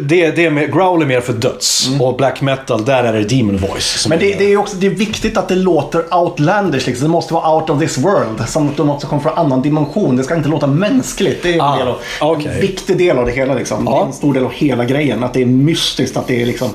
det, 0.00 0.30
det 0.30 0.44
är 0.44 0.50
mer, 0.50 0.66
growl 0.66 1.02
är 1.02 1.06
mer 1.06 1.20
för 1.20 1.32
döds. 1.32 1.88
Och 2.00 2.16
black 2.16 2.40
metal, 2.40 2.84
där 2.84 3.04
är 3.04 3.12
det 3.12 3.24
demon 3.24 3.56
voice. 3.56 4.06
Men 4.08 4.18
det, 4.18 4.32
är- 4.34 4.38
det 4.38 4.52
är 4.52 4.56
också 4.56 4.76
det 4.76 4.86
är 4.86 4.90
viktigt 4.90 5.36
att 5.36 5.48
det 5.48 5.54
låter 5.54 6.14
outlandish. 6.14 6.86
Liksom. 6.86 7.06
Det 7.06 7.10
måste 7.12 7.34
vara 7.34 7.54
out 7.54 7.70
of 7.70 7.80
this 7.80 7.98
world. 7.98 8.48
Som 8.48 8.68
att 8.68 8.78
något 8.78 9.00
som 9.00 9.10
kommer 9.10 9.22
från 9.22 9.32
en 9.32 9.38
annan 9.38 9.62
dimension. 9.62 10.16
Det 10.16 10.24
ska 10.24 10.36
inte 10.36 10.48
låta 10.48 10.66
mänskligt. 10.66 11.42
Det 11.42 11.48
är 11.50 11.54
en, 11.54 11.60
Ah, 11.60 11.76
del 11.78 11.88
av, 11.88 11.96
okej. 12.20 12.50
en 12.54 12.60
viktig 12.60 12.98
del 12.98 13.18
av 13.18 13.26
det 13.26 13.32
hela. 13.32 13.54
Liksom. 13.54 13.84
Det 13.84 13.90
Ja. 13.90 14.02
är 14.02 14.06
en 14.06 14.12
stor 14.12 14.34
del 14.34 14.44
av 14.44 14.52
hela 14.52 14.84
grejen. 14.84 15.24
Att 15.24 15.34
det 15.34 15.42
är 15.42 15.46
mystiskt, 15.46 16.16
att 16.16 16.26
det 16.26 16.42
är 16.42 16.46
liksom 16.46 16.68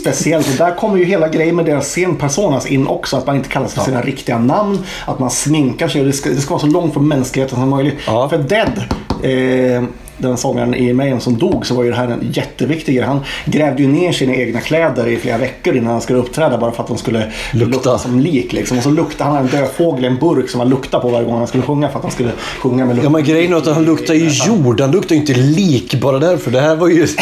speciellt. 0.00 0.48
Och 0.48 0.54
där 0.66 0.76
kommer 0.76 0.98
ju 0.98 1.04
hela 1.04 1.28
grejen 1.28 1.56
med 1.56 1.64
deras 1.64 1.88
scenpersonas 1.88 2.66
in 2.66 2.86
också. 2.86 3.16
Att 3.16 3.26
man 3.26 3.36
inte 3.36 3.48
kallas 3.48 3.74
för 3.74 3.80
sina 3.82 4.00
riktiga 4.02 4.38
namn. 4.38 4.78
Att 5.06 5.18
man 5.18 5.30
sminkar 5.30 5.88
sig. 5.88 6.04
Det, 6.04 6.12
ska, 6.12 6.30
det 6.30 6.36
ska 6.40 6.50
vara 6.54 6.60
så 6.60 6.66
långt 6.66 6.92
från 6.92 7.08
mänskligheten 7.08 7.57
som 7.58 7.70
möjligt. 7.70 7.94
Ja. 8.06 8.28
För 8.28 8.38
Dead, 8.38 8.84
eh, 9.22 9.82
den 10.18 10.36
sångaren 10.36 10.74
i 10.74 10.92
Mayhem 10.92 11.20
som 11.20 11.38
dog, 11.38 11.66
så 11.66 11.74
var 11.74 11.84
ju 11.84 11.90
det 11.90 11.96
här 11.96 12.08
en 12.08 12.30
jätteviktig 12.32 12.96
grej. 12.96 13.06
Han 13.06 13.20
grävde 13.44 13.82
ju 13.82 13.88
ner 13.88 14.12
sina 14.12 14.34
egna 14.34 14.60
kläder 14.60 15.06
i 15.06 15.16
flera 15.16 15.38
veckor 15.38 15.76
innan 15.76 15.90
han 15.90 16.00
skulle 16.00 16.18
uppträda 16.18 16.58
bara 16.58 16.72
för 16.72 16.82
att 16.82 16.88
de 16.88 16.98
skulle 16.98 17.32
lukta, 17.52 17.98
som 17.98 18.20
lik. 18.20 18.52
Liksom. 18.52 18.76
Och 18.76 18.82
så 18.82 18.90
luktade 18.90 19.30
han 19.30 19.38
en 19.38 19.46
död 19.46 19.68
fågel 19.76 20.04
i 20.04 20.06
en 20.06 20.18
burk 20.18 20.50
som 20.50 20.60
han 20.60 20.68
luktade 20.68 21.02
på 21.02 21.08
varje 21.08 21.24
gång 21.24 21.38
han 21.38 21.46
skulle 21.46 21.62
sjunga 21.62 21.88
för 21.88 21.96
att 21.96 22.02
han 22.02 22.12
skulle 22.12 22.30
sjunga 22.58 22.84
med 22.84 22.96
lukt. 22.96 23.04
Ja 23.04 23.10
men 23.10 23.24
grejen 23.24 23.52
är 23.52 23.56
att 23.56 23.66
han 23.66 23.84
luktar 23.84 24.14
ju 24.14 24.28
jord, 24.46 24.80
han 24.80 24.90
luktar 24.90 25.14
ju 25.14 25.20
inte 25.20 25.34
lik 25.34 25.94
bara 25.94 26.18
därför. 26.18 26.50
Det 26.50 26.60
här 26.60 26.76
var 26.76 26.88
ju... 26.88 27.06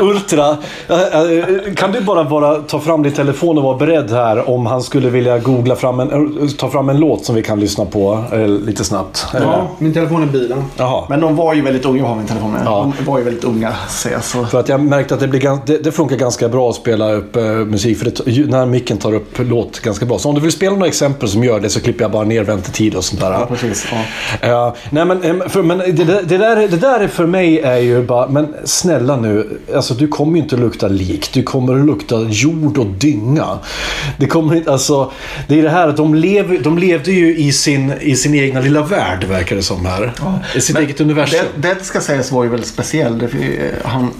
Ultra. 0.00 0.56
Eh, 0.88 1.74
Kan 1.76 1.92
du 1.92 2.00
bara, 2.00 2.24
bara 2.24 2.54
ta 2.56 2.80
fram 2.80 3.02
din 3.02 3.12
telefon 3.12 3.58
och 3.58 3.64
vara 3.64 3.76
beredd 3.76 4.10
här 4.10 4.50
om 4.50 4.66
han 4.66 4.82
skulle 4.82 5.10
vilja 5.10 5.38
googla 5.38 5.76
fram 5.76 6.00
en, 6.00 6.10
eh, 6.42 6.48
ta 6.58 6.68
fram 6.70 6.88
en 6.88 6.96
låt 7.00 7.24
som 7.24 7.34
vi 7.34 7.42
kan 7.42 7.60
lyssna 7.60 7.84
på 7.84 8.24
eh, 8.32 8.48
lite 8.48 8.84
snabbt? 8.84 9.26
Ja, 9.34 9.68
min 9.78 9.92
telefon 9.94 10.22
är 10.22 10.26
bilen. 10.26 10.64
Jaha. 10.76 11.04
Men 11.08 11.20
de 11.20 11.36
var 11.36 11.54
ju 11.54 11.62
väldigt 11.62 11.84
unga, 11.84 11.98
jag 11.98 12.06
har 12.06 12.16
min 12.16 12.26
telefon 12.26 12.52
med. 12.52 12.62
Ja. 12.64 12.92
De 12.98 13.04
var 13.10 13.18
ju 13.18 13.24
väldigt 13.24 13.44
unga, 13.44 13.72
säger 13.88 14.16
jag. 14.16 14.24
Så. 14.24 14.44
För 14.44 14.60
att 14.60 14.68
jag 14.68 14.80
märkte 14.80 15.14
att 15.14 15.20
det, 15.20 15.28
blir, 15.28 15.58
det, 15.66 15.76
det 15.84 15.92
funkar 15.92 16.16
ganska 16.16 16.48
bra 16.48 16.68
att 16.70 16.74
spela 16.76 17.12
upp 17.12 17.36
eh, 17.36 17.42
musik. 17.44 17.98
För 17.98 18.04
det, 18.04 18.46
när 18.50 18.66
micken 18.66 18.98
tar 18.98 19.14
upp 19.14 19.38
låt 19.38 19.80
ganska 19.80 20.06
bra. 20.06 20.18
Så 20.18 20.28
om 20.28 20.34
du 20.34 20.40
vill 20.40 20.52
spela 20.52 20.72
några 20.72 20.86
exempel 20.86 21.28
som 21.28 21.44
gör 21.44 21.60
det 21.60 21.68
så 21.70 21.80
klipper 21.80 22.04
jag 22.04 22.10
bara 22.10 22.24
ner 22.24 22.44
väntetid 22.44 22.94
och 22.94 23.04
sånt 23.04 23.20
där. 23.20 23.30
Ja, 23.32 23.46
precis. 23.48 23.86
Ja. 23.92 23.98
Ja, 24.48 24.74
nej 24.90 25.04
men, 25.04 25.48
för, 25.50 25.62
men 25.62 25.78
det, 25.78 25.92
där- 25.92 26.22
det, 26.24 26.38
där, 26.38 26.56
det 26.56 26.76
där 26.76 27.00
är 27.00 27.08
för 27.08 27.26
mig 27.26 27.60
är 27.60 27.76
ju 27.76 28.02
bara, 28.02 28.28
men 28.28 28.54
snälla 28.64 29.16
nu, 29.16 29.58
alltså 29.80 29.94
du 29.94 30.08
kommer 30.08 30.36
ju 30.36 30.42
inte 30.42 30.54
att 30.54 30.60
lukta 30.60 30.88
lik. 30.88 31.30
Du 31.32 31.42
kommer 31.42 31.80
att 31.80 31.86
lukta 31.86 32.20
jord 32.20 32.78
och 32.78 32.86
dynga. 32.86 33.58
Det 34.16 34.26
kommer 34.26 34.56
inte, 34.56 34.72
alltså, 34.72 35.12
det 35.48 35.58
är 35.58 35.62
det 35.62 35.70
här 35.70 35.88
att 35.88 35.96
de, 35.96 36.14
lever, 36.14 36.58
de 36.58 36.78
levde 36.78 37.12
ju 37.12 37.36
i 37.36 37.52
sin, 37.52 37.92
i 38.00 38.16
sin 38.16 38.34
egna 38.34 38.60
lilla 38.60 38.82
värld 38.82 39.24
verkar 39.24 39.56
det 39.56 39.62
som 39.62 39.86
här. 39.86 40.12
I 40.54 40.60
sitt 40.60 40.74
Men 40.74 40.84
eget 40.84 41.00
universum. 41.00 41.38
Dead, 41.56 41.76
Dead 41.76 41.86
ska 41.86 42.00
sägas 42.00 42.32
var 42.32 42.44
ju 42.44 42.50
väldigt 42.50 42.68
speciell. 42.68 43.18
Det, 43.18 43.28
han 43.84 44.10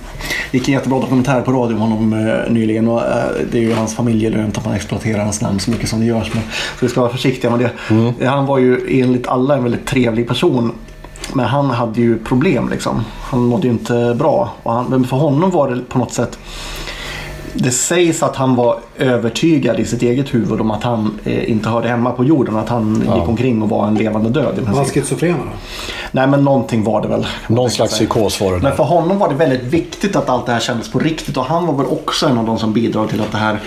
det 0.50 0.58
gick 0.58 0.68
en 0.68 0.74
jättebra 0.74 1.00
dokumentär 1.00 1.40
på 1.40 1.52
radio 1.52 1.74
om 1.74 1.80
honom 1.80 2.12
eh, 2.12 2.52
nyligen. 2.52 2.88
Och, 2.88 3.02
eh, 3.02 3.30
det 3.52 3.58
är 3.58 3.62
ju 3.62 3.72
hans 3.72 3.94
familjelönt 3.94 4.58
att 4.58 4.64
man 4.64 4.74
exploaterar 4.74 5.24
hans 5.24 5.40
namn 5.40 5.60
så 5.60 5.70
mycket 5.70 5.88
som 5.88 6.00
det 6.00 6.06
görs. 6.06 6.30
Men, 6.34 6.42
så 6.78 6.86
vi 6.86 6.88
ska 6.88 7.00
vara 7.00 7.12
försiktiga 7.12 7.50
med 7.50 7.60
det. 7.60 7.94
Mm. 7.94 8.14
Han 8.26 8.46
var 8.46 8.58
ju 8.58 9.00
enligt 9.00 9.28
alla 9.28 9.56
en 9.56 9.62
väldigt 9.62 9.86
trevlig 9.86 10.28
person. 10.28 10.72
Men 11.34 11.46
han 11.46 11.70
hade 11.70 12.00
ju 12.00 12.18
problem 12.18 12.68
liksom. 12.68 13.04
Han 13.22 13.40
mådde 13.40 13.66
ju 13.66 13.72
inte 13.72 14.14
bra. 14.18 14.52
Och 14.62 14.72
han, 14.72 14.86
men 14.86 15.04
för 15.04 15.16
honom 15.16 15.50
var 15.50 15.70
det 15.70 15.80
på 15.88 15.98
något 15.98 16.12
sätt 16.12 16.38
det 17.54 17.70
sägs 17.70 18.22
att 18.22 18.36
han 18.36 18.54
var 18.56 18.78
övertygad 18.98 19.80
i 19.80 19.84
sitt 19.84 20.02
eget 20.02 20.34
huvud 20.34 20.60
om 20.60 20.70
att 20.70 20.82
han 20.82 21.18
eh, 21.24 21.50
inte 21.50 21.68
hörde 21.68 21.88
hemma 21.88 22.10
på 22.10 22.24
jorden. 22.24 22.56
Att 22.56 22.68
han 22.68 22.94
gick 22.94 23.28
omkring 23.28 23.62
och 23.62 23.68
var 23.68 23.86
en 23.86 23.94
levande 23.94 24.30
död. 24.30 24.58
Var 24.58 24.76
han 24.76 24.84
schizofren 24.84 25.36
då? 25.38 25.52
Nej 26.12 26.26
men 26.26 26.44
någonting 26.44 26.84
var 26.84 27.02
det 27.02 27.08
väl. 27.08 27.26
Någon 27.46 27.70
slags 27.70 27.94
psykos 27.94 28.40
var 28.40 28.52
det 28.52 28.58
Men 28.58 28.76
för 28.76 28.84
honom 28.84 29.18
var 29.18 29.28
det 29.28 29.34
väldigt 29.34 29.62
viktigt 29.62 30.16
att 30.16 30.28
allt 30.28 30.46
det 30.46 30.52
här 30.52 30.60
kändes 30.60 30.92
på 30.92 30.98
riktigt. 30.98 31.36
Och 31.36 31.44
han 31.44 31.66
var 31.66 31.74
väl 31.74 31.86
också 31.86 32.26
en 32.26 32.38
av 32.38 32.46
de 32.46 32.58
som 32.58 32.72
bidrog 32.72 33.08
till 33.08 33.20
att 33.20 33.32
det 33.32 33.38
här 33.38 33.60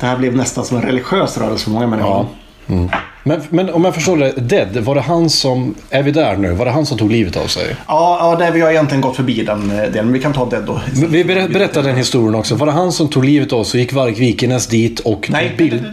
det 0.00 0.06
här 0.06 0.16
blev 0.16 0.36
nästan 0.36 0.64
som 0.64 0.76
en 0.76 0.82
religiös 0.82 1.38
rörelse 1.38 1.64
för 1.64 1.70
många 1.70 1.86
människor. 1.86 2.26
Ja. 2.66 2.88
Men, 3.24 3.40
men 3.50 3.70
om 3.70 3.84
jag 3.84 3.94
förstår 3.94 4.16
det, 4.16 4.32
Dead, 4.32 4.76
var 4.84 4.94
det 4.94 5.00
han 5.00 5.30
som, 5.30 5.74
är 5.90 6.02
vi 6.02 6.10
där 6.10 6.36
nu? 6.36 6.52
Var 6.52 6.64
det 6.64 6.70
han 6.70 6.86
som 6.86 6.98
tog 6.98 7.10
livet 7.12 7.36
av 7.36 7.46
sig? 7.46 7.76
Ja, 7.88 8.18
ja 8.20 8.44
där 8.44 8.52
vi 8.52 8.60
har 8.60 8.70
egentligen 8.70 9.00
gått 9.00 9.16
förbi 9.16 9.44
den 9.44 9.70
eh, 9.70 9.76
delen. 9.76 10.04
Men 10.04 10.12
vi 10.12 10.20
kan 10.20 10.32
ta 10.32 10.46
Dead 10.50 10.64
då. 10.64 10.80
Vi 11.08 11.24
ber- 11.24 11.48
berättar 11.48 11.82
den 11.82 11.96
historien 11.96 12.34
också. 12.34 12.54
Var 12.54 12.66
det 12.66 12.72
han 12.72 12.92
som 12.92 13.08
tog 13.08 13.24
livet 13.24 13.52
av 13.52 13.64
sig 13.64 13.78
och 13.78 13.80
gick 13.82 13.92
Varg 13.92 14.12
Vikenäs 14.12 14.66
dit 14.66 15.00
och 15.00 15.28
Nej, 15.32 15.54
bild? 15.58 15.84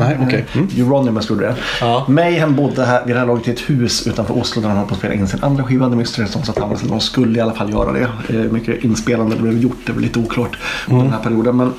Nej, 0.00 0.18
okej. 0.26 0.44
Mm. 0.54 0.68
Euronymous 0.76 1.30
gjorde 1.30 1.46
det. 1.46 1.54
Ja. 1.80 2.04
Mayhem 2.08 2.56
bodde 2.56 2.84
här, 2.84 3.04
vid 3.06 3.14
det 3.16 3.18
här 3.20 3.26
laget 3.26 3.48
i 3.48 3.50
ett 3.50 3.70
hus 3.70 4.06
utanför 4.06 4.38
Oslo 4.38 4.62
där 4.62 4.68
han 4.68 4.78
höll 4.78 4.86
på 4.86 4.92
att 4.94 4.98
spela 4.98 5.14
in 5.14 5.28
sin 5.28 5.42
andra 5.42 5.64
skiva, 5.64 5.90
The 5.90 5.96
Mystery 5.96 6.26
Songs 6.26 6.48
of 6.48 6.54
Thomas. 6.54 6.80
De 6.82 7.00
skulle 7.00 7.38
i 7.38 7.42
alla 7.42 7.54
fall 7.54 7.70
göra 7.70 7.92
det. 7.92 8.08
Eh, 8.28 8.34
mycket 8.52 8.84
inspelande 8.84 9.36
blev 9.36 9.58
gjort, 9.62 9.78
det 9.86 9.92
var 9.92 10.00
lite 10.00 10.18
oklart 10.18 10.58
under 10.88 11.02
den 11.04 11.12
här 11.12 11.20
perioden. 11.20 11.56
Men 11.56 11.72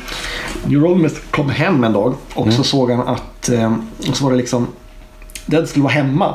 Euronymous 0.69 1.13
kom 1.31 1.49
hem 1.49 1.83
en 1.83 1.93
dag 1.93 2.13
och 2.33 2.53
så 2.53 2.63
såg 2.63 2.91
han 2.91 3.07
att, 3.07 3.49
eh, 3.49 3.73
och 4.09 4.17
så 4.17 4.23
var 4.23 4.31
det 4.31 4.37
liksom 4.37 4.67
Dead 5.45 5.69
skulle 5.69 5.83
vara 5.83 5.93
hemma. 5.93 6.33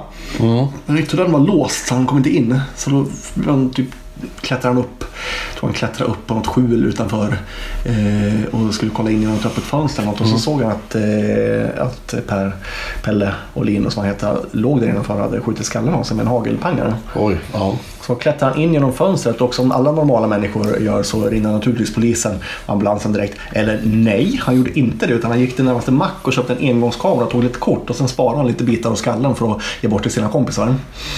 Men 0.86 0.98
ytterdörren 0.98 1.32
var 1.32 1.40
låst 1.40 1.86
så 1.86 1.94
han 1.94 2.06
kom 2.06 2.18
inte 2.18 2.30
in. 2.36 2.60
Så 2.76 2.90
då 2.90 3.06
han 3.46 3.70
typ 3.70 3.88
klättrade 4.40 4.74
han 4.74 4.84
upp. 4.84 5.04
Jag 5.50 5.58
tror 5.58 5.68
han 5.68 5.74
klättrade 5.74 6.10
upp 6.12 6.26
på 6.26 6.34
något 6.34 6.46
skjul 6.46 6.84
utanför. 6.84 7.36
Eh, 7.84 8.54
och 8.54 8.74
skulle 8.74 8.90
kolla 8.94 9.10
in 9.10 9.20
genom 9.20 9.36
ett 9.36 9.46
öppet 9.46 9.64
fönster. 9.64 10.02
eller 10.02 10.12
Något, 10.12 10.20
och 10.20 10.26
så 10.26 10.38
såg 10.38 10.62
han 10.62 10.72
att, 10.72 10.94
eh, 10.94 11.84
att 11.86 12.14
Per, 12.26 12.52
Pelle 13.04 13.34
och 13.54 13.64
Linus 13.64 13.94
som 13.94 14.00
han 14.00 14.12
hette 14.12 14.36
låg 14.52 14.80
där 14.80 14.88
innanför 14.88 15.14
och 15.14 15.20
hade 15.20 15.40
skjutit 15.40 15.66
skallen 15.66 15.94
av 15.94 16.02
sig 16.02 16.16
med 16.16 16.22
en 16.22 16.28
hagelpangare. 16.28 16.94
Oj, 17.14 17.38
ja. 17.52 17.74
Så 18.06 18.14
klättrar 18.14 18.50
han 18.50 18.58
in 18.58 18.72
genom 18.72 18.92
fönstret 18.92 19.40
och 19.40 19.54
som 19.54 19.72
alla 19.72 19.92
normala 19.92 20.26
människor 20.26 20.78
gör 20.78 21.02
så 21.02 21.28
rinner 21.28 21.52
naturligtvis 21.52 21.94
polisen 21.94 22.38
och 22.66 22.72
ambulansen 22.72 23.12
direkt. 23.12 23.38
Eller 23.52 23.80
nej, 23.84 24.40
han 24.42 24.56
gjorde 24.56 24.78
inte 24.78 25.06
det 25.06 25.12
utan 25.12 25.30
han 25.30 25.40
gick 25.40 25.56
till 25.56 25.64
närmaste 25.64 25.92
mack 25.92 26.16
och 26.22 26.32
köpte 26.32 26.52
en 26.52 26.58
engångskamera 26.58 27.24
och 27.24 27.30
tog 27.30 27.42
lite 27.42 27.58
kort 27.58 27.90
och 27.90 27.96
sen 27.96 28.08
sparade 28.08 28.36
han 28.36 28.46
lite 28.46 28.64
bitar 28.64 28.90
av 28.90 28.94
skallen 28.94 29.34
för 29.34 29.52
att 29.52 29.62
ge 29.80 29.88
bort 29.88 30.02
till 30.02 30.12
sina 30.12 30.28
kompisar. 30.28 30.74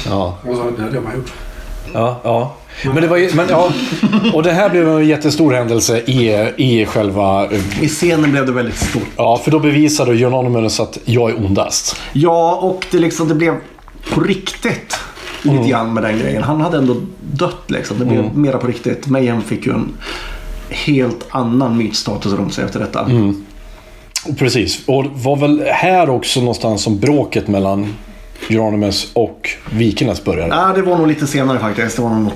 ja. 0.09 0.39
Och 0.49 0.57
så, 0.57 0.71
det 0.77 0.83
hade 0.83 1.01
man 1.01 1.15
gjort. 1.15 1.33
Ja, 1.95 2.21
ja. 2.25 2.55
Men 2.85 3.03
det 3.03 3.09
var 3.09 3.17
ju, 3.17 3.31
men, 3.35 3.47
ja. 3.49 3.73
Och 4.35 4.43
det 4.43 4.53
här 4.53 4.71
blev 4.71 4.89
en 4.89 5.07
jättestor 5.09 5.53
händelse 5.53 5.99
i, 5.99 6.53
i 6.57 6.87
själva... 6.87 7.49
I 7.81 7.89
scenen 7.89 8.31
blev 8.31 8.47
det 8.47 8.53
väldigt 8.53 8.77
stort. 8.77 9.09
Ja, 9.17 9.41
för 9.45 9.51
då 9.51 9.59
bevisade 9.59 10.15
John 10.15 10.67
att 10.67 10.99
jag 11.05 11.31
är 11.31 11.47
ondast. 11.47 11.97
Ja, 12.13 12.55
och 12.55 12.87
det, 12.91 12.99
liksom, 12.99 13.29
det 13.29 13.35
blev 13.35 13.55
på 14.15 14.21
riktigt 14.21 14.97
lite 15.43 15.69
grann 15.69 15.95
med 15.95 16.03
den 16.03 16.19
grejen. 16.19 16.43
Han 16.43 16.61
hade 16.61 16.79
ändå 16.79 16.97
dött 17.33 17.65
liksom. 17.67 17.99
Det 17.99 18.05
blev 18.05 18.37
mera 18.37 18.59
på 18.59 18.67
riktigt. 18.67 19.07
Mayhem 19.07 19.43
fick 19.43 19.67
ju 19.67 19.73
en 19.73 19.89
helt 20.69 21.27
annan 21.31 21.77
mytstatus 21.77 22.33
runt 22.33 22.55
sig 22.55 22.65
efter 22.65 22.81
detta. 22.81 23.11
Precis. 24.39 24.81
Och 24.87 25.05
var 25.15 25.37
väl 25.37 25.63
här 25.67 26.11
också 26.11 26.41
någonstans 26.41 26.83
som 26.83 26.99
bråket 26.99 27.49
mellan 27.49 27.95
Euronymous 28.51 29.11
och 29.13 29.51
Vikernes 29.71 30.25
började. 30.25 30.55
Ja, 30.55 30.73
det 30.75 30.83
var 30.83 30.99
nog 30.99 31.07
lite 31.07 31.27
senare 31.27 31.59
faktiskt. 31.59 31.97
Det 31.97 32.03
var 32.03 32.11
nog. 32.11 32.33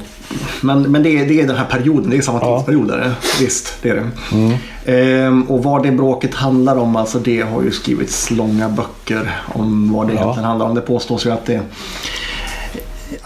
Men, 0.61 0.83
men 0.83 1.03
det, 1.03 1.18
är, 1.18 1.27
det 1.27 1.41
är 1.41 1.47
den 1.47 1.57
här 1.57 1.64
perioden. 1.64 2.11
Det 2.11 2.16
är 2.16 2.22
samma 2.22 2.39
Ja. 2.43 2.57
tidsperiod. 2.57 2.89
Det. 2.89 3.12
Visst, 3.41 3.79
det 3.83 3.89
är 3.89 3.95
det. 3.95 4.93
Ehm, 4.93 5.43
och 5.43 5.62
vad 5.62 5.83
det 5.83 5.91
bråket 5.93 6.35
handlar 6.35 6.77
om, 6.77 6.97
alltså 6.97 7.18
det 7.18 7.41
har 7.41 7.62
ju 7.62 7.70
skrivits 7.70 8.31
långa 8.31 8.68
böcker 8.68 9.41
om 9.55 9.93
vad 9.93 10.07
det 10.07 10.12
egentligen 10.12 10.45
handlar 10.45 10.66
om. 10.66 10.74
Det 10.74 10.81
påstås 10.81 11.27
ju 11.27 11.31
att 11.31 11.47
det 11.47 11.61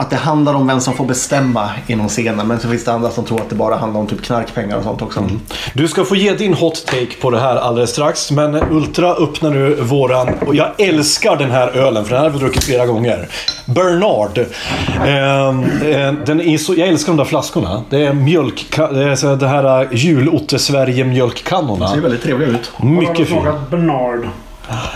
att 0.01 0.11
det 0.11 0.17
handlar 0.17 0.55
om 0.55 0.67
vem 0.67 0.81
som 0.81 0.95
får 0.95 1.05
bestämma 1.05 1.71
inom 1.87 2.09
scenen. 2.09 2.49
Men 2.49 2.61
så 2.61 2.69
finns 2.69 2.85
det 2.85 2.93
andra 2.93 3.11
som 3.11 3.25
tror 3.25 3.41
att 3.41 3.49
det 3.49 3.55
bara 3.55 3.77
handlar 3.77 4.01
om 4.01 4.07
typ 4.07 4.23
knarkpengar 4.23 4.77
och 4.77 4.83
sånt 4.85 5.03
också. 5.03 5.25
Du 5.75 5.89
ska 5.89 6.05
få 6.05 6.17
ge 6.17 6.33
din 6.33 6.55
hot 6.55 6.87
take 6.87 7.21
på 7.21 7.31
det 7.31 7.41
här 7.41 7.57
alldeles 7.57 7.91
strax. 7.91 8.31
Men 8.31 8.55
Ultra 8.55 9.15
öppnar 9.15 9.51
nu 9.51 9.75
våran... 9.75 10.29
Och 10.47 10.55
jag 10.55 10.69
älskar 10.81 11.37
den 11.37 11.51
här 11.51 11.69
ölen 11.69 12.05
för 12.05 12.11
den 12.11 12.19
här 12.19 12.31
har 12.31 12.39
vi 12.39 12.39
druckit 12.39 12.65
flera 12.65 12.87
gånger. 12.87 13.29
Bernard. 13.67 14.39
Ehm, 15.07 15.65
eh, 15.65 16.13
den 16.27 16.41
är 16.41 16.59
så, 16.59 16.75
jag 16.75 16.89
älskar 16.89 17.13
de 17.13 17.17
där 17.17 17.25
flaskorna. 17.25 17.83
Det 17.91 18.07
är 18.07 18.13
mjölk... 18.13 18.67
Det 18.77 19.05
är 19.11 19.15
så 19.15 19.35
det 19.35 19.49
här 19.49 19.89
jul-Otte-Sverige 19.93 21.05
Det 21.05 21.11
mjölkkannorna. 21.11 21.89
ser 21.89 22.01
väldigt 22.01 22.23
trevliga 22.23 22.49
ut. 22.49 22.73
Mycket 22.83 23.17
fin. 23.17 23.27
smakat 23.27 23.71
Bernard? 23.71 24.21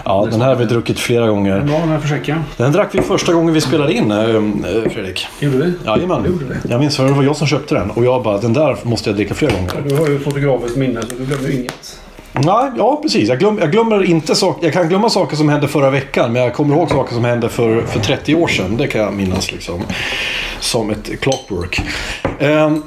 Ja, 0.05 0.29
den 0.31 0.41
här 0.41 0.49
har 0.49 0.57
vi 0.57 0.65
druckit 0.65 0.99
flera 0.99 1.29
gånger. 1.29 1.57
Den 1.57 1.69
här 1.69 1.99
för 1.99 2.09
checka. 2.09 2.43
Den 2.57 2.73
drack 2.73 2.89
vi 2.93 3.03
första 3.03 3.33
gången 3.33 3.55
vi 3.55 3.61
spelade 3.61 3.93
in, 3.93 4.11
eh, 4.11 4.19
eh, 4.19 4.91
Fredrik. 4.93 5.27
Gjorde 5.41 5.57
vi? 5.57 5.73
Jajamän. 5.87 6.25
Gjorde. 6.25 6.57
Jag 6.69 6.81
minns 6.81 6.97
för 6.97 7.05
det 7.05 7.13
var 7.13 7.23
jag 7.23 7.37
som 7.37 7.47
köpte 7.47 7.75
den 7.75 7.91
och 7.91 8.05
jag 8.05 8.23
bara, 8.23 8.39
den 8.39 8.53
där 8.53 8.77
måste 8.83 9.11
jag 9.11 9.17
dricka 9.17 9.35
flera 9.35 9.53
gånger. 9.53 9.73
Du 9.89 9.97
har 9.97 10.09
ju 10.09 10.19
fotografiskt 10.19 10.77
minne 10.77 11.03
så 11.03 11.09
du 11.19 11.25
glömmer 11.25 11.51
inget. 11.55 12.01
Nej, 12.33 12.71
ja 12.77 12.99
precis. 13.03 13.29
Jag, 13.29 13.39
glöm, 13.39 13.59
jag 13.59 13.73
glömmer 13.73 14.05
inte 14.05 14.35
saker. 14.35 14.67
Jag 14.67 14.73
kan 14.73 14.89
glömma 14.89 15.11
saker 15.11 15.37
som 15.37 15.49
hände 15.49 15.69
förra 15.69 15.91
veckan. 15.91 16.33
Men 16.33 16.43
jag 16.43 16.55
kommer 16.55 16.77
ihåg 16.77 16.91
saker 16.91 17.15
som 17.15 17.25
hände 17.25 17.49
för, 17.49 17.83
för 17.83 18.01
30 18.01 18.35
år 18.35 18.49
sedan. 18.49 18.77
Det 18.77 18.87
kan 18.87 19.01
jag 19.01 19.13
minnas 19.15 19.53
liksom. 19.53 19.83
Som 20.61 20.91
ett 20.91 21.21
clockwork. 21.21 21.81
Ehm, 22.41 22.83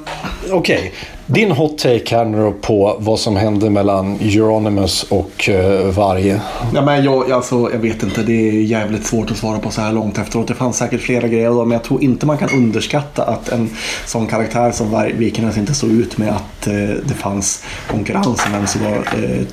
Okej, 0.50 0.92
din 1.26 1.50
hot 1.50 1.78
take 1.78 2.16
här 2.16 2.24
nu 2.24 2.52
på 2.60 2.96
vad 3.00 3.18
som 3.20 3.36
hände 3.36 3.70
mellan 3.70 4.16
Euronymous 4.20 5.02
och 5.02 5.48
uh, 5.48 5.90
Varg. 5.90 6.40
Ja, 6.74 6.82
men 6.82 7.04
jag, 7.04 7.32
alltså, 7.32 7.70
jag 7.72 7.78
vet 7.78 8.02
inte, 8.02 8.22
det 8.22 8.48
är 8.48 8.52
jävligt 8.52 9.06
svårt 9.06 9.30
att 9.30 9.36
svara 9.36 9.58
på 9.58 9.70
så 9.70 9.80
här 9.80 9.92
långt 9.92 10.18
efteråt. 10.18 10.48
Det 10.48 10.54
fanns 10.54 10.76
säkert 10.76 11.00
flera 11.00 11.28
grejer 11.28 11.50
då, 11.50 11.64
men 11.64 11.70
jag 11.72 11.82
tror 11.82 12.02
inte 12.02 12.26
man 12.26 12.38
kan 12.38 12.48
underskatta 12.48 13.24
att 13.24 13.48
en 13.48 13.70
sån 14.06 14.26
karaktär 14.26 14.70
som 14.72 14.90
Var- 14.90 15.12
Vikernes 15.16 15.58
inte 15.58 15.74
stod 15.74 15.90
ut 15.90 16.18
med 16.18 16.28
att 16.28 16.66
eh, 16.66 16.74
det 17.04 17.14
fanns 17.14 17.64
konkurrens 17.90 18.26
om 18.26 18.52
vem 18.52 18.66
som 18.66 18.84
var 18.84 18.96
eh, 18.96 19.46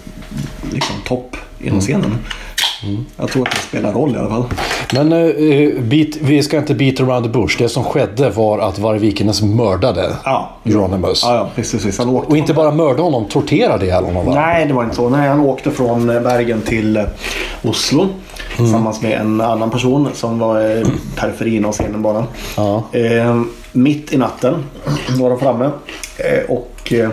liksom 0.72 0.96
topp 1.08 1.38
inom 1.62 1.82
scenen. 1.82 2.18
Jag 3.17 3.27
tror 3.29 3.47
att 3.47 3.51
det 3.55 3.59
spelar 3.61 3.93
roll 3.93 4.15
i 4.15 4.17
alla 4.19 4.29
fall. 4.29 4.43
Men 4.93 5.13
uh, 5.13 5.81
beat, 5.81 6.07
vi 6.21 6.43
ska 6.43 6.57
inte 6.57 6.75
beat 6.75 6.99
around 6.99 7.23
the 7.25 7.29
bush. 7.39 7.55
Det 7.57 7.69
som 7.69 7.83
skedde 7.83 8.29
var 8.29 8.59
att 8.59 8.79
Varg 8.79 8.99
Vikernes 8.99 9.41
mördade 9.41 10.09
Ja. 10.23 10.49
Ja, 10.63 10.99
ja 11.23 11.49
precis. 11.55 11.71
precis. 11.83 11.97
Han 11.99 12.09
åkte 12.09 12.31
Och 12.31 12.38
inte 12.38 12.53
bara 12.53 12.71
mördade 12.71 13.01
honom, 13.01 13.25
torterade 13.25 13.86
ihjäl 13.86 14.03
honom 14.03 14.25
va? 14.25 14.33
Nej, 14.36 14.65
det 14.65 14.73
var 14.73 14.83
inte 14.83 14.95
så. 14.95 15.09
Nej, 15.09 15.27
han 15.29 15.39
åkte 15.39 15.71
från 15.71 16.09
eh, 16.09 16.21
Bergen 16.21 16.61
till 16.61 17.03
Oslo 17.63 18.07
tillsammans 18.57 19.01
med 19.01 19.11
en 19.21 19.41
annan 19.41 19.69
person 19.69 20.07
som 20.13 20.39
var 20.39 20.77
eh, 20.77 20.88
periferin 21.15 21.65
av 21.65 21.71
scenen 21.71 22.01
bara. 22.01 22.23
Ja. 22.57 22.83
Eh, 22.91 23.41
mitt 23.71 24.13
i 24.13 24.17
natten 24.17 24.63
var 25.19 25.29
de 25.29 25.39
framme. 25.39 25.65
Eh, 26.17 26.49
och 26.49 26.93
eh, 26.93 27.09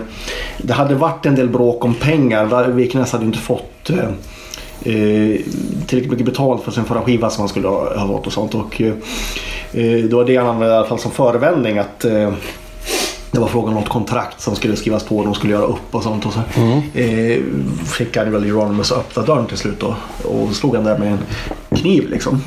det 0.58 0.72
hade 0.72 0.94
varit 0.94 1.26
en 1.26 1.34
del 1.34 1.48
bråk 1.48 1.84
om 1.84 1.94
pengar. 1.94 2.44
Var- 2.44 2.64
Vikenäs 2.64 3.12
hade 3.12 3.24
inte 3.24 3.38
fått 3.38 3.90
eh, 4.84 5.40
tillräckligt 5.86 6.10
mycket 6.10 6.26
betalt 6.26 6.62
för 6.64 6.70
sin 6.72 6.84
förra 6.84 7.02
skiva 7.02 7.30
som 7.30 7.40
han 7.40 7.48
skulle 7.48 7.68
ha, 7.68 7.98
ha 7.98 8.06
fått 8.06 8.26
och 8.26 8.32
sånt. 8.32 8.54
Och, 8.54 8.80
eh, 8.80 8.94
det 9.72 10.14
var 10.14 10.24
det 10.24 10.36
han 10.36 10.46
använde 10.46 10.74
i 10.74 10.78
alla 10.78 10.86
fall 10.88 10.98
som 10.98 11.10
förevändning. 11.10 11.78
att 11.78 12.04
eh, 12.04 12.32
det 13.30 13.40
var 13.40 13.48
frågan 13.48 13.68
om 13.68 13.74
något 13.80 13.88
kontrakt 13.88 14.40
som 14.40 14.56
skulle 14.56 14.76
skrivas 14.76 15.04
på 15.04 15.18
och 15.18 15.24
de 15.24 15.34
skulle 15.34 15.52
göra 15.52 15.64
upp 15.66 15.94
och 15.94 16.02
sånt. 16.02 16.26
Och 16.26 16.32
så 16.32 16.40
eh, 17.00 17.40
fick 17.98 18.16
han 18.16 18.32
väl 18.32 18.44
Euronymous 18.44 18.92
att 18.92 18.98
öppna 18.98 19.22
dörren 19.22 19.46
till 19.46 19.56
slut 19.58 19.80
då. 19.80 19.94
Och 20.28 20.54
slog 20.56 20.74
han 20.74 20.84
där 20.84 20.98
med 20.98 21.12
en 21.12 21.18
kniv 21.76 22.10
liksom. 22.10 22.42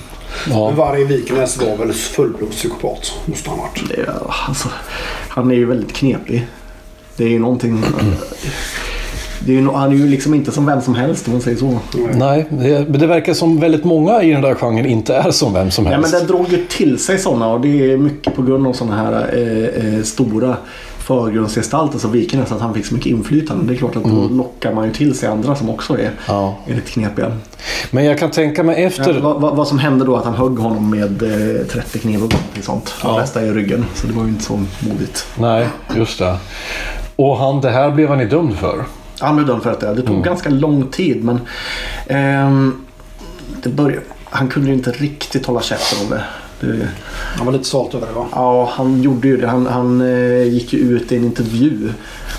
Ja. 0.50 0.72
Varje 0.72 1.06
Vikenäs 1.06 1.58
var 1.62 1.78
väl 1.78 1.94
fullblodspsykopat. 1.94 3.14
Måste 3.26 3.50
han 3.50 3.60
ha 3.60 3.66
varit. 3.68 3.92
Är- 3.92 4.14
alltså, 4.48 4.70
han 5.30 5.52
är 5.52 5.56
ju 5.56 5.66
väldigt 5.66 5.94
knepig. 5.94 6.48
Det 7.18 7.24
är 7.24 7.30
ju 7.30 7.40
någonting... 7.40 7.84
Det 9.40 9.52
är 9.52 9.62
ju, 9.62 9.70
han 9.72 9.92
är 9.92 9.96
ju 9.96 10.08
liksom 10.08 10.34
inte 10.34 10.52
som 10.52 10.66
vem 10.66 10.82
som 10.82 10.96
helst 10.96 11.28
om 11.28 11.34
man 11.34 11.42
säger 11.42 11.58
så. 11.58 11.80
Nej, 12.14 12.46
det, 12.50 12.90
men 12.90 13.00
det 13.00 13.08
verkar 13.08 13.34
som 13.34 13.60
väldigt 13.60 13.84
många 13.84 14.22
i 14.24 14.32
den 14.32 14.42
där 14.42 14.56
genren 14.56 14.86
inte 14.86 15.16
är 15.16 15.32
som 15.32 15.54
vem 15.54 15.72
som 15.72 15.86
Ja, 15.86 15.92
men 15.92 16.00
helst. 16.00 16.18
den 16.18 16.28
drog 16.28 16.50
ju 16.50 16.66
till 16.66 17.00
sig 17.00 17.18
sådana 17.20 17.48
och 17.54 17.62
det 17.62 17.92
är 17.94 17.98
mycket 17.98 18.36
på 18.36 18.42
grund 18.42 18.68
av 18.68 18.74
sådana 18.74 18.96
här 18.96 19.14
eh, 19.34 19.94
eh, 19.96 20.02
stora 20.04 20.56
förgrundsgestalter 20.98 22.00
som 22.00 22.12
Vikenäs 22.12 22.52
att 22.52 22.62
han 22.62 22.74
fick 22.74 22.86
så 22.86 22.94
mycket 22.94 23.12
inflytande. 23.12 23.66
Det 23.68 23.74
är 23.74 23.78
klart 23.78 23.96
att 23.96 24.04
då 24.04 24.28
lockar 24.32 24.74
man 24.74 24.86
ju 24.88 24.94
till 24.94 25.14
sig 25.18 25.30
andra 25.30 25.56
som 25.56 25.70
också 25.70 25.94
är, 26.00 26.12
Ja. 26.28 26.56
är 26.68 26.76
lite 26.76 26.92
knepiga. 26.92 27.32
Men 27.92 28.06
jag 28.06 28.20
kan 28.20 28.32
tänka 28.32 28.64
mig 28.64 28.84
efter... 28.84 29.14
Ja, 29.14 29.20
vad, 29.22 29.42
vad, 29.42 29.56
vad 29.56 29.68
som 29.68 29.80
hände 29.80 30.06
då 30.06 30.16
att 30.16 30.26
han 30.26 30.34
högg 30.34 30.60
honom 30.60 30.90
med 30.90 31.24
eh, 31.62 31.66
30 31.68 32.00
knivar 32.00 32.26
och 32.26 32.64
sånt. 32.64 32.94
Ja. 33.04 33.10
Ja. 33.10 33.18
Nästa 33.22 33.46
i 33.46 33.52
ryggen. 33.52 33.86
Så 33.96 34.08
det 34.08 34.14
var 34.14 34.24
ju 34.24 34.30
inte 34.30 34.44
så 34.44 34.54
modigt. 34.90 35.26
Nej, 35.40 35.68
just 35.96 36.20
det. 36.20 36.38
Och 37.16 37.38
han, 37.38 37.62
det 37.62 37.70
här 37.70 37.92
blev 37.92 38.10
han 38.10 38.20
ju 38.20 38.28
dömd 38.28 38.56
för. 38.56 38.84
Han 39.20 39.36
blev 39.36 39.47
dömd 39.47 39.63
för 39.63 39.70
detta. 39.70 39.93
Det 39.93 40.01
tog 40.01 40.24
ganska 40.24 40.49
lång 40.49 40.88
tid 40.88 41.24
men 41.24 41.39
ehm, 42.07 42.86
det 43.63 43.70
började, 43.70 44.01
han 44.24 44.47
kunde 44.47 44.68
ju 44.68 44.74
inte 44.74 44.91
riktigt 44.91 45.45
hålla 45.45 45.61
käften 45.61 45.99
om 46.03 46.09
det. 46.09 46.24
det 46.59 46.88
Han 47.38 47.45
var 47.45 47.53
lite 47.53 47.66
stolt 47.66 47.93
över 47.93 48.07
det 48.07 48.13
va? 48.13 48.28
Ja, 48.32 48.72
han 48.74 49.01
gjorde 49.01 49.28
ju 49.28 49.38
det. 49.38 49.47
Han, 49.47 49.66
han 49.66 50.01
eh, 50.01 50.43
gick 50.43 50.74
ju 50.74 50.80
ut 50.80 51.11
i 51.11 51.18
en 51.18 51.24
intervju 51.24 51.89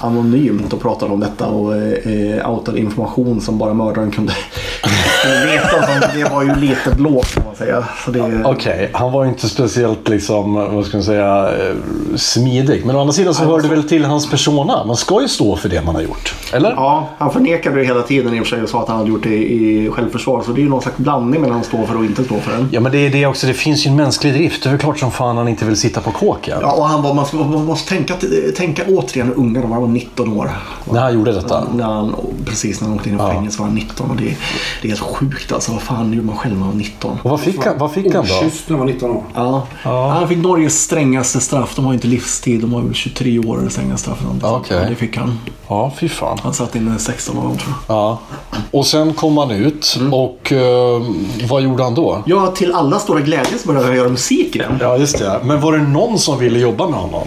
anonymt 0.01 0.73
och 0.73 0.83
pratade 0.83 1.13
om 1.13 1.21
detta 1.21 1.47
och 1.47 1.77
eh, 1.77 2.51
outade 2.51 2.81
information 2.81 3.41
som 3.41 3.59
bara 3.59 3.75
mördaren 3.75 4.11
kunde 4.11 4.33
veta. 5.47 5.69
Så 5.69 6.19
det 6.19 6.25
var 6.25 6.43
ju 6.43 6.55
lite 6.55 6.91
blåst 6.97 7.35
kan 7.35 7.45
man 7.45 7.57
säga. 7.57 7.85
Det, 8.07 8.45
Okej, 8.45 8.91
han 8.93 9.13
var 9.13 9.25
inte 9.25 9.49
speciellt 9.49 10.09
liksom, 10.09 10.55
vad 10.55 10.85
ska 10.87 10.97
man 10.97 11.05
säga, 11.05 11.49
eh, 11.49 11.77
smidig. 12.17 12.87
Men 12.87 12.97
å 12.97 13.01
andra 13.01 13.13
sidan 13.13 13.35
så 13.35 13.45
hör 13.45 13.61
det 13.61 13.69
väl 13.69 13.89
till 13.89 14.05
hans 14.05 14.31
persona. 14.31 14.85
Man 14.87 14.97
ska 14.97 15.23
ju 15.23 15.29
stå 15.29 15.57
för 15.57 15.69
det 15.69 15.83
man 15.85 15.95
har 15.95 16.03
gjort. 16.03 16.35
Eller? 16.53 16.71
Ja, 16.71 17.09
han 17.19 17.33
förnekade 17.33 17.77
det 17.77 17.85
hela 17.85 18.03
tiden 18.03 18.35
i 18.35 18.41
och 18.41 18.47
för 18.47 18.57
sig 18.57 18.63
och 18.63 18.69
sa 18.69 18.83
att 18.83 18.89
han 18.89 18.97
hade 18.97 19.11
gjort 19.11 19.23
det 19.23 19.37
i 19.53 19.91
självförsvar. 19.91 20.43
Så 20.43 20.53
det 20.53 20.61
är 20.61 20.63
ju 20.63 20.69
någon 20.69 20.83
slags 20.83 20.97
blandning 20.97 21.41
mellan 21.41 21.61
att 21.61 21.67
stå 21.67 21.87
för 21.87 21.97
och 21.97 22.05
inte 22.05 22.25
stå 22.25 22.39
för 22.41 22.53
det. 22.53 22.67
Ja, 22.71 22.81
men 22.81 22.93
det 22.93 22.99
är 22.99 23.11
det 23.11 23.27
också. 23.27 23.47
Det 23.47 23.55
finns 23.55 23.87
ju 23.87 23.91
en 23.91 23.97
mänsklig 23.97 24.35
drift. 24.35 24.63
Det 24.63 24.69
är 24.69 24.71
väl 24.71 24.81
klart 24.81 24.99
som 24.99 25.11
fan 25.11 25.37
han 25.37 25.49
inte 25.49 25.65
vill 25.65 25.77
sitta 25.77 26.01
på 26.01 26.11
kåken. 26.11 26.59
Ja, 26.61 26.73
och 26.73 26.85
han 26.85 27.03
var, 27.03 27.15
man, 27.15 27.27
man 27.33 27.65
måste 27.65 27.89
tänka, 27.89 28.15
tänka 28.57 28.83
återigen 28.89 29.27
hur 29.27 29.39
unga 29.39 29.61
de 29.61 29.71
var. 29.71 29.87
Han 29.97 30.25
var 30.25 30.27
19 30.27 30.33
år. 30.39 30.51
När 30.93 31.01
han 31.01 31.15
gjorde 31.15 31.33
detta. 31.33 31.65
När 31.75 31.85
han, 31.85 32.15
precis 32.45 32.81
när 32.81 32.89
han 32.89 32.97
åkte 32.97 33.09
in 33.09 33.15
i 33.15 33.19
Ja. 33.19 33.31
fängelse 33.31 33.59
var 33.59 33.67
han 33.67 33.75
19. 33.75 34.11
Och 34.11 34.17
det, 34.17 34.25
det 34.83 34.89
är 34.89 34.89
helt 34.89 35.01
sjukt 35.01 35.53
alltså. 35.53 35.73
Vad 35.73 35.83
fan 35.83 36.13
gjorde 36.13 36.27
man 36.27 36.37
själv 36.37 36.53
när 36.55 36.61
man 36.61 36.69
var 36.69 36.77
19? 36.77 37.19
Och 37.23 37.31
vad 37.31 37.41
fick 37.41 37.65
han, 37.67 37.79
vad 37.79 37.93
fick 37.93 38.05
han 38.15 38.27
då? 38.27 38.35
Oschysst 38.35 38.69
när 38.69 38.77
han 38.77 38.87
var 38.87 38.93
19 38.93 39.11
år. 39.11 39.23
Ja. 39.35 39.67
Han 40.11 40.29
fick 40.29 40.39
Norges 40.39 40.83
strängaste 40.83 41.41
straff. 41.41 41.73
De 41.77 41.85
har 41.85 41.93
ju 41.93 41.97
inte 41.97 42.07
livstid. 42.09 42.61
De 42.61 42.73
har 42.73 42.81
väl 42.83 42.95
23 42.95 43.39
år 43.39 43.59
eller 43.59 43.69
strängaste 43.71 44.03
straff. 44.03 44.19
Okej. 44.43 44.77
Ja, 44.83 44.89
Det 44.89 44.95
fick 44.95 45.17
han. 45.17 45.39
Ja, 45.69 45.93
fy 45.99 46.09
fan. 46.09 46.39
Han 46.43 46.55
satt 46.55 46.75
inne 46.77 46.99
16 46.99 47.39
år 47.39 47.43
tror 47.43 47.55
jag. 47.87 47.97
Ja. 47.97 48.19
Och 48.71 48.87
sen 48.87 49.15
kom 49.15 49.37
han 49.39 49.51
ut 49.51 49.97
Mm. 50.01 50.15
och 50.15 50.53
eh, 50.53 51.03
vad 51.49 51.63
gjorde 51.63 51.83
han 51.83 51.95
då? 51.95 52.23
Ja, 52.27 52.47
till 52.47 52.73
alla 52.75 52.99
stora 52.99 53.21
glädje 53.21 53.59
så 53.59 53.67
började 53.69 53.87
han 53.87 53.97
göra 53.97 54.09
musik 54.09 54.57
igen. 54.57 54.79
Ja, 54.81 54.97
just 54.97 55.19
det. 55.19 55.41
Men 55.45 55.61
var 55.61 55.73
det 55.73 55.83
någon 55.83 56.19
som 56.19 56.39
ville 56.39 56.59
jobba 56.59 56.89
med 56.89 57.01
honom? 57.01 57.27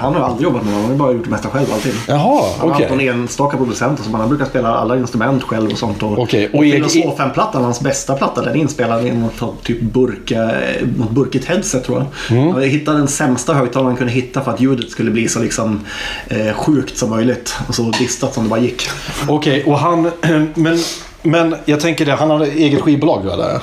Han 0.00 0.14
har 0.14 0.20
aldrig 0.20 0.44
jobbat 0.44 0.64
med 0.64 0.74
honom. 0.74 0.90
Han 0.90 0.98
har 0.98 1.06
bara 1.06 1.12
gjort 1.12 1.24
det 1.24 1.30
mesta 1.30 1.48
själv 1.48 1.66
alltid. 1.72 1.92
Jaha, 2.08 2.44
Han 2.58 2.68
har 2.68 2.80
haft 2.80 2.90
någon 2.90 3.00
enstaka 3.00 3.56
producent 3.56 4.00
så, 4.04 4.16
han 4.16 4.28
brukar 4.28 4.44
spela 4.44 4.68
alla 4.68 4.96
instrument 4.96 5.42
själv 5.42 5.70
och 5.70 5.78
sånt. 5.78 6.02
Och, 6.02 6.18
Okej, 6.18 6.48
och 6.52 6.54
och 6.54 6.62
Filosofen-plattan, 6.62 7.64
hans 7.64 7.80
bästa 7.80 8.14
platta, 8.14 8.42
den 8.42 8.54
är 8.56 8.60
inspelad 8.60 9.06
i 9.06 9.12
något 9.12 9.64
typ 9.64 9.80
burka, 9.80 10.50
något 10.96 11.10
burkigt 11.10 11.44
headset 11.44 11.84
tror 11.84 11.98
jag. 11.98 12.38
Mm. 12.38 12.52
Han 12.52 12.62
hittade 12.62 12.98
den 12.98 13.08
sämsta 13.08 13.54
högtalaren 13.54 13.86
han 13.86 13.96
kunde 13.96 14.12
hitta 14.12 14.40
för 14.40 14.50
att 14.50 14.60
ljudet 14.60 14.90
skulle 14.90 15.10
bli 15.10 15.28
så 15.28 15.40
liksom 15.40 15.80
eh, 16.28 16.54
sjukt 16.54 16.98
som 16.98 17.10
möjligt. 17.10 17.54
Och 17.68 17.74
så 17.74 17.82
distat 17.82 18.34
som 18.34 18.44
det 18.44 18.50
bara 18.50 18.60
gick. 18.60 18.88
Okej, 19.28 19.64
och 19.64 19.78
han... 19.78 20.10
Men, 20.54 20.78
men 21.22 21.56
jag 21.64 21.80
tänker 21.80 22.06
det, 22.06 22.12
han 22.12 22.30
hade 22.30 22.46
eget 22.46 22.80
skivbolag 22.80 23.26
eller? 23.26 23.60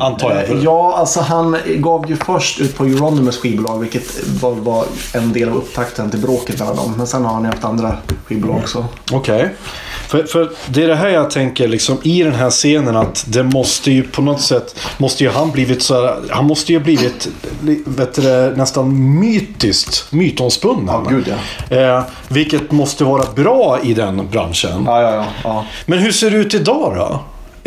Antar 0.00 0.30
jag. 0.34 0.50
Eh, 0.50 0.62
Ja, 0.64 0.94
alltså 0.96 1.20
han 1.20 1.56
gav 1.76 2.10
ju 2.10 2.16
först 2.16 2.60
ut 2.60 2.76
på 2.76 2.84
Euronymous 2.84 3.38
skivbolag 3.38 3.78
vilket 3.78 4.26
var, 4.40 4.52
var 4.54 4.84
en 5.14 5.32
del 5.32 5.48
av 5.48 5.56
upptakten 5.56 6.10
till 6.10 6.20
bråket 6.20 6.58
mellan 6.58 6.76
dem. 6.76 6.94
Men 6.96 7.06
sen 7.06 7.24
har 7.24 7.34
han 7.34 7.42
ju 7.42 7.48
haft 7.50 7.64
andra 7.64 7.96
skivbolag 8.26 8.56
också. 8.56 8.84
Okej. 9.12 9.48
För, 10.08 10.22
för 10.24 10.50
det 10.66 10.82
är 10.84 10.88
det 10.88 10.94
här 10.94 11.08
jag 11.08 11.30
tänker 11.30 11.68
liksom 11.68 11.98
i 12.02 12.22
den 12.22 12.34
här 12.34 12.50
scenen 12.50 12.96
att 12.96 13.24
det 13.28 13.42
måste 13.42 13.90
ju 13.90 14.02
på 14.02 14.22
något 14.22 14.40
sätt 14.40 14.76
måste 14.98 15.24
ju 15.24 15.30
han 15.30 15.50
blivit 15.50 15.82
så 15.82 15.94
här, 15.94 16.16
han 16.30 16.44
måste 16.44 16.72
ju 16.72 16.78
ha 16.78 16.84
blivit 16.84 17.28
li- 17.62 17.82
vet 17.86 18.14
du, 18.14 18.54
nästan 18.56 19.18
mytiskt 19.20 20.06
mytomspunnen. 20.12 20.86
Ja, 20.88 21.04
gud, 21.10 21.34
Eh, 21.70 22.02
vilket 22.28 22.72
måste 22.72 23.04
vara 23.04 23.24
bra 23.34 23.78
i 23.82 23.94
den 23.94 24.28
branschen. 24.30 24.82
Ja, 24.86 25.02
ja, 25.02 25.14
ja. 25.14 25.24
ja. 25.44 25.64
Men 25.86 25.98
hur 25.98 26.12
ser 26.12 26.30
det 26.30 26.36
ut 26.36 26.54
idag 26.54 26.94
då? 26.96 27.20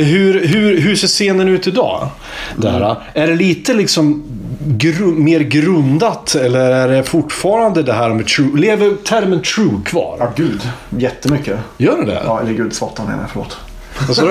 Hur, 0.03 0.47
hur, 0.47 0.79
hur 0.81 0.95
ser 0.95 1.07
scenen 1.07 1.47
ut 1.47 1.67
idag? 1.67 2.07
Där, 2.55 2.95
Är 3.13 3.27
det 3.27 3.35
lite 3.35 3.73
liksom 3.73 4.23
gru, 4.67 5.05
mer 5.05 5.39
grundat 5.39 6.35
eller 6.35 6.59
är 6.71 6.87
det 6.87 7.03
fortfarande 7.03 7.83
det 7.83 7.93
här 7.93 8.09
med 8.09 8.27
true? 8.27 8.59
Lever 8.59 8.95
termen 9.05 9.41
true 9.41 9.81
kvar? 9.85 10.15
Ja, 10.19 10.31
gud. 10.35 10.61
Jättemycket. 10.97 11.59
Gör 11.77 11.97
det 11.97 12.05
det? 12.05 12.21
Ja, 12.25 12.41
eller 12.41 12.53
gud, 12.53 12.73
satan 12.73 13.05
menar 13.05 13.19
jag. 13.21 13.29
Förlåt. 13.29 13.57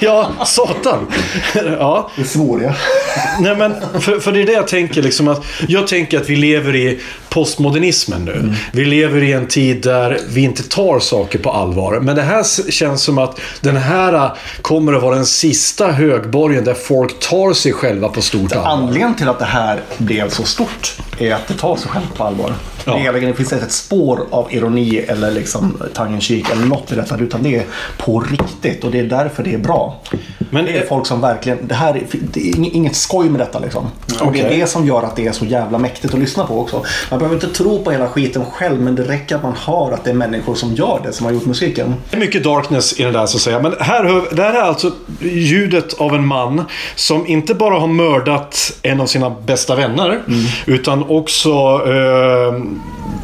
Ja, 0.00 0.30
satan. 0.46 1.06
ja, 1.78 2.10
Det 2.16 2.24
svor 2.24 2.62
jag. 2.62 2.74
nej 3.40 3.56
men 3.56 4.00
för, 4.00 4.20
för 4.20 4.32
det 4.32 4.42
är 4.42 4.46
det 4.46 4.52
jag 4.52 4.68
tänker 4.68 5.02
liksom 5.02 5.28
att 5.28 5.44
jag 5.68 5.86
tänker 5.86 6.20
att 6.20 6.30
vi 6.30 6.36
lever 6.36 6.76
i 6.76 7.00
postmodernismen 7.34 8.24
nu. 8.24 8.54
Vi 8.72 8.84
lever 8.84 9.22
i 9.22 9.32
en 9.32 9.46
tid 9.46 9.82
där 9.82 10.20
vi 10.28 10.40
inte 10.40 10.62
tar 10.62 10.98
saker 10.98 11.38
på 11.38 11.50
allvar. 11.50 12.00
Men 12.00 12.16
det 12.16 12.22
här 12.22 12.70
känns 12.70 13.02
som 13.02 13.18
att 13.18 13.40
den 13.60 13.76
här 13.76 14.12
äh, 14.12 14.32
kommer 14.62 14.92
att 14.92 15.02
vara 15.02 15.14
den 15.14 15.26
sista 15.26 15.92
högborgen 15.92 16.64
där 16.64 16.74
folk 16.74 17.20
tar 17.20 17.52
sig 17.52 17.72
själva 17.72 18.08
på 18.08 18.22
stort 18.22 18.52
allvar. 18.52 18.70
Anledningen 18.70 19.14
till 19.14 19.28
att 19.28 19.38
det 19.38 19.44
här 19.44 19.80
blev 19.98 20.28
så 20.28 20.44
stort 20.44 20.96
är 21.18 21.34
att 21.34 21.48
det 21.48 21.54
tar 21.54 21.76
sig 21.76 21.90
själv 21.90 22.06
på 22.16 22.24
allvar. 22.24 22.52
Ja. 22.84 22.94
Det, 22.94 23.06
är, 23.06 23.12
det 23.26 23.34
finns 23.34 23.52
inte 23.52 23.64
ett 23.64 23.72
spår 23.72 24.20
av 24.30 24.48
ironi 24.50 24.98
eller 24.98 25.30
liksom 25.30 25.82
cheek 26.20 26.50
eller 26.52 26.66
något 26.66 26.92
i 26.92 26.94
detta. 26.94 27.18
Utan 27.18 27.42
det 27.42 27.56
är 27.56 27.62
på 27.98 28.20
riktigt 28.20 28.84
och 28.84 28.90
det 28.90 28.98
är 29.00 29.04
därför 29.04 29.42
det 29.42 29.54
är 29.54 29.58
bra. 29.58 30.00
Men 30.50 30.64
Det 30.64 30.76
är 30.78 30.86
folk 30.86 31.06
som 31.06 31.20
verkligen, 31.20 31.58
det 31.66 31.74
här 31.74 31.94
är, 31.94 32.02
det 32.32 32.40
är 32.48 32.52
ing- 32.54 32.70
inget 32.72 32.96
skoj 32.96 33.28
med 33.28 33.40
detta 33.40 33.58
liksom. 33.58 33.86
Och 34.20 34.32
det 34.32 34.40
är 34.40 34.50
det 34.50 34.66
som 34.66 34.86
gör 34.86 35.02
att 35.02 35.16
det 35.16 35.26
är 35.26 35.32
så 35.32 35.44
jävla 35.44 35.78
mäktigt 35.78 36.14
att 36.14 36.20
lyssna 36.20 36.44
på 36.46 36.60
också. 36.60 36.82
Man 37.10 37.18
behöver 37.18 37.34
inte 37.34 37.48
tro 37.48 37.84
på 37.84 37.90
hela 37.90 38.08
skiten 38.08 38.44
själv 38.52 38.80
men 38.80 38.94
det 38.94 39.02
räcker 39.02 39.36
att 39.36 39.42
man 39.42 39.54
hör 39.66 39.92
att 39.92 40.04
det 40.04 40.10
är 40.10 40.14
människor 40.14 40.54
som 40.54 40.74
gör 40.74 41.00
det, 41.04 41.12
som 41.12 41.26
har 41.26 41.32
gjort 41.32 41.46
musiken. 41.46 41.94
Det 42.10 42.16
är 42.16 42.20
mycket 42.20 42.44
darkness 42.44 43.00
i 43.00 43.02
den 43.02 43.12
där 43.12 43.26
så 43.26 43.36
att 43.36 43.42
säga. 43.42 43.60
Men 43.60 43.74
här, 43.80 44.04
hör- 44.04 44.34
det 44.36 44.42
här 44.42 44.52
är 44.54 44.62
alltså 44.62 44.90
ljudet 45.20 45.94
av 46.00 46.14
en 46.14 46.26
man 46.26 46.64
som 46.94 47.26
inte 47.26 47.54
bara 47.54 47.78
har 47.78 47.86
mördat 47.86 48.72
en 48.82 49.00
av 49.00 49.06
sina 49.06 49.30
bästa 49.30 49.74
vänner. 49.76 50.22
Utan 50.66 51.04
också 51.08 51.50
eh, 51.86 52.60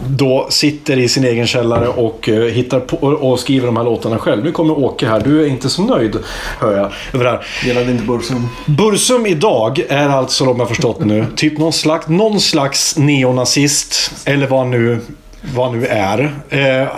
då 0.08 0.46
sitter 0.50 0.98
i 0.98 1.08
sin 1.08 1.24
egen 1.24 1.46
källare 1.46 1.88
och 1.88 2.28
eh, 2.28 2.42
hittar 2.44 2.80
på 2.80 2.96
och 2.96 3.38
skriver 3.40 3.66
de 3.66 3.76
här 3.76 3.84
låtarna 3.84 4.18
själv. 4.18 4.44
Nu 4.44 4.52
kommer 4.52 4.78
Åke 4.78 5.08
här. 5.08 5.20
Du 5.20 5.42
är 5.42 5.46
inte 5.46 5.68
så 5.68 5.82
nöjd, 5.82 6.16
hör 6.58 6.76
jag, 6.76 6.90
över 7.12 7.24
det 7.24 7.30
här. 7.30 7.46
Gillade 7.64 7.90
inte 7.90 8.04
Bursum. 8.04 8.48
Bursum 8.66 9.26
idag 9.26 9.80
är 9.88 10.08
alltså, 10.08 10.50
om 10.50 10.60
jag 10.60 10.68
förstått 10.68 11.04
nu, 11.04 11.26
typ 11.36 11.58
någon 11.58 11.72
slags, 11.72 12.08
någon 12.08 12.40
slags 12.40 12.96
neonazist. 12.96 14.12
Eller 14.24 14.46
vad 14.46 14.66
nu, 14.66 14.98
vad 15.54 15.72
nu 15.72 15.86
är. 15.86 16.34
Eh, 16.48 16.88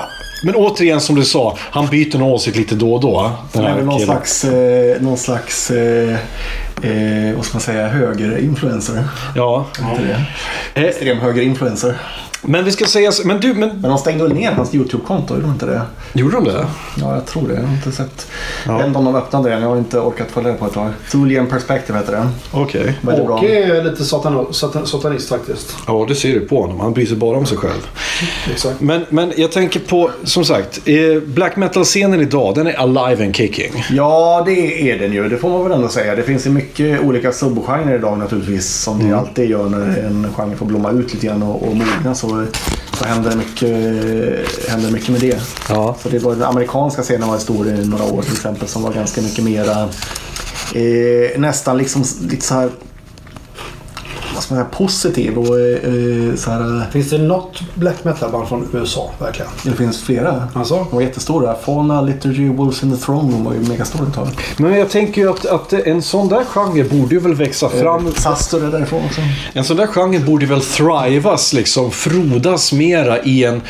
men 0.44 0.54
återigen 0.54 1.00
som 1.00 1.14
du 1.14 1.24
sa, 1.24 1.56
han 1.58 1.86
byter 1.86 2.18
nog 2.18 2.30
åsikt 2.32 2.56
lite 2.56 2.74
då 2.74 2.94
och 2.94 3.00
då. 3.00 3.32
Den 3.52 3.62
Det 3.62 3.68
är 3.68 3.72
här 3.74 3.82
någon 3.82 3.98
killen. 3.98 4.06
slags, 4.06 4.44
eh, 4.44 5.02
någon 5.02 5.18
slags 5.18 5.70
eh, 5.70 6.10
eh, 6.82 7.36
vad 7.36 7.44
ska 7.44 7.54
man 7.54 7.60
säga, 7.60 7.88
högerinfluencer. 7.88 9.04
Ja. 9.36 9.66
Extrem 10.74 11.18
högerinfluencer. 11.18 11.94
Men 12.42 12.64
vi 12.64 12.72
ska 12.72 12.84
säga 12.84 13.12
så- 13.12 13.26
men 13.26 13.40
du, 13.40 13.54
men 13.54 13.68
Men 13.68 13.90
de 13.90 13.98
stängde 13.98 14.24
väl 14.24 14.32
ner 14.32 14.52
hans 14.52 14.74
YouTube-konto, 14.74 15.34
gjorde 15.34 15.46
de 15.46 15.52
inte 15.52 15.66
det? 15.66 15.80
gjorde 16.14 16.34
de 16.36 16.44
det? 16.44 16.66
Ja, 17.00 17.14
jag 17.14 17.26
tror 17.26 17.48
det. 17.48 17.54
Jag 17.54 17.62
har 17.62 17.74
inte 17.74 17.92
sett. 17.92 18.26
Ja. 18.66 18.72
Jag 18.72 18.78
vet 18.78 18.86
inte 18.86 18.98
om 18.98 19.04
de 19.04 19.14
öppnade 19.16 19.48
det. 19.50 19.60
Jag 19.60 19.68
har 19.68 19.76
inte 19.76 19.98
orkat 19.98 20.30
följa 20.30 20.52
det 20.52 20.58
på 20.58 20.66
ett 20.66 20.72
tag. 20.72 20.90
Thulian 21.10 21.46
Perspective 21.46 21.98
heter 21.98 22.12
det. 22.12 22.28
Okej. 22.52 22.98
Bra. 23.02 23.14
Åke 23.14 23.64
är 23.64 23.84
lite 23.84 24.04
satan, 24.04 24.46
satan, 24.54 24.86
satanist 24.86 25.28
faktiskt. 25.28 25.76
Ja, 25.86 26.04
det 26.08 26.14
ser 26.14 26.32
du 26.32 26.40
på 26.40 26.60
honom. 26.62 26.80
Han 26.80 26.92
bryr 26.92 27.06
sig 27.06 27.16
bara 27.16 27.38
om 27.38 27.46
sig 27.46 27.58
själv. 27.58 27.88
Exakt. 28.52 28.80
Men, 28.80 29.04
men 29.08 29.32
jag 29.36 29.52
tänker 29.52 29.80
på, 29.80 30.10
som 30.24 30.44
sagt, 30.44 30.80
eh, 30.84 31.20
black 31.26 31.56
metal-scenen 31.56 32.20
idag, 32.20 32.54
den 32.54 32.66
är 32.66 32.72
alive 32.80 33.24
and 33.24 33.36
kicking. 33.36 33.84
Ja, 33.90 34.42
det 34.46 34.90
är 34.90 34.98
den 34.98 35.12
ju. 35.12 35.28
Det 35.28 35.36
får 35.38 35.48
man 35.50 35.62
väl 35.62 35.72
ändå 35.72 35.88
säga. 35.88 36.16
Det 36.16 36.22
finns 36.22 36.46
ju 36.46 36.50
mycket 36.50 37.00
olika 37.00 37.32
subgenrer 37.32 37.94
idag 37.98 38.18
naturligtvis. 38.18 38.74
Som 38.82 38.96
Mm. 39.00 39.10
det 39.10 39.18
alltid 39.18 39.50
gör 39.50 39.68
när 39.68 39.98
en 40.06 40.26
genre 40.36 40.56
får 40.56 40.66
blomma 40.66 40.90
ut 40.90 41.14
lite 41.14 41.26
grann 41.26 41.42
och, 41.42 41.62
och 41.68 41.76
mogna. 41.76 42.14
Så, 42.14 42.26
så 42.98 43.04
händer, 43.04 43.30
det 43.30 43.36
mycket, 43.36 44.68
händer 44.68 44.90
mycket 44.90 45.08
med 45.08 45.20
det. 45.20 45.40
Ja. 45.68 45.96
Så 46.02 46.08
det 46.08 46.18
var, 46.18 46.34
den 46.34 46.42
amerikanska 46.42 47.02
scenen 47.02 47.28
var 47.28 47.38
stor 47.38 47.68
i 47.68 47.86
några 47.86 48.04
år 48.04 48.22
till 48.22 48.32
exempel. 48.32 48.68
Som 48.68 48.82
var 48.82 48.92
ganska 48.92 49.22
mycket 49.22 49.44
mera 49.44 49.88
eh, 50.74 51.40
nästan 51.40 51.78
liksom 51.78 52.04
lite 52.20 52.46
så 52.46 52.54
här 52.54 52.70
vad 54.42 54.46
ska 54.46 54.54
man 54.54 54.64
säga, 54.64 54.78
positiv 54.78 55.38
och 55.38 55.60
eh, 55.60 56.34
så 56.36 56.50
här, 56.50 56.90
Finns 56.92 57.10
det 57.10 57.18
något 57.18 57.60
black 57.74 58.04
metal-band 58.04 58.48
från 58.48 58.68
USA 58.72 59.10
verkligen? 59.18 59.50
det 59.64 59.72
finns 59.72 60.02
flera. 60.02 60.48
Alltså? 60.54 60.74
De 60.74 60.94
var 60.94 61.02
jättestora. 61.02 61.54
Fauna, 61.64 62.02
Liturgy, 62.02 62.48
Wolves 62.48 62.82
in 62.82 62.96
the 62.96 63.04
Throne 63.04 63.32
Room 63.32 63.44
var 63.44 63.52
ju 63.52 63.60
megastora 63.60 64.06
ett 64.08 64.14
tag. 64.14 64.28
Men 64.56 64.78
jag 64.78 64.90
tänker 64.90 65.22
ju 65.22 65.30
att, 65.30 65.46
att 65.46 65.72
en 65.72 66.02
sån 66.02 66.28
där 66.28 66.44
genre 66.44 66.84
borde 66.84 67.14
ju 67.14 67.20
väl 67.20 67.34
växa 67.34 67.68
fram. 67.68 68.12
Saster 68.12 68.66
är 68.66 68.70
därifrån 68.70 69.04
också. 69.04 69.20
En 69.52 69.64
sån 69.64 69.76
där 69.76 69.86
genre 69.86 70.18
borde 70.18 70.46
väl 70.46 70.60
thrivas, 70.60 71.52
liksom 71.52 71.90
frodas 71.90 72.72
mera 72.72 73.22
i 73.22 73.44
en 73.44 73.62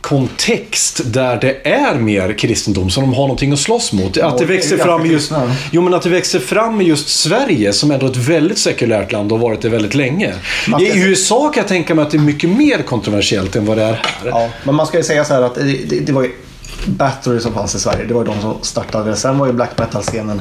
kontext 0.00 1.00
där 1.04 1.40
det 1.40 1.68
är 1.68 1.94
mer 1.94 2.32
kristendom 2.32 2.90
som 2.90 3.02
de 3.02 3.14
har 3.14 3.22
någonting 3.22 3.52
att 3.52 3.58
slåss 3.58 3.92
mot. 3.92 4.18
Att 4.18 4.38
det 4.38 4.44
växer 4.44 4.76
fram 4.76 5.06
i 5.06 5.08
just, 5.08 5.32
jo, 5.70 5.82
men 5.82 5.94
att 5.94 6.02
det 6.02 6.10
växer 6.10 6.38
fram 6.38 6.80
i 6.80 6.84
just 6.84 7.08
Sverige 7.08 7.72
som 7.72 7.90
ändå 7.90 8.06
är 8.06 8.10
ett 8.10 8.16
väldigt 8.16 8.58
sekulärt 8.58 9.12
land 9.12 9.32
och 9.32 9.38
har 9.38 9.48
varit 9.48 9.62
det 9.62 9.68
väldigt 9.68 9.94
länge. 9.94 10.19
Ska 10.62 10.80
I 10.80 11.08
USA 11.08 11.48
kan 11.48 11.60
jag 11.60 11.68
tänka 11.68 11.94
mig 11.94 12.02
att 12.02 12.10
det 12.10 12.16
är 12.16 12.22
mycket 12.22 12.50
mer 12.50 12.82
kontroversiellt 12.82 13.56
än 13.56 13.66
vad 13.66 13.76
det 13.76 13.82
är 13.82 13.92
här. 13.92 14.28
Ja, 14.30 14.48
men 14.64 14.74
man 14.74 14.86
ska 14.86 14.96
ju 14.96 15.04
säga 15.04 15.24
så 15.24 15.34
här 15.34 15.42
att 15.42 15.54
det, 15.54 15.62
det, 15.62 16.00
det 16.00 16.12
var 16.12 16.22
ju 16.22 16.30
Battery 16.86 17.40
som 17.40 17.54
fanns 17.54 17.74
i 17.74 17.78
Sverige. 17.78 18.04
Det 18.04 18.14
var 18.14 18.20
ju 18.24 18.26
de 18.26 18.40
som 18.40 18.54
startade. 18.62 19.16
Sen 19.16 19.38
var 19.38 19.46
ju 19.46 19.52
black 19.52 19.78
metal-scenen 19.78 20.40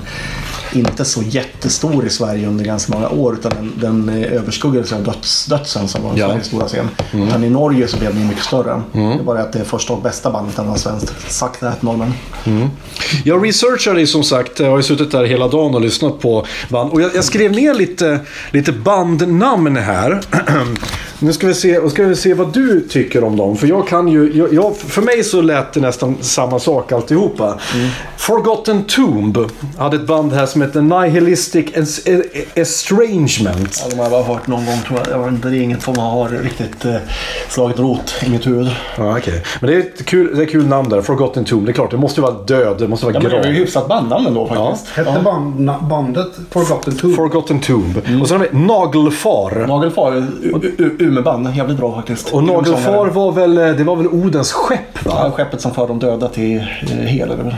inte 0.73 1.05
så 1.05 1.21
jättestor 1.21 2.05
i 2.05 2.09
Sverige 2.09 2.47
under 2.47 2.65
ganska 2.65 2.93
många 2.93 3.09
år. 3.09 3.33
Utan 3.33 3.51
den, 3.51 4.05
den 4.05 4.23
eh, 4.23 4.33
överskuggades 4.33 4.93
av 4.93 5.03
döds, 5.03 5.45
Dödsen 5.45 5.87
som 5.87 6.03
var 6.03 6.13
Ja. 6.15 6.27
Sveriges 6.27 6.47
stora 6.47 6.67
scen. 6.67 6.89
Men 7.11 7.43
i 7.43 7.49
Norge 7.49 7.87
så 7.87 7.97
blev 7.97 8.15
den 8.15 8.27
mycket 8.27 8.43
större. 8.43 8.81
Det 8.91 9.23
var 9.23 9.35
det 9.35 9.41
att 9.41 9.53
det 9.53 9.63
första 9.65 9.93
och 9.93 10.01
bästa 10.01 10.31
bandet 10.31 10.57
var 10.57 10.75
svenskt. 10.75 11.31
Sagt 11.31 11.59
that 11.59 11.81
normen. 11.81 12.13
Jag 13.25 13.45
researchade 13.45 14.07
som 14.07 14.23
sagt, 14.23 14.59
jag 14.59 14.69
har 14.69 14.77
ju 14.77 14.83
suttit 14.83 15.11
där 15.11 15.23
hela 15.23 15.47
dagen 15.47 15.75
och 15.75 15.81
lyssnat 15.81 16.19
på 16.19 16.45
band. 16.69 16.91
Och 16.91 17.01
jag, 17.01 17.15
jag 17.15 17.23
skrev 17.23 17.51
ner 17.51 17.73
lite, 17.73 18.19
lite 18.51 18.71
bandnamn 18.71 19.77
här. 19.77 20.21
nu 21.19 21.33
ska 21.33 21.47
vi, 21.47 21.53
se, 21.53 21.77
och 21.77 21.91
ska 21.91 22.03
vi 22.03 22.15
se 22.15 22.33
vad 22.33 22.53
du 22.53 22.87
tycker 22.89 23.23
om 23.23 23.37
dem. 23.37 23.57
För 23.57 23.67
jag 23.67 23.87
kan 23.87 24.07
ju, 24.07 24.31
jag, 24.37 24.53
jag, 24.53 24.77
för 24.77 25.01
mig 25.01 25.23
så 25.23 25.41
lät 25.41 25.73
det 25.73 25.79
nästan 25.79 26.17
samma 26.21 26.59
sak 26.59 26.91
alltihopa. 26.91 27.59
Forgotten 28.17 28.83
Tomb 28.83 29.37
hade 29.77 29.95
ett 29.95 30.07
band 30.07 30.33
här 30.33 30.45
som 30.45 30.58
heter 30.61 30.81
Nihilistic 30.81 31.65
Es- 31.73 32.07
E- 32.09 32.45
Estrangement. 32.55 33.81
Ja, 33.83 33.89
de 33.89 33.95
har 33.95 34.03
jag 34.05 34.11
bara 34.11 34.23
hört 34.23 34.47
någon 34.47 34.65
gång 34.65 34.77
tror 34.87 34.99
jag. 34.99 35.07
jag 35.17 35.23
vet 35.23 35.33
inte, 35.33 35.47
det 35.49 35.57
är 35.57 35.61
inget 35.61 35.81
som 35.83 35.97
har 35.97 36.29
riktigt 36.29 36.85
eh, 36.85 36.95
slagit 37.49 37.79
rot 37.79 38.13
i 38.25 38.29
mitt 38.29 38.47
huvud. 38.47 38.69
Ja, 38.97 39.17
okej. 39.17 39.43
Men 39.61 39.69
det 39.69 39.75
är 39.75 39.79
ett 39.79 40.05
kul, 40.05 40.35
det 40.35 40.41
är 40.41 40.45
ett 40.45 40.51
kul 40.51 40.67
namn 40.67 40.89
där, 40.89 41.01
Forgotten 41.01 41.45
Tomb. 41.45 41.65
Det 41.65 41.71
är 41.71 41.73
klart, 41.73 41.91
det 41.91 41.97
måste 41.97 42.21
ju 42.21 42.27
vara 42.27 42.33
död, 42.45 42.75
det 42.79 42.87
måste 42.87 43.05
vara 43.05 43.15
Ja, 43.15 43.19
men 43.19 43.31
det 43.31 43.37
är 43.37 43.43
ju 43.43 43.49
grav. 43.51 43.53
hyfsat 43.53 43.87
bandnamn 43.87 44.27
ändå 44.27 44.47
faktiskt. 44.47 44.89
Hette 44.95 45.19
band, 45.23 45.59
na- 45.69 45.87
bandet 45.89 46.27
Forgotten 46.51 46.95
Tomb? 46.97 47.15
Forgotten 47.15 47.59
Tomb. 47.59 47.97
Och 48.21 48.27
sen 48.27 48.39
har 48.39 48.47
vi 48.51 48.59
Nagelfar. 48.59 49.65
Nagelfar, 49.67 50.23
Umeband, 50.99 51.55
jävligt 51.55 51.77
bra 51.77 51.95
faktiskt. 51.95 52.29
Och 52.33 52.43
Nagelfar 52.43 53.07
var 53.07 53.31
väl, 53.31 53.55
det 53.55 53.83
var 53.83 53.95
väl 53.95 54.07
Odens 54.07 54.51
skepp 54.51 55.05
va? 55.05 55.11
Ja, 55.23 55.31
skeppet 55.31 55.61
som 55.61 55.73
för 55.73 55.87
de 55.87 55.99
döda 55.99 56.27
till 56.27 56.57
eh, 56.57 56.97
Hel? 56.97 57.55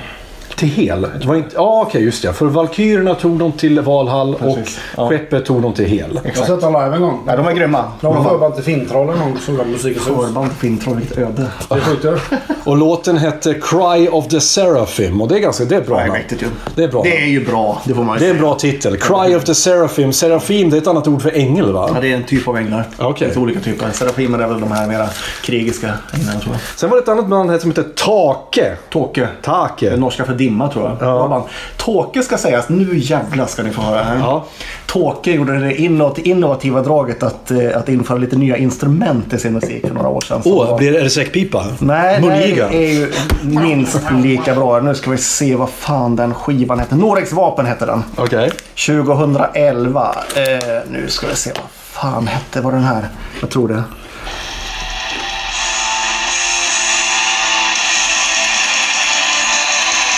Till 0.62 0.70
Hel? 0.70 1.02
Det 1.02 1.26
var 1.26 1.36
inte, 1.36 1.50
ja 1.56 1.84
okej 1.88 2.04
just 2.04 2.24
det. 2.24 2.34
För 2.34 2.46
Valkyrierna 2.46 3.16
tog 3.16 3.40
de 3.40 3.52
till 3.52 3.80
Valhall 3.80 4.36
Precis, 4.36 4.80
och 4.96 5.04
ja. 5.04 5.10
skeppet 5.10 5.46
tog 5.46 5.62
de 5.62 5.74
till 5.74 5.86
Hel. 5.86 6.20
Jag 6.24 6.32
har 6.32 6.46
sett 6.46 6.62
dem 6.62 6.74
live 6.74 6.96
en 6.96 7.02
gång. 7.02 7.20
Nej, 7.26 7.38
de 7.38 7.48
är 7.48 7.54
grymma. 7.54 7.84
De 8.02 8.16
var 8.16 8.24
förband 8.24 8.56
till 8.56 8.64
Finntrollen 8.64 9.20
någon 9.20 9.40
såg 9.40 9.58
de 9.58 9.72
musikens 9.72 10.10
hus. 10.10 10.16
Förband 10.16 10.52
Finntroll, 10.52 10.96
vilket 10.96 11.18
öde. 11.18 11.48
Det 11.70 11.76
är 11.76 11.80
sjukt 11.80 12.06
ju. 12.06 12.18
Och 12.64 12.78
låten 12.78 13.18
hette 13.18 13.54
Cry 13.54 14.08
of 14.08 14.28
the 14.28 14.42
Seraphim. 14.42 15.22
Och 15.22 15.28
det 15.28 15.36
är 15.36 15.40
ganska, 15.40 15.66
det 15.66 15.76
är 15.76 15.82
bra 15.82 15.98
Nej, 15.98 16.08
namn. 16.08 16.52
Det 16.76 16.84
är 16.84 16.88
bra. 16.88 17.04
Det 17.04 17.18
är 17.18 17.28
ju 17.28 17.46
bra, 17.46 17.82
det 17.86 17.94
får 17.94 18.04
man 18.04 18.18
ju 18.18 18.20
Det 18.20 18.30
är 18.30 18.34
en 18.34 18.42
bra 18.42 18.56
titel. 18.56 18.98
Cry 18.98 19.36
of 19.36 19.44
the 19.44 19.56
Seraphim. 19.56 20.14
Seraphim 20.14 20.70
det 20.70 20.78
är 20.78 20.82
ett 20.82 20.88
annat 20.88 21.08
ord 21.08 21.22
för 21.22 21.32
ängel 21.36 21.74
va? 21.74 21.90
Ja, 21.94 22.02
det 22.02 22.12
är 22.12 22.16
en 22.16 22.24
typ 22.24 22.48
av 22.48 22.58
änglar. 22.58 22.88
Okej. 22.98 23.28
Lite 23.28 23.40
olika 23.40 23.60
typer. 23.60 23.92
Serafimer 23.92 24.40
är 24.40 24.48
väl 24.48 24.60
de 24.60 24.72
här 24.72 24.88
mera 24.88 25.08
krigiska 25.44 25.94
änglarna 26.14 26.40
tror 26.40 26.54
jag. 26.54 26.62
Sen 26.76 26.90
var 26.90 26.98
det 26.98 27.04
ett 27.04 27.10
annat 27.10 27.28
band 27.28 27.52
här 27.52 27.58
som 27.58 27.70
heter 27.70 27.84
Take. 27.96 28.76
Det 29.14 29.28
Take. 29.42 29.90
är 29.90 29.98
norska 29.98 30.26
för 30.26 30.34
dimma 30.34 30.51
tror 30.74 30.86
jag. 31.00 31.10
Ja. 31.10 31.28
Band. 31.28 31.44
Tåke 31.78 32.24
ska 32.24 32.38
sägas, 32.38 32.70
nu 32.70 32.98
jävlar 32.98 33.46
ska 33.46 33.64
ni 33.64 33.72
få 33.72 33.82
höra 33.82 34.04
här. 34.04 34.18
Ja. 34.18 34.46
Tåke 34.86 35.32
gjorde 35.32 35.60
det 35.60 35.76
innovat- 35.82 36.18
innovativa 36.20 36.82
draget 36.82 37.24
att, 37.24 37.52
eh, 37.52 37.58
att 37.76 37.90
införa 37.90 38.18
lite 38.18 38.36
nya 38.36 38.58
instrument 38.58 39.34
i 39.34 39.38
sin 39.38 39.54
musik 39.54 39.88
för 39.88 39.94
några 39.94 40.08
år 40.10 40.22
sedan. 40.22 40.42
Åh, 40.46 40.70
var- 40.70 40.78
blir 40.78 40.92
det, 40.92 41.10
säckpipa? 41.10 41.66
Nej, 41.80 42.22
det 42.22 42.78
är 42.78 42.92
ju 42.94 43.12
minst 43.42 44.00
lika 44.24 44.56
bra. 44.56 44.80
Nu 44.80 44.96
ska 44.96 45.12
vi 45.12 45.18
se 45.18 45.56
vad 45.56 45.70
fan 45.70 46.16
den 46.16 46.34
skivan 46.34 46.80
heter. 46.80 46.96
Norex 46.96 47.34
vapen 47.34 47.66
heter 47.66 47.88
den. 47.88 48.04
Okej. 48.16 48.52
2011. 48.76 50.16
Eh, 50.36 50.80
nu 50.92 51.06
ska 51.08 51.28
vi 51.28 51.36
se 51.36 51.50
vad 51.56 51.70
fan 51.72 52.28
hette 52.28 52.62
var 52.62 52.72
den 52.72 52.84
här. 52.84 53.08
Jag 53.42 53.50
tror 53.50 53.68
det. 53.68 53.84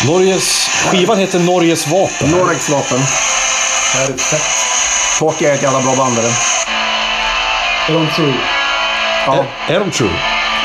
Norges, 0.08 0.70
skivan 0.92 1.20
heter 1.20 1.40
Norges 1.40 1.88
vapen. 1.88 2.32
Norex 2.32 2.70
vapen. 2.70 3.00
Här 3.94 4.14
är 4.14 4.18
fett. 4.18 4.42
Tåke 5.20 5.50
är 5.50 5.54
ett 5.54 5.64
jävla 5.64 5.82
bra 5.82 5.96
band 5.96 6.18
är 6.18 6.24
det. 6.24 6.34
Är 7.90 7.94
de 7.94 8.08
true? 8.16 8.34
Ja. 9.26 9.46
Är, 9.68 9.76
är 9.76 9.80
de 9.80 9.92
true? 9.92 10.14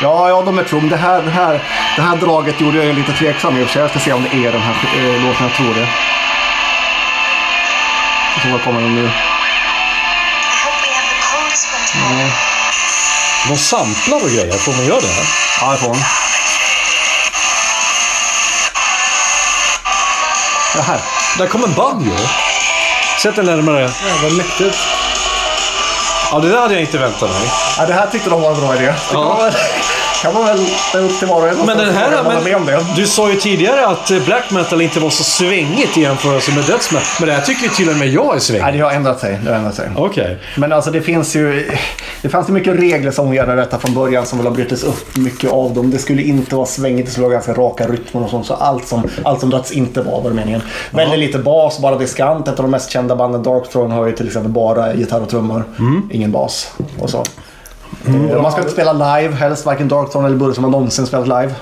Ja, 0.03 0.29
ja, 0.29 0.43
de 0.43 0.59
är 0.59 0.65
true. 0.65 0.89
Det 0.89 0.97
här, 0.97 1.23
det, 1.23 1.31
här, 1.31 1.63
det 1.97 2.03
här 2.03 2.17
draget 2.17 2.61
gjorde 2.61 2.85
jag 2.85 2.97
lite 2.97 3.13
tveksam 3.13 3.59
i 3.59 3.63
och 3.63 3.67
för 3.67 3.73
sig. 3.73 3.83
Jag 3.83 3.91
ska 3.91 3.99
se 3.99 4.13
om 4.13 4.23
det 4.23 4.47
är 4.47 4.53
den 4.53 4.61
här 4.61 4.75
äh, 4.99 5.25
låten. 5.25 5.47
Jag 5.47 5.57
tror 5.57 5.75
det. 5.75 5.89
Och 8.37 8.43
så 8.43 8.49
vad 8.49 8.63
kommer 8.63 8.81
den 8.81 8.95
nu? 8.95 9.11
Tomorrow. 11.93 12.31
De 13.49 13.57
samplar 13.57 14.25
och 14.25 14.31
grejer. 14.31 14.59
Får 14.59 14.73
man 14.73 14.87
göra 14.87 15.01
det? 15.01 15.27
Ja, 15.61 15.73
det 15.73 15.79
får 15.79 15.89
hon. 15.89 16.28
Det 20.79 20.83
här. 20.83 21.01
Där 21.39 21.47
kommer 21.47 21.67
en 21.67 21.75
banjo. 21.75 22.13
Sätt 23.23 23.37
den 23.37 23.45
närmare. 23.47 23.81
Jävlar 23.81 24.31
mäktigt. 24.37 24.79
Ja, 26.31 26.39
det 26.39 26.49
där 26.49 26.61
hade 26.61 26.75
jag 26.75 26.83
inte 26.83 26.99
väntat 26.99 27.31
mig. 27.31 27.51
Ja, 27.79 27.87
det 27.87 27.93
här 27.93 28.07
tyckte 28.07 28.31
de 28.31 28.43
var 28.43 28.51
en 28.51 28.61
bra 28.61 28.77
idé. 28.77 28.95
Ja. 29.13 29.51
Kan 30.23 30.35
man 30.35 30.45
väl 30.45 30.59
upp 31.05 31.19
till 31.19 31.29
var 31.29 31.43
och 31.43 31.49
en. 31.49 31.57
Men 31.67 31.79
den 31.79 31.95
här, 31.95 32.23
hålla 32.23 32.41
med 32.41 32.57
om 32.57 32.67
det. 32.67 32.73
men, 32.73 32.97
du 32.97 33.07
sa 33.07 33.31
ju 33.31 33.37
tidigare 33.37 33.87
att 33.87 34.11
eh, 34.11 34.25
black 34.25 34.51
metal 34.51 34.81
inte 34.81 35.01
var 35.01 35.11
så 35.11 35.25
svängigt 35.25 35.97
i 35.97 36.01
jämförelse 36.01 36.55
med 36.55 36.65
dödsmetal. 36.65 37.07
Men 37.21 37.29
det 37.29 37.35
här 37.35 37.43
tycker 37.43 37.63
ju 37.63 37.69
till 37.69 37.89
och 37.89 37.97
med 37.97 38.09
jag 38.09 38.27
är 38.27 38.31
Nej, 38.31 38.41
svängigt. 38.41 38.73
det 38.73 38.81
har 38.81 38.91
ändrat 38.91 39.21
sig. 39.21 39.39
Det 39.45 39.51
har 39.51 39.57
ändrat 39.57 39.75
sig. 39.75 39.89
Okej. 39.97 40.39
Men 40.57 40.73
alltså 40.73 40.91
det 40.91 41.01
finns 41.01 41.37
ju... 41.37 41.71
Det 42.23 42.29
fanns 42.29 42.49
ju 42.49 42.53
mycket 42.53 42.81
regler 42.81 43.11
som 43.11 43.35
gäller 43.35 43.57
detta 43.57 43.79
från 43.79 43.95
början 43.95 44.27
som 44.27 44.39
väl 44.39 44.47
har 44.47 44.55
brutits 44.55 44.85
upp 44.85 45.17
mycket 45.17 45.51
av 45.51 45.75
dem. 45.75 45.91
Det 45.91 45.99
skulle 45.99 46.23
inte 46.23 46.57
vara 46.57 46.67
svängigt, 46.67 47.07
det 47.07 47.13
skulle 47.13 47.27
vara 47.27 47.35
ganska 47.35 47.53
raka 47.53 47.87
rytmer 47.87 48.25
och 48.25 48.31
sånt. 48.31 48.47
Så 48.47 48.55
allt 48.55 48.89
som, 48.89 49.09
allt 49.23 49.41
som 49.41 49.51
dragits 49.51 49.73
inte 49.73 50.03
var 50.03 50.21
var 50.23 50.31
det 50.31 50.37
meningen. 50.37 50.63
Väldigt 50.91 51.19
lite 51.19 51.39
bas, 51.39 51.79
bara 51.79 51.97
diskant. 51.99 52.49
Ett 52.49 52.59
av 52.59 52.65
de 52.65 52.71
mest 52.71 52.91
kända 52.91 53.17
banden, 53.17 53.43
Darkthrone, 53.43 53.95
har 53.95 54.07
ju 54.07 54.13
till 54.13 54.27
exempel 54.27 54.53
bara 54.53 54.95
gitarr 54.95 55.21
och 55.21 55.29
trummor. 55.29 55.65
Ingen 56.11 56.33
bas 56.33 56.73
och 56.99 57.11
så. 57.11 57.25
Eh, 58.09 58.43
Man 58.43 58.53
ska 58.53 58.61
inte 58.61 58.73
spela 58.73 58.93
live 58.93 59.35
helst, 59.35 59.67
varken 59.67 59.89
Darkthrone 59.89 60.27
eller 60.27 60.37
Burr 60.37 60.53
som 60.53 60.65
har 60.65 60.71
någonsin 60.71 61.07
spelat 61.07 61.29
live. 61.29 61.55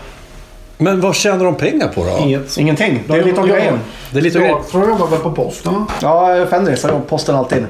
Men 0.79 1.01
vad 1.01 1.15
tjänar 1.15 1.45
de 1.45 1.55
pengar 1.55 1.89
på 1.89 2.05
då? 2.05 2.19
Inget. 2.25 2.57
Ingenting. 2.59 3.03
Det 3.09 3.15
är 3.15 3.25
lite 3.25 3.41
av 3.41 3.49
grejen. 3.49 3.81
Det 4.11 4.19
är 4.19 4.23
lite. 4.23 4.39
Jag 4.39 4.69
tror 4.69 4.83
jag 4.83 4.91
jobbar 4.91 5.07
väl 5.07 5.19
på 5.21 5.33
posten. 5.33 5.87
Ja, 6.03 6.47
Fenris 6.51 6.83
har 6.83 6.91
jobbat 6.91 7.05
på 7.09 7.17
posten 7.17 7.37
alltid. 7.37 7.67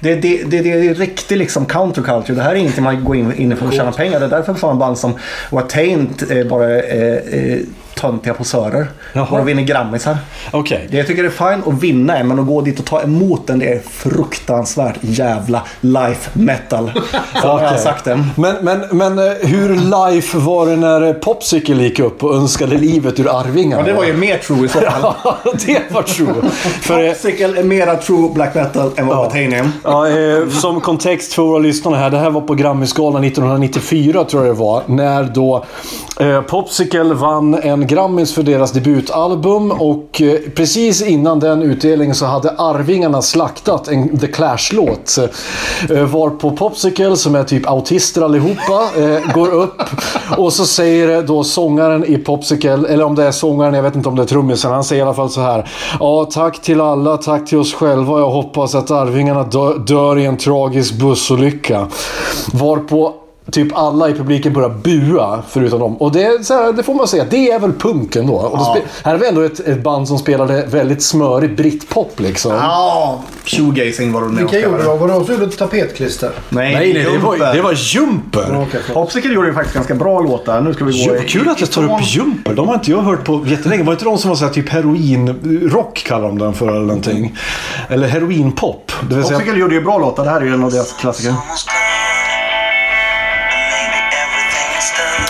Det, 0.00 0.14
det, 0.14 0.42
det, 0.46 0.60
det 0.60 0.70
är 0.88 0.94
riktig 0.94 1.36
liksom 1.36 1.66
counterculture. 1.66 2.36
Det 2.36 2.42
här 2.42 2.50
är 2.50 2.54
ingenting 2.54 2.84
man 2.84 3.04
går 3.04 3.16
in, 3.16 3.32
in 3.34 3.56
för 3.56 3.66
att 3.68 3.74
tjäna 3.74 3.92
pengar. 3.92 4.20
Det 4.20 4.26
är 4.26 4.30
därför 4.30 4.54
sådana 4.54 4.78
band 4.78 4.98
som 4.98 5.14
Watain 5.50 6.14
eh, 6.30 6.46
bara 6.46 6.70
är 6.82 7.22
eh, 7.32 7.58
töntiga 7.94 8.34
posörer. 8.34 8.86
Jaha. 9.12 9.26
Bara 9.30 9.42
vinner 9.42 9.62
grammisar. 9.62 10.16
Okej. 10.50 10.88
Det 10.90 10.96
jag 10.96 11.06
tycker 11.06 11.22
det 11.22 11.28
är 11.28 11.52
fine 11.52 11.72
att 11.74 11.82
vinna 11.82 12.16
en, 12.16 12.28
men 12.28 12.38
att 12.38 12.46
gå 12.46 12.60
dit 12.60 12.78
och 12.78 12.84
ta 12.86 13.02
emot 13.02 13.46
den, 13.46 13.58
det 13.58 13.72
är 13.72 13.80
fruktansvärt 13.90 14.96
jävla 15.00 15.62
life 15.80 16.30
metal. 16.32 16.90
Så 17.42 17.48
har 17.48 17.62
jag 17.62 17.80
sagt 17.80 18.04
det. 18.04 18.24
Men, 18.36 18.56
men, 18.60 18.80
men 18.90 19.18
eh, 19.18 19.34
hur 19.40 19.68
life 19.74 20.38
var 20.38 20.66
det 20.66 20.76
när 20.76 21.02
eh, 21.06 21.12
Popsicle 21.12 21.82
gick 21.82 21.98
upp 21.98 22.24
och 22.24 22.34
önskade 22.36 22.78
livet 22.78 23.20
ur 23.20 23.40
Arvingarna? 23.40 23.82
Ja, 23.82 23.86
det 23.86 23.92
var 23.92 24.04
ju 24.04 24.16
mer 24.16 24.38
true 24.38 24.66
i 24.66 24.68
så 24.68 24.80
fall. 24.80 25.14
Ja, 25.24 25.38
det 25.66 25.82
var 25.90 26.02
true. 26.02 26.34
För, 26.80 27.04
eh, 27.04 27.12
Popsicle 27.12 27.60
är 27.60 27.64
mera 27.64 27.96
true 27.96 28.30
black 28.34 28.54
metal 28.54 28.90
än 28.96 29.06
vad 29.06 29.16
Watain 29.16 29.52
är. 29.52 29.70
Ja, 29.84 30.08
eh, 30.08 30.48
som 30.48 30.80
kontext 30.80 31.32
för 31.32 31.42
våra 31.42 31.58
lyssnare 31.58 31.96
här. 31.96 32.10
Det 32.10 32.18
här 32.18 32.30
var 32.30 32.40
på 32.40 32.54
Grammisgalan 32.54 33.24
1994 33.24 34.24
tror 34.24 34.46
jag 34.46 34.54
det 34.54 34.60
var. 34.60 34.82
När 34.86 35.24
då 35.24 35.64
eh, 36.20 36.40
Popsicle 36.40 37.14
vann 37.14 37.54
en 37.54 37.83
Grammis 37.86 38.34
för 38.34 38.42
deras 38.42 38.72
debutalbum. 38.72 39.70
Och 39.70 40.22
eh, 40.22 40.38
precis 40.56 41.02
innan 41.02 41.40
den 41.40 41.62
utdelningen 41.62 42.14
så 42.14 42.26
hade 42.26 42.50
Arvingarna 42.50 43.22
slaktat 43.22 43.88
en 43.88 44.18
The 44.18 44.26
Clash-låt. 44.26 45.18
Eh, 45.90 46.04
varpå 46.04 46.24
var 46.24 46.30
på 46.30 46.50
Popsicle, 46.50 47.16
som 47.16 47.34
är 47.34 47.44
typ 47.44 47.66
autister 47.68 48.22
allihopa, 48.22 48.90
eh, 48.98 49.32
går 49.34 49.54
upp 49.54 49.82
och 50.36 50.52
så 50.52 50.66
säger 50.66 51.22
då 51.22 51.44
sångaren 51.44 52.04
i 52.04 52.16
Popsicle, 52.16 52.88
eller 52.88 53.04
om 53.04 53.14
det 53.14 53.24
är 53.24 53.32
sångaren, 53.32 53.74
jag 53.74 53.82
vet 53.82 53.96
inte 53.96 54.08
om 54.08 54.16
det 54.16 54.22
är 54.22 54.26
trummisen, 54.26 54.72
han 54.72 54.84
säger 54.84 55.02
i 55.02 55.04
alla 55.04 55.14
fall 55.14 55.30
så 55.30 55.40
här. 55.40 55.70
Ja, 56.00 56.24
tack 56.24 56.62
till 56.62 56.80
alla, 56.80 57.16
tack 57.16 57.48
till 57.48 57.58
oss 57.58 57.74
själva. 57.74 58.18
Jag 58.18 58.30
hoppas 58.30 58.74
att 58.74 58.90
Arvingarna 58.90 59.42
dör, 59.42 59.78
dör 59.78 60.18
i 60.18 60.26
en 60.26 60.36
tragisk 60.36 60.94
bussolycka. 60.94 61.86
Varpå 62.52 63.14
typ 63.50 63.76
alla 63.78 64.08
i 64.08 64.14
publiken 64.14 64.52
börjar 64.52 64.68
bua, 64.68 65.42
förutom 65.48 65.80
dem. 65.80 65.96
Och 65.96 66.12
det, 66.12 66.20
här, 66.22 66.72
det 66.72 66.82
får 66.82 66.94
man 66.94 67.08
säga, 67.08 67.24
det 67.30 67.50
är 67.50 67.58
väl 67.58 67.72
punken 67.72 68.26
då. 68.26 68.34
Och 68.34 68.58
det 68.58 68.64
spe- 68.64 68.82
här 69.04 69.14
är 69.14 69.18
vi 69.18 69.28
ändå 69.28 69.40
ett, 69.40 69.60
ett 69.60 69.82
band 69.82 70.08
som 70.08 70.18
spelade 70.18 70.66
väldigt 70.70 71.02
smörig 71.02 71.56
britpop 71.56 72.20
liksom. 72.20 72.52
Ja, 72.52 73.20
shoegazing 73.44 74.12
var 74.12 74.20
det 74.20 74.26
med 74.28 74.36
Vilka 74.36 74.60
gjorde 74.60 74.82
du? 74.82 74.88
Var 74.88 75.08
det 75.08 75.14
också 75.14 75.32
gjorde 75.32 75.50
tapetklister? 75.50 76.30
Nej, 76.48 76.74
Nej, 76.74 76.94
nej, 76.94 77.04
det 77.12 77.18
var, 77.18 77.34
Jumper. 77.34 77.54
det 77.54 77.62
var 77.62 77.72
Jumper. 77.72 78.44
Förlåt. 78.46 78.94
Popsicle 78.94 79.32
gjorde 79.34 79.48
ju 79.48 79.54
faktiskt 79.54 79.74
ganska 79.74 79.94
bra 79.94 80.20
låtar. 80.20 80.60
Nu 80.60 80.74
ska 80.74 80.84
vi 80.84 80.92
gå 80.92 80.98
Jo, 81.08 81.14
vad 81.18 81.28
kul 81.28 81.48
att 81.48 81.58
du 81.58 81.66
tar 81.66 81.84
upp 81.84 82.00
Jumper. 82.02 82.54
De 82.54 82.68
har 82.68 82.74
inte 82.74 82.90
jag 82.90 83.02
hört 83.02 83.24
på 83.24 83.44
jättelänge. 83.46 83.82
Var 83.82 83.92
inte 83.92 84.04
de 84.04 84.18
som 84.18 84.28
var 84.28 84.36
så 84.36 84.44
här, 84.44 84.52
typ 84.52 84.68
heroinrock 84.68 86.04
kallar 86.06 86.28
de 86.28 86.38
den 86.38 86.54
för 86.54 86.68
eller 86.68 86.80
någonting? 86.80 87.36
Eller 87.88 88.08
heroinpop. 88.08 88.92
Det 89.08 89.14
vill 89.14 89.24
säga, 89.24 89.38
Popsicle 89.38 89.60
gjorde 89.60 89.74
ju 89.74 89.80
bra 89.80 89.98
låtar. 89.98 90.24
Det 90.24 90.30
här 90.30 90.40
är 90.40 90.44
ju 90.44 90.54
en 90.54 90.64
av 90.64 90.70
deras 90.70 90.92
klassiker. 90.92 91.34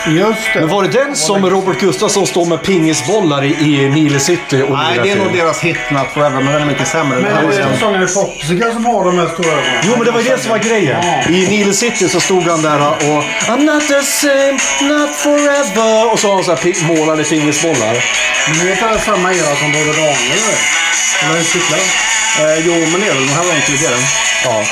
Just 0.07 0.41
det. 0.55 0.61
men 0.61 0.69
var 0.69 0.83
det 0.83 0.89
den 0.89 1.17
som 1.17 1.51
Robert 1.51 1.81
Gustafsson 1.81 2.27
står 2.27 2.47
med 2.47 2.63
pingisbollar 2.63 3.45
i, 3.45 3.49
i 3.49 3.89
Nile 3.89 4.21
City 4.21 4.63
och 4.63 4.71
Nej, 4.71 5.01
det 5.03 5.11
är 5.11 5.17
nog 5.17 5.33
deras 5.33 5.61
hit 5.61 5.77
Not 5.91 6.07
Forever, 6.15 6.41
men 6.41 6.53
den 6.53 6.63
är 6.63 6.67
mycket 6.67 6.89
sämre. 6.89 7.19
Men 7.19 7.35
Den 7.35 7.51
det 7.51 7.57
är 7.57 7.77
sångaren 7.77 8.03
i 8.03 8.07
Popsicle 8.15 8.73
som 8.73 8.87
har 8.87 9.05
de 9.05 9.19
här 9.19 9.29
stora 9.29 9.53
ögonen. 9.53 9.81
Jo, 9.85 9.93
men 9.97 10.05
det 10.05 10.11
var 10.11 10.21
ju 10.21 10.29
det 10.29 10.39
som 10.39 10.51
var 10.51 10.59
grejen. 10.59 11.03
I 11.29 11.47
Nile 11.49 11.73
City 11.73 12.09
så 12.09 12.21
stod 12.21 12.43
han 12.43 12.63
där 12.63 12.81
och 12.89 13.23
I'm 13.49 13.63
not 13.73 13.89
the 13.89 14.03
same, 14.03 14.59
not 14.81 15.11
forever. 15.17 16.13
Och 16.13 16.19
så 16.19 16.29
har 16.29 16.35
han 16.35 16.45
så 16.45 16.55
här 16.55 16.85
målade 16.85 17.25
pingisbollar. 17.25 18.05
Men 18.49 18.67
det 18.67 18.73
är 18.73 18.93
inte 18.93 19.05
samma 19.05 19.33
era 19.33 19.57
som 19.57 19.73
både 19.73 19.93
Daniel 19.93 20.39
eller? 20.39 20.57
Eller 21.25 21.37
hur 21.39 21.45
cyklar 21.45 21.79
de? 21.79 21.85
Eh, 22.43 22.59
jo, 22.67 22.73
men 22.93 23.01
det 23.01 23.07
är 23.07 23.15
väl. 23.15 23.27
Den 23.27 23.37
här 23.37 23.45
var 23.45 23.55
inte 23.55 23.67
tidigare. 23.67 23.97
Ja. 24.45 24.65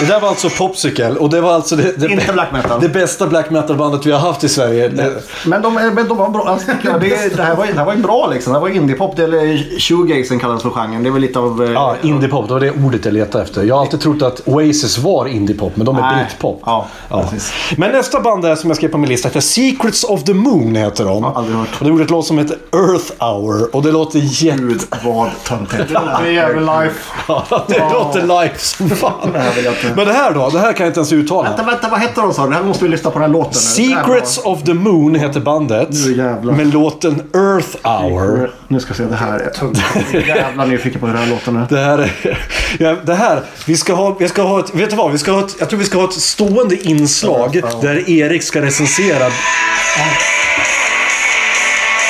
Det 0.00 0.04
där 0.06 0.20
var 0.20 0.28
alltså 0.28 0.50
Popsicle 0.50 1.10
och 1.10 1.30
det 1.30 1.40
var 1.40 1.52
alltså 1.54 1.76
det, 1.76 1.92
det, 1.96 2.06
Inte 2.06 2.32
black 2.32 2.52
metal. 2.52 2.80
det 2.80 2.88
bästa 2.88 3.26
black 3.26 3.50
metal-bandet 3.50 4.06
vi 4.06 4.10
har 4.12 4.18
haft 4.18 4.44
i 4.44 4.48
Sverige. 4.48 5.10
Men 5.46 5.62
de, 5.62 5.76
är- 5.76 5.90
men 5.90 6.08
de 6.08 6.16
var 6.18 6.28
bra. 6.28 6.48
Alltså, 6.48 6.66
det, 6.82 6.98
det, 7.36 7.42
här 7.42 7.56
var, 7.56 7.66
det 7.66 7.72
här 7.78 7.84
var 7.84 7.94
ju 7.94 8.02
bra 8.02 8.30
liksom. 8.32 8.52
Det 8.52 8.58
här 8.58 8.60
var 8.62 8.68
indiepop. 8.74 9.18
Eller 9.18 9.80
shoegazing 9.80 10.38
kallas 10.40 10.62
för 10.62 10.70
genren. 10.70 11.02
Det 11.02 11.08
är 11.08 11.12
väl 11.12 11.22
lite 11.22 11.38
av... 11.38 11.64
eh, 11.64 11.72
Ja, 11.72 11.96
indiepop. 12.02 12.48
Det 12.48 12.52
var 12.54 12.60
det 12.60 12.70
ordet 12.70 13.04
jag 13.04 13.14
letade 13.14 13.44
efter. 13.44 13.62
Jag 13.64 13.74
har 13.74 13.80
alltid 13.82 14.00
trott 14.00 14.22
att 14.22 14.40
Oasis 14.48 14.98
var 14.98 15.26
indiepop, 15.26 15.76
men 15.76 15.86
de 15.86 15.98
är 15.98 16.14
britpop. 16.24 16.62
Ja, 16.66 16.86
precis. 17.10 17.52
Men 17.76 17.90
nästa 17.92 18.20
band 18.20 18.42
där 18.42 18.56
som 18.56 18.70
jag 18.70 18.76
skrev 18.76 18.88
på 18.88 18.98
min 18.98 19.10
lista 19.10 19.28
heter 19.28 19.40
Secrets 19.40 20.04
of 20.04 20.24
the 20.24 20.34
Moon. 20.34 20.76
Heter 20.76 21.04
de. 21.04 21.22
Ja, 21.22 21.32
aldrig 21.36 21.56
hört. 21.56 21.68
Och 21.78 21.84
det 21.84 21.90
gjorde 21.90 22.04
ett 22.04 22.10
låt 22.10 22.26
som 22.26 22.38
heter 22.38 22.56
Earth 22.72 23.12
Hour. 23.24 23.76
Och 23.76 23.82
det 23.82 23.92
låter 23.92 24.18
jätte... 24.44 24.58
Gud, 24.62 24.82
vad 25.04 25.30
töntigt. 25.48 25.88
Det 25.88 26.28
är 26.28 26.30
jävla 26.30 26.80
life. 26.82 26.94
Ja, 27.28 27.64
det 27.68 27.78
låter 27.92 28.20
live 28.22 28.52
som 28.58 28.90
fan. 28.90 29.32
Det 29.32 29.38
här 29.38 29.54
vill 29.54 29.64
jag 29.64 29.80
Men 29.96 30.06
det 30.06 30.12
här 30.12 30.32
då? 30.32 30.50
Det 30.50 30.58
här 30.58 30.72
kan 30.72 30.84
jag 30.84 30.90
inte 30.90 31.00
ens 31.00 31.12
uttala. 31.12 31.48
Vänta, 31.48 31.62
vänta, 31.62 31.88
vad 31.88 32.00
hette 32.00 32.20
de 32.20 32.34
sa? 32.34 32.46
Det 32.46 32.54
här 32.54 32.62
måste 32.62 32.84
vi 32.84 32.90
lyssna 32.90 33.10
på 33.10 33.18
den 33.18 33.30
här 33.30 33.32
låten. 33.38 33.52
Det 33.52 33.94
här 33.94 34.02
Secrets 34.04 34.38
of 34.38 34.62
the 34.62 34.74
Moon 34.74 35.14
heter 35.14 35.40
bandet. 35.40 35.88
Nu 35.90 36.16
jävlar. 36.16 36.54
Med 36.54 36.72
låten 36.74 37.22
Earth 37.34 37.76
Hour. 37.82 38.50
Nu 38.68 38.80
ska 38.80 38.92
vi 38.92 38.96
se, 38.96 39.04
det 39.04 39.16
här 39.16 39.38
är 39.38 39.50
tungt. 39.50 39.78
Jävla 40.26 40.64
nyfiken 40.64 41.00
på 41.00 41.06
hur 41.06 41.14
den 41.14 41.22
här 41.22 41.30
låten 41.30 41.56
är. 41.56 41.66
Det 41.70 41.80
här, 41.80 41.98
är, 41.98 42.38
ja, 42.78 42.96
det 43.04 43.14
här, 43.14 43.42
vi 43.66 43.76
ska 43.76 43.94
ha, 43.94 44.16
vi 44.18 44.28
ska 44.28 44.42
ha 44.42 44.60
ett, 44.60 44.74
vet 44.74 44.90
du 44.90 44.96
vad? 44.96 45.12
Vi 45.12 45.18
ska 45.18 45.32
ha 45.32 45.40
ett, 45.40 45.56
jag 45.58 45.68
tror 45.68 45.78
vi 45.78 45.84
ska 45.86 45.98
ha 45.98 46.04
ett 46.04 46.12
stående 46.12 46.88
inslag 46.88 47.62
där 47.82 48.10
Erik 48.10 48.42
ska 48.42 48.62
recensera. 48.62 49.26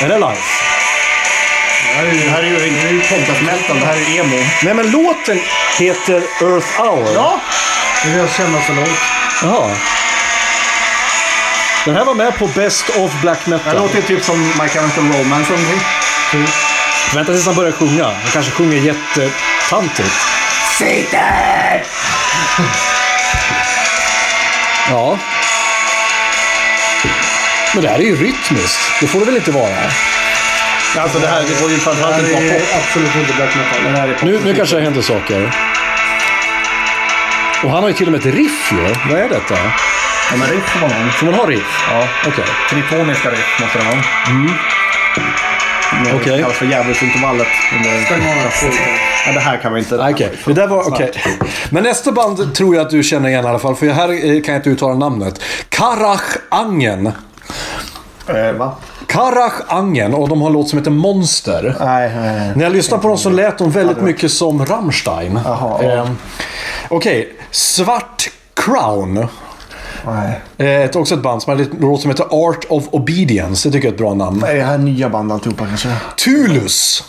Är 0.03 0.09
det 0.09 0.15
live? 0.15 0.64
Det 2.03 2.29
här 2.31 2.43
är 2.43 2.47
ju 2.47 2.59
det 2.59 2.65
är 2.87 2.91
ju 2.91 2.99
podcast 3.01 3.41
metal, 3.41 3.79
det 3.79 3.85
här 3.85 3.95
är 3.95 4.19
emo. 4.19 4.37
Nej 4.63 4.73
men 4.73 4.91
låten 4.91 5.39
heter 5.79 6.15
Earth 6.41 6.81
Hour. 6.81 7.13
Ja, 7.15 7.39
Det 8.03 8.09
är 8.11 8.15
deras 8.17 8.37
kändaste 8.37 8.73
låt. 8.73 8.89
Jaha. 9.43 9.75
Den 11.85 11.95
här 11.95 12.05
var 12.05 12.13
med 12.13 12.37
på 12.37 12.47
Best 12.47 12.89
of 12.89 13.21
Black 13.21 13.39
det 13.45 13.51
Metal. 13.51 13.73
här 13.73 13.79
låter 13.79 13.95
ju 13.95 14.01
typ 14.01 14.23
som 14.23 14.47
My 14.61 14.67
Chemical 14.69 15.03
Romance. 15.03 15.53
eller 15.53 15.63
någonting. 15.63 15.87
Vänta 17.13 17.31
tills 17.33 17.45
han 17.45 17.55
börjar 17.55 17.71
sjunga. 17.71 18.03
Han 18.05 18.31
kanske 18.33 18.51
sjunger 18.51 18.77
jättetantigt. 18.77 20.13
Ja. 24.89 25.17
Men 27.73 27.83
det 27.83 27.89
här 27.89 27.95
är 27.99 28.03
ju 28.03 28.15
rytmiskt. 28.15 28.79
Det 29.01 29.07
får 29.07 29.19
det 29.19 29.25
väl 29.25 29.35
inte 29.35 29.51
vara? 29.51 29.77
Alltså 30.97 31.19
det 31.19 31.27
här, 31.27 31.41
det 31.41 31.47
får 31.47 31.69
ju 31.69 31.77
framförallt 31.77 32.17
inte 32.19 32.41
Det 32.41 32.49
pop. 32.59 32.67
absolut 32.87 33.15
inte 33.15 33.33
black 33.33 33.55
metal. 33.55 34.27
Nu, 34.27 34.39
nu 34.45 34.53
kanske 34.53 34.75
det 34.75 34.81
händer 34.81 35.01
saker. 35.01 35.55
Och 37.63 37.71
han 37.71 37.81
har 37.83 37.87
ju 37.87 37.93
till 37.95 38.05
och 38.05 38.11
med 38.11 38.19
ett 38.19 38.35
riff 38.35 38.71
ju. 38.71 38.81
Vad 39.09 39.19
är 39.19 39.29
detta? 39.29 39.55
Ja, 40.31 40.37
men 40.37 40.47
riff 40.47 40.63
får 40.69 40.79
man 40.79 40.91
ha. 40.91 41.11
Får 41.11 41.25
man 41.25 41.35
ha 41.35 41.45
riff? 41.45 41.85
Ja, 41.91 42.07
Okej. 42.27 42.43
tritoniska 42.69 43.29
riff 43.31 43.59
måste 43.61 43.77
det 43.77 43.83
vara. 43.85 44.03
Mm. 44.29 44.51
Okej. 46.15 46.33
Det 46.37 46.41
kallas 46.41 46.57
för 46.57 46.65
djävulsintervallet. 46.65 47.47
Ja, 49.25 49.31
det 49.33 49.39
här 49.39 49.57
kan 49.57 49.73
vi 49.73 49.79
inte. 49.79 49.95
Okej, 49.95 50.31
det 50.45 50.53
där 50.53 50.67
var 50.67 50.87
okej. 50.93 51.11
Men 51.69 51.83
nästa 51.83 52.11
band 52.11 52.55
tror 52.55 52.75
jag 52.75 52.85
att 52.85 52.89
du 52.91 53.03
känner 53.03 53.29
igen 53.29 53.45
i 53.45 53.47
alla 53.47 53.59
fall. 53.59 53.75
För 53.75 53.85
här 53.87 54.07
kan 54.43 54.53
jag 54.53 54.59
inte 54.59 54.69
uttala 54.69 54.93
namnet. 54.95 55.41
Karach 55.69 56.35
Angen. 56.49 57.11
Eh, 58.27 58.51
va? 58.51 58.75
Karach 59.07 59.61
Angen 59.67 60.13
och 60.13 60.29
de 60.29 60.41
har 60.41 60.47
en 60.47 60.53
låt 60.53 60.69
som 60.69 60.79
heter 60.79 60.91
Monster. 60.91 61.75
Nej, 61.79 62.11
nej, 62.15 62.35
nej. 62.39 62.51
När 62.55 62.63
jag 62.63 62.73
lyssnade 62.73 63.01
på 63.01 63.07
dem 63.07 63.17
så 63.17 63.29
lät 63.29 63.57
de 63.57 63.71
väldigt 63.71 64.01
mycket 64.01 64.31
som 64.31 64.65
Rammstein. 64.65 65.37
Eh, 65.37 66.07
Okej, 66.89 67.33
Svart 67.51 68.29
Crown. 68.53 69.27
nej. 70.57 70.83
Eh, 70.85 70.89
också 70.97 71.15
ett 71.15 71.21
band 71.21 71.41
som 71.43 71.53
har 71.57 71.63
en 71.63 71.69
låt 71.79 72.01
som 72.01 72.11
heter 72.11 72.25
Art 72.49 72.65
of 72.69 72.83
Obedience. 72.91 73.69
Det 73.69 73.73
tycker 73.73 73.87
jag 73.87 73.91
är 73.91 73.95
ett 73.95 73.99
bra 73.99 74.13
namn. 74.13 74.43
Är 74.43 74.55
det 74.55 74.63
här 74.63 74.77
nya 74.77 75.09
band 75.09 75.31
alltihopa 75.31 75.65
kanske? 75.67 75.89
Tulus. 76.25 77.03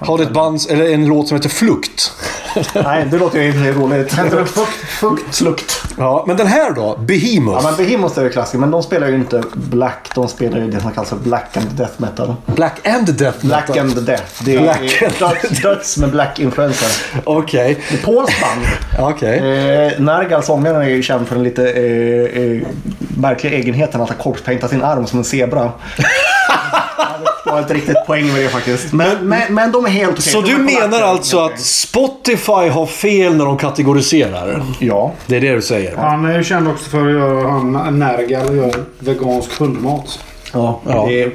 Har 0.00 0.18
ett 0.22 0.32
band, 0.32 0.60
eller 0.70 0.90
en 0.94 1.06
låt 1.06 1.28
som 1.28 1.36
heter 1.36 1.48
Flukt. 1.48 2.12
Nej, 2.84 3.06
det 3.10 3.18
låter 3.18 3.42
ju 3.42 3.46
inte 3.46 3.72
roligt. 3.72 4.18
Heter 4.18 4.36
det 4.36 4.46
fukt? 4.46 4.72
Fukt? 4.88 5.34
Slukt. 5.34 5.82
Ja, 5.98 6.24
men 6.26 6.36
den 6.36 6.46
här 6.46 6.70
då? 6.72 6.96
Behemoth. 6.96 7.64
Ja, 7.64 7.70
men 7.70 7.86
Behemoth 7.86 8.18
är 8.18 8.22
ju 8.22 8.30
klassiker, 8.30 8.58
men 8.58 8.70
de 8.70 8.82
spelar 8.82 9.08
ju 9.08 9.14
inte 9.14 9.42
black. 9.54 10.10
De 10.14 10.28
spelar 10.28 10.58
ju 10.58 10.70
det 10.70 10.80
som 10.80 10.92
kallas 10.92 11.08
för 11.08 11.16
black 11.16 11.56
and 11.56 11.66
death 11.70 11.92
metal. 11.96 12.34
Black 12.46 12.86
and 12.86 13.14
Death 13.14 13.46
Black 13.46 13.68
Metal. 13.68 13.78
and 13.86 14.06
death. 14.06 14.44
Det 14.44 14.56
är 14.56 14.60
Black 14.62 15.02
and 15.02 15.12
döds, 15.18 15.62
döds 15.62 15.96
med 15.98 16.10
black 16.10 16.38
influencer. 16.38 16.88
Okej. 17.24 17.78
Det 17.90 17.94
är 17.96 18.02
polskt 18.02 18.40
band. 18.40 18.66
Okej. 19.14 19.38
Eh, 19.38 20.00
Nargal, 20.00 20.42
sångaren, 20.42 20.82
är 20.82 20.88
ju 20.88 21.02
känd 21.02 21.28
för 21.28 21.34
den 21.34 21.44
lite 21.44 21.70
eh, 21.70 22.42
eh, 22.42 22.62
märkliga 23.16 23.52
egenheten 23.52 24.00
att 24.00 24.08
ha 24.08 24.16
kortpaintat 24.16 24.70
sin 24.70 24.82
arm 24.82 25.06
som 25.06 25.18
en 25.18 25.24
zebra. 25.24 25.72
Det 27.44 27.50
var 27.50 27.58
inte 27.58 27.74
riktigt 27.74 28.06
poäng 28.06 28.32
med 28.32 28.42
det 28.42 28.48
faktiskt. 28.48 28.92
Men, 28.92 29.28
men, 29.28 29.54
men 29.54 29.72
de 29.72 29.84
är 29.86 29.90
helt 29.90 30.10
okej. 30.12 30.22
Så 30.22 30.40
du 30.40 30.56
menar 30.56 31.02
alltså 31.02 31.38
att 31.38 31.60
Spotify 31.60 32.68
har 32.68 32.86
fel 32.86 33.36
när 33.36 33.44
de 33.44 33.56
kategoriserar? 33.58 34.62
Ja. 34.78 35.12
Det 35.26 35.36
är 35.36 35.40
det 35.40 35.54
du 35.54 35.62
säger? 35.62 35.96
Han 35.96 36.24
är 36.24 36.38
ju 36.38 36.44
känd 36.44 36.68
också 36.68 36.90
för 36.90 37.06
att 37.06 37.12
göra 37.12 37.48
han 37.50 37.98
Nergal 37.98 38.48
och 38.48 38.56
göra 38.56 38.72
vegansk 38.98 39.58
hundmat. 39.58 40.18
ja. 40.52 40.80
Ja. 40.86 41.06
Det 41.08 41.32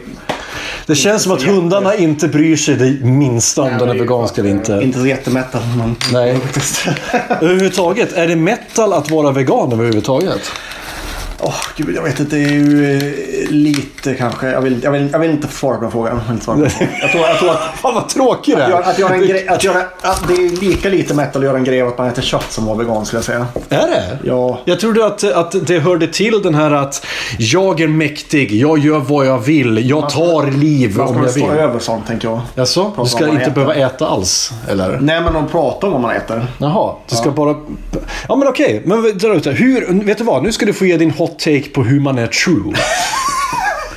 Det 0.87 0.95
känns 0.95 1.23
som 1.23 1.31
att 1.31 1.39
så 1.39 1.45
jätte- 1.45 1.55
hundarna 1.59 1.95
inte 1.95 2.27
bryr 2.27 2.55
sig 2.55 2.75
det 2.75 3.05
minsta 3.05 3.61
om 3.61 3.69
Nej, 3.69 3.79
den 3.79 3.89
är 3.89 3.93
vegansk 3.93 4.37
eller 4.37 4.49
inte. 4.49 4.79
inte 4.83 4.99
så 4.99 5.05
jättemetal. 5.07 5.61
Men... 5.77 5.95
Nej. 6.13 6.39
Överhuvudtaget, 7.41 8.13
är 8.13 8.27
det 8.27 8.35
metal 8.35 8.93
att 8.93 9.11
vara 9.11 9.31
vegan 9.31 9.71
överhuvudtaget? 9.71 10.51
Åh, 11.39 11.53
gud, 11.75 11.95
jag 11.95 12.03
vet 12.03 12.19
inte. 12.19 12.35
Det 12.35 12.43
är 12.43 12.49
ju 12.49 12.97
eh, 12.97 13.49
lite 13.51 14.13
kanske... 14.13 14.47
Jag 14.47 14.61
vill, 14.61 14.83
jag 14.83 14.91
vill, 14.91 15.09
jag 15.11 15.19
vill 15.19 15.31
inte 15.31 15.47
svara 15.47 15.77
på 15.77 15.83
den 15.83 15.91
frågan. 15.91 16.23
Jag, 16.27 16.33
vill 16.33 16.39
på 16.45 16.53
den 16.53 16.61
jag, 17.01 17.11
tror, 17.11 17.23
jag 17.23 17.39
tror 17.39 17.49
att... 17.49 17.59
Fan 17.81 17.93
vad 17.93 18.09
tråkig 18.09 18.57
det 18.57 18.63
Att 18.63 18.69
göra, 18.69 18.83
är. 18.83 18.89
att 18.89 18.99
göra 18.99 19.13
en 19.13 19.27
grej, 19.27 19.47
att 19.47 19.63
göra, 19.63 19.81
att 20.01 20.27
det 20.27 20.33
är 20.33 20.61
lika 20.61 20.89
lite 20.89 21.13
metal 21.13 21.41
att 21.41 21.45
göra 21.45 21.57
en 21.57 21.63
grej 21.63 21.81
av 21.81 21.87
att 21.87 21.97
man 21.97 22.07
äter 22.07 22.21
kött 22.21 22.51
som 22.51 22.63
att 22.63 22.67
vara 22.67 22.77
vegan 22.77 23.05
skulle 23.05 23.17
jag 23.17 23.25
säga. 23.25 23.47
Är 23.69 23.87
det? 23.87 24.19
Ja. 24.23 24.59
Jag 24.65 24.79
trodde 24.79 25.05
att, 25.05 25.23
att 25.23 25.67
det 25.67 25.79
hörde 25.79 26.07
till 26.07 26.41
den 26.43 26.55
här 26.55 26.71
att 26.71 27.05
jag 27.39 27.81
är 27.81 27.87
mäktig, 27.87 28.51
jag 28.51 28.79
gör 28.79 28.99
vad 28.99 29.25
jag 29.25 29.37
vill, 29.39 29.89
jag 29.89 30.09
tar 30.09 30.51
liv 30.51 30.97
Man 30.97 31.07
om 31.07 31.13
ska 31.13 31.17
jag 31.17 31.23
väl 31.23 31.31
stå 31.31 31.47
vill. 31.51 31.59
över 31.59 31.79
sånt 31.79 32.07
tänker 32.07 32.27
jag. 32.27 32.41
Jaså? 32.55 32.91
Du 33.03 33.05
ska 33.09 33.19
man 33.19 33.29
inte 33.29 33.41
äter. 33.41 33.53
behöva 33.53 33.75
äta 33.75 34.07
alls? 34.07 34.51
Eller? 34.69 34.99
Nej 35.01 35.21
men 35.21 35.33
de 35.33 35.47
pratar 35.47 35.87
om 35.87 35.93
vad 35.93 36.01
man 36.01 36.11
äter. 36.15 36.45
Jaha, 36.57 36.93
du 37.09 37.15
ska 37.15 37.31
bara... 37.31 37.55
Ja 38.27 38.35
men 38.35 38.47
okej, 38.47 38.81
men 38.85 39.17
dra 39.17 39.35
ut 39.35 39.43
det. 39.43 39.51
Hur, 39.51 40.03
vet 40.03 40.17
du 40.17 40.23
vad? 40.23 40.43
Nu 40.43 40.51
ska 40.51 40.65
du 40.65 40.73
få 40.73 40.85
ge 40.85 40.97
din 40.97 41.13
hot 41.25 41.39
take 41.39 41.69
på 41.69 41.83
hur 41.83 41.99
man 41.99 42.17
är 42.17 42.27
true. 42.27 42.73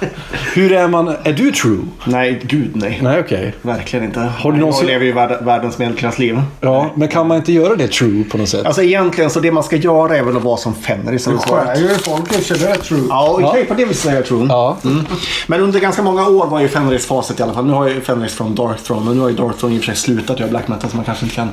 hur 0.54 0.72
är 0.72 0.88
man... 0.88 1.08
Är 1.22 1.32
du 1.32 1.52
true? 1.52 1.78
Nej, 2.04 2.40
gud 2.44 2.70
nej. 2.74 2.98
Nej, 3.02 3.20
okej. 3.20 3.54
Verkligen 3.62 4.04
inte. 4.04 4.20
Har 4.20 4.52
du 4.52 4.58
Jag 4.58 4.60
någonsin- 4.66 4.86
lever 4.86 5.04
ju 5.06 5.12
värld, 5.12 5.38
världens 5.44 5.78
medelklassliv. 5.78 6.40
Ja, 6.60 6.90
men 6.94 7.08
kan 7.08 7.26
man 7.28 7.36
inte 7.36 7.52
göra 7.52 7.76
det 7.76 7.88
true 7.88 8.24
på 8.24 8.38
något 8.38 8.48
sätt? 8.48 8.66
Alltså 8.66 8.82
egentligen 8.82 9.30
så 9.30 9.40
det 9.40 9.52
man 9.52 9.62
ska 9.64 9.76
göra 9.76 10.16
är 10.16 10.22
väl 10.22 10.36
att 10.36 10.42
vara 10.42 10.56
som 10.56 10.74
Fenris. 10.74 11.26
eller 11.26 11.38
så. 11.38 11.48
Skär 11.48 11.76
ju 11.76 11.88
folk 11.88 12.38
i 12.38 12.42
sig, 12.42 12.58
det 12.58 12.68
är 12.68 12.74
true. 12.74 13.02
Ja, 13.08 13.28
okej 13.32 13.60
Ja. 13.60 13.64
på 13.68 13.74
det 13.74 13.84
viset 13.84 14.10
är 14.12 14.14
jag 14.16 14.26
true. 14.26 14.46
Ja. 14.48 14.76
Mm. 14.84 15.06
Men 15.46 15.60
under 15.60 15.80
ganska 15.80 16.02
många 16.02 16.28
år 16.28 16.46
var 16.46 16.60
ju 16.60 16.68
Fenris 16.68 17.06
facit 17.06 17.40
i 17.40 17.42
alla 17.42 17.52
fall. 17.54 17.66
Nu 17.66 17.72
har 17.72 17.88
ju 17.88 18.00
Fenris 18.00 18.34
från 18.34 18.54
Dark 18.54 18.82
Throne 18.84 19.10
och 19.10 19.16
nu 19.16 19.22
har 19.22 19.28
ju 19.28 19.34
Dark 19.36 19.58
Throne 19.58 19.74
i 19.74 19.78
och 19.78 19.82
för 19.82 19.86
sig 19.86 19.96
slutat 19.96 20.40
göra 20.40 20.50
black 20.50 20.68
metal 20.68 20.90
så 20.90 20.96
man 20.96 21.04
kanske 21.04 21.24
inte 21.24 21.36
kan... 21.36 21.48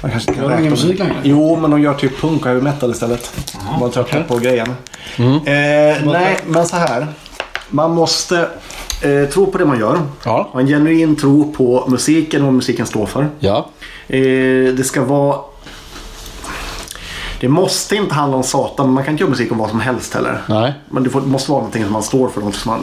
Man 0.00 0.10
kanske 0.10 0.30
inte 0.30 0.40
kan 0.42 0.50
Gör 0.50 0.56
de 0.56 0.62
ingen 0.62 0.72
räkna- 0.76 0.86
musik 0.86 0.98
längre? 0.98 1.14
Jo, 1.22 1.58
men 1.60 1.70
de 1.70 1.80
gör 1.82 1.94
typ 1.94 2.20
punk 2.20 2.40
och 2.42 2.46
heavy 2.46 2.60
metal 2.60 2.90
istället. 2.90 3.32
De 3.72 3.82
har 3.82 3.88
tröttnat 3.88 4.28
på 4.28 4.36
grejen. 4.36 4.68
Mm. 5.16 5.32
Eh, 5.34 6.12
nej, 6.12 6.36
men 6.46 6.66
så 6.66 6.76
här. 6.76 7.06
Man 7.70 7.90
måste 7.90 8.48
eh, 9.02 9.28
tro 9.32 9.46
på 9.46 9.58
det 9.58 9.64
man 9.64 9.78
gör. 9.78 9.98
Ja. 10.24 10.48
Ha 10.52 10.60
en 10.60 10.66
genuin 10.66 11.16
tro 11.16 11.52
på 11.52 11.84
musiken 11.88 12.40
och 12.40 12.46
vad 12.46 12.54
musiken 12.54 12.86
står 12.86 13.06
för. 13.06 13.28
Ja. 13.38 13.68
Eh, 14.08 14.74
det 14.74 14.86
ska 14.86 15.04
vara... 15.04 15.38
Det 17.40 17.48
måste 17.48 17.96
inte 17.96 18.14
handla 18.14 18.36
om 18.36 18.42
Satan, 18.42 18.86
men 18.86 18.94
man 18.94 19.04
kan 19.04 19.12
inte 19.12 19.22
göra 19.22 19.30
musik 19.30 19.52
om 19.52 19.58
vad 19.58 19.70
som 19.70 19.80
helst 19.80 20.14
heller. 20.14 20.38
Nej. 20.48 20.72
Men 20.90 21.02
det 21.04 21.10
får, 21.10 21.20
måste 21.20 21.50
vara 21.50 21.60
någonting 21.60 21.84
som 21.84 21.92
man 21.92 22.02
står 22.02 22.28
för, 22.28 22.40
något 22.40 22.54
som 22.54 22.70
man 22.72 22.80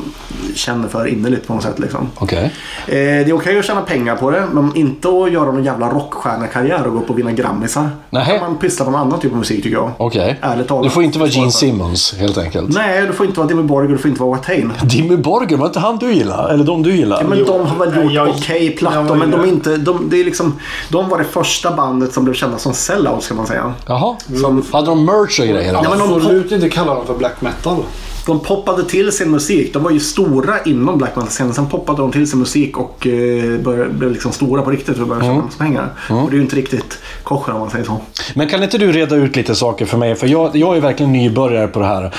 känner 0.55 0.87
för 0.87 1.07
innerligt 1.07 1.47
på 1.47 1.53
något 1.53 1.63
sätt. 1.63 1.79
Liksom. 1.79 2.09
Okej. 2.17 2.43
Eh, 2.87 2.93
det 2.95 2.99
är 3.29 3.33
okej 3.35 3.59
att 3.59 3.65
tjäna 3.65 3.81
pengar 3.81 4.15
på 4.15 4.31
det, 4.31 4.47
men 4.51 4.75
inte 4.75 5.07
att 5.09 5.31
göra 5.31 5.45
någon 5.51 5.63
jävla 5.63 5.89
rockstjärnekarriär 5.89 6.87
och 6.87 6.93
gå 6.93 6.99
upp 6.99 7.09
och 7.09 7.19
vinna 7.19 7.31
grammisar. 7.31 7.89
Kan 8.11 8.39
man 8.39 8.57
pyssla 8.57 8.85
med 8.85 8.91
någon 8.91 9.01
annan 9.01 9.19
typ 9.19 9.31
av 9.31 9.37
musik 9.37 9.63
tycker 9.63 9.77
jag. 9.77 9.91
Okej. 9.97 10.39
Ärligt 10.41 10.67
talat. 10.67 10.83
Du 10.83 10.89
får 10.89 11.03
inte 11.03 11.19
vara 11.19 11.29
Gene 11.29 11.51
Simmons 11.51 12.15
helt 12.19 12.37
enkelt. 12.37 12.69
Nej, 12.73 13.07
du 13.07 13.13
får 13.13 13.25
inte 13.25 13.39
vara 13.39 13.47
Dimmy 13.47 13.63
Borgir 13.63 13.89
och 13.91 13.95
du 13.97 14.01
får 14.01 14.09
inte 14.09 14.21
vara 14.21 14.31
Watain. 14.37 14.73
Dimmy 14.83 15.17
Borgir, 15.17 15.57
var 15.57 15.65
inte 15.65 15.79
han 15.79 15.97
du 15.97 16.13
gillar? 16.13 16.49
Eller 16.49 16.63
de 16.63 16.83
du 16.83 16.95
gillar? 16.95 17.21
Ja, 17.21 17.27
men 17.27 17.45
de 17.45 17.65
har 17.67 17.85
väl 17.85 18.03
gjort 18.03 18.11
jag- 18.13 18.29
okej 18.29 18.71
plattor, 18.71 19.07
jag- 19.07 19.17
men 19.17 19.31
de, 19.31 19.41
är 19.41 19.45
inte, 19.47 19.77
de, 19.77 20.09
det 20.09 20.19
är 20.21 20.25
liksom, 20.25 20.59
de 20.89 21.09
var 21.09 21.17
det 21.17 21.23
första 21.23 21.71
bandet 21.75 22.13
som 22.13 22.23
blev 22.23 22.33
kända 22.33 22.57
som 22.57 22.73
sellouts 22.73 23.27
kan 23.27 23.37
man 23.37 23.47
säga. 23.47 23.73
Jaha. 23.87 24.15
Som- 24.41 24.63
Hade 24.71 24.87
de 24.87 25.05
merch 25.05 25.39
och 25.39 25.45
grejer? 25.47 25.73
Ja, 25.73 25.89
men 25.89 25.99
de, 25.99 26.13
Absolut 26.13 26.51
inte 26.51 26.69
kalla 26.69 26.93
dem 26.95 27.05
för 27.05 27.13
black 27.13 27.41
metal. 27.41 27.83
de 28.25 28.39
poppade 28.39 28.83
till 28.83 29.11
sin 29.11 29.31
musik. 29.31 29.73
De 29.73 29.83
var 29.83 29.91
ju 29.91 29.99
stora 29.99 30.61
inom 30.65 30.97
black 30.97 31.15
metal-scenen. 31.15 31.53
Sen 31.53 31.67
poppade 31.67 32.01
de 32.01 32.11
till 32.11 32.29
sin 32.29 32.39
musik 32.39 32.77
och 32.77 33.07
eh, 33.07 33.59
började, 33.59 33.89
blev 33.89 34.11
liksom 34.11 34.31
stora 34.31 34.61
på 34.61 34.69
riktigt 34.71 34.99
och 34.99 35.07
började 35.07 35.25
tjäna 35.25 35.41
massa 35.41 35.57
pengar. 35.57 35.89
Och 36.09 36.29
det 36.29 36.33
är 36.35 36.37
ju 36.37 36.41
inte 36.41 36.55
riktigt 36.55 36.99
kosher 37.23 37.53
om 37.53 37.59
man 37.59 37.69
säger 37.69 37.85
så. 37.85 38.01
Men 38.35 38.49
kan 38.49 38.63
inte 38.63 38.77
du 38.77 38.91
reda 38.91 39.15
ut 39.15 39.35
lite 39.35 39.55
saker 39.55 39.85
för 39.85 39.97
mig? 39.97 40.15
För 40.15 40.27
jag, 40.27 40.55
jag 40.55 40.77
är 40.77 40.81
verkligen 40.81 41.11
nybörjare 41.11 41.67
på 41.67 41.79
det 41.79 41.85
här. 41.85 42.11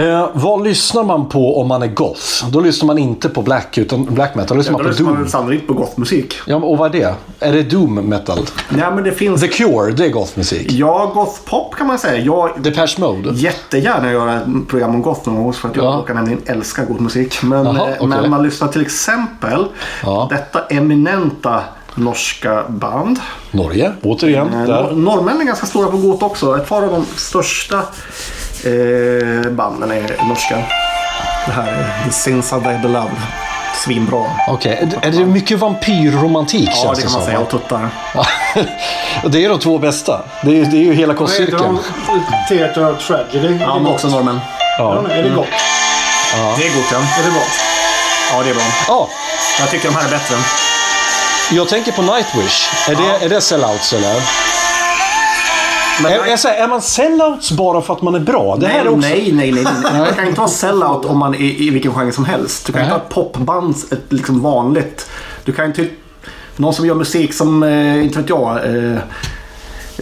Eh, 0.00 0.28
vad 0.32 0.64
lyssnar 0.64 1.04
man 1.04 1.28
på 1.28 1.60
om 1.60 1.68
man 1.68 1.82
är 1.82 1.86
goth? 1.86 2.46
Då 2.50 2.60
lyssnar 2.60 2.86
man 2.86 2.98
inte 2.98 3.28
på 3.28 3.42
black, 3.42 3.78
utan 3.78 4.04
black 4.04 4.34
metal. 4.34 4.48
Då 4.48 4.54
lyssnar 4.54 4.72
Då 4.72 4.78
man 4.78 4.84
på 4.84 4.88
lyssnar 4.90 5.04
man 5.06 5.14
doom. 5.14 5.22
väl 5.22 5.30
sannolikt 5.30 5.66
på 5.66 5.74
gothmusik. 5.74 6.34
Ja, 6.46 6.56
och 6.56 6.78
vad 6.78 6.94
är 6.94 6.98
det? 7.00 7.14
Är 7.46 7.52
det 7.52 7.62
doom 7.62 7.94
metal? 7.94 8.38
Nej 8.68 8.84
men 8.94 9.04
det 9.04 9.12
finns... 9.12 9.40
The 9.40 9.48
Cure, 9.48 9.92
det 9.92 10.04
är 10.06 10.10
gothmusik. 10.10 10.72
Ja, 10.72 11.12
goth-pop 11.14 11.74
kan 11.76 11.86
man 11.86 11.98
säga. 11.98 12.24
Jag 12.24 12.50
Depeche 12.62 12.96
Mode? 13.00 13.30
jättegärna 13.34 14.12
göra 14.12 14.36
ett 14.36 14.68
program 14.68 14.94
om 14.94 15.02
goth 15.02 15.28
någon 15.28 15.42
gång 15.42 15.52
för 15.52 15.68
att 15.68 15.76
jag 15.76 15.84
Ja. 15.84 15.90
råkar 15.98 16.14
nämligen 16.14 16.40
älska 16.46 16.84
god 16.84 17.00
musik. 17.00 17.42
Men, 17.42 17.66
Jaha, 17.66 17.76
eh, 17.88 17.94
okej. 17.98 18.06
men 18.08 18.30
man 18.30 18.42
lyssnar 18.42 18.68
till 18.68 18.80
exempel 18.82 19.64
Ja. 20.02 20.26
detta 20.30 20.60
eminenta 20.66 21.60
norska 21.94 22.64
band. 22.68 23.18
Norge, 23.50 23.92
återigen. 24.02 24.48
Eh, 24.48 24.54
nor- 24.58 24.66
Där. 24.66 24.92
Norrmännen 24.92 25.40
är 25.40 25.44
ganska 25.44 25.66
stora 25.66 25.88
på 25.90 25.96
goth 25.96 26.24
också. 26.24 26.56
Ett 26.56 26.68
par 26.68 26.82
av 26.82 26.90
de 26.90 27.04
största 27.16 27.82
eh, 28.64 29.50
banden 29.50 29.90
är 29.90 30.24
norska. 30.28 30.56
Det 31.46 31.52
här 31.52 31.66
är 31.66 32.04
The 32.06 32.12
Sins 32.12 32.52
of 32.52 32.62
the 32.62 32.78
Beloved. 32.82 33.16
Svinbra. 33.74 34.24
Okej, 34.48 34.72
är- 35.02 35.06
är 35.06 35.10
det 35.10 35.24
mycket 35.26 35.58
vampyrromantik 35.58 36.68
Ja, 36.68 36.74
känns 36.82 36.98
det 36.98 37.02
det 37.02 37.02
kan 37.02 37.12
man 37.12 37.20
som? 37.20 37.26
säga. 37.26 37.38
Och 37.38 37.48
tuttar. 37.50 37.88
Det 39.30 39.44
är 39.44 39.48
de 39.48 39.58
två 39.58 39.78
bästa. 39.78 40.20
Det 40.44 40.60
är, 40.60 40.64
det 40.64 40.76
är 40.76 40.82
ju 40.84 40.94
hela 40.94 41.14
Vad 41.14 41.30
heter 41.30 41.44
cirkeln. 41.44 41.78
de? 42.06 42.22
Theater 42.58 42.90
of 42.92 43.06
Tragedy. 43.06 43.58
Ja, 43.60 43.78
men 43.78 43.86
också 43.92 44.08
norrmän. 44.08 44.40
Ja. 44.78 45.04
Är 45.10 45.22
det 45.22 45.28
gott? 45.28 45.46
Det 46.58 46.66
är 46.66 46.74
gott 46.76 46.86
ja. 46.92 46.98
Är 46.98 47.22
det 47.24 47.30
gott? 47.34 47.58
Ja, 48.32 48.42
det 48.42 48.50
är 48.50 48.54
bra. 48.54 48.62
Ja, 48.88 49.08
Jag 49.60 49.70
tycker 49.70 49.88
de 49.88 49.94
här 49.96 50.04
är 50.06 50.10
bättre. 50.10 50.36
jag 51.50 51.68
tänker 51.68 51.92
på 51.92 52.02
Nightwish. 52.02 52.88
Är 52.88 52.94
det, 52.94 53.24
är 53.24 53.28
det 53.28 53.40
sellouts 53.40 53.92
eller? 53.92 54.14
Men 56.02 56.12
Är, 56.12 56.48
här, 56.48 56.54
är 56.64 56.68
man 56.68 56.82
sellouts 56.82 57.52
bara 57.52 57.82
för 57.82 57.94
att 57.94 58.02
man 58.02 58.14
är 58.14 58.20
bra? 58.20 58.56
Det 58.56 58.66
här 58.66 58.74
nej, 58.74 58.86
är 58.86 58.88
också... 58.88 59.08
nej, 59.08 59.32
nej, 59.32 59.52
nej, 59.52 59.64
nej. 59.82 60.00
Man 60.00 60.14
kan 60.14 60.26
inte 60.26 60.40
vara 60.40 60.50
sellout 60.50 61.04
om 61.04 61.18
man 61.18 61.34
är 61.34 61.62
i 61.62 61.70
vilken 61.70 61.94
genre 61.94 62.12
som 62.12 62.24
helst. 62.24 62.66
Du 62.66 62.72
kan 62.72 62.82
inte 62.82 62.94
ha 62.94 63.00
ett 63.00 63.08
popband, 63.08 63.76
ett 63.90 64.04
liksom 64.12 64.42
vanligt. 64.42 65.10
Du 65.44 65.52
kan 65.52 65.66
inte... 65.66 65.88
Någon 66.56 66.74
som 66.74 66.86
gör 66.86 66.94
musik 66.94 67.34
som, 67.34 67.62
eh, 67.62 68.04
inte 68.04 68.18
vet 68.18 68.28
jag, 68.28 68.56
eh, 68.56 68.98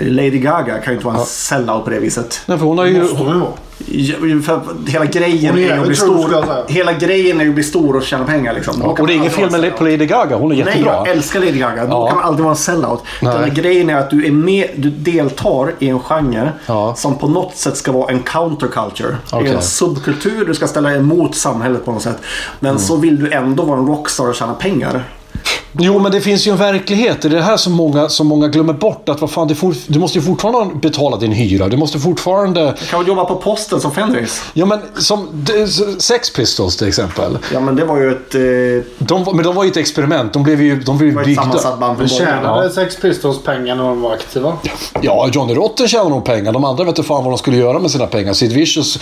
Lady 0.00 0.38
Gaga 0.38 0.78
kan 0.78 0.92
ju 0.92 0.96
inte 0.96 1.06
vara 1.06 1.18
en 1.18 1.24
sellout 1.26 1.84
på 1.84 1.90
det 1.90 1.98
viset. 1.98 2.40
Nej, 2.46 2.58
för 2.58 2.66
hon 2.66 2.78
har 2.78 2.84
ju... 2.86 3.00
Måste 3.02 3.16
de 3.16 3.26
ju 3.34 3.38
vara. 3.40 3.50
Ja, 3.90 4.42
För 4.42 4.90
hela 4.90 5.04
grejen 5.04 5.54
Hon 5.54 5.62
är 5.64 5.70
är 5.70 5.78
att 5.78 5.86
bli 5.86 5.96
stor. 5.96 6.70
Hela 6.72 6.92
grejen 6.92 7.40
är 7.40 7.44
ju 7.44 7.48
att 7.50 7.54
bli 7.54 7.64
stor 7.64 7.96
och 7.96 8.02
tjäna 8.02 8.24
pengar 8.24 8.54
liksom. 8.54 8.80
Kan 8.80 8.90
Och 8.90 9.06
det 9.06 9.12
är 9.12 9.16
inget 9.16 9.32
fel 9.32 9.50
med 9.50 9.76
på 9.76 9.84
Lady 9.84 10.06
Gaga. 10.06 10.36
Hon 10.36 10.52
är 10.52 10.56
Nej, 10.56 10.66
jättebra. 10.66 10.92
jag 10.92 11.08
älskar 11.08 11.40
Lady 11.40 11.58
Gaga. 11.58 11.86
Då 11.86 11.90
Ja. 11.92 12.06
kan 12.06 12.16
man 12.16 12.24
aldrig 12.24 12.44
vara 12.44 12.52
en 12.54 12.56
sellout. 12.58 13.02
Nej. 13.22 13.32
Den 13.34 13.44
här 13.44 13.50
grejen 13.50 13.90
är 13.90 13.96
att 13.96 14.10
du 14.10 14.26
är 14.26 14.30
med, 14.30 14.68
du 14.76 14.90
deltar 14.90 15.72
i 15.78 15.88
en 15.88 16.00
genre 16.00 16.52
Ja. 16.66 16.94
som 16.96 17.18
på 17.18 17.28
något 17.28 17.56
sätt 17.56 17.76
ska 17.76 17.92
vara 17.92 18.10
en 18.12 18.22
counterculture. 18.22 19.16
Är 19.32 19.44
en 19.44 19.62
subkultur, 19.62 20.44
du 20.44 20.54
ska 20.54 20.66
ställa 20.66 20.94
emot 20.94 21.34
samhället 21.34 21.84
på 21.84 21.92
något 21.92 22.02
sätt. 22.02 22.18
Men 22.60 22.70
Mm. 22.70 22.82
så 22.82 22.96
vill 22.96 23.24
du 23.24 23.32
ändå 23.32 23.62
vara 23.62 23.78
en 23.78 23.86
rockstar 23.86 24.28
och 24.28 24.34
tjäna 24.34 24.54
pengar. 24.54 25.04
Jo, 25.80 25.98
men 25.98 26.12
det 26.12 26.20
finns 26.20 26.46
ju 26.46 26.50
en 26.50 26.56
verklighet. 26.56 27.22
Det 27.22 27.28
är 27.28 27.32
det 27.32 27.42
här 27.42 27.56
som 27.56 27.72
många, 27.72 28.08
som 28.08 28.26
många 28.26 28.48
glömmer 28.48 28.72
bort. 28.72 29.08
Att 29.08 29.20
vad 29.20 29.30
fan, 29.30 29.54
for, 29.54 29.74
du 29.86 29.98
måste 29.98 30.18
ju 30.18 30.24
fortfarande 30.24 30.74
betala 30.74 31.16
din 31.16 31.32
hyra. 31.32 31.68
Du 31.68 31.76
måste 31.76 31.98
fortfarande... 31.98 32.60
Du 32.80 32.86
kan 32.90 32.98
väl 32.98 33.08
jobba 33.08 33.24
på 33.24 33.34
posten 33.36 33.80
som 33.80 33.92
Fenris? 33.92 34.42
Ja, 34.52 34.66
men 34.66 34.78
som 34.98 35.46
Sex 35.98 36.32
Pistols 36.32 36.76
till 36.76 36.88
exempel. 36.88 37.38
Ja 37.52 37.60
men 37.60 37.76
det 37.76 37.84
var 37.84 37.96
ju 37.98 38.10
ett... 38.10 38.34
Eh, 38.34 38.92
De, 38.98 39.24
var- 39.24 39.32
men 39.34 39.44
de 39.44 39.54
var 39.54 39.64
ju 39.64 39.70
ett 39.70 39.76
experiment. 39.76 40.32
De 40.32 40.42
blev 40.42 40.62
ju, 40.62 40.80
de 40.80 40.98
blev 40.98 41.10
det 41.10 41.14
var 41.14 41.22
ett 41.22 41.26
byggda. 41.26 41.42
sammansatt 41.42 41.80
band 41.80 41.98
från 41.98 42.08
tjänade 42.08 42.70
Sex 42.70 42.96
Pistols 42.96 43.42
pengar 43.42 43.74
när 43.74 43.84
de 43.84 44.00
var 44.00 44.12
aktiva? 44.12 44.52
Ja, 45.00 45.28
Johnny 45.32 45.54
Rotten 45.54 45.88
tjänar 45.88 46.10
nog 46.10 46.24
pengar. 46.24 46.52
De 46.52 46.64
andra 46.64 46.84
vet 46.84 46.98
inte 46.98 47.08
fan 47.08 47.24
vad 47.24 47.32
de 47.32 47.38
skulle 47.38 47.56
göra 47.56 47.78
med 47.78 47.90
sina 47.90 48.06
pengar. 48.06 48.32
Sid 48.32 48.52
Vicious. 48.52 48.98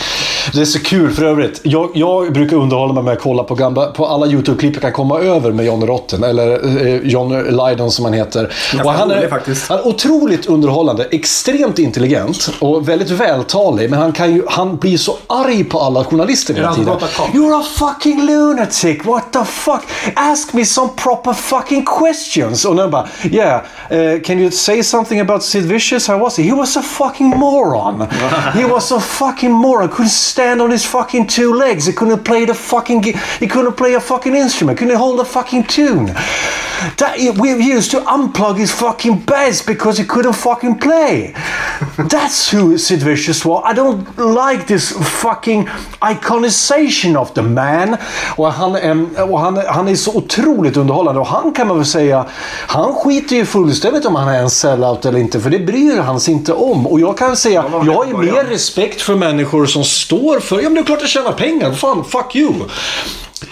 Det 0.54 0.60
är 0.60 0.64
så 0.64 0.78
kul 0.80 1.10
för 1.10 1.24
övrigt. 1.24 1.60
Jag, 1.64 1.90
jag 1.94 2.32
brukar 2.32 2.56
underhålla 2.56 2.92
mig 2.92 3.02
med 3.02 3.12
att 3.12 3.20
kolla 3.22 3.42
på, 3.42 3.54
gamla, 3.54 3.86
på 3.86 4.06
alla 4.06 4.26
YouTube-klipp 4.26 4.72
jag 4.74 4.82
kan 4.82 4.92
komma 4.92 5.20
över 5.20 5.52
med 5.52 5.66
Johnny 5.66 5.86
Rotten. 5.86 6.24
Eller 6.27 6.86
eh, 6.86 7.01
John 7.03 7.28
Lydon 7.43 7.90
som 7.90 8.05
han 8.05 8.15
heter. 8.15 8.53
Och 8.85 8.93
han, 8.93 9.11
är, 9.11 9.31
han 9.69 9.78
är 9.78 9.86
otroligt 9.86 10.47
underhållande, 10.47 11.05
extremt 11.11 11.78
intelligent 11.78 12.48
och 12.61 12.89
väldigt 12.89 13.11
vältalig. 13.11 13.90
Men 13.90 13.98
han, 13.98 14.12
kan 14.12 14.35
ju, 14.35 14.43
han 14.48 14.77
blir 14.77 14.98
så 14.98 15.16
arg 15.27 15.65
på 15.65 15.81
alla 15.81 16.05
journalister 16.05 16.55
hela 16.55 16.74
tiden. 16.74 16.94
You're 17.32 17.61
a 17.61 17.62
fucking 17.62 18.27
lunatic, 18.27 19.05
what 19.05 19.32
the 19.32 19.44
fuck? 19.44 19.82
Ask 20.15 20.53
me 20.53 20.65
some 20.65 20.89
proper 20.97 21.32
fucking 21.32 21.85
questions. 21.85 22.65
Och 22.65 22.77
nu 22.77 22.89
bara, 22.89 23.09
yeah, 23.31 23.62
uh, 23.90 24.20
can 24.20 24.39
you 24.39 24.51
say 24.51 24.82
something 24.82 25.20
about 25.20 25.43
Sid 25.43 25.65
Vicious? 25.65 26.09
How 26.09 26.19
was 26.19 26.36
he? 26.36 26.43
He 26.43 26.53
was 26.53 26.77
a 26.77 26.82
fucking 26.82 27.28
moron. 27.28 28.07
he 28.55 28.65
was 28.65 28.93
a 28.93 29.01
fucking 29.01 29.53
moron. 29.53 29.89
Couldn't 29.89 30.11
stand 30.11 30.62
on 30.62 30.70
his 30.70 30.85
fucking 30.86 31.27
two 31.27 31.55
legs. 31.55 31.86
He 31.86 31.93
couldn't 31.93 32.24
play 32.24 32.47
the 32.47 32.55
fucking, 32.55 33.03
he 33.40 33.47
couldn't 33.47 33.77
play 33.77 33.94
a 33.94 34.01
fucking 34.01 34.35
instrument. 34.35 34.78
Couldn't 34.78 34.97
hold 34.97 35.20
a 35.20 35.24
fucking 35.24 35.65
tune. 35.65 36.15
That, 36.97 37.18
we 37.38 37.51
used 37.76 37.90
to 37.90 38.01
unplug 38.01 38.59
his 38.59 38.72
fucking 38.72 39.24
bass 39.26 39.66
because 39.66 39.98
he 39.98 40.05
couldn't 40.05 40.34
fucking 40.34 40.78
play. 40.78 41.34
That's 41.97 42.51
who 42.51 42.78
Sid 42.78 43.02
Vicious 43.02 43.44
was. 43.44 43.62
I 43.64 43.74
don't 43.74 44.06
like 44.18 44.66
this 44.66 44.93
fucking 44.93 45.68
iconization 46.01 47.16
of 47.16 47.34
the 47.34 47.43
man. 47.43 47.97
Och 48.36 48.52
han, 48.52 48.76
och 49.30 49.40
han, 49.40 49.62
han 49.68 49.88
är 49.88 49.94
så 49.94 50.16
otroligt 50.16 50.76
underhållande. 50.76 51.20
Och 51.20 51.26
han 51.26 51.52
kan 51.52 51.66
man 51.66 51.76
väl 51.76 51.86
säga, 51.86 52.26
han 52.66 52.94
skiter 52.94 53.36
ju 53.36 53.47
fullständigt 53.47 54.06
om 54.06 54.14
han 54.14 54.28
är 54.28 54.38
en 54.38 54.51
sellout 54.51 55.05
eller 55.05 55.18
inte. 55.18 55.40
För 55.40 55.51
det 55.51 55.59
bryr 55.59 55.98
han 55.98 56.20
sig 56.20 56.34
inte 56.34 56.52
om. 56.52 56.86
Och 56.86 57.01
jag 57.01 57.18
kan 57.18 57.36
säga, 57.36 57.64
jag 57.86 57.93
har 57.93 58.06
ju 58.06 58.16
mer 58.16 58.44
respekt 58.44 59.02
för 59.02 59.14
människor 59.14 59.66
som 59.66 59.84
står 59.84 60.40
för, 60.40 60.56
ja 60.56 60.62
men 60.62 60.74
det 60.74 60.80
är 60.80 60.84
klart 60.84 61.02
att 61.02 61.09
tjäna 61.09 61.32
pengar. 61.32 61.72
Fan, 61.72 62.05
fuck 62.05 62.36
you. 62.36 62.52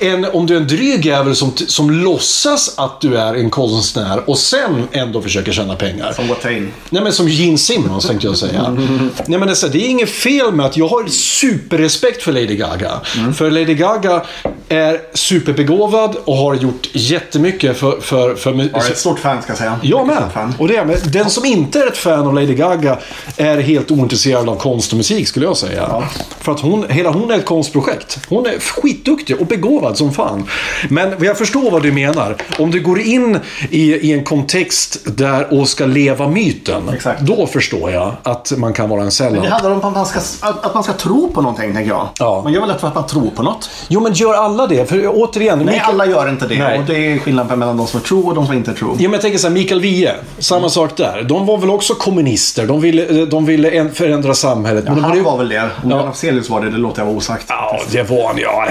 Än 0.00 0.24
om 0.24 0.46
du 0.46 0.56
är 0.56 0.60
en 0.60 0.66
dryg 0.66 1.06
jävel 1.06 1.36
som, 1.36 1.52
som 1.56 1.90
låtsas 1.90 2.74
att 2.78 3.00
du 3.00 3.18
är 3.18 3.34
en 3.34 3.50
konstnär 3.50 4.30
och 4.30 4.38
sen 4.38 4.88
ändå 4.92 5.22
försöker 5.22 5.52
tjäna 5.52 5.76
pengar. 5.76 6.12
Som 6.12 6.28
Watain. 6.28 6.72
Nej 6.90 7.02
men 7.02 7.12
som 7.12 7.28
Gene 7.28 7.58
Simmons 7.58 8.06
tänkte 8.06 8.26
jag 8.26 8.36
säga. 8.36 8.70
Nej 9.26 9.38
men 9.38 9.48
det, 9.48 9.62
är 9.62 9.68
det 9.68 9.78
är 9.78 9.88
inget 9.88 10.10
fel 10.10 10.52
med 10.52 10.66
att 10.66 10.76
jag 10.76 10.88
har 10.88 11.06
superrespekt 11.08 12.22
för 12.22 12.32
Lady 12.32 12.56
Gaga. 12.56 13.00
För 13.34 13.50
Lady 13.50 13.74
Gaga 13.74 14.22
är 14.68 15.00
superbegåvad 15.14 16.16
och 16.24 16.36
har 16.36 16.54
gjort 16.54 16.88
jättemycket 16.92 17.76
för... 17.76 18.00
för, 18.00 18.34
för, 18.34 18.52
Jag 18.52 18.86
är 18.86 18.90
ett 18.90 18.98
stort 18.98 19.18
fan 19.18 19.42
ska 19.42 19.50
jag 19.50 19.58
säga. 19.58 19.80
jag 19.82 20.06
med. 20.06 20.54
Och 20.58 20.68
det 20.68 20.76
är, 20.76 20.84
men 20.84 20.96
den 21.04 21.30
som 21.30 21.44
inte 21.44 21.78
är 21.78 21.86
ett 21.86 21.96
fan 21.96 22.26
av 22.26 22.34
Lady 22.34 22.54
Gaga 22.54 22.98
är 23.36 23.58
helt 23.58 23.90
ointresserad 23.90 24.48
av 24.48 24.56
konst 24.56 24.92
och 24.92 24.96
musik 24.96 25.28
skulle 25.28 25.46
jag 25.46 25.56
säga. 25.56 26.08
För 26.40 26.52
att 26.52 26.60
hon, 26.60 26.84
hela 26.88 27.10
hon 27.10 27.30
är 27.30 27.38
ett 27.38 27.44
konstprojekt. 27.44 28.18
Hon 28.28 28.46
är 28.46 28.58
skitduktig 28.58 29.40
och 29.40 29.46
begåvad 29.46 29.83
som 29.94 30.12
fan. 30.12 30.44
Men 30.88 31.14
jag 31.20 31.38
förstår 31.38 31.70
vad 31.70 31.82
du 31.82 31.92
menar. 31.92 32.36
Om 32.58 32.70
du 32.70 32.80
går 32.82 33.00
in 33.00 33.38
i, 33.70 33.92
i 33.94 34.12
en 34.12 34.24
kontext 34.24 34.98
där 35.04 35.60
och 35.60 35.68
ska 35.68 35.86
leva 35.86 36.28
myten. 36.28 36.88
Exakt. 36.94 37.20
Då 37.20 37.46
förstår 37.46 37.90
jag 37.90 38.12
att 38.22 38.52
man 38.56 38.72
kan 38.72 38.88
vara 38.88 39.00
en 39.00 39.04
Men 39.04 39.12
sellout. 39.12 39.42
det 39.44 39.48
handlar 39.50 39.70
om 39.70 39.78
att 39.84 39.94
man, 39.94 40.06
ska, 40.06 40.18
att, 40.48 40.64
att 40.66 40.74
man 40.74 40.82
ska 40.84 40.92
tro 40.92 41.32
på 41.32 41.42
någonting, 41.42 41.74
tänker 41.74 41.90
jag. 41.90 42.08
Ja. 42.18 42.40
Man 42.44 42.52
gör 42.52 42.60
väl 42.60 42.68
lätt 42.68 42.80
för 42.80 42.88
att 42.88 42.94
man 42.94 43.06
tror 43.06 43.30
på 43.30 43.42
något. 43.42 43.70
Jo 43.88 44.00
men 44.00 44.12
gör 44.12 44.34
alla 44.34 44.66
det? 44.66 44.88
För 44.88 45.08
återigen. 45.14 45.58
Nej, 45.58 45.74
Mikael- 45.74 45.88
alla 45.90 46.06
gör 46.06 46.28
inte 46.28 46.46
det. 46.46 46.58
Nej. 46.58 46.78
Och 46.78 46.84
det 46.84 46.94
är 47.12 47.18
skillnad 47.18 47.58
mellan 47.58 47.76
de 47.76 47.86
som 47.86 48.00
är 48.00 48.04
tro 48.04 48.28
och 48.28 48.34
de 48.34 48.46
som 48.46 48.54
inte 48.56 48.70
är 48.70 48.74
tro. 48.74 48.88
Ja, 48.90 48.94
men 49.02 49.12
jag 49.12 49.20
tänker 49.20 49.38
så 49.38 49.46
här, 49.46 49.54
Mikael 49.54 49.80
Wiehe, 49.80 50.14
samma 50.38 50.68
sak 50.68 50.96
där. 50.96 51.22
De 51.22 51.46
var 51.46 51.58
väl 51.58 51.70
också 51.70 51.94
kommunister. 51.94 52.66
De 52.66 52.80
ville, 52.80 53.26
de 53.26 53.44
ville 53.46 53.88
förändra 53.94 54.34
samhället. 54.34 54.84
Men 54.84 54.94
de 54.94 55.00
Han 55.00 55.10
hade 55.10 55.18
ju- 55.18 55.24
var 55.24 55.38
väl 55.38 55.48
det. 55.48 55.70
Om 55.84 55.90
Ja. 55.90 56.08
Afzelius 56.08 56.50
var 56.50 56.60
det, 56.60 56.70
det 56.70 56.76
låter 56.78 57.00
jag 57.00 57.06
vara 57.06 57.16
osagt. 57.16 57.44
Ja, 57.48 57.80
det 57.90 58.02
var 58.10 58.26
han. 58.26 58.36
Ja, 58.38 58.66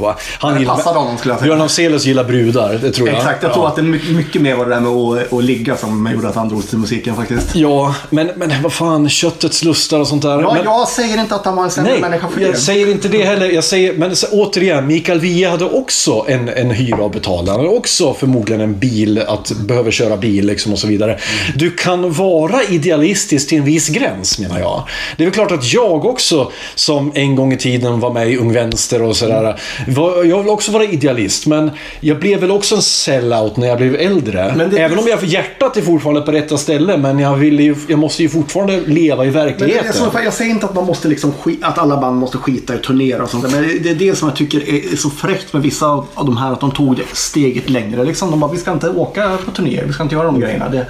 Ja, 0.00 0.16
han 0.44 0.60
Det 0.60 0.66
passade 0.66 0.98
honom, 0.98 1.18
skulle 1.18 1.34
jag 1.34 1.40
säga. 1.40 1.54
Björn 1.54 1.64
Afzelius 1.66 2.06
gillar 2.06 2.24
brudar, 2.24 2.74
det 2.74 2.90
tror 2.92 3.08
jag. 3.08 3.16
Exakt, 3.16 3.42
jag 3.42 3.52
tror 3.52 3.66
att 3.68 3.76
det 3.76 3.82
är 3.82 4.14
mycket, 4.14 4.42
mer 4.42 4.54
var 4.54 4.64
det 4.64 4.74
där 4.74 4.80
med 4.80 5.22
att, 5.22 5.32
att 5.32 5.44
ligga 5.44 5.76
som 5.76 6.10
gjorde 6.14 6.28
att 6.28 6.34
han 6.34 6.48
drogs 6.48 6.66
till 6.66 6.78
musiken 6.78 7.16
faktiskt. 7.16 7.54
Ja, 7.54 7.94
men, 8.10 8.30
men 8.36 8.62
vad 8.62 8.72
fan, 8.72 9.08
köttets 9.08 9.64
lustar 9.64 10.00
och 10.00 10.08
sånt 10.08 10.22
där. 10.22 10.40
Ja, 10.40 10.54
men, 10.54 10.64
jag 10.64 10.88
säger 10.88 11.20
inte 11.20 11.34
att 11.34 11.44
han 11.44 11.56
var 11.56 11.64
en 11.64 11.70
sämre 11.70 11.92
Nej, 11.92 12.00
människa 12.00 12.28
för 12.28 12.40
jag 12.40 12.52
det. 12.52 12.56
säger 12.58 12.90
inte 12.90 13.08
det 13.08 13.22
heller. 13.24 13.50
Jag 13.50 13.64
säger, 13.64 13.94
men 13.94 14.16
så, 14.16 14.26
återigen, 14.32 14.86
Mikael 14.86 15.20
Wiehe 15.20 15.50
hade 15.50 15.64
också 15.64 16.24
en, 16.28 16.48
en 16.48 16.70
hyra 16.70 17.06
att 17.06 17.12
betala. 17.12 17.52
Han 17.52 17.60
hade 17.60 17.76
också 17.76 18.14
förmodligen 18.14 18.60
en 18.60 18.78
bil, 18.78 19.22
att 19.28 19.52
behöva 19.52 19.90
köra 19.90 20.16
bil 20.16 20.46
liksom 20.46 20.72
och 20.72 20.78
så 20.78 20.86
vidare. 20.86 21.18
Du 21.56 21.70
kan 21.70 22.12
vara 22.12 22.62
idealistisk 22.68 23.48
till 23.48 23.58
en 23.58 23.64
viss 23.64 23.88
gräns, 23.88 24.38
menar 24.38 24.58
jag. 24.58 24.82
Det 25.16 25.22
är 25.22 25.26
väl 25.26 25.34
klart 25.34 25.52
att 25.52 25.72
jag 25.72 26.04
också, 26.04 26.52
som 26.74 27.12
en 27.14 27.36
gång 27.36 27.52
i 27.52 27.56
tiden 27.56 28.00
var 28.00 28.12
med 28.12 28.30
i 28.30 28.36
Ung 28.36 28.52
Vänster 28.52 29.02
och 29.02 29.16
sådär. 29.16 29.60
Var, 29.88 30.24
jag 30.34 30.42
vill 30.42 30.52
också 30.52 30.72
vara 30.72 30.84
idealist, 30.84 31.46
men 31.46 31.70
jag 32.00 32.18
blev 32.18 32.40
väl 32.40 32.50
också 32.50 32.74
en 32.76 32.82
sellout 32.82 33.56
när 33.56 33.66
jag 33.66 33.76
blev 33.78 33.94
äldre. 33.94 34.54
Men 34.56 34.70
det- 34.70 34.78
Även 34.78 34.98
om 34.98 35.06
jag 35.08 35.20
för 35.20 35.26
hjärtat 35.26 35.76
är 35.76 35.82
fortfarande 35.82 36.20
på 36.22 36.32
rätta 36.32 36.58
ställe, 36.58 36.96
men 36.96 37.18
jag, 37.18 37.36
vill 37.36 37.60
ju, 37.60 37.76
jag 37.88 37.98
måste 37.98 38.22
ju 38.22 38.28
fortfarande 38.28 38.80
leva 38.86 39.24
i 39.24 39.26
Men 39.26 39.34
det 39.34 39.44
verkligheten. 39.44 39.88
är 39.88 39.92
så, 39.92 40.10
jag 40.24 40.32
säger 40.32 40.50
inte 40.50 40.66
att, 40.66 40.74
man 40.74 40.84
måste 40.86 41.08
liksom 41.08 41.32
att 41.62 41.78
alla 41.78 41.96
band 42.00 42.16
måste 42.16 42.38
skita 42.38 42.72
i 42.72 42.76
att 42.76 42.82
turnera 42.82 43.22
och 43.22 43.30
sånt 43.30 43.50
Men 43.52 43.62
det 43.82 43.90
är 43.90 43.94
det 43.94 44.14
som 44.18 44.28
jag 44.28 44.36
tycker 44.36 44.68
är 44.92 44.96
så 44.96 45.10
fräckt 45.10 45.52
med 45.52 45.62
vissa 45.62 45.86
av 45.86 46.06
de 46.26 46.36
här. 46.36 46.52
Att 46.52 46.60
de 46.60 46.70
tog 46.70 46.96
det 46.96 47.02
steget 47.12 47.70
längre. 47.70 48.04
Liksom, 48.04 48.30
de 48.30 48.40
bara, 48.40 48.52
vi 48.52 48.58
ska 48.58 48.72
inte 48.72 48.88
åka 48.90 49.38
på 49.44 49.50
turnéer. 49.50 49.84
Vi 49.86 49.92
ska 49.92 50.02
inte 50.02 50.14
göra 50.14 50.26
de 50.26 50.40
grejerna. 50.40 50.68
Det, 50.68 50.86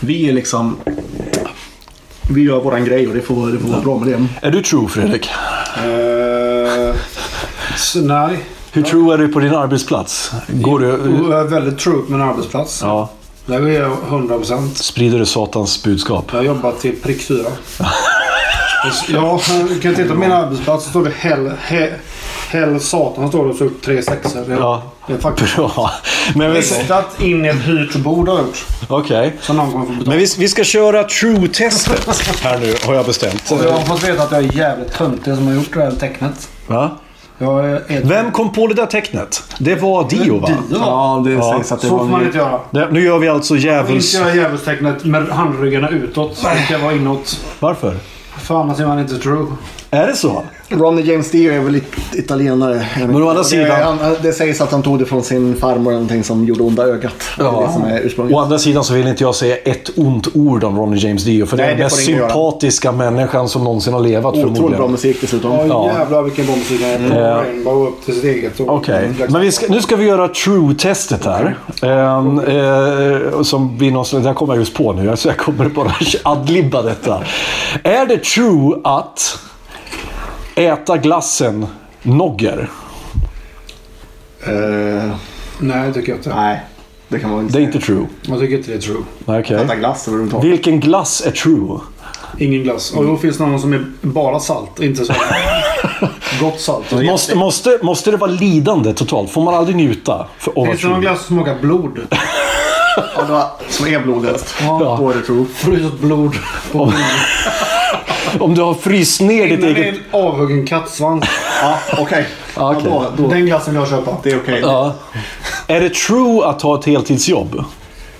vi 0.00 0.28
är 0.28 0.32
liksom... 0.32 0.76
Vi 2.30 2.42
gör 2.42 2.60
våran 2.60 2.84
grej 2.84 3.08
och 3.08 3.14
det 3.14 3.20
får, 3.20 3.46
det 3.46 3.58
får 3.58 3.68
vara 3.68 3.80
bra 3.80 3.98
med 3.98 4.08
det. 4.08 4.46
Är 4.46 4.50
du 4.50 4.62
true, 4.62 4.88
Fredrik? 4.88 5.30
Eh, 5.76 6.94
så, 7.76 7.98
nej. 7.98 8.38
Hur 8.72 8.82
true 8.82 9.14
är 9.14 9.18
du 9.18 9.28
på 9.28 9.40
din 9.40 9.54
arbetsplats? 9.54 10.32
Går 10.48 10.78
du... 10.78 10.86
Jag 11.30 11.40
är 11.40 11.44
väldigt 11.44 11.78
true 11.78 12.02
på 12.02 12.12
min 12.12 12.22
arbetsplats. 12.22 12.80
Ja. 12.82 13.08
Där 13.46 13.62
är 13.68 13.80
jag 13.80 13.90
100%. 14.10 14.74
Sprider 14.74 15.18
du 15.18 15.26
satans 15.26 15.82
budskap? 15.84 16.24
Jag 16.30 16.38
har 16.38 16.44
jobbat 16.44 16.80
till 16.80 16.96
prick 17.02 17.22
fyra. 17.22 17.48
ja, 19.08 19.40
du 19.68 19.80
kan 19.80 19.94
titta 19.94 20.08
på 20.14 20.20
min 20.20 20.32
arbetsplats 20.32 20.84
så 20.84 20.90
står 20.90 21.04
det 21.04 21.12
hell, 21.18 21.52
he, 21.60 21.90
hell 22.48 22.80
satan 22.80 23.28
står 23.28 23.44
det 23.44 23.50
och 23.50 23.56
så 23.56 23.64
upp 23.64 23.82
tre 23.82 24.02
sexor. 24.02 24.44
Det, 24.46 24.54
Ja. 24.54 24.82
det 25.06 25.12
är 25.12 25.18
faktiskt 25.18 25.56
Bra. 25.56 25.90
Men 26.34 26.52
vi... 26.52 26.58
ristat 26.58 27.20
in 27.22 27.44
ett 27.44 27.56
hyrt 27.56 27.96
bord 27.96 28.28
har 28.28 28.38
gjort. 28.38 28.64
Okej. 28.88 29.36
Så 29.40 29.52
någon 29.52 29.72
kommer 29.72 29.86
få 29.86 29.92
betala. 29.92 30.10
Men 30.10 30.18
vi, 30.18 30.26
vi 30.38 30.48
ska 30.48 30.64
köra 30.64 31.02
true-testet 31.04 32.40
här 32.42 32.58
nu, 32.58 32.74
har 32.86 32.94
jag 32.94 33.06
bestämt. 33.06 33.50
Och 33.50 33.64
jag 33.64 33.72
har 33.72 33.80
fått 33.80 34.08
veta 34.08 34.22
att 34.22 34.32
jag 34.32 34.44
är 34.44 34.56
jävligt 34.56 34.92
töntig 34.92 35.34
som 35.36 35.46
har 35.46 35.54
gjort 35.54 35.74
det 35.74 35.82
här 35.84 35.90
tecknet. 35.90 36.48
Va? 36.66 36.90
Ett... 37.88 38.04
Vem 38.04 38.30
kom 38.32 38.52
på 38.52 38.66
det 38.66 38.74
där 38.74 38.86
tecknet? 38.86 39.42
Det 39.58 39.74
var 39.74 40.08
Dio, 40.08 40.38
va? 40.38 40.48
Dio? 40.48 40.78
Ja, 40.80 41.22
det 41.24 41.30
Ja. 41.32 41.54
sägs 41.56 41.72
att 41.72 41.80
det 41.80 41.86
Så 41.86 41.92
var 41.96 42.04
får 42.04 42.10
man 42.10 42.24
inte 42.26 42.38
göra. 42.38 42.60
Det, 42.70 42.88
nu 42.92 43.04
gör 43.04 43.18
vi 43.18 43.28
alltså 43.28 43.56
djävuls... 43.56 44.14
Inte 44.14 44.28
göra 44.28 44.36
djävulstecknet 44.36 45.04
med 45.04 45.28
handryggarna 45.28 45.88
utåt. 45.88 46.42
Det 46.42 46.62
ska 46.64 46.78
vara 46.78 46.92
inåt. 46.92 47.40
Varför? 47.60 47.94
För 48.38 48.60
annars 48.60 48.80
är 48.80 48.86
man 48.86 48.98
inte 48.98 49.18
true. 49.18 49.46
Är 49.90 50.06
det 50.06 50.16
så? 50.16 50.42
Ronny 50.70 51.02
James 51.02 51.30
Dio 51.30 51.52
är 51.52 51.58
väl 51.60 51.76
it- 51.76 52.14
italienare. 52.14 52.86
Men 52.96 53.22
å 53.22 53.28
andra 53.28 53.44
sidan- 53.44 53.64
Det, 53.68 53.74
han, 53.74 53.98
det 54.22 54.32
sägs 54.32 54.60
att 54.60 54.72
han 54.72 54.82
tog 54.82 54.98
det 54.98 55.04
från 55.04 55.22
sin 55.22 55.56
farmor, 55.56 55.92
någonting 55.92 56.24
som 56.24 56.44
gjorde 56.44 56.62
onda 56.62 56.82
ögat. 56.82 57.12
Ursprunget. 58.04 58.34
Å 58.36 58.38
andra 58.40 58.58
sidan 58.58 58.84
så 58.84 58.94
vill 58.94 59.06
inte 59.06 59.24
jag 59.24 59.34
säga 59.34 59.56
ett 59.56 59.90
ont 59.98 60.28
ord 60.36 60.64
om 60.64 60.78
Ronny 60.78 60.96
James 60.96 61.24
Dio. 61.24 61.46
För 61.46 61.56
det 61.56 61.62
är 61.62 61.66
Nej, 61.66 61.76
den 61.76 61.84
mest 61.84 62.08
ingen 62.08 62.18
göra. 62.20 62.28
sympatiska 62.30 62.92
människan 62.92 63.48
som 63.48 63.64
någonsin 63.64 63.92
har 63.92 64.00
levat 64.00 64.24
Otroligt 64.34 64.44
bra 64.46 64.54
förmodligen. 64.56 64.90
musik 64.90 65.16
dessutom. 65.20 65.52
Ja, 65.52 65.66
Ja. 65.66 65.86
jävlar 65.98 66.22
vilken 66.22 66.46
bra 66.46 66.56
musik 66.56 66.80
han 66.82 66.90
är. 67.12 67.34
Rainbow 67.34 67.88
upp 67.88 68.04
till 68.04 68.14
sitt 68.14 68.24
eget. 68.24 68.52
Okej, 68.60 69.10
men 69.28 69.40
vi 69.40 69.52
ska, 69.52 69.66
nu 69.68 69.82
ska 69.82 69.96
vi 69.96 70.04
göra 70.04 70.28
true-testet 70.28 71.24
här. 71.24 71.56
Ehm, 71.82 72.38
eh, 72.40 73.42
som 73.42 73.76
blir 73.78 73.90
någon, 73.90 74.04
det 74.22 74.28
här 74.28 74.34
kommer 74.34 74.54
jag 74.54 74.60
just 74.60 74.74
på 74.74 74.92
nu, 74.92 75.16
så 75.16 75.28
jag 75.28 75.36
kommer 75.36 75.68
bara 75.68 75.92
adlibba 76.22 76.82
detta. 76.82 77.22
Är 77.82 78.06
det 78.06 78.24
true 78.24 78.76
att 78.84 79.38
äta 80.58 80.96
glassen 80.96 81.66
Nogger? 82.02 82.70
Eh, 84.46 85.14
Nej, 85.58 85.88
det 85.88 85.92
tycker 85.94 86.08
jag 86.08 86.18
inte. 86.18 86.34
nej, 86.34 86.60
det 87.08 87.18
kan 87.18 87.30
man 87.30 87.40
inte 87.40 87.52
Det 87.52 87.62
är 87.62 87.64
inte 87.64 87.80
true. 87.80 88.06
Jag 88.22 88.40
tycker 88.40 88.56
inte 88.56 88.70
det 88.70 88.76
är 88.76 88.80
true. 88.80 89.02
Okej. 89.24 89.56
Äta 89.56 89.76
glass 89.76 90.08
överhuvudtaget. 90.08 90.50
Vilken 90.52 90.80
glass 90.80 91.22
är 91.26 91.30
true? 91.30 91.78
Ingen 92.38 92.62
glass. 92.62 92.92
Och 92.92 93.04
då 93.04 93.16
finns 93.16 93.38
det 93.38 93.46
någon 93.46 93.60
som 93.60 93.72
är 93.72 93.86
bara 94.00 94.40
salt. 94.40 94.80
Inte 94.80 95.04
så. 95.04 95.12
Gott 96.40 96.60
salt. 96.60 96.92
Måste, 96.92 97.34
måste, 97.36 97.78
måste 97.82 98.10
det 98.10 98.16
vara 98.16 98.30
lidande 98.30 98.92
totalt? 98.92 99.30
Får 99.30 99.42
man 99.42 99.54
aldrig 99.54 99.76
njuta? 99.76 100.26
För, 100.38 100.66
Finns 100.66 100.82
det 100.82 100.88
någon 100.88 101.00
glass 101.00 101.26
som 101.26 101.36
smakar 101.36 101.60
blod? 101.60 101.98
Ja, 103.16 103.22
det 103.26 103.32
var, 103.32 103.50
som 103.68 103.86
är 103.86 104.00
blodet. 104.00 104.54
Ja. 104.60 104.96
Då 105.00 105.10
är 105.10 105.14
det 105.14 105.22
true. 105.22 105.44
Fruset 105.54 106.00
blod. 106.00 106.34
På 106.72 106.92
Om 108.40 108.54
du 108.54 108.62
har 108.62 108.74
fryst 108.74 109.20
ner 109.20 109.46
ditt 109.48 109.58
Innan 109.58 109.74
det 109.74 109.80
är 109.80 109.84
eget... 109.84 109.94
en 109.94 110.20
avhuggen 110.20 110.66
kattsvans. 110.66 111.24
Ja, 111.62 111.78
okej. 111.98 112.26
Ja, 112.56 112.76
okej. 112.76 112.90
Ja, 112.90 113.04
då, 113.16 113.22
då, 113.22 113.28
Den 113.28 113.46
glassen 113.46 113.74
vill 113.74 113.80
jag 113.80 113.88
köpa. 113.88 114.16
det 114.22 114.30
är 114.30 114.36
okej. 114.36 114.60
Ja. 114.62 114.94
Är 115.66 115.80
det 115.80 115.94
true 115.94 116.44
att 116.46 116.62
ha 116.62 116.78
ett 116.78 116.84
heltidsjobb? 116.84 117.64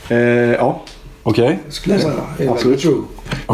Eh, 0.09 0.18
ja. 0.18 0.80
Okej. 1.30 1.59
Skulle 1.68 1.94
jag 1.94 2.02
säga. 2.02 2.14
Det 2.38 2.44
är 2.44 2.50
Absolut. 2.50 2.80
true. 2.80 2.96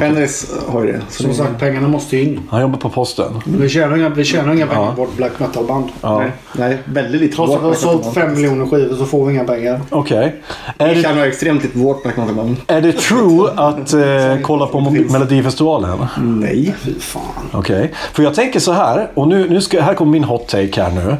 Fenris 0.00 0.52
har 0.68 0.84
ju 0.84 0.92
det. 0.92 1.00
Så 1.08 1.22
Som 1.22 1.30
det 1.30 1.36
sagt, 1.36 1.58
pengarna 1.60 1.88
måste 1.88 2.16
in. 2.16 2.40
Han 2.50 2.60
jobbar 2.60 2.78
på 2.78 2.88
posten. 2.90 3.40
Vi 3.44 3.68
tjänar 3.68 3.96
inga, 3.96 4.08
vi 4.08 4.24
tjänar 4.24 4.54
inga 4.54 4.66
pengar 4.66 4.92
på 4.94 5.00
vårt 5.02 5.16
black 5.16 5.32
metal-band. 5.38 5.88
nej, 6.02 6.30
nej, 6.58 6.78
väldigt 6.84 7.20
lite. 7.20 7.36
Trots 7.36 7.54
att 7.54 7.62
vi 7.62 7.66
har 7.66 7.74
sålt 7.74 8.14
fem 8.14 8.32
miljoner 8.34 8.66
skivor 8.66 8.96
så 8.96 9.04
får 9.04 9.26
vi 9.26 9.34
inga 9.34 9.44
pengar. 9.44 9.80
Okej. 9.90 10.40
Är, 10.78 10.88
Vi 10.88 10.94
det, 10.94 11.02
tjänar 11.02 11.26
extremt 11.26 11.62
lite 11.62 11.74
på 11.78 11.84
vårt 11.84 12.02
black 12.02 12.16
metal-band. 12.16 12.56
är 12.66 12.80
det 12.80 12.92
true 12.92 13.50
att 13.56 13.92
eh, 13.92 14.42
kolla 14.42 14.66
på 14.66 14.80
Melodifestivalen? 14.90 16.06
Nej. 16.22 16.74
Fy 16.80 16.94
fan. 17.00 17.22
Okej. 17.52 17.92
För 18.12 18.22
jag 18.22 18.34
tänker 18.34 18.60
så 18.60 18.72
här, 18.72 19.10
och 19.14 19.28
nu, 19.28 19.48
nu 19.50 19.60
ska, 19.60 19.80
här 19.82 19.94
kommer 19.94 20.12
min 20.12 20.24
hot 20.24 20.48
take 20.48 20.82
här 20.82 20.90
nu. 20.90 21.16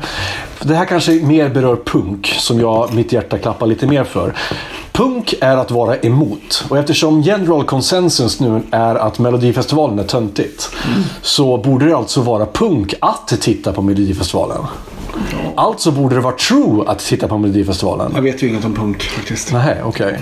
Det 0.63 0.75
här 0.75 0.85
kanske 0.85 1.13
mer 1.13 1.49
berör 1.49 1.77
punk, 1.85 2.27
som 2.27 2.61
jag, 2.61 2.95
mitt 2.95 3.13
hjärta 3.13 3.39
klappar 3.39 3.67
lite 3.67 3.87
mer 3.87 4.05
för. 4.05 4.33
Punk 4.97 5.35
är 5.41 5.57
att 5.57 5.71
vara 5.71 5.97
emot. 5.97 6.65
Och 6.69 6.79
eftersom 6.79 7.21
general 7.21 7.65
consensus 7.65 8.41
nu 8.41 8.63
är 8.71 8.95
att 8.95 9.19
Melodifestivalen 9.19 9.99
är 9.99 10.05
töntigt. 10.05 10.71
Så 11.23 11.59
borde 11.59 11.87
det 11.87 11.97
alltså 11.97 12.21
vara 12.21 12.47
punk 12.47 12.95
att 13.01 13.29
titta 13.41 13.73
på 13.73 13.83
Melodifestivalen. 13.83 14.67
Alltså 15.57 15.91
borde 15.91 16.15
det 16.15 16.21
vara 16.21 16.35
true 16.37 16.85
att 16.87 16.99
titta 16.99 17.29
på 17.29 17.39
Melodifestivalen. 17.39 18.13
Jag 18.15 18.23
vet 18.23 18.43
ju 18.43 18.49
inget 18.49 18.65
om 18.65 18.75
punk 18.75 19.03
faktiskt. 19.03 19.53
Nej, 19.53 19.77
okej. 19.85 20.19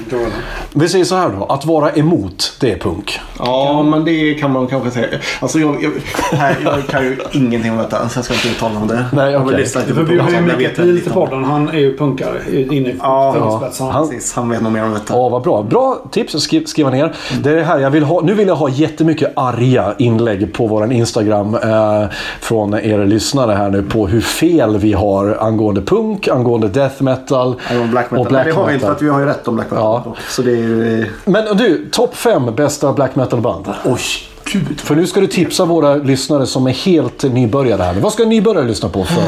Vi 0.73 0.89
säger 0.89 1.05
så 1.05 1.15
här 1.17 1.29
då. 1.39 1.45
Att 1.45 1.65
vara 1.67 1.91
emot, 1.93 2.57
det 2.61 2.73
är 2.73 2.79
punk. 2.79 3.21
Ja, 3.39 3.83
men 3.83 4.05
det 4.05 4.35
kan 4.35 4.51
man 4.53 4.67
kanske 4.67 4.91
säga. 4.91 5.07
Alltså 5.41 5.59
jag, 5.59 5.77
jag, 5.85 5.91
här, 6.39 6.57
jag 6.65 6.87
kan 6.87 7.05
ju 7.05 7.17
ingenting 7.33 7.71
om 7.73 7.79
detta 7.79 8.09
så 8.09 8.19
jag 8.19 8.25
ska 8.25 8.35
inte 8.35 8.49
uttala 8.49 8.81
om 8.81 8.89
det. 8.89 9.05
Nej, 9.13 9.33
Jag 9.33 9.43
på 9.43 9.95
programmet, 10.07 10.45
jag 10.53 10.57
vet 10.59 10.79
lite 10.79 10.89
om 10.89 10.95
det. 11.05 11.11
podden. 11.11 11.45
Han 11.45 11.69
är 11.69 11.79
ju 11.79 11.97
punkare 11.99 12.39
inne 12.57 12.89
i 12.89 12.95
Ja. 13.01 13.61
Han- 13.81 14.09
Precis, 14.09 14.33
han 14.35 14.51
vet 14.51 14.63
nog 14.63 14.73
mer 14.73 14.85
om 14.85 14.93
detta. 14.93 15.15
Ja, 15.15 15.29
vad 15.29 15.43
bra. 15.43 15.63
Bra 15.63 15.99
tips 16.11 16.35
att 16.35 16.41
skri- 16.41 16.67
skriva 16.67 16.91
ner. 16.91 17.13
Det 17.43 17.51
är 17.51 17.57
det 17.57 17.65
här 17.65 17.79
jag 17.79 17.91
vill 17.91 18.03
ha. 18.05 18.21
Nu 18.21 18.35
vill 18.35 18.49
jag 18.49 18.57
ha 18.57 18.69
jättemycket 18.69 19.33
arga 19.37 19.95
inlägg 19.99 20.53
på 20.53 20.67
vår 20.67 20.93
Instagram 20.93 21.55
eh, 21.55 22.05
från 22.41 22.75
er 22.75 23.05
lyssnare 23.07 23.53
här 23.53 23.71
nu 23.71 23.83
på 23.83 24.07
hur 24.07 24.21
fel 24.21 24.79
vi 24.79 24.93
har 24.93 25.22
angående 25.31 25.83
punk, 25.83 26.29
angående 26.29 26.69
death 26.69 27.03
metal 27.03 27.61
om 27.71 27.91
black 27.91 28.11
metal. 28.11 28.27
och 28.27 28.31
black 28.33 28.47
men 28.47 28.55
det 28.55 28.61
har 28.61 28.67
vi 28.67 28.75
inte 28.75 28.87
för 28.87 28.93
att 28.93 29.03
vi 29.03 29.09
har 29.09 29.21
ju 29.21 29.27
rätt 29.27 29.49
om 29.49 29.55
black 29.55 29.71
metal. 29.71 30.03
Ja. 30.05 30.17
Så 30.29 30.43
det 30.43 30.51
är 30.51 30.57
ju... 30.57 31.07
Men 31.25 31.57
du, 31.57 31.89
topp 31.93 32.17
fem 32.17 32.55
bästa 32.57 32.93
black 32.93 33.15
metal-band. 33.15 33.69
Oj, 33.85 34.01
gud. 34.45 34.81
För 34.81 34.95
nu 34.95 35.07
ska 35.07 35.21
du 35.21 35.27
tipsa 35.27 35.65
våra 35.65 35.95
lyssnare 35.95 36.47
som 36.47 36.67
är 36.67 36.71
helt 36.71 37.23
nybörjare 37.23 37.83
här. 37.83 37.95
Vad 37.95 38.13
ska 38.13 38.25
nybörjare 38.25 38.67
lyssna 38.67 38.89
på 38.89 39.05
för? 39.05 39.23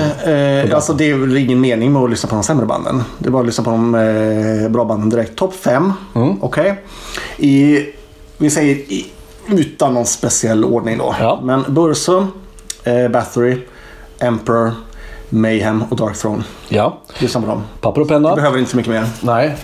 Eh, 0.64 0.74
alltså 0.74 0.92
det 0.92 1.10
är 1.10 1.14
väl 1.14 1.36
ingen 1.36 1.60
mening 1.60 1.92
med 1.92 2.02
att 2.02 2.10
lyssna 2.10 2.28
på 2.28 2.34
de 2.34 2.42
sämre 2.44 2.66
banden. 2.66 3.02
Det 3.18 3.28
är 3.28 3.30
bara 3.30 3.40
att 3.40 3.46
lyssna 3.46 3.64
på 3.64 3.70
de 3.70 3.94
eh, 3.94 4.70
bra 4.70 4.84
banden 4.84 5.10
direkt. 5.10 5.36
Topp 5.36 5.54
fem. 5.54 5.92
Mm. 6.14 6.42
Okej. 6.42 6.82
I, 7.36 7.86
vi 8.38 8.50
säger 8.50 8.74
i, 8.74 9.06
utan 9.46 9.94
någon 9.94 10.06
speciell 10.06 10.64
ordning 10.64 10.98
då. 10.98 11.14
Ja. 11.20 11.40
Men 11.42 11.64
Bursum, 11.68 12.26
eh, 12.84 13.08
Bathory, 13.08 13.58
Emperor, 14.18 14.72
Mayhem 15.34 15.84
och 15.90 15.96
Dark 15.96 16.16
Throne. 16.16 16.42
Ja, 16.68 16.98
Lyssna 17.18 17.40
på 17.40 17.46
dem. 17.46 17.62
papper 17.80 18.00
och 18.00 18.08
penna. 18.08 18.34
Behöver 18.36 18.58
inte 18.58 18.70
så 18.70 18.76
mycket 18.76 18.92
mer. 18.92 19.06
Nej. 19.20 19.56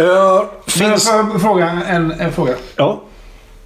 Uh, 0.00 0.42
finns... 0.66 1.08
får 1.08 1.16
jag 1.32 1.40
fråga 1.40 1.70
en, 1.88 2.12
en 2.12 2.32
fråga? 2.32 2.52
Ja. 2.76 3.00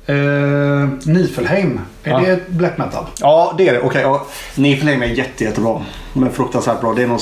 Uh, 0.08 0.88
Nifelheim. 1.04 1.80
Är 2.04 2.10
Ja. 2.10 2.18
det 2.20 2.48
black 2.50 2.78
metal? 2.78 3.04
Ja, 3.20 3.54
det 3.58 3.68
är 3.68 3.72
det. 3.72 3.80
Okej, 3.80 4.02
ja. 4.02 4.26
Niflheim 4.54 5.02
är 5.02 5.06
jätte, 5.06 5.44
jättebra. 5.44 5.80
De 6.14 6.24
är 6.24 6.30
fruktansvärt 6.30 6.80
bra. 6.80 6.94
Det 6.94 7.02
är 7.02 7.06
nog... 7.06 7.20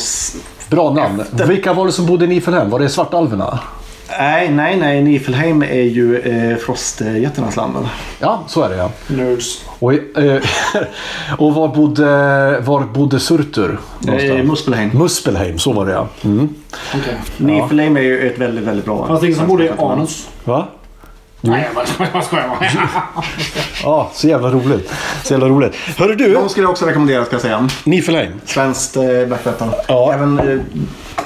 Bra 0.70 0.90
namn. 0.92 1.24
Vilka 1.48 1.72
var 1.72 1.86
det 1.86 1.92
som 1.92 2.06
bodde 2.06 2.24
i 2.24 2.28
Nifelhem? 2.28 2.70
Var 2.70 2.78
det 2.78 2.88
Svartalverna? 2.88 3.58
Nej, 4.18 4.50
nej, 4.50 4.76
nej. 4.76 5.02
Niflheim 5.02 5.62
är 5.62 5.82
ju 5.82 6.18
eh, 6.18 6.56
frostjättarnas 6.56 7.56
land. 7.56 7.74
väl? 7.74 7.88
Ja, 8.18 8.42
så 8.46 8.62
är 8.62 8.68
det 8.68 8.76
ja. 8.76 8.90
Nerds. 9.06 9.64
Och, 9.78 9.92
eh, 9.92 10.42
och 11.38 11.54
var 11.54 11.68
bodde, 11.68 12.60
var 12.60 12.84
bodde 12.84 13.20
Surtur? 13.20 13.78
Eh? 14.08 14.44
Muspelheim. 14.44 14.90
Muspelheim, 14.94 15.58
så 15.58 15.72
var 15.72 15.86
det 15.86 15.92
ja. 15.92 16.08
Mm. 16.24 16.48
Okej. 16.94 17.14
Niflheim 17.36 17.96
är 17.96 18.00
ju 18.00 18.30
ett 18.30 18.38
väldigt, 18.38 18.64
väldigt 18.64 18.84
bra... 18.84 19.06
Fanns 19.06 19.20
det 19.20 19.26
ingen 19.26 19.38
som 19.38 19.48
bodde 19.48 19.64
i 19.64 19.70
anus? 19.78 20.28
Va? 20.44 20.66
Nej, 21.50 21.68
jag 21.74 21.88
skojar. 21.88 22.10
Jag 22.14 22.24
skojar 22.24 22.48
bara. 22.48 23.24
Ja, 23.82 24.10
så 24.14 24.28
jävla 24.28 24.50
roligt. 24.50 24.92
Så 25.24 25.34
jävla 25.34 25.48
roligt. 25.48 25.74
Hörru 25.96 26.14
du, 26.14 26.34
De 26.34 26.48
skulle 26.48 26.64
jag 26.64 26.70
också 26.70 26.86
rekommendera 26.86 27.24
ska 27.24 27.34
jag 27.34 27.42
säga. 27.42 27.68
Nifelheim. 27.84 28.32
Svenskt 28.44 28.96
eh, 28.96 29.02
black 29.26 29.44
metal. 29.44 29.68
Ja. 29.88 30.12
Även 30.14 30.38
eh, 30.38 30.58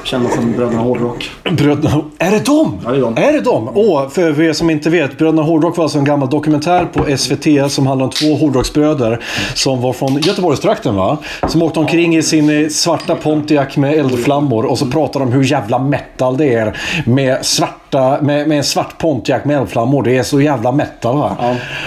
kända 0.05 0.30
som 0.30 0.52
Bröderna 0.52 0.80
Hårdrock. 0.82 1.30
Bröderna... 1.51 2.02
Är 2.18 2.30
det 2.30 2.44
dem? 2.47 2.80
Ja, 2.84 2.90
det 2.90 2.97
är 2.97 3.01
de. 3.01 3.16
Är 3.16 3.32
det 3.32 3.40
dem? 3.40 3.70
Åh, 3.74 4.09
för, 4.09 4.32
för 4.32 4.42
er 4.42 4.52
som 4.52 4.70
inte 4.70 4.90
vet. 4.90 5.18
Bröderna 5.18 5.42
Hårdrock 5.42 5.76
var 5.76 5.84
alltså 5.84 5.98
en 5.98 6.05
gammal 6.05 6.30
dokumentär 6.30 6.84
på 6.84 7.16
SVT 7.16 7.72
som 7.72 7.86
handlar 7.86 8.05
om 8.05 8.10
två 8.10 8.34
hårdrocksbröder 8.34 9.20
som 9.55 9.80
var 9.80 9.92
från 9.92 10.18
Göteborgstrakten 10.18 10.97
va? 10.97 11.18
Som 11.48 11.62
åkte 11.62 11.80
omkring 11.80 12.16
i 12.16 12.22
sin 12.22 12.62
eh, 12.62 12.68
svarta 12.68 13.14
Pontiac 13.14 13.76
med 13.76 13.94
eldflammor 13.94 14.64
och 14.66 14.78
så 14.78 14.86
pratade 14.86 15.24
de 15.24 15.28
om 15.28 15.32
hur 15.32 15.44
jävla 15.44 15.78
metal 15.78 16.36
det 16.36 16.55
är 16.55 16.78
med 17.06 17.47
svarta, 17.47 17.74
med, 17.99 18.49
med 18.49 18.59
en 18.59 18.65
svart 18.65 18.99
Pontiac 18.99 19.45
med 19.45 19.57
eldflammor. 19.59 20.03
Det 20.03 20.17
är 20.17 20.23
så 20.23 20.41
jävla 20.41 20.73
metal 20.73 21.17
va? 21.19 21.37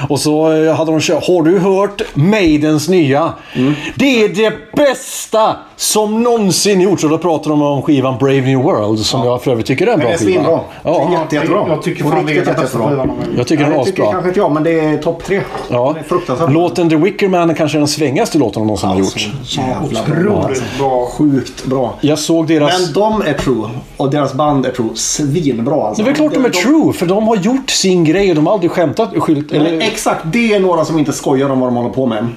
Och 0.09 0.19
så 0.19 0.51
eh, 0.53 0.75
hade 0.75 0.91
de 0.91 0.99
kört. 0.99 1.27
Har 1.27 1.43
du 1.43 1.59
hört 1.59 2.01
Maidens 2.13 2.89
nya? 2.89 3.33
Mm. 3.53 3.73
Det 3.95 4.23
är 4.23 4.29
det 4.29 4.53
bästa 4.75 5.55
som 5.75 6.23
någonsin 6.23 6.81
gjorts. 6.81 7.03
Och 7.03 7.09
då 7.09 7.17
pratar 7.17 7.49
de 7.49 7.61
om 7.61 7.81
skivan 7.81 8.17
Brave 8.17 8.41
New 8.41 8.59
World 8.59 8.99
som 8.99 9.25
jag 9.25 9.41
för 9.43 9.51
övrigt 9.51 9.65
tycker 9.67 9.87
är 9.87 9.93
en 9.93 9.99
bra 9.99 10.07
det 10.07 10.13
är 10.13 10.17
skiva. 10.17 10.31
svinbra. 10.33 10.59
Ja. 10.83 11.09
Jätte, 11.11 11.35
jättebra. 11.35 11.65
Jag 11.67 11.81
tycker 11.83 12.03
fan 12.03 12.25
det 12.25 12.31
är 12.31 12.45
den 12.45 12.55
bästa 12.55 12.77
skivan 12.89 13.07
gjort. 13.07 13.17
Jag 13.37 13.47
tycker 13.47 13.63
den 13.63 13.73
är 13.73 13.77
Ja, 13.77 13.81
asbra. 13.81 14.11
kanske 14.11 14.27
inte 14.29 14.39
jag, 14.39 14.51
men 14.51 14.63
det 14.63 14.79
är 14.79 14.97
topp 14.97 15.23
tre. 15.25 15.41
Ja. 15.69 15.95
Är. 16.27 16.51
Låten 16.51 16.89
The 16.89 16.95
Wicker 16.95 17.27
Man 17.27 17.49
är 17.49 17.53
kanske 17.53 17.77
den 17.77 17.87
svängigaste 17.87 18.37
låten 18.37 18.61
de 18.61 18.67
någonsin 18.67 18.89
har 18.89 18.99
gjort. 18.99 19.27
Jävla 19.43 19.99
bra. 20.23 20.43
alltså. 20.47 20.63
Otroligt 20.63 20.77
bra. 20.79 21.05
Sjukt 21.05 21.65
bra. 21.65 21.93
Jag 22.01 22.19
såg 22.19 22.47
deras... 22.47 22.79
Men 22.81 22.93
de 22.93 23.21
är 23.21 23.33
true. 23.33 23.69
Och 23.97 24.09
deras 24.11 24.33
band 24.33 24.65
är 24.65 24.71
true. 24.71 24.89
Svinbra 24.95 25.92
alltså. 25.93 26.03
det 26.03 26.09
är 26.09 26.11
väl 26.11 26.31
klart 26.31 26.33
de 26.33 26.45
är 26.45 26.63
true, 26.63 26.93
för 26.93 27.05
de 27.05 27.27
har 27.27 27.35
gjort 27.35 27.69
sin 27.69 28.03
grej 28.03 28.29
och 28.29 28.35
de 28.35 28.47
har 28.47 28.53
aldrig 28.53 28.71
skämtat. 28.71 29.09
Skylt, 29.17 29.51
eller, 29.51 29.81
Exakt, 29.81 30.21
det 30.25 30.53
är 30.53 30.59
några 30.59 30.85
som 30.85 30.99
inte 30.99 31.13
skojar 31.13 31.49
om 31.49 31.59
vad 31.59 31.69
de 31.69 31.75
håller 31.75 31.89
på 31.89 32.05
med. 32.05 32.27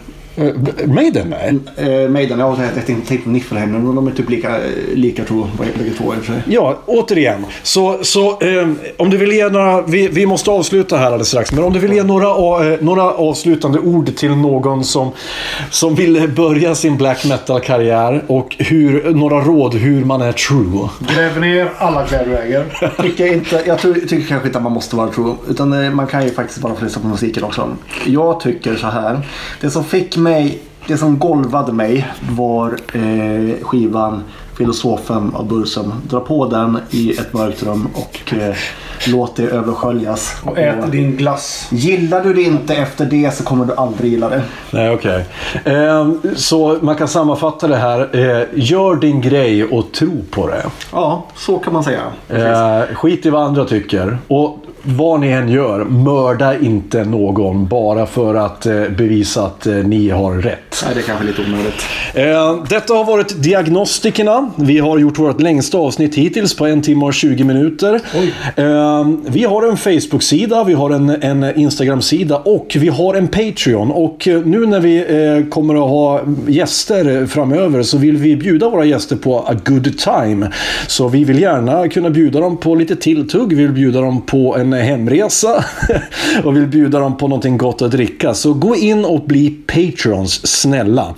Maiden? 0.87 1.35
Nej. 1.41 1.59
Eh, 1.77 2.09
Maiden, 2.09 2.39
jag 2.39 2.47
har 2.51 2.57
tänkte 2.87 3.17
på 3.19 3.31
Niflheim, 3.31 3.73
men 3.73 3.95
de 3.95 4.07
är 4.07 4.11
typ 4.11 4.31
lika, 4.31 4.59
lika 4.95 5.25
true 5.25 5.47
bägge 5.59 5.91
två 5.99 6.15
i 6.15 6.17
för 6.17 6.33
sig. 6.33 6.43
Ja, 6.47 6.79
återigen. 6.87 7.47
Så, 7.63 7.99
så 8.03 8.41
eh, 8.41 8.69
om 8.97 9.11
du 9.11 9.17
vill 9.17 9.33
ge 9.33 9.49
några... 9.49 9.83
Vi, 9.83 10.09
vi 10.09 10.27
måste 10.27 10.51
avsluta 10.51 10.97
här 10.97 11.07
alldeles 11.07 11.29
strax. 11.29 11.53
Men 11.53 11.65
om 11.65 11.73
du 11.73 11.79
vill 11.79 11.93
ge 11.93 12.03
några, 12.03 12.27
eh, 12.73 12.79
några 12.81 13.03
avslutande 13.03 13.79
ord 13.79 14.17
till 14.17 14.31
någon 14.31 14.85
som, 14.85 15.13
som 15.71 15.95
vill 15.95 16.29
börja 16.29 16.75
sin 16.75 16.97
black 16.97 17.25
metal-karriär 17.25 18.25
och 18.27 18.57
hur, 18.59 19.15
några 19.15 19.41
råd 19.41 19.75
hur 19.75 20.05
man 20.05 20.23
är 20.23 20.33
true. 20.33 20.89
Gräv 21.15 21.41
ner 21.41 21.71
alla 21.79 22.07
kläder 22.07 22.27
du 22.27 22.37
äger. 22.37 22.65
Tycker 23.03 23.33
inte, 23.33 23.63
jag 23.67 23.79
tror, 23.79 23.95
tycker 23.95 24.29
kanske 24.29 24.47
inte 24.49 24.59
att 24.59 24.65
man 24.65 24.73
måste 24.73 24.97
vara 24.97 25.09
true. 25.09 25.35
Utan 25.49 25.85
eh, 25.85 25.91
man 25.91 26.07
kan 26.07 26.25
ju 26.25 26.31
faktiskt 26.31 26.61
bara 26.61 26.75
få 26.75 26.85
lyssna 26.85 27.03
på 27.03 27.09
musiken 27.09 27.45
också. 27.45 27.77
Jag 28.07 28.41
tycker 28.41 28.77
så 28.77 28.87
här. 28.87 29.21
Det 29.61 29.71
som 29.71 29.85
fick 29.85 30.17
mig, 30.17 30.26
det 30.87 30.97
som 30.97 31.19
golvade 31.19 31.73
mig 31.73 32.09
var 32.31 32.79
eh, 32.93 33.63
skivan 33.63 34.23
Filosofen 34.57 35.33
av 35.35 35.49
Bursum. 35.49 35.93
Dra 36.09 36.21
på 36.21 36.47
den 36.47 36.79
i 36.91 37.11
ett 37.11 37.33
mörkt 37.33 37.63
rum 37.63 37.89
och 37.95 38.35
eh, 38.35 38.55
låt 39.09 39.37
det 39.37 39.43
översköljas. 39.43 40.37
Och 40.45 40.59
ät 40.59 40.93
din 40.93 41.17
glass. 41.17 41.69
Gillar 41.71 42.25
du 42.25 42.35
det 42.35 42.43
inte 42.43 42.75
efter 42.75 43.07
det 43.07 43.35
så 43.35 43.45
kommer 43.45 43.65
du 43.65 43.75
aldrig 43.75 44.13
gilla 44.13 44.29
det. 44.29 44.43
Nej, 44.71 44.91
okej. 44.91 45.27
Eh, 45.65 46.11
så 46.37 46.79
man 46.81 46.97
kan 46.97 47.09
sammanfatta 47.09 47.69
det 47.69 47.77
här. 47.77 48.01
Eh, 48.13 48.47
gör 48.55 48.97
din 48.97 49.21
grej 49.21 49.65
och 49.65 49.93
tro 49.93 50.25
på 50.31 50.47
det. 50.47 50.63
Ja, 50.93 51.27
så 51.37 51.59
kan 51.59 51.73
man 51.73 51.85
säga. 51.85 52.03
Eh, 52.29 52.95
skit 52.95 53.27
i 53.27 53.31
vad 53.31 53.43
andra 53.43 53.65
tycker. 53.65 54.19
Och 54.29 54.66
vad 54.87 55.21
ni 55.21 55.29
än 55.29 55.49
gör, 55.49 55.85
mörda 55.85 56.59
inte 56.59 57.05
någon 57.05 57.67
bara 57.67 58.07
för 58.07 58.35
att 58.35 58.67
eh, 58.67 58.83
bevisa 58.99 59.43
att 59.43 59.67
eh, 59.67 59.75
ni 59.75 60.11
har 60.11 60.35
rätt. 60.35 60.83
Nej, 60.85 60.95
det 60.95 61.01
är 61.01 61.05
kanske 61.05 61.25
lite 61.25 61.43
onödigt. 61.43 61.83
Eh, 62.15 62.65
detta 62.69 62.95
har 62.95 63.05
varit 63.05 63.43
Diagnostikerna. 63.43 64.51
Vi 64.57 64.79
har 64.79 64.99
gjort 64.99 65.19
vårt 65.19 65.41
längsta 65.41 65.79
avsnitt 65.79 66.15
hittills 66.15 66.57
på 66.57 66.67
en 66.67 66.83
timme 66.83 67.05
och 67.05 67.15
20 67.15 67.45
minuter. 67.45 68.01
Vi 69.31 69.45
har 69.45 69.63
en 69.63 69.77
Facebook-sida, 69.77 70.65
vi 70.65 70.73
har 70.73 70.91
en, 70.91 71.11
en 71.11 71.59
Instagram-sida 71.59 72.37
och 72.37 72.77
vi 72.81 72.89
har 72.89 73.15
en 73.15 73.29
Patreon. 73.29 73.91
Och 73.91 74.29
nu 74.45 74.67
när 74.67 74.81
vi 74.81 75.47
kommer 75.51 75.75
att 75.75 75.91
ha 75.91 76.21
gäster 76.47 77.27
framöver 77.27 77.83
så 77.83 77.99
vill 77.99 78.17
vi 78.17 78.37
bjuda 78.37 78.69
våra 78.69 78.85
gäster 78.85 79.17
på 79.17 79.39
a 79.39 79.57
good 79.65 79.99
time. 79.99 80.51
Så 80.87 81.09
vi 81.09 81.25
vill 81.25 81.41
gärna 81.41 81.89
kunna 81.89 82.11
bjuda 82.11 82.41
dem 82.41 82.57
på 82.57 82.75
lite 82.75 82.97
tilltugg, 82.97 83.49
vi 83.49 83.63
vill 83.63 83.73
bjuda 83.73 84.01
dem 84.01 84.23
på 84.23 84.57
en 84.57 84.76
hemresa 84.83 85.65
och 86.45 86.57
vill 86.57 86.67
bjuda 86.67 86.99
dem 86.99 87.17
på 87.17 87.29
någonting 87.29 87.59
gott 87.59 87.83
att 87.83 87.91
dricka. 87.91 88.35
Så 88.35 88.55
gå 88.55 88.77
in 88.77 89.05
och 89.05 89.23
bli 89.23 89.51
Patrons, 89.51 90.47
snälla. 90.47 91.15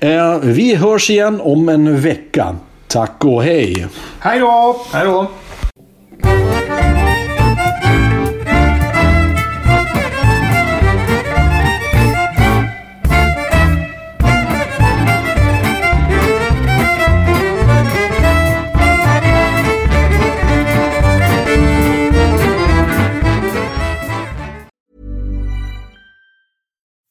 Eh, 0.00 0.38
vi 0.42 0.74
hörs 0.74 1.10
igen 1.10 1.40
om 1.40 1.68
en 1.68 2.00
vecka. 2.00 2.56
Tack 2.86 3.24
och 3.24 3.42
hej! 3.42 3.86
Hej 4.20 4.38
då! 4.38 4.80
Hej 4.92 5.06
då! 5.06 5.26